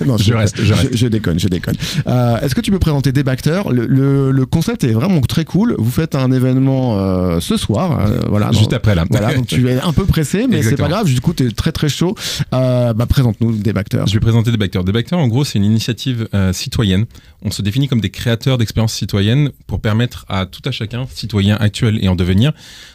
Non, 0.06 0.16
Je 0.18 0.32
reste, 0.32 0.62
je 0.62 0.72
reste. 0.72 0.96
Je, 0.96 1.08
déconne, 1.08 1.40
je 1.40 1.48
déconne. 1.48 1.74
Euh, 2.06 2.38
Est-ce 2.42 2.54
que 2.54 2.60
tu 2.60 2.70
peux 2.70 2.78
présenter 2.78 3.10
Débacteur 3.10 3.72
le, 3.72 3.86
le, 3.88 4.30
le 4.30 4.46
concept 4.46 4.84
est 4.84 4.92
vraiment 4.92 5.20
très 5.22 5.44
cool. 5.44 5.74
Vous 5.78 5.90
faites 5.90 6.14
un 6.14 6.30
événement 6.30 7.40
ce 7.40 7.56
soir. 7.56 8.06
voilà, 8.28 8.52
Juste 8.52 8.70
dans- 8.70 8.76
après, 8.76 8.94
là. 8.94 9.04
Voilà, 9.10 9.34
donc 9.34 9.48
tu 9.48 9.68
es 9.68 9.80
un 9.80 9.92
peu 9.92 10.04
pressé, 10.04 10.46
mais 10.48 10.62
c'est 10.62 10.76
pas 10.76 10.86
grave. 10.88 11.06
Du 11.12 11.20
coup, 11.20 11.32
tu 11.34 11.44
es 11.44 11.50
très 11.50 11.72
très 11.72 11.88
chaud. 11.88 12.14
Bah, 12.52 12.94
présente-nous 13.16 13.56
Débacteur. 13.56 14.06
Je 14.06 14.12
vais 14.12 14.20
présenter 14.20 14.50
Débacteur. 14.50 14.84
Débacteur, 14.84 15.18
en 15.18 15.26
gros, 15.26 15.42
c'est 15.42 15.56
une 15.56 15.64
initiative 15.64 16.28
euh, 16.34 16.52
citoyenne. 16.52 17.06
On 17.40 17.50
se 17.50 17.62
définit 17.62 17.88
comme 17.88 18.02
des 18.02 18.10
créateurs 18.10 18.58
d'expériences 18.58 18.92
citoyennes 18.92 19.52
pour 19.66 19.80
permettre 19.80 20.26
à 20.28 20.44
tout 20.44 20.60
à 20.66 20.70
chacun, 20.70 21.06
citoyen 21.08 21.56
actuel 21.56 21.98
et 22.04 22.08
en 22.08 22.14
devenir, 22.14 22.52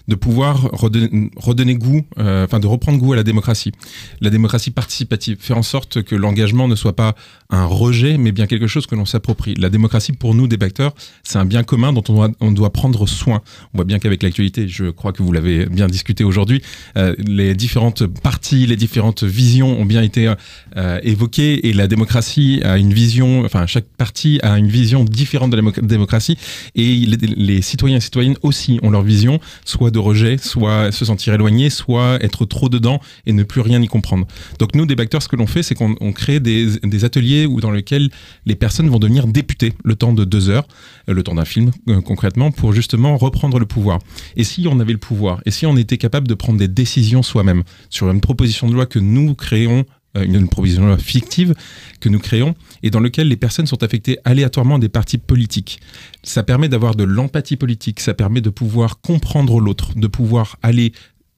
de 0.07 0.13
pouvoir 0.13 0.69
redonner, 0.73 1.73
goût, 1.73 2.05
euh, 2.19 2.45
enfin 2.45 2.59
de 2.59 2.67
reprendre 2.67 2.99
goût 2.99 3.13
à 3.13 3.15
la 3.15 3.23
démocratie. 3.23 3.71
La 4.19 4.29
démocratie 4.29 4.69
participative, 4.69 5.37
faire 5.39 5.57
en 5.57 5.63
sorte 5.63 6.03
que 6.03 6.13
l'engagement 6.13 6.67
ne 6.67 6.75
soit 6.75 6.95
pas 6.95 7.15
un 7.49 7.65
rejet, 7.65 8.19
mais 8.19 8.31
bien 8.31 8.45
quelque 8.45 8.67
chose 8.67 8.85
que 8.85 8.93
l'on 8.93 9.05
s'approprie. 9.05 9.55
La 9.55 9.71
démocratie, 9.71 10.11
pour 10.11 10.35
nous, 10.35 10.47
Débacteur, 10.47 10.93
c'est 11.23 11.39
un 11.39 11.45
bien 11.45 11.63
commun 11.63 11.93
dont 11.93 12.03
on 12.09 12.13
doit, 12.13 12.29
on 12.41 12.51
doit 12.51 12.71
prendre 12.71 13.07
soin. 13.07 13.41
On 13.73 13.79
voit 13.79 13.85
bien 13.85 13.97
qu'avec 13.97 14.21
l'actualité, 14.21 14.67
je 14.67 14.91
crois 14.91 15.13
que 15.13 15.23
vous 15.23 15.31
l'avez 15.31 15.65
bien 15.65 15.87
discuté 15.87 16.23
aujourd'hui, 16.23 16.61
euh, 16.95 17.15
les 17.17 17.55
différentes 17.55 18.05
parties, 18.05 18.67
les 18.67 18.75
différentes 18.75 19.23
visions 19.23 19.79
ont 19.81 19.85
bien 19.85 20.03
été 20.03 20.10
euh, 20.17 20.99
évoquées 21.03 21.67
et 21.67 21.73
la 21.73 21.87
démocratie 21.87 22.61
a 22.63 22.77
une 22.77 22.93
vision, 22.93 23.43
enfin 23.45 23.65
chaque 23.67 23.85
parti 23.97 24.39
a 24.43 24.57
une 24.57 24.69
vision 24.69 25.03
différente 25.03 25.51
de 25.51 25.55
la 25.55 25.61
démo- 25.61 25.81
démocratie 25.81 26.37
et 26.75 27.05
les, 27.37 27.61
citoyens 27.61 27.97
et 27.97 28.01
citoyennes 28.01 28.37
aussi 28.41 28.79
ont 28.83 28.89
leur 28.89 29.03
vision, 29.03 29.39
soit 29.65 29.91
de 29.91 29.99
rejet, 29.99 30.37
soit 30.37 30.91
se 30.91 31.05
sentir 31.05 31.33
éloigné, 31.33 31.69
soit 31.69 32.23
être 32.23 32.45
trop 32.45 32.69
dedans 32.69 32.99
et 33.25 33.33
ne 33.33 33.43
plus 33.43 33.61
rien 33.61 33.81
y 33.81 33.87
comprendre. 33.87 34.25
Donc 34.59 34.75
nous, 34.75 34.85
des 34.85 34.95
ce 35.19 35.27
que 35.27 35.35
l'on 35.35 35.47
fait, 35.47 35.63
c'est 35.63 35.75
qu'on 35.75 35.95
on 35.99 36.13
crée 36.13 36.39
des, 36.39 37.03
ateliers 37.03 37.45
où, 37.45 37.59
dans 37.59 37.71
lesquels 37.71 38.09
les 38.45 38.55
personnes 38.55 38.89
vont 38.89 38.99
devenir 38.99 39.27
députés 39.27 39.73
le 39.83 39.95
temps 39.95 40.13
de 40.13 40.23
deux 40.23 40.49
heures, 40.49 40.67
euh, 41.09 41.13
le 41.13 41.23
temps 41.23 41.35
d'un 41.35 41.45
film 41.45 41.71
euh, 41.89 42.01
concrètement, 42.01 42.51
pour 42.51 42.73
justement 42.73 43.17
reprendre 43.17 43.59
le 43.59 43.65
pouvoir. 43.65 43.99
Et 44.35 44.43
si 44.43 44.67
on 44.69 44.79
avait 44.79 44.93
le 44.93 44.99
pouvoir, 44.99 45.41
et 45.45 45.51
si 45.51 45.65
on 45.65 45.75
était 45.75 45.97
capable 45.97 46.27
de 46.27 46.33
prendre 46.33 46.59
des 46.59 46.67
décisions 46.67 47.23
soi-même 47.23 47.63
sur 47.89 48.09
une 48.09 48.21
proposition 48.21 48.67
de 48.69 48.73
loi 48.73 48.85
que 48.85 48.99
nous 48.99 49.35
créons 49.35 49.79
euh, 49.79 50.00
une, 50.15 50.35
une 50.35 50.49
proposition 50.49 50.83
de 50.83 50.87
loi 50.87 50.97
fictive 50.97 51.53
que 51.99 52.09
nous 52.09 52.19
créons 52.19 52.55
et 52.83 52.89
dans 52.89 52.99
lequel 52.99 53.27
les 53.27 53.37
personnes 53.37 53.67
sont 53.67 53.83
affectées 53.83 54.17
aléatoirement 54.23 54.79
des 54.79 54.89
partis 54.89 55.17
politiques. 55.17 55.79
Ça 56.23 56.43
permet 56.43 56.69
d'avoir 56.69 56.95
de 56.95 57.03
l'empathie 57.03 57.57
politique, 57.57 57.99
ça 57.99 58.13
permet 58.13 58.41
de 58.41 58.49
pouvoir 58.49 58.99
comprendre 59.01 59.59
l'autre, 59.59 59.93
de 59.95 60.07
pouvoir 60.07 60.57
aller 60.61 60.93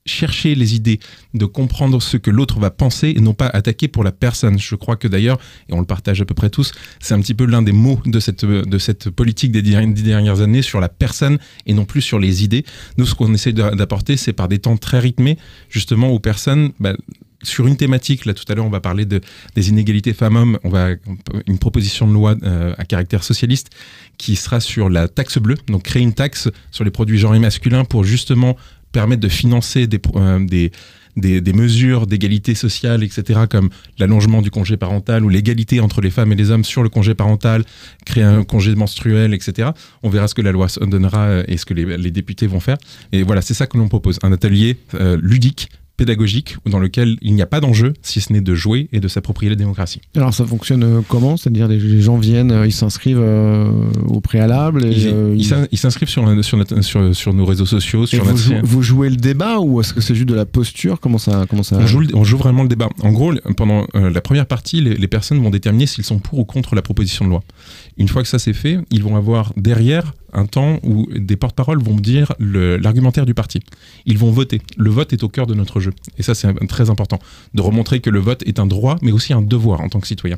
chercher 0.06 0.54
les 0.54 0.76
idées, 0.76 1.00
de 1.34 1.46
comprendre 1.46 2.02
ce 2.02 2.18
que 2.18 2.30
l'autre 2.30 2.60
va 2.60 2.72
penser 2.72 3.14
et 3.16 3.22
non 3.22 3.34
pas 3.34 3.48
attaquer 3.48 3.88
pour 3.88 4.04
la 4.04 4.12
personne. 4.12 4.60
Je 4.60 4.76
crois 4.76 4.98
que 4.98 5.08
d'ailleurs, 5.08 5.40
et 5.70 5.74
on 5.74 5.80
le 5.80 5.86
partage 5.86 6.20
à 6.20 6.26
peu 6.26 6.34
près 6.34 6.50
tous, 6.50 6.74
c'est 7.00 7.14
un 7.14 7.22
petit 7.22 7.34
peu 7.34 7.46
l'un 7.46 7.62
des 7.62 7.72
mots 7.72 8.02
de 8.06 8.20
cette, 8.20 8.44
de 8.44 8.78
cette 8.80 9.10
politique 9.10 9.54
des 9.54 9.62
dernières 9.62 10.42
années 10.42 10.62
sur 10.62 10.82
la 10.82 10.90
personne 10.90 11.38
et 11.66 11.74
non 11.74 11.86
plus 11.86 12.02
sur 12.02 12.20
les 12.20 12.44
idées. 12.44 12.66
Nous, 12.98 13.06
ce 13.06 13.16
qu'on 13.16 13.34
essaie 13.34 13.54
d'apporter, 13.54 14.18
c'est 14.18 14.34
par 14.34 14.50
des 14.50 14.60
temps 14.60 14.76
très 14.76 15.00
rythmés, 15.00 15.38
justement, 15.70 16.10
aux 16.10 16.20
personnes... 16.20 16.72
bah, 16.82 16.96
sur 17.44 17.68
une 17.68 17.78
thématique, 17.78 18.26
là 18.26 18.34
tout 18.34 18.46
à 18.48 18.56
l'heure 18.56 18.66
on 18.66 18.70
va 18.70 18.80
parler 18.80 19.06
de, 19.06 19.22
des 19.56 19.70
inégalités 19.70 20.14
femmes-hommes, 20.14 20.58
on 20.64 20.70
va 20.70 20.90
une 21.48 21.60
proposition 21.60 22.08
de 22.08 22.14
loi 22.14 22.36
euh, 22.44 22.74
à 22.78 22.86
caractère 22.86 23.24
socialiste 23.24 23.70
qui 24.18 24.36
sera 24.36 24.60
sur 24.60 24.90
la 24.90 25.08
taxe 25.08 25.38
bleue, 25.38 25.58
donc 25.68 25.84
créer 25.84 26.02
une 26.02 26.14
taxe 26.14 26.50
sur 26.72 26.84
les 26.84 26.92
produits 26.92 27.18
genrés 27.18 27.40
masculins 27.40 27.86
pour 27.86 28.04
justement 28.04 28.58
permettre 28.92 29.22
de 29.22 29.28
financer 29.28 29.88
des, 29.88 30.00
euh, 30.16 30.46
des, 30.46 30.72
des, 31.16 31.54
mesures 31.54 32.08
d'égalité 32.08 32.56
sociale, 32.56 33.04
etc., 33.04 33.42
comme 33.50 33.70
l'allongement 33.98 34.42
du 34.42 34.52
congé 34.52 34.78
parental 34.78 35.26
ou 35.26 35.30
l'égalité 35.30 35.80
entre 35.80 36.00
les 36.00 36.12
femmes 36.12 36.32
et 36.32 36.36
les 36.36 36.52
hommes 36.52 36.64
sur 36.64 36.84
le 36.84 36.90
congé 36.90 37.16
parental, 37.16 37.64
créer 38.06 38.24
un 38.24 38.44
congé 38.44 38.76
menstruel, 38.76 39.34
etc. 39.34 39.70
On 40.04 40.10
verra 40.10 40.28
ce 40.28 40.36
que 40.36 40.42
la 40.42 40.52
loi 40.52 40.68
donnera 40.82 41.26
euh, 41.26 41.44
et 41.48 41.58
ce 41.58 41.66
que 41.66 41.74
les, 41.74 42.12
députés 42.12 42.48
vont 42.48 42.60
faire. 42.60 42.78
Et 43.12 43.24
voilà, 43.24 43.42
c'est 43.42 43.56
ça 43.56 43.66
que 43.66 43.78
l'on 43.78 43.88
propose, 43.88 44.20
un 44.22 44.32
atelier 44.32 44.78
ludique 45.20 45.70
pédagogique 45.98 46.58
dans 46.66 46.80
lequel 46.80 47.18
il 47.22 47.34
n'y 47.36 47.42
a 47.42 47.46
pas 47.46 47.60
d'enjeu 47.60 47.94
si 48.02 48.20
ce 48.20 48.34
n'est 48.34 48.42
de 48.42 48.56
jouer 48.56 48.90
et 48.92 49.00
de 49.00 49.08
s'approprier 49.08 49.50
la 49.50 49.56
démocratie. 49.56 50.02
Alors 50.16 50.34
ça 50.34 50.46
fonctionne 50.46 50.84
euh, 50.84 51.02
comment? 51.08 51.38
C'est-à-dire 51.38 51.68
les, 51.68 52.02
gens 52.02 52.18
viennent, 52.18 52.52
euh, 52.52 52.66
ils 52.66 52.72
s'inscrivent 52.74 53.20
euh, 53.22 53.70
au 54.08 54.20
préalable 54.20 54.86
et, 54.86 54.92
Ils 54.92 55.08
euh, 55.08 55.36
ils 55.38 55.46
s'in- 55.46 55.68
ils 55.72 55.78
s'inscrivent 55.78 56.10
sur, 56.10 56.24
sur, 56.44 57.16
sur, 57.16 57.34
nos 57.34 57.46
réseaux 57.46 57.66
sociaux, 57.66 58.06
sur 58.06 58.24
vous, 58.24 58.38
jou- 58.38 58.54
vous 58.64 58.82
jouez 58.82 59.10
le 59.10 59.16
débat 59.18 59.60
ou 59.60 59.80
est-ce 59.82 59.94
que 59.94 60.02
c'est 60.02 60.16
juste 60.16 60.30
de 60.30 60.34
la 60.36 60.46
posture? 60.46 61.00
Comment 61.00 61.18
ça, 61.20 61.46
comment 61.50 61.64
ça 61.64 61.78
On 61.80 61.86
joue, 61.88 62.00
le- 62.00 62.16
on 62.16 62.24
joue 62.24 62.38
vraiment 62.38 62.64
le 62.64 62.70
débat. 62.70 62.90
En 63.02 63.12
gros, 63.12 63.34
pendant 63.56 63.86
euh, 63.96 64.10
la 64.10 64.22
première 64.22 64.46
partie, 64.48 64.82
les, 64.82 64.96
les 64.96 65.08
personnes 65.08 65.42
vont 65.44 65.50
déterminer 65.52 65.86
s'ils 65.86 66.04
sont 66.06 66.20
pour 66.20 66.40
ou 66.40 66.46
contre 66.46 66.76
la 66.76 66.82
proposition 66.82 67.26
de 67.26 67.30
loi. 67.30 67.44
Une 67.98 68.08
fois 68.08 68.24
que 68.24 68.28
ça 68.28 68.40
c'est 68.40 68.54
fait, 68.54 68.80
ils 68.92 69.04
vont 69.04 69.16
avoir 69.16 69.54
derrière 69.58 70.14
un 70.34 70.46
temps 70.46 70.80
où 70.84 71.08
des 71.16 71.36
porte-paroles 71.36 71.82
vont 71.82 71.96
dire 71.96 72.34
le- 72.40 72.78
l'argumentaire 72.78 73.26
du 73.26 73.34
parti. 73.34 73.60
Ils 74.06 74.18
vont 74.18 74.32
voter. 74.32 74.62
Le 74.78 74.90
vote 74.90 75.14
est 75.14 75.24
au 75.24 75.30
cœur 75.30 75.48
de 75.48 75.54
notre 75.54 75.80
jeu. 75.80 75.94
Et 76.18 76.24
ça, 76.24 76.36
c'est 76.36 76.52
très 76.68 76.90
important. 76.90 77.20
De 77.54 77.62
remontrer 77.62 78.00
que 78.00 78.10
le 78.10 78.20
vote 78.20 78.44
est 78.46 78.60
un 78.60 78.66
droit, 78.66 78.98
mais 79.02 79.12
aussi 79.12 79.34
un 79.34 79.42
devoir 79.42 79.82
en 79.82 79.90
tant 79.90 80.00
que 80.00 80.08
citoyen. 80.08 80.38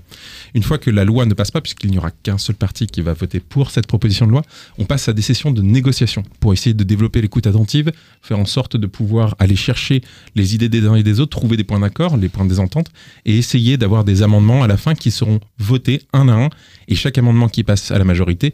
Une 0.53 0.63
fois 0.63 0.77
que 0.77 0.89
la 0.89 1.05
loi 1.05 1.25
ne 1.25 1.33
passe 1.33 1.51
pas, 1.51 1.61
puisqu'il 1.61 1.91
n'y 1.91 1.97
aura 1.97 2.11
qu'un 2.11 2.37
seul 2.37 2.55
parti 2.55 2.87
qui 2.87 3.01
va 3.01 3.13
voter 3.13 3.39
pour 3.39 3.71
cette 3.71 3.87
proposition 3.87 4.25
de 4.25 4.31
loi, 4.31 4.41
on 4.77 4.85
passe 4.85 5.07
à 5.09 5.13
des 5.13 5.21
sessions 5.21 5.51
de 5.51 5.61
négociation 5.61 6.23
pour 6.39 6.53
essayer 6.53 6.73
de 6.73 6.83
développer 6.83 7.21
l'écoute 7.21 7.47
attentive, 7.47 7.91
faire 8.21 8.39
en 8.39 8.45
sorte 8.45 8.77
de 8.77 8.87
pouvoir 8.87 9.35
aller 9.39 9.55
chercher 9.55 10.01
les 10.35 10.55
idées 10.55 10.69
des 10.69 10.85
uns 10.85 10.95
et 10.95 11.03
des 11.03 11.19
autres, 11.19 11.37
trouver 11.37 11.57
des 11.57 11.63
points 11.63 11.79
d'accord, 11.79 12.17
les 12.17 12.29
points 12.29 12.43
de 12.45 12.49
désentente, 12.49 12.87
et 13.25 13.37
essayer 13.37 13.77
d'avoir 13.77 14.03
des 14.03 14.21
amendements 14.23 14.63
à 14.63 14.67
la 14.67 14.77
fin 14.77 14.95
qui 14.95 15.11
seront 15.11 15.39
votés 15.57 16.01
un 16.13 16.27
à 16.29 16.33
un. 16.33 16.49
Et 16.87 16.95
chaque 16.95 17.17
amendement 17.17 17.49
qui 17.49 17.63
passe 17.63 17.91
à 17.91 17.97
la 17.97 18.03
majorité 18.03 18.53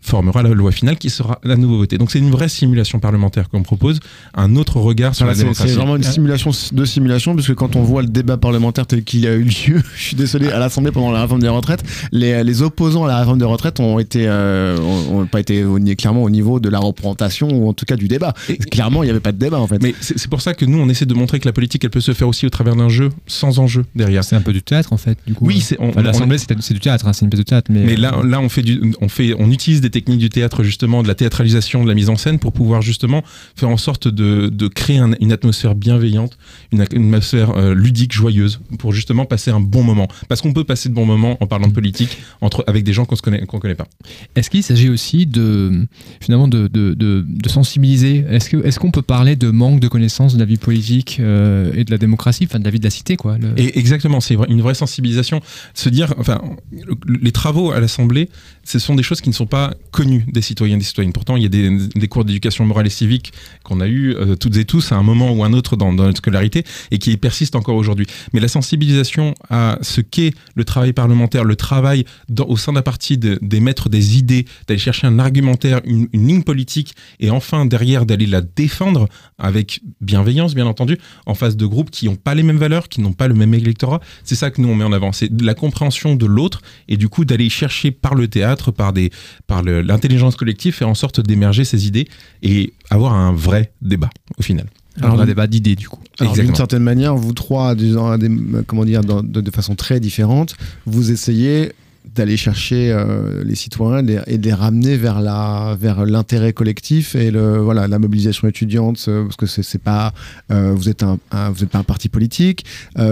formera 0.00 0.42
la 0.42 0.50
loi 0.50 0.72
finale 0.72 0.96
qui 0.96 1.10
sera 1.10 1.38
à 1.44 1.56
nouveau 1.56 1.78
votée. 1.78 1.98
Donc 1.98 2.10
c'est 2.10 2.18
une 2.18 2.30
vraie 2.30 2.48
simulation 2.48 2.98
parlementaire 3.00 3.48
qu'on 3.48 3.62
propose, 3.62 4.00
un 4.34 4.56
autre 4.56 4.78
regard 4.78 5.14
sur 5.14 5.24
Voilà, 5.26 5.36
la 5.36 5.42
démocratie. 5.42 5.70
c'est 5.70 5.76
vraiment 5.76 5.96
une 5.96 6.02
simulation 6.02 6.50
de 6.72 6.84
simulation, 6.84 7.34
puisque 7.34 7.54
quand 7.54 7.76
on 7.76 7.82
voit 7.82 8.02
le 8.02 8.08
débat 8.08 8.36
parlementaire 8.36 8.86
tel 8.86 9.04
qu'il 9.04 9.26
a 9.26 9.34
eu 9.34 9.44
lieu, 9.44 9.82
je 9.96 10.02
suis 10.02 10.16
désolé, 10.16 10.50
à 10.50 10.58
l'Assemblée 10.58 10.92
pendant 10.92 11.12
la 11.12 11.22
réforme 11.22 11.40
des 11.40 11.48
retraites, 11.48 11.82
les, 12.12 12.42
les 12.44 12.62
opposants 12.62 13.04
à 13.04 13.08
la 13.08 13.18
réforme 13.18 13.38
des 13.38 13.44
retraites 13.44 13.80
ont 13.80 13.98
été, 13.98 14.26
euh, 14.26 14.78
ont, 14.78 15.20
ont 15.20 15.26
pas 15.26 15.40
été 15.40 15.64
au 15.64 15.78
clairement 15.96 16.22
au 16.22 16.30
niveau 16.30 16.60
de 16.60 16.68
la 16.68 16.78
représentation 16.78 17.48
ou 17.48 17.68
en 17.68 17.72
tout 17.72 17.84
cas 17.84 17.96
du 17.96 18.08
débat. 18.08 18.34
clairement, 18.70 19.02
il 19.02 19.06
n'y 19.06 19.10
avait 19.10 19.20
pas 19.20 19.32
de 19.32 19.38
débat 19.38 19.58
en 19.58 19.66
fait. 19.66 19.82
Mais 19.82 19.94
c'est 20.00 20.28
pour 20.28 20.40
ça 20.40 20.54
que 20.54 20.64
nous, 20.64 20.78
on 20.78 20.88
essaie 20.88 21.06
de 21.06 21.14
montrer 21.14 21.40
que 21.40 21.46
la 21.48 21.52
politique, 21.52 21.84
elle 21.84 21.90
peut 21.90 22.00
se 22.00 22.12
faire 22.12 22.28
aussi 22.28 22.46
au 22.46 22.50
travers 22.50 22.76
d'un 22.76 22.88
jeu 22.88 23.10
sans 23.26 23.58
enjeu 23.58 23.84
derrière. 23.94 24.24
C'est 24.24 24.36
un 24.36 24.40
peu 24.40 24.52
du 24.52 24.62
théâtre 24.62 24.92
en 24.92 24.96
fait. 24.96 25.18
Du 25.26 25.34
coup. 25.34 25.46
Oui, 25.46 25.60
c'est 25.60 25.78
Enfin, 25.80 26.02
l'Assemblée, 26.02 26.38
c'est 26.38 26.50
c'est 26.60 26.74
du 26.74 26.80
théâtre, 26.80 27.06
hein, 27.06 27.12
c'est 27.12 27.24
une 27.24 27.30
pièce 27.30 27.40
de 27.40 27.44
théâtre. 27.44 27.70
Mais, 27.72 27.84
Mais 27.84 27.96
là, 27.96 28.20
là, 28.24 28.40
on 28.40 28.48
fait 28.48 28.62
du, 28.62 28.92
on 29.00 29.08
fait, 29.08 29.34
on 29.38 29.50
utilise 29.50 29.80
des 29.80 29.89
des 29.90 30.00
techniques 30.00 30.20
du 30.20 30.28
théâtre, 30.30 30.62
justement, 30.62 31.02
de 31.02 31.08
la 31.08 31.14
théâtralisation, 31.14 31.82
de 31.82 31.88
la 31.88 31.94
mise 31.94 32.08
en 32.08 32.16
scène, 32.16 32.38
pour 32.38 32.52
pouvoir 32.52 32.80
justement 32.80 33.22
faire 33.56 33.68
en 33.68 33.76
sorte 33.76 34.06
de, 34.08 34.48
de 34.48 34.68
créer 34.68 34.98
un- 34.98 35.12
une 35.20 35.32
atmosphère 35.32 35.74
bienveillante, 35.74 36.38
une, 36.72 36.84
une 36.92 37.06
atmosphère 37.14 37.50
euh, 37.56 37.74
ludique, 37.74 38.12
joyeuse, 38.12 38.60
pour 38.78 38.92
justement 38.92 39.24
passer 39.24 39.50
un 39.50 39.60
bon 39.60 39.82
moment. 39.82 40.08
Parce 40.28 40.40
qu'on 40.40 40.52
peut 40.52 40.64
passer 40.64 40.88
de 40.88 40.94
bons 40.94 41.06
moments 41.06 41.36
en 41.42 41.46
parlant 41.46 41.66
de 41.68 41.72
politique 41.72 42.18
entre, 42.40 42.64
avec 42.68 42.84
des 42.84 42.92
gens 42.92 43.04
qu'on 43.04 43.16
ne 43.16 43.20
connaît, 43.20 43.46
qu'on 43.46 43.58
connaît 43.58 43.74
pas. 43.74 43.88
Est-ce 44.36 44.48
qu'il 44.50 44.62
s'agit 44.62 44.88
aussi 44.88 45.26
de 45.26 45.86
finalement 46.20 46.48
de, 46.48 46.68
de, 46.68 46.94
de- 46.94 47.24
de 47.26 47.48
sensibiliser? 47.48 48.24
Est-ce 48.30 48.78
qu'on 48.78 48.90
peut 48.92 49.02
parler 49.02 49.34
de 49.36 49.50
manque 49.50 49.80
de 49.80 49.88
connaissance 49.88 50.34
de 50.34 50.38
la 50.38 50.44
vie 50.44 50.56
politique 50.56 51.18
euh, 51.20 51.72
et 51.74 51.84
de 51.84 51.90
la 51.90 51.98
démocratie, 51.98 52.44
enfin 52.48 52.58
de 52.60 52.64
la 52.64 52.70
vie 52.70 52.78
de 52.78 52.84
la 52.84 52.90
cité 52.90 53.16
quoi 53.16 53.38
le- 53.38 53.52
Et 53.58 53.78
exactement, 53.78 54.20
c'est 54.20 54.36
une 54.48 54.60
vraie 54.62 54.74
sensibilisation. 54.74 55.40
Se 55.74 55.88
dire, 55.88 56.14
enfin, 56.18 56.40
le- 56.72 57.18
les 57.20 57.32
travaux 57.32 57.72
à 57.72 57.80
l'Assemblée, 57.80 58.28
ce 58.64 58.78
sont 58.78 58.94
des 58.94 59.02
choses 59.02 59.20
qui 59.20 59.28
ne 59.30 59.34
sont 59.34 59.46
pas 59.46 59.74
connues 59.90 60.24
des 60.28 60.42
citoyens 60.42 60.76
et 60.76 60.78
des 60.78 60.84
citoyennes. 60.84 61.12
Pourtant, 61.12 61.36
il 61.36 61.42
y 61.42 61.46
a 61.46 61.48
des, 61.48 62.08
cours 62.08 62.24
d'éducation 62.24 62.64
morale 62.64 62.86
et 62.86 62.90
civique 62.90 63.32
qu'on 63.64 63.80
a 63.80 63.86
eu 63.86 64.14
euh, 64.14 64.36
toutes 64.36 64.56
et 64.56 64.64
tous 64.64 64.92
à 64.92 64.96
un 64.96 65.02
moment 65.02 65.32
ou 65.32 65.44
un 65.44 65.52
autre 65.52 65.76
dans, 65.76 65.92
dans 65.92 66.04
notre 66.04 66.18
scolarité 66.18 66.64
et 66.90 66.98
qui 66.98 67.16
persistent 67.16 67.56
encore 67.56 67.76
aujourd'hui. 67.76 68.06
Mais 68.32 68.40
la 68.40 68.48
sensibilisation 68.48 69.34
à 69.48 69.78
ce 69.82 70.00
qu'est 70.00 70.32
le 70.54 70.64
travail 70.64 70.92
parlementaire, 70.92 71.44
le 71.44 71.56
travail 71.56 72.04
au 72.38 72.56
sein 72.56 72.72
d'un 72.72 72.82
parti 72.82 73.18
d'émettre 73.18 73.88
des 73.88 74.18
idées, 74.18 74.46
d'aller 74.66 74.78
chercher 74.78 75.06
un 75.06 75.18
argumentaire, 75.18 75.80
une, 75.84 76.08
ligne 76.12 76.42
politique 76.42 76.94
et 77.18 77.30
enfin 77.30 77.66
derrière 77.66 78.06
d'aller 78.06 78.26
la 78.26 78.40
défendre 78.40 79.08
avec 79.38 79.80
bienveillance, 80.00 80.54
bien 80.54 80.66
entendu, 80.66 80.98
en 81.26 81.34
face 81.34 81.56
de 81.56 81.66
groupes 81.66 81.90
qui 81.90 82.06
n'ont 82.06 82.16
pas 82.16 82.34
les 82.34 82.42
mêmes 82.42 82.58
valeurs, 82.58 82.88
qui 82.88 83.00
n'ont 83.00 83.12
pas 83.12 83.28
le 83.28 83.34
même 83.34 83.54
électorat. 83.54 84.00
C'est 84.24 84.34
ça 84.34 84.50
que 84.50 84.60
nous 84.60 84.68
on 84.68 84.74
met 84.74 84.84
en 84.84 84.92
avant, 84.92 85.12
c'est 85.12 85.30
la 85.42 85.54
compréhension 85.54 86.14
de 86.14 86.26
l'autre 86.26 86.60
et 86.88 86.96
du 86.96 87.08
coup 87.08 87.24
d'aller 87.24 87.48
chercher 87.48 87.90
par 87.90 88.14
le 88.14 88.28
théâtre, 88.28 88.70
par 88.70 88.92
des, 88.92 89.10
par 89.46 89.62
le- 89.62 89.69
l'intelligence 89.84 90.36
collective, 90.36 90.74
faire 90.74 90.88
en 90.88 90.94
sorte 90.94 91.20
d'émerger 91.20 91.64
ces 91.64 91.86
idées 91.86 92.08
et 92.42 92.72
avoir 92.90 93.12
un 93.14 93.32
vrai 93.32 93.72
débat 93.82 94.10
au 94.38 94.42
final. 94.42 94.66
Alors, 95.00 95.20
un 95.20 95.26
débat 95.26 95.46
d'idées 95.46 95.76
du 95.76 95.88
coup. 95.88 96.00
Alors, 96.18 96.32
d'une 96.44 96.54
certaine 96.56 96.82
manière, 96.82 97.14
vous 97.16 97.32
trois, 97.32 97.74
disons, 97.74 98.08
à 98.08 98.18
des- 98.18 98.30
comment 98.66 98.84
dire, 98.84 99.02
dans- 99.02 99.22
de, 99.22 99.40
de 99.40 99.50
façon 99.50 99.74
très 99.74 100.00
différente, 100.00 100.56
vous 100.84 101.10
essayez 101.10 101.72
d'aller 102.14 102.36
chercher 102.36 102.90
euh, 102.90 103.44
les 103.44 103.54
citoyens 103.54 104.04
et 104.26 104.38
de 104.38 104.44
les 104.44 104.52
ramener 104.52 104.96
vers 104.96 105.20
la 105.20 105.76
vers 105.78 106.04
l'intérêt 106.04 106.52
collectif 106.52 107.14
et 107.14 107.30
le 107.30 107.58
voilà 107.58 107.86
la 107.88 107.98
mobilisation 107.98 108.48
étudiante 108.48 109.04
euh, 109.08 109.24
parce 109.24 109.36
que 109.36 109.46
c'est 109.46 109.78
pas 109.78 110.12
euh, 110.50 110.72
vous 110.74 110.88
êtes 110.88 111.02
un, 111.02 111.18
vous 111.50 111.62
êtes 111.62 111.70
pas 111.70 111.78
un 111.78 111.84
parti 111.84 112.08
politique. 112.08 112.64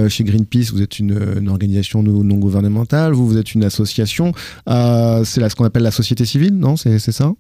Chez 0.09 0.25
Greenpeace 0.25 0.73
vous 0.73 0.83
êtes 0.83 0.99
une, 0.99 1.49
organisation 1.49 2.03
non 2.03 2.37
gouvernementale. 2.37 3.13
Vous 3.13 3.27
vous 3.27 3.39
êtes 3.39 3.55
une 3.55 3.65
association. 3.65 4.33
C'est 4.67 5.41
là 5.41 5.49
ce 5.49 5.55
qu'on 5.55 5.65
appelle 5.65 5.83
la 5.83 5.91
société 5.91 6.25
civile 6.25 6.57
non? 6.59 6.77
C'est 6.77 6.99
ça? 6.99 7.33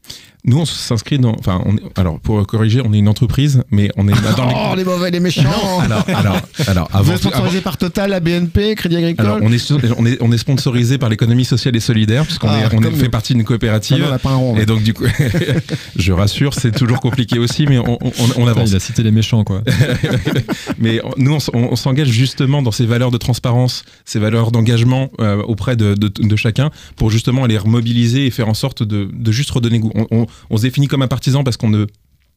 Nous 0.45 0.59
on 0.61 0.65
s'inscrit 0.65 1.19
dans, 1.19 1.35
enfin, 1.39 1.61
on 1.67 1.77
est- 1.77 1.99
alors 1.99 2.21
pour 2.21 2.47
corriger, 2.47 2.81
on 2.85 2.93
est 2.93 2.99
une 2.99 3.09
entreprise, 3.09 3.63
mais 3.71 3.91
on 3.97 4.07
est 4.09 4.13
dans 4.37 4.47
les 4.47 4.55
oh 4.73 4.75
les 4.77 4.85
mauvais 4.85 5.11
les 5.11 5.21
méchants 5.21 5.43
alors, 5.83 6.05
alors, 6.09 6.37
alors, 6.69 6.89
vous 6.93 6.99
avant 6.99 7.13
êtes 7.15 7.21
tout- 7.21 7.29
sponsorisé 7.29 7.61
par 7.61 7.77
Total 7.77 8.11
la 8.11 8.21
BNP 8.21 8.75
Crédit 8.77 8.97
Agricole 8.97 9.27
Alors, 9.27 9.39
on 9.43 9.53
est, 9.53 9.73
on 9.99 10.07
est, 10.07 10.23
on 10.23 10.33
est 10.33 10.39
sponsorisé 10.39 10.97
par 10.99 11.09
l'économie 11.09 11.45
sociale 11.45 11.75
et 11.77 11.81
solidaire, 11.81 12.25
puisqu'on 12.25 12.49
Ah, 12.49 12.61
est, 12.61 12.75
on 12.77 12.83
est- 12.83 12.91
fait 12.93 13.09
partie 13.09 13.35
d'une 13.35 13.45
coopérative. 13.45 13.97
Ah 14.01 14.07
non, 14.07 14.13
on 14.13 14.15
a 14.15 14.19
pas 14.19 14.31
un 14.31 14.37
rond, 14.37 14.57
et 14.57 14.65
donc, 14.67 14.83
du 14.83 14.95
coup, 14.95 15.05
je 15.97 16.13
rassure, 16.13 16.55
c'est 16.55 16.73
toujours 16.73 17.01
compliqué 17.01 17.39
aussi, 17.39 17.67
mais 17.67 17.79
on, 17.79 17.99
on, 18.01 18.13
on 18.37 18.47
avance. 18.47 18.71
Il 18.71 18.77
a 18.77 18.81
cité 18.81 19.03
les 19.03 19.11
méchants 19.11 19.45
quoi. 19.45 19.63
mais 20.79 21.01
on- 21.05 21.13
nous, 21.17 21.37
on, 21.55 21.77
s'engage 21.77 22.09
justement 22.09 22.63
dans 22.63 22.71
ces 22.71 22.87
valeurs 22.87 23.11
de 23.11 23.19
transparence, 23.19 23.85
ces 24.05 24.19
valeurs 24.19 24.51
d'engagement 24.53 25.11
euh, 25.21 25.43
auprès 25.43 25.77
de, 25.77 25.95
de- 25.95 26.09
de 26.09 26.37
chacun, 26.37 26.71
pour 26.97 27.11
justement 27.11 27.47
les 27.47 27.59
remobiliser 27.59 28.27
et 28.27 28.31
faire 28.31 28.49
en 28.49 28.55
sorte 28.55 28.83
de, 28.83 29.09
de 29.13 29.33
juste 29.33 29.51
redonner 29.51 29.79
goût. 29.81 29.93
On, 30.11 30.27
on- 30.51 30.57
se 30.57 30.63
définit 30.63 30.87
comme 30.89 31.03
un 31.03 31.09
partisan 31.09 31.45
parce 31.45 31.57
qu'on 31.57 31.69
ne 31.71 31.87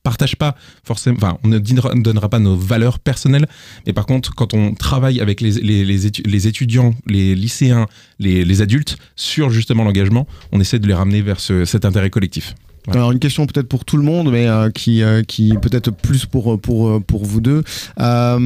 partage 0.04 0.36
pas 0.36 0.56
forcément, 0.84 1.18
enfin, 1.18 1.38
on 1.44 1.48
ne 1.48 1.60
donnera, 1.60 2.30
pas 2.30 2.40
nos 2.40 2.56
valeurs 2.56 2.98
personnelles, 2.98 3.48
mais 3.86 3.94
par 3.94 4.06
contre, 4.08 4.34
quand 4.34 4.54
on 4.56 4.74
travaille 4.74 5.22
avec 5.22 5.42
les, 5.42 5.52
les, 5.52 5.86
les, 5.86 6.08
étu- 6.10 6.28
les 6.28 6.48
étudiants, 6.48 6.96
les 7.06 7.36
lycéens, 7.36 7.86
les, 8.18 8.44
adultes 8.64 8.98
sur 9.16 9.52
justement 9.52 9.84
l'engagement, 9.84 10.28
on 10.52 10.60
essaie 10.60 10.80
de 10.80 10.88
les 10.88 10.94
ramener 10.96 11.22
vers 11.22 11.40
ce- 11.40 11.66
cet 11.66 11.86
intérêt 11.86 12.10
collectif. 12.10 12.56
Alors 12.88 13.12
une 13.12 13.20
question 13.20 13.46
peut-être 13.46 13.68
pour 13.68 13.86
tout 13.86 13.98
le 13.98 14.04
monde, 14.04 14.32
mais 14.32 14.48
euh, 14.48 14.70
qui, 14.72 15.04
euh, 15.04 15.22
qui 15.24 15.54
peut-être 15.62 15.92
plus 15.92 16.26
pour, 16.26 16.60
pour, 16.60 17.02
pour 17.04 17.26
vous 17.26 17.42
deux. 17.42 17.64
Euh, 18.00 18.38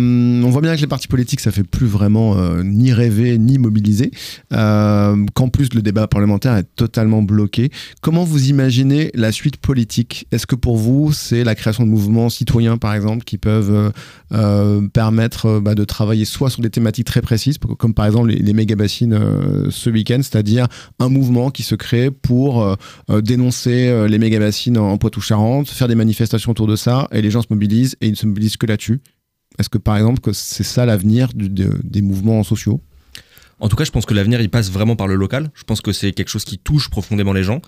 on 0.43 0.49
voit 0.49 0.61
bien 0.61 0.75
que 0.75 0.81
les 0.81 0.87
partis 0.87 1.07
politiques, 1.07 1.39
ça 1.39 1.51
fait 1.51 1.63
plus 1.63 1.87
vraiment 1.87 2.37
euh, 2.37 2.61
ni 2.63 2.91
rêver 2.91 3.37
ni 3.37 3.57
mobiliser, 3.57 4.11
euh, 4.53 5.25
qu'en 5.33 5.47
plus 5.49 5.73
le 5.73 5.81
débat 5.81 6.07
parlementaire 6.07 6.55
est 6.57 6.67
totalement 6.75 7.21
bloqué. 7.21 7.71
Comment 8.01 8.23
vous 8.23 8.49
imaginez 8.49 9.11
la 9.13 9.31
suite 9.31 9.57
politique? 9.57 10.27
Est-ce 10.31 10.45
que 10.47 10.55
pour 10.55 10.77
vous, 10.77 11.13
c'est 11.13 11.43
la 11.43 11.55
création 11.55 11.85
de 11.85 11.89
mouvements 11.89 12.29
citoyens, 12.29 12.77
par 12.77 12.93
exemple, 12.93 13.23
qui 13.23 13.37
peuvent 13.37 13.73
euh, 13.73 13.89
euh, 14.33 14.87
permettre 14.87 15.45
euh, 15.45 15.59
bah, 15.61 15.75
de 15.75 15.83
travailler 15.83 16.25
soit 16.25 16.49
sur 16.49 16.61
des 16.61 16.69
thématiques 16.69 17.07
très 17.07 17.21
précises, 17.21 17.57
comme 17.77 17.93
par 17.93 18.05
exemple 18.05 18.29
les, 18.29 18.39
les 18.39 18.53
méga-bassines 18.53 19.13
euh, 19.13 19.67
ce 19.69 19.89
week-end, 19.89 20.19
c'est-à-dire 20.21 20.67
un 20.99 21.09
mouvement 21.09 21.51
qui 21.51 21.63
se 21.63 21.75
crée 21.75 22.11
pour 22.11 22.63
euh, 22.63 22.75
euh, 23.09 23.21
dénoncer 23.21 23.87
euh, 23.87 24.07
méga-bassines 24.25 24.77
en, 24.77 24.91
en 24.93 24.97
Poitou-Charentes, 24.97 25.69
faire 25.69 25.87
des 25.87 25.95
manifestations 25.95 26.51
autour 26.51 26.67
de 26.67 26.75
ça, 26.75 27.07
et 27.11 27.21
les 27.21 27.31
gens 27.31 27.41
se 27.41 27.51
mobilisent, 27.51 27.95
et 28.01 28.07
ils 28.07 28.11
ne 28.11 28.21
se 28.23 28.25
mobilisent 28.25 28.57
que 28.57 28.65
là-dessus. 28.65 28.99
Est-ce 29.57 29.69
que 29.69 29.77
par 29.79 29.95
exemple 29.95 30.19
que 30.19 30.33
c'est 30.33 30.63
ça 30.63 30.85
l'avenir 30.85 31.29
des 31.35 32.01
mouvements 32.01 32.43
sociaux? 32.43 32.81
En 33.59 33.69
tout 33.69 33.77
cas, 33.77 33.85
je 33.85 33.91
pense 33.91 34.05
que 34.05 34.13
l'avenir, 34.13 34.41
il 34.41 34.49
passe 34.49 34.69
vraiment 34.69 34.97
par 34.97 35.07
le 35.07 35.15
local. 35.15 35.49
Je 35.53 35.63
pense 35.63 35.79
que 35.79 35.93
c'est 35.93 36.11
quelque 36.11 36.29
chose 36.29 36.43
qui 36.43 36.57
touche 36.57 36.89
profondément 36.89 37.31
les 37.31 37.43
gens. 37.43 37.61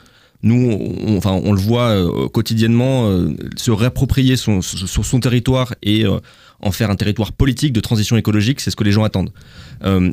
Nous, 0.44 0.70
on, 0.70 1.18
enfin, 1.18 1.32
on 1.32 1.54
le 1.54 1.60
voit 1.60 1.90
euh, 1.90 2.28
quotidiennement, 2.28 3.10
euh, 3.10 3.34
se 3.56 3.72
réapproprier 3.72 4.36
son, 4.36 4.62
sur 4.62 5.06
son 5.06 5.20
territoire 5.20 5.74
et 5.82 6.06
euh, 6.06 6.20
en 6.60 6.72
faire 6.72 6.92
un 6.92 6.96
territoire 6.96 7.32
politique 7.32 7.72
de 7.72 7.80
transition 7.80 8.18
écologique, 8.18 8.60
c'est 8.60 8.70
ce 8.70 8.76
que 8.76 8.84
les 8.84 8.92
gens 8.92 9.06
attendent. 9.06 9.32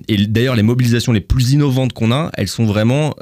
Et 0.09 0.16
d'ailleurs, 0.26 0.57
les 0.57 0.62
mobilisations 0.62 1.12
les 1.12 1.20
plus 1.20 1.53
innovantes 1.53 1.92
qu'on 1.92 2.12
a, 2.12 2.30
elles 2.34 2.49
sont 2.49 2.66
vraiment 2.66 3.14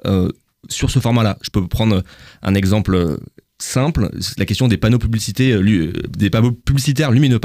sur 0.69 0.91
ce 0.91 0.99
format-là. 0.99 1.39
Je 1.43 1.51
peux 1.51 1.67
prendre 1.67 2.03
un 2.43 2.55
exemple 2.55 2.95
euh, 2.95 3.17
simple, 3.59 4.11
la 4.39 4.45
question 4.45 4.69
des 4.69 4.77
panneaux 4.77 4.99
euh, 4.99 5.93
euh, 5.93 6.51
publicitaires 6.65 7.11
lumineux, 7.11 7.41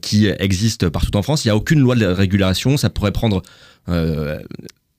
qui 0.00 0.26
existent 0.26 0.90
partout 0.90 1.16
en 1.16 1.22
France. 1.22 1.44
Il 1.44 1.48
n'y 1.48 1.52
a 1.52 1.56
aucune 1.56 1.80
loi 1.80 1.94
de 1.94 2.06
régulation. 2.06 2.76
Ça 2.76 2.90
pourrait 2.90 3.12
prendre 3.12 3.42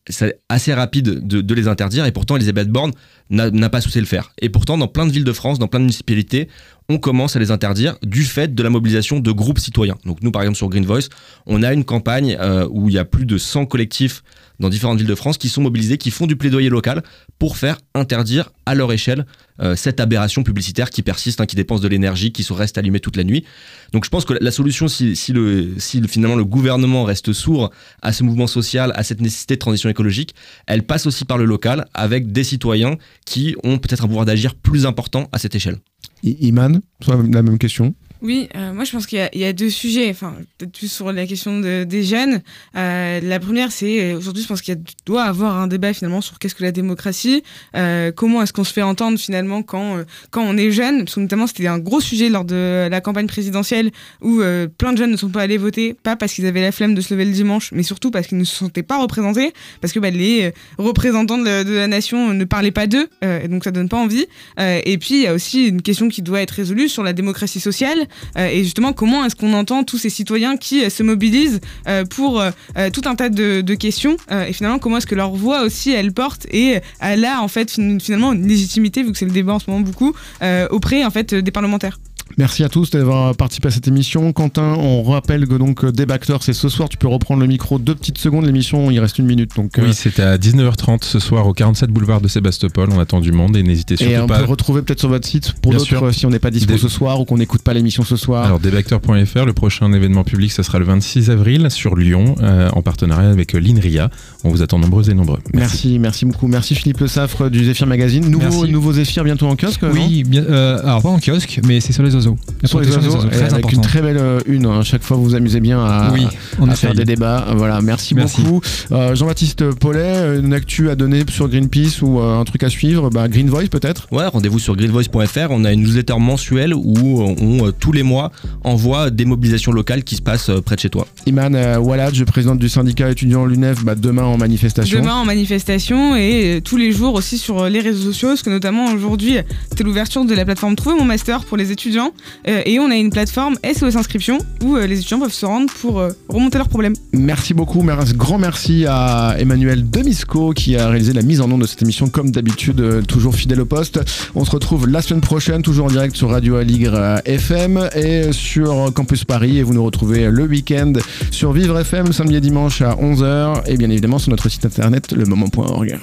c'est 0.10 0.40
assez 0.50 0.74
rapide 0.74 1.26
de, 1.26 1.54
les 1.54 1.68
interdire 1.68 2.06
et 2.06 2.12
pourtant 2.12 2.36
Elisabeth 2.36 2.70
Borne 2.70 2.92
n'a 3.30 3.70
pas 3.70 3.82
souhaité 3.82 4.00
le 4.00 4.08
faire. 4.08 4.34
Et 4.42 4.50
pourtant, 4.50 4.78
dans 4.78 4.88
plein 4.88 5.06
de 5.06 5.12
villes 5.12 5.24
de 5.24 5.32
France, 5.32 5.60
dans 5.60 5.68
plein 5.68 5.80
de 5.80 5.86
municipalités, 5.86 6.50
on 6.90 6.98
commence 6.98 7.36
à 7.36 7.40
les 7.40 7.52
interdire 7.52 7.98
du 8.02 8.24
fait 8.24 8.54
de 8.54 8.64
la 8.64 8.72
mobilisation 8.72 9.20
de 9.20 9.32
groupes 9.32 9.60
citoyens. 9.60 9.98
Donc 10.06 10.24
nous, 10.24 10.32
par 10.32 10.42
exemple, 10.42 10.58
sur 10.58 10.70
Green 10.70 10.86
Voice, 10.86 11.08
on 11.46 11.62
a 11.62 11.72
une 11.72 11.86
campagne 11.86 12.36
où 12.72 12.90
il 12.90 12.96
y 12.96 12.98
a 12.98 13.06
plus 13.06 13.26
de 13.26 13.38
100 13.38 13.68
collectifs 13.68 14.24
dans 14.62 14.70
différentes 14.70 14.98
villes 15.00 15.08
de 15.08 15.16
France 15.16 15.38
qui 15.38 15.50
sont 15.50 15.62
mobilisés, 15.62 15.98
qui 15.98 16.12
font 16.12 16.28
du 16.28 16.36
plaidoyer 16.38 16.70
local 16.70 17.04
pour 17.40 17.58
faire 17.58 17.78
interdire 17.96 18.52
à 18.66 18.76
leur 18.76 18.94
échelle 18.94 19.26
euh, 19.60 19.76
cette 19.76 20.00
aberration 20.00 20.44
publicitaire 20.44 20.90
qui 20.90 21.02
persiste, 21.02 21.42
hein, 21.42 21.46
qui 21.46 21.56
dépense 21.58 21.82
de 21.82 21.88
l'énergie, 21.88 22.32
qui 22.32 22.44
se 22.44 22.54
reste 22.54 22.78
allumée 22.78 23.00
toute 23.00 23.18
la 23.18 23.24
nuit. 23.24 23.44
Donc 23.92 24.06
je 24.06 24.10
pense 24.10 24.24
que 24.24 24.34
la 24.40 24.52
solution, 24.52 24.88
si, 24.88 25.16
si, 25.16 25.34
le, 25.34 25.74
si 25.78 26.00
le- 26.00 26.08
finalement 26.08 26.36
le 26.38 26.46
gouvernement 26.46 27.04
reste 27.04 27.34
sourd 27.34 27.72
à 28.02 28.14
ce 28.14 28.24
mouvement 28.24 28.48
social, 28.48 28.94
à 28.96 29.04
cette 29.04 29.20
nécessité 29.20 29.56
de 29.56 29.60
transition 29.60 29.90
écologique, 29.90 30.34
elle 30.68 30.84
passe 30.84 31.06
aussi 31.08 31.26
par 31.26 31.38
le 31.38 31.46
local 31.46 31.86
avec 31.94 32.32
des 32.32 32.44
citoyens 32.44 32.96
qui 33.26 33.56
ont 33.64 33.78
peut-être 33.80 34.06
un 34.06 34.08
pouvoir 34.08 34.26
d'agir 34.26 34.56
plus 34.56 34.86
important 34.86 35.28
à 35.32 35.40
cette 35.40 35.56
échelle. 35.56 35.78
I- 36.24 36.38
Iman, 36.48 36.82
la 37.08 37.42
même 37.42 37.58
question? 37.58 37.94
Oui, 38.24 38.50
euh, 38.56 38.72
moi 38.72 38.84
je 38.84 38.92
pense 38.92 39.08
qu'il 39.08 39.28
y, 39.34 39.40
y 39.40 39.46
a 39.46 39.52
deux 39.52 39.72
sujets, 39.72 40.08
enfin 40.12 40.36
peut-être 40.60 40.72
plus 40.74 40.92
sur 40.92 41.12
la 41.12 41.26
question 41.26 41.60
de- 41.60 41.86
des 41.86 42.04
jeunes. 42.04 42.42
Euh, 42.76 43.20
la 43.20 43.40
première, 43.40 43.72
c'est 43.72 44.14
euh, 44.14 44.18
aujourd'hui 44.18 44.44
je 44.44 44.48
pense 44.48 44.62
qu'il 44.62 44.80
doit 45.08 45.24
avoir 45.24 45.58
un 45.58 45.66
débat 45.66 45.92
finalement 45.92 46.22
sur 46.22 46.38
qu'est-ce 46.38 46.54
que 46.54 46.62
la 46.62 46.72
démocratie, 46.72 47.42
euh, 47.76 48.12
comment 48.12 48.44
est-ce 48.44 48.54
qu'on 48.54 48.64
se 48.64 48.74
fait 48.74 48.84
entendre 48.84 49.18
finalement 49.18 49.64
quand 49.64 49.98
euh, 49.98 50.04
quand 50.30 50.44
on 50.44 50.56
est 50.56 50.70
jeune, 50.70 51.00
parce 51.06 51.16
que 51.16 51.20
notamment 51.20 51.48
c'était 51.48 51.66
un 51.66 51.80
gros 51.80 52.00
sujet 52.00 52.30
lors 52.30 52.46
de 52.46 52.88
la 52.92 53.02
campagne 53.02 53.26
présidentielle 53.26 53.90
où 54.22 54.40
euh, 54.42 54.68
plein 54.68 54.94
de 54.94 55.00
jeunes 55.00 55.12
ne 55.12 55.18
sont 55.18 55.30
pas 55.30 55.42
allés 55.42 55.58
voter, 55.58 55.96
pas 55.96 56.16
parce 56.16 56.34
qu'ils 56.34 56.46
avaient 56.46 56.62
la 56.62 56.72
flemme 56.72 56.94
de 56.94 57.02
se 57.02 57.12
lever 57.16 57.26
le 57.26 57.32
dimanche, 57.32 57.72
mais 57.72 57.82
surtout 57.82 58.12
parce 58.12 58.28
qu'ils 58.28 58.38
ne 58.38 58.44
se 58.44 58.56
sentaient 58.56 58.84
pas 58.84 59.02
représentés, 59.02 59.52
parce 59.82 59.94
que 59.94 60.00
bah, 60.00 60.12
les 60.12 60.54
représentants 60.78 61.40
de 61.40 61.46
la, 61.46 61.64
de 61.64 61.74
la 61.74 61.88
nation 61.88 62.36
ne 62.36 62.44
parlaient 62.44 62.70
pas 62.70 62.86
d'eux, 62.86 63.10
donc 63.50 63.64
ça 63.64 63.72
donne 63.72 63.90
pas 63.90 63.98
envie. 63.98 64.28
Et 64.60 64.98
puis 65.00 65.16
il 65.16 65.22
y 65.24 65.28
a 65.28 65.34
aussi 65.34 65.68
une 65.68 65.82
question 65.82 66.08
qui 66.08 66.22
doit 66.22 66.42
être 66.42 66.52
résolue 66.52 66.88
sur 66.88 67.02
la 67.02 67.14
démocratie 67.14 67.60
sociale 67.60 67.98
et 68.38 68.64
justement 68.64 68.94
comment 68.94 69.24
est-ce 69.26 69.36
qu'on 69.36 69.54
entend 69.54 69.84
tous 69.84 69.98
ces 69.98 70.10
citoyens 70.10 70.58
qui 70.58 70.84
euh, 70.84 70.90
se 70.90 71.04
mobilisent 71.04 71.60
euh, 71.88 72.06
pour 72.06 72.40
euh, 72.42 72.52
euh, 72.78 72.90
tout 72.90 73.02
un 73.06 73.16
tas 73.16 73.30
de, 73.30 73.62
questions 73.76 74.18
euh, 74.32 74.46
et 74.46 74.54
finalement 74.54 74.80
comment 74.80 74.98
est-ce 74.98 75.08
que 75.08 75.16
leur 75.16 75.32
voix 75.32 75.64
aussi 75.64 75.92
elle 75.92 76.12
porte 76.14 76.46
et 76.52 76.78
euh, 76.78 76.80
elle 77.00 77.26
a 77.26 77.42
en 77.42 77.48
fait 77.48 77.72
fin- 77.72 78.00
finalement 78.00 78.34
une 78.34 78.48
légitimité 78.48 79.04
vu 79.04 79.12
que 79.12 79.18
c'est 79.18 79.26
le 79.26 79.32
débat 79.32 79.54
en 79.54 79.60
ce 79.60 79.70
moment 79.70 79.82
beaucoup 79.82 80.14
euh, 80.42 80.68
auprès 80.72 81.04
en 81.06 81.10
fait 81.10 81.34
des 81.34 81.52
parlementaires? 81.52 82.00
Merci 82.38 82.64
à 82.64 82.70
tous 82.70 82.90
d'avoir 82.92 83.36
participé 83.36 83.68
à 83.68 83.72
cette 83.72 83.88
émission. 83.88 84.32
Quentin, 84.34 84.76
on 84.78 85.04
rappelle 85.04 85.48
que 85.48 85.56
donc 85.56 85.86
Débacteur, 85.86 86.44
c'est 86.44 86.54
ce 86.54 86.70
soir. 86.70 86.90
Tu 86.90 86.98
peux 86.98 87.08
reprendre 87.08 87.42
le 87.42 87.48
micro 87.48 87.80
deux 87.80 87.96
petites 87.96 88.18
secondes. 88.18 88.46
L'émission, 88.46 88.90
il 88.92 89.00
reste 89.00 89.18
une 89.20 89.26
minute. 89.26 89.52
Donc, 89.56 89.72
Oui, 89.78 89.94
c'est 89.94 90.20
à 90.20 90.38
19h30 90.38 91.04
ce 91.04 91.20
soir 91.20 91.48
au 91.48 91.54
47 91.54 91.90
boulevard 91.90 92.22
de 92.22 92.28
Sébastopol. 92.28 92.90
On 92.92 93.00
attend 93.00 93.20
du 93.20 93.32
monde 93.32 93.56
et 93.58 93.64
n'hésitez 93.64 93.98
surtout 93.98 94.12
et 94.14 94.20
on 94.20 94.28
pas. 94.28 94.40
peut 94.40 94.46
retrouver 94.46 94.82
peut-être 94.82 95.00
sur 95.00 95.10
votre 95.10 95.28
site 95.28 95.54
pour 95.62 95.72
d'autres 95.74 95.86
sûr. 95.86 96.14
si 96.14 96.26
on 96.26 96.30
n'est 96.30 96.40
pas 96.40 96.52
dispo 96.52 96.78
ce 96.78 96.88
soir 96.90 97.20
ou 97.20 97.26
qu'on 97.26 97.38
n'écoute 97.38 97.62
pas 97.62 97.74
l'émission 97.74 98.04
ce 98.04 98.16
soir. 98.16 98.46
Alors, 98.46 98.60
débacteur.fr, 98.60 99.46
le 99.46 99.54
prochain 99.54 99.92
événement 99.94 100.24
public, 100.24 100.52
ce 100.52 100.64
sera 100.64 100.80
le 100.80 100.86
26 100.86 101.30
avril 101.30 101.70
sur 101.70 101.96
Lyon, 101.96 102.36
euh, 102.42 102.70
en 102.74 102.82
partenariat 102.82 103.30
avec 103.30 103.56
euh, 103.56 103.60
l'INRIA. 103.60 104.10
On 104.44 104.50
vous 104.50 104.62
attend 104.62 104.80
nombreux 104.80 105.10
et 105.10 105.14
nombreux. 105.14 105.40
Merci, 105.54 106.00
merci 106.00 106.26
beaucoup. 106.26 106.48
Merci 106.48 106.76
Philippe 106.76 107.00
Le 107.00 107.08
Saffre 107.08 107.50
du 107.50 107.66
Zéphyr 107.66 107.88
Magazine. 107.88 108.28
Nouveau, 108.30 108.62
Merci. 108.62 108.72
nouveau 108.72 108.94
Zéphyr 108.94 109.24
bientôt 109.24 109.48
en 109.48 109.56
kiosque 109.56 109.84
Oui, 109.92 110.24
bien, 110.24 110.44
euh, 110.44 110.80
alors 110.84 111.02
pas 111.02 111.10
en 111.10 111.20
kiosque, 111.20 111.60
mais 111.66 111.80
c'est 111.80 111.94
sur 111.94 112.04
les 112.04 112.16
oiseaux. 112.28 112.38
La 112.62 112.68
sur 112.70 112.80
les 112.80 112.88
des 112.88 112.96
oiseaux, 112.96 113.18
très 113.28 113.38
avec 113.42 113.54
important. 113.54 113.70
une 113.70 113.82
très 113.82 114.02
belle 114.02 114.18
euh, 114.18 114.40
une. 114.46 114.66
hein. 114.66 114.82
Chaque 114.84 115.04
fois, 115.04 115.18
vous 115.18 115.24
vous 115.24 115.36
amusez 115.36 115.60
bien 115.60 115.80
à, 115.84 116.12
Oui, 116.14 116.26
on 116.60 116.70
à 116.70 116.76
faire 116.76 116.94
des 116.94 117.06
débats. 117.06 117.48
Voilà, 117.56 117.82
merci, 117.82 118.14
Merci. 118.16 118.42
beaucoup. 118.42 118.62
Euh, 118.92 119.16
Jean-Baptiste 119.16 119.72
Paulet, 119.76 120.40
une 120.40 120.54
actu 120.54 120.90
à 120.90 120.96
donner 120.96 121.24
sur 121.30 121.48
Greenpeace 121.50 122.02
ou 122.02 122.20
euh, 122.20 122.40
un 122.40 122.44
truc 122.46 122.64
à 122.64 122.70
suivre? 122.70 123.10
Bah, 123.10 123.28
Green 123.28 123.50
Voice 123.50 123.68
peut-être? 123.70 124.08
Ouais, 124.12 124.26
rendez-vous 124.28 124.60
sur 124.60 124.76
greenvoice.fr. 124.76 125.48
On 125.50 125.64
a 125.66 125.72
une 125.74 125.82
newsletter 125.82 126.16
mensuelle 126.20 126.74
où 126.74 127.22
on, 127.22 127.68
euh, 127.68 127.72
tous 127.72 127.92
les 127.92 128.04
mois, 128.04 128.32
envoie 128.64 129.10
des 129.10 129.26
mobilisations 129.26 129.72
locales 129.72 130.04
qui 130.04 130.16
se 130.16 130.22
passent 130.22 130.50
euh, 130.50 130.62
près 130.62 130.76
de 130.76 130.82
chez 130.82 130.90
toi. 130.90 131.08
Iman 131.26 131.56
euh, 131.56 131.78
Walad, 131.80 132.12
présidente 132.26 132.60
du 132.60 132.70
syndicat 132.70 133.10
étudiant 133.10 133.46
l'UNEF, 133.46 133.84
bah, 133.84 133.96
demain 133.96 134.24
en 134.24 134.38
manifestation. 134.38 135.00
Demain 135.00 135.16
en 135.16 135.26
manifestation 135.26 136.16
et 136.16 136.58
euh, 136.58 136.62
tous 136.62 136.78
les 136.78 136.92
jours 136.92 137.14
aussi 137.16 137.38
sur 137.38 137.62
euh, 137.64 137.70
les 137.70 137.80
réseaux 137.80 138.12
sociaux, 138.12 138.30
parce 138.30 138.42
que 138.44 138.50
notamment 138.50 138.86
aujourd'hui, 138.94 139.38
c'était 139.70 139.84
l'ouverture 139.84 140.26
de 140.26 140.34
la 140.34 140.46
plateforme 140.46 140.76
Trouver 140.76 140.96
mon 140.98 141.06
master 141.06 141.44
pour 141.46 141.58
les 141.58 141.72
étudiants. 141.72 142.01
Euh, 142.48 142.62
et 142.66 142.80
on 142.80 142.90
a 142.90 142.96
une 142.96 143.10
plateforme 143.10 143.56
SOS 143.64 143.96
Inscription 143.96 144.38
où 144.64 144.76
euh, 144.76 144.88
les 144.88 145.00
étudiants 145.00 145.20
peuvent 145.20 145.34
se 145.34 145.46
rendre 145.46 145.72
pour 145.82 146.00
euh, 146.00 146.10
remonter 146.30 146.58
leurs 146.58 146.70
problèmes. 146.70 146.94
Merci 147.14 147.54
beaucoup, 147.54 147.84
grand 148.16 148.38
merci 148.38 148.86
à 148.88 149.36
Emmanuel 149.40 149.90
Demisco 149.90 150.52
qui 150.52 150.76
a 150.78 150.88
réalisé 150.90 151.14
la 151.14 151.22
mise 151.22 151.42
en 151.42 151.52
onde 151.52 151.62
de 151.62 151.68
cette 151.68 151.82
émission 151.82 152.10
comme 152.10 152.32
d'habitude, 152.32 153.06
toujours 153.08 153.36
fidèle 153.36 153.62
au 153.62 153.66
poste. 153.66 154.00
On 154.36 154.46
se 154.46 154.52
retrouve 154.52 154.88
la 154.88 155.02
semaine 155.02 155.22
prochaine, 155.22 155.62
toujours 155.62 155.86
en 155.86 155.90
direct 155.90 156.16
sur 156.16 156.30
Radio 156.30 156.56
Aligre 156.56 157.22
FM 157.26 157.90
et 157.96 158.32
sur 158.32 158.92
Campus 158.94 159.24
Paris 159.26 159.58
et 159.58 159.64
vous 159.64 159.74
nous 159.74 159.84
retrouvez 159.84 160.30
le 160.30 160.44
week-end 160.44 160.94
sur 161.30 161.52
Vivre 161.54 161.80
FM 161.80 162.12
samedi 162.14 162.36
et 162.36 162.42
dimanche 162.42 162.82
à 162.82 162.96
11h 162.96 163.64
et 163.68 163.78
bien 163.78 163.90
évidemment 163.90 164.20
sur 164.20 164.32
notre 164.32 164.50
site 164.50 164.66
internet 164.66 165.12
lemoment.org. 165.12 166.00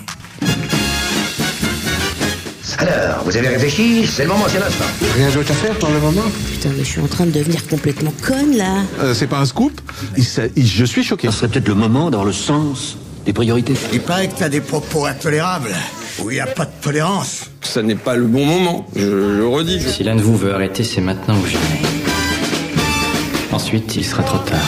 Alors, 2.79 3.25
vous 3.25 3.37
avez 3.37 3.49
réfléchi 3.49 4.07
C'est 4.07 4.23
le 4.23 4.29
moment, 4.29 4.45
c'est 4.49 4.61
l'instant. 4.61 4.85
Rien 5.17 5.31
d'autre 5.31 5.51
à 5.51 5.55
faire 5.55 5.75
pour 5.79 5.89
le 5.91 5.99
moment 5.99 6.23
Putain, 6.53 6.71
mais 6.77 6.85
je 6.85 6.89
suis 6.89 7.01
en 7.01 7.09
train 7.09 7.27
de 7.27 7.33
devenir 7.33 7.67
complètement 7.67 8.13
conne 8.25 8.57
là. 8.57 8.83
Euh, 9.01 9.15
C'est 9.15 9.27
pas 9.27 9.39
un 9.39 9.45
scoop 9.47 9.81
Il 10.17 10.25
s'est- 10.25 10.53
il- 10.57 10.67
Je 10.67 10.85
suis 10.85 11.03
choqué. 11.03 11.29
Ce 11.31 11.39
serait 11.39 11.49
peut-être 11.49 11.67
le 11.69 11.75
moment 11.75 12.11
dans 12.11 12.23
le 12.25 12.33
sens 12.33 12.97
des 13.27 13.33
priorités. 13.33 13.75
Il 13.93 14.01
paraît 14.01 14.29
que 14.29 14.39
t'as 14.39 14.49
des 14.49 14.61
propos 14.61 15.07
intolérables. 15.07 15.75
Où 16.23 16.31
il 16.31 16.35
n'y 16.35 16.41
a 16.41 16.47
pas 16.47 16.65
de 16.67 16.71
tolérance. 16.81 17.47
Ça 17.63 17.83
n'est 17.83 17.95
pas 17.95 18.15
le 18.17 18.27
bon 18.27 18.45
moment, 18.45 18.87
je 18.97 19.07
le 19.39 19.47
redis. 19.47 19.81
Si 19.81 20.03
l'un 20.05 20.17
de 20.17 20.23
vous 20.23 20.37
veut 20.37 20.55
arrêter, 20.55 20.83
c'est 20.85 21.01
maintenant 21.01 21.37
ou 21.37 21.47
jamais. 21.47 21.83
Ensuite, 23.53 23.95
il 23.97 24.05
sera 24.05 24.23
trop 24.23 24.39
tard. 24.39 24.59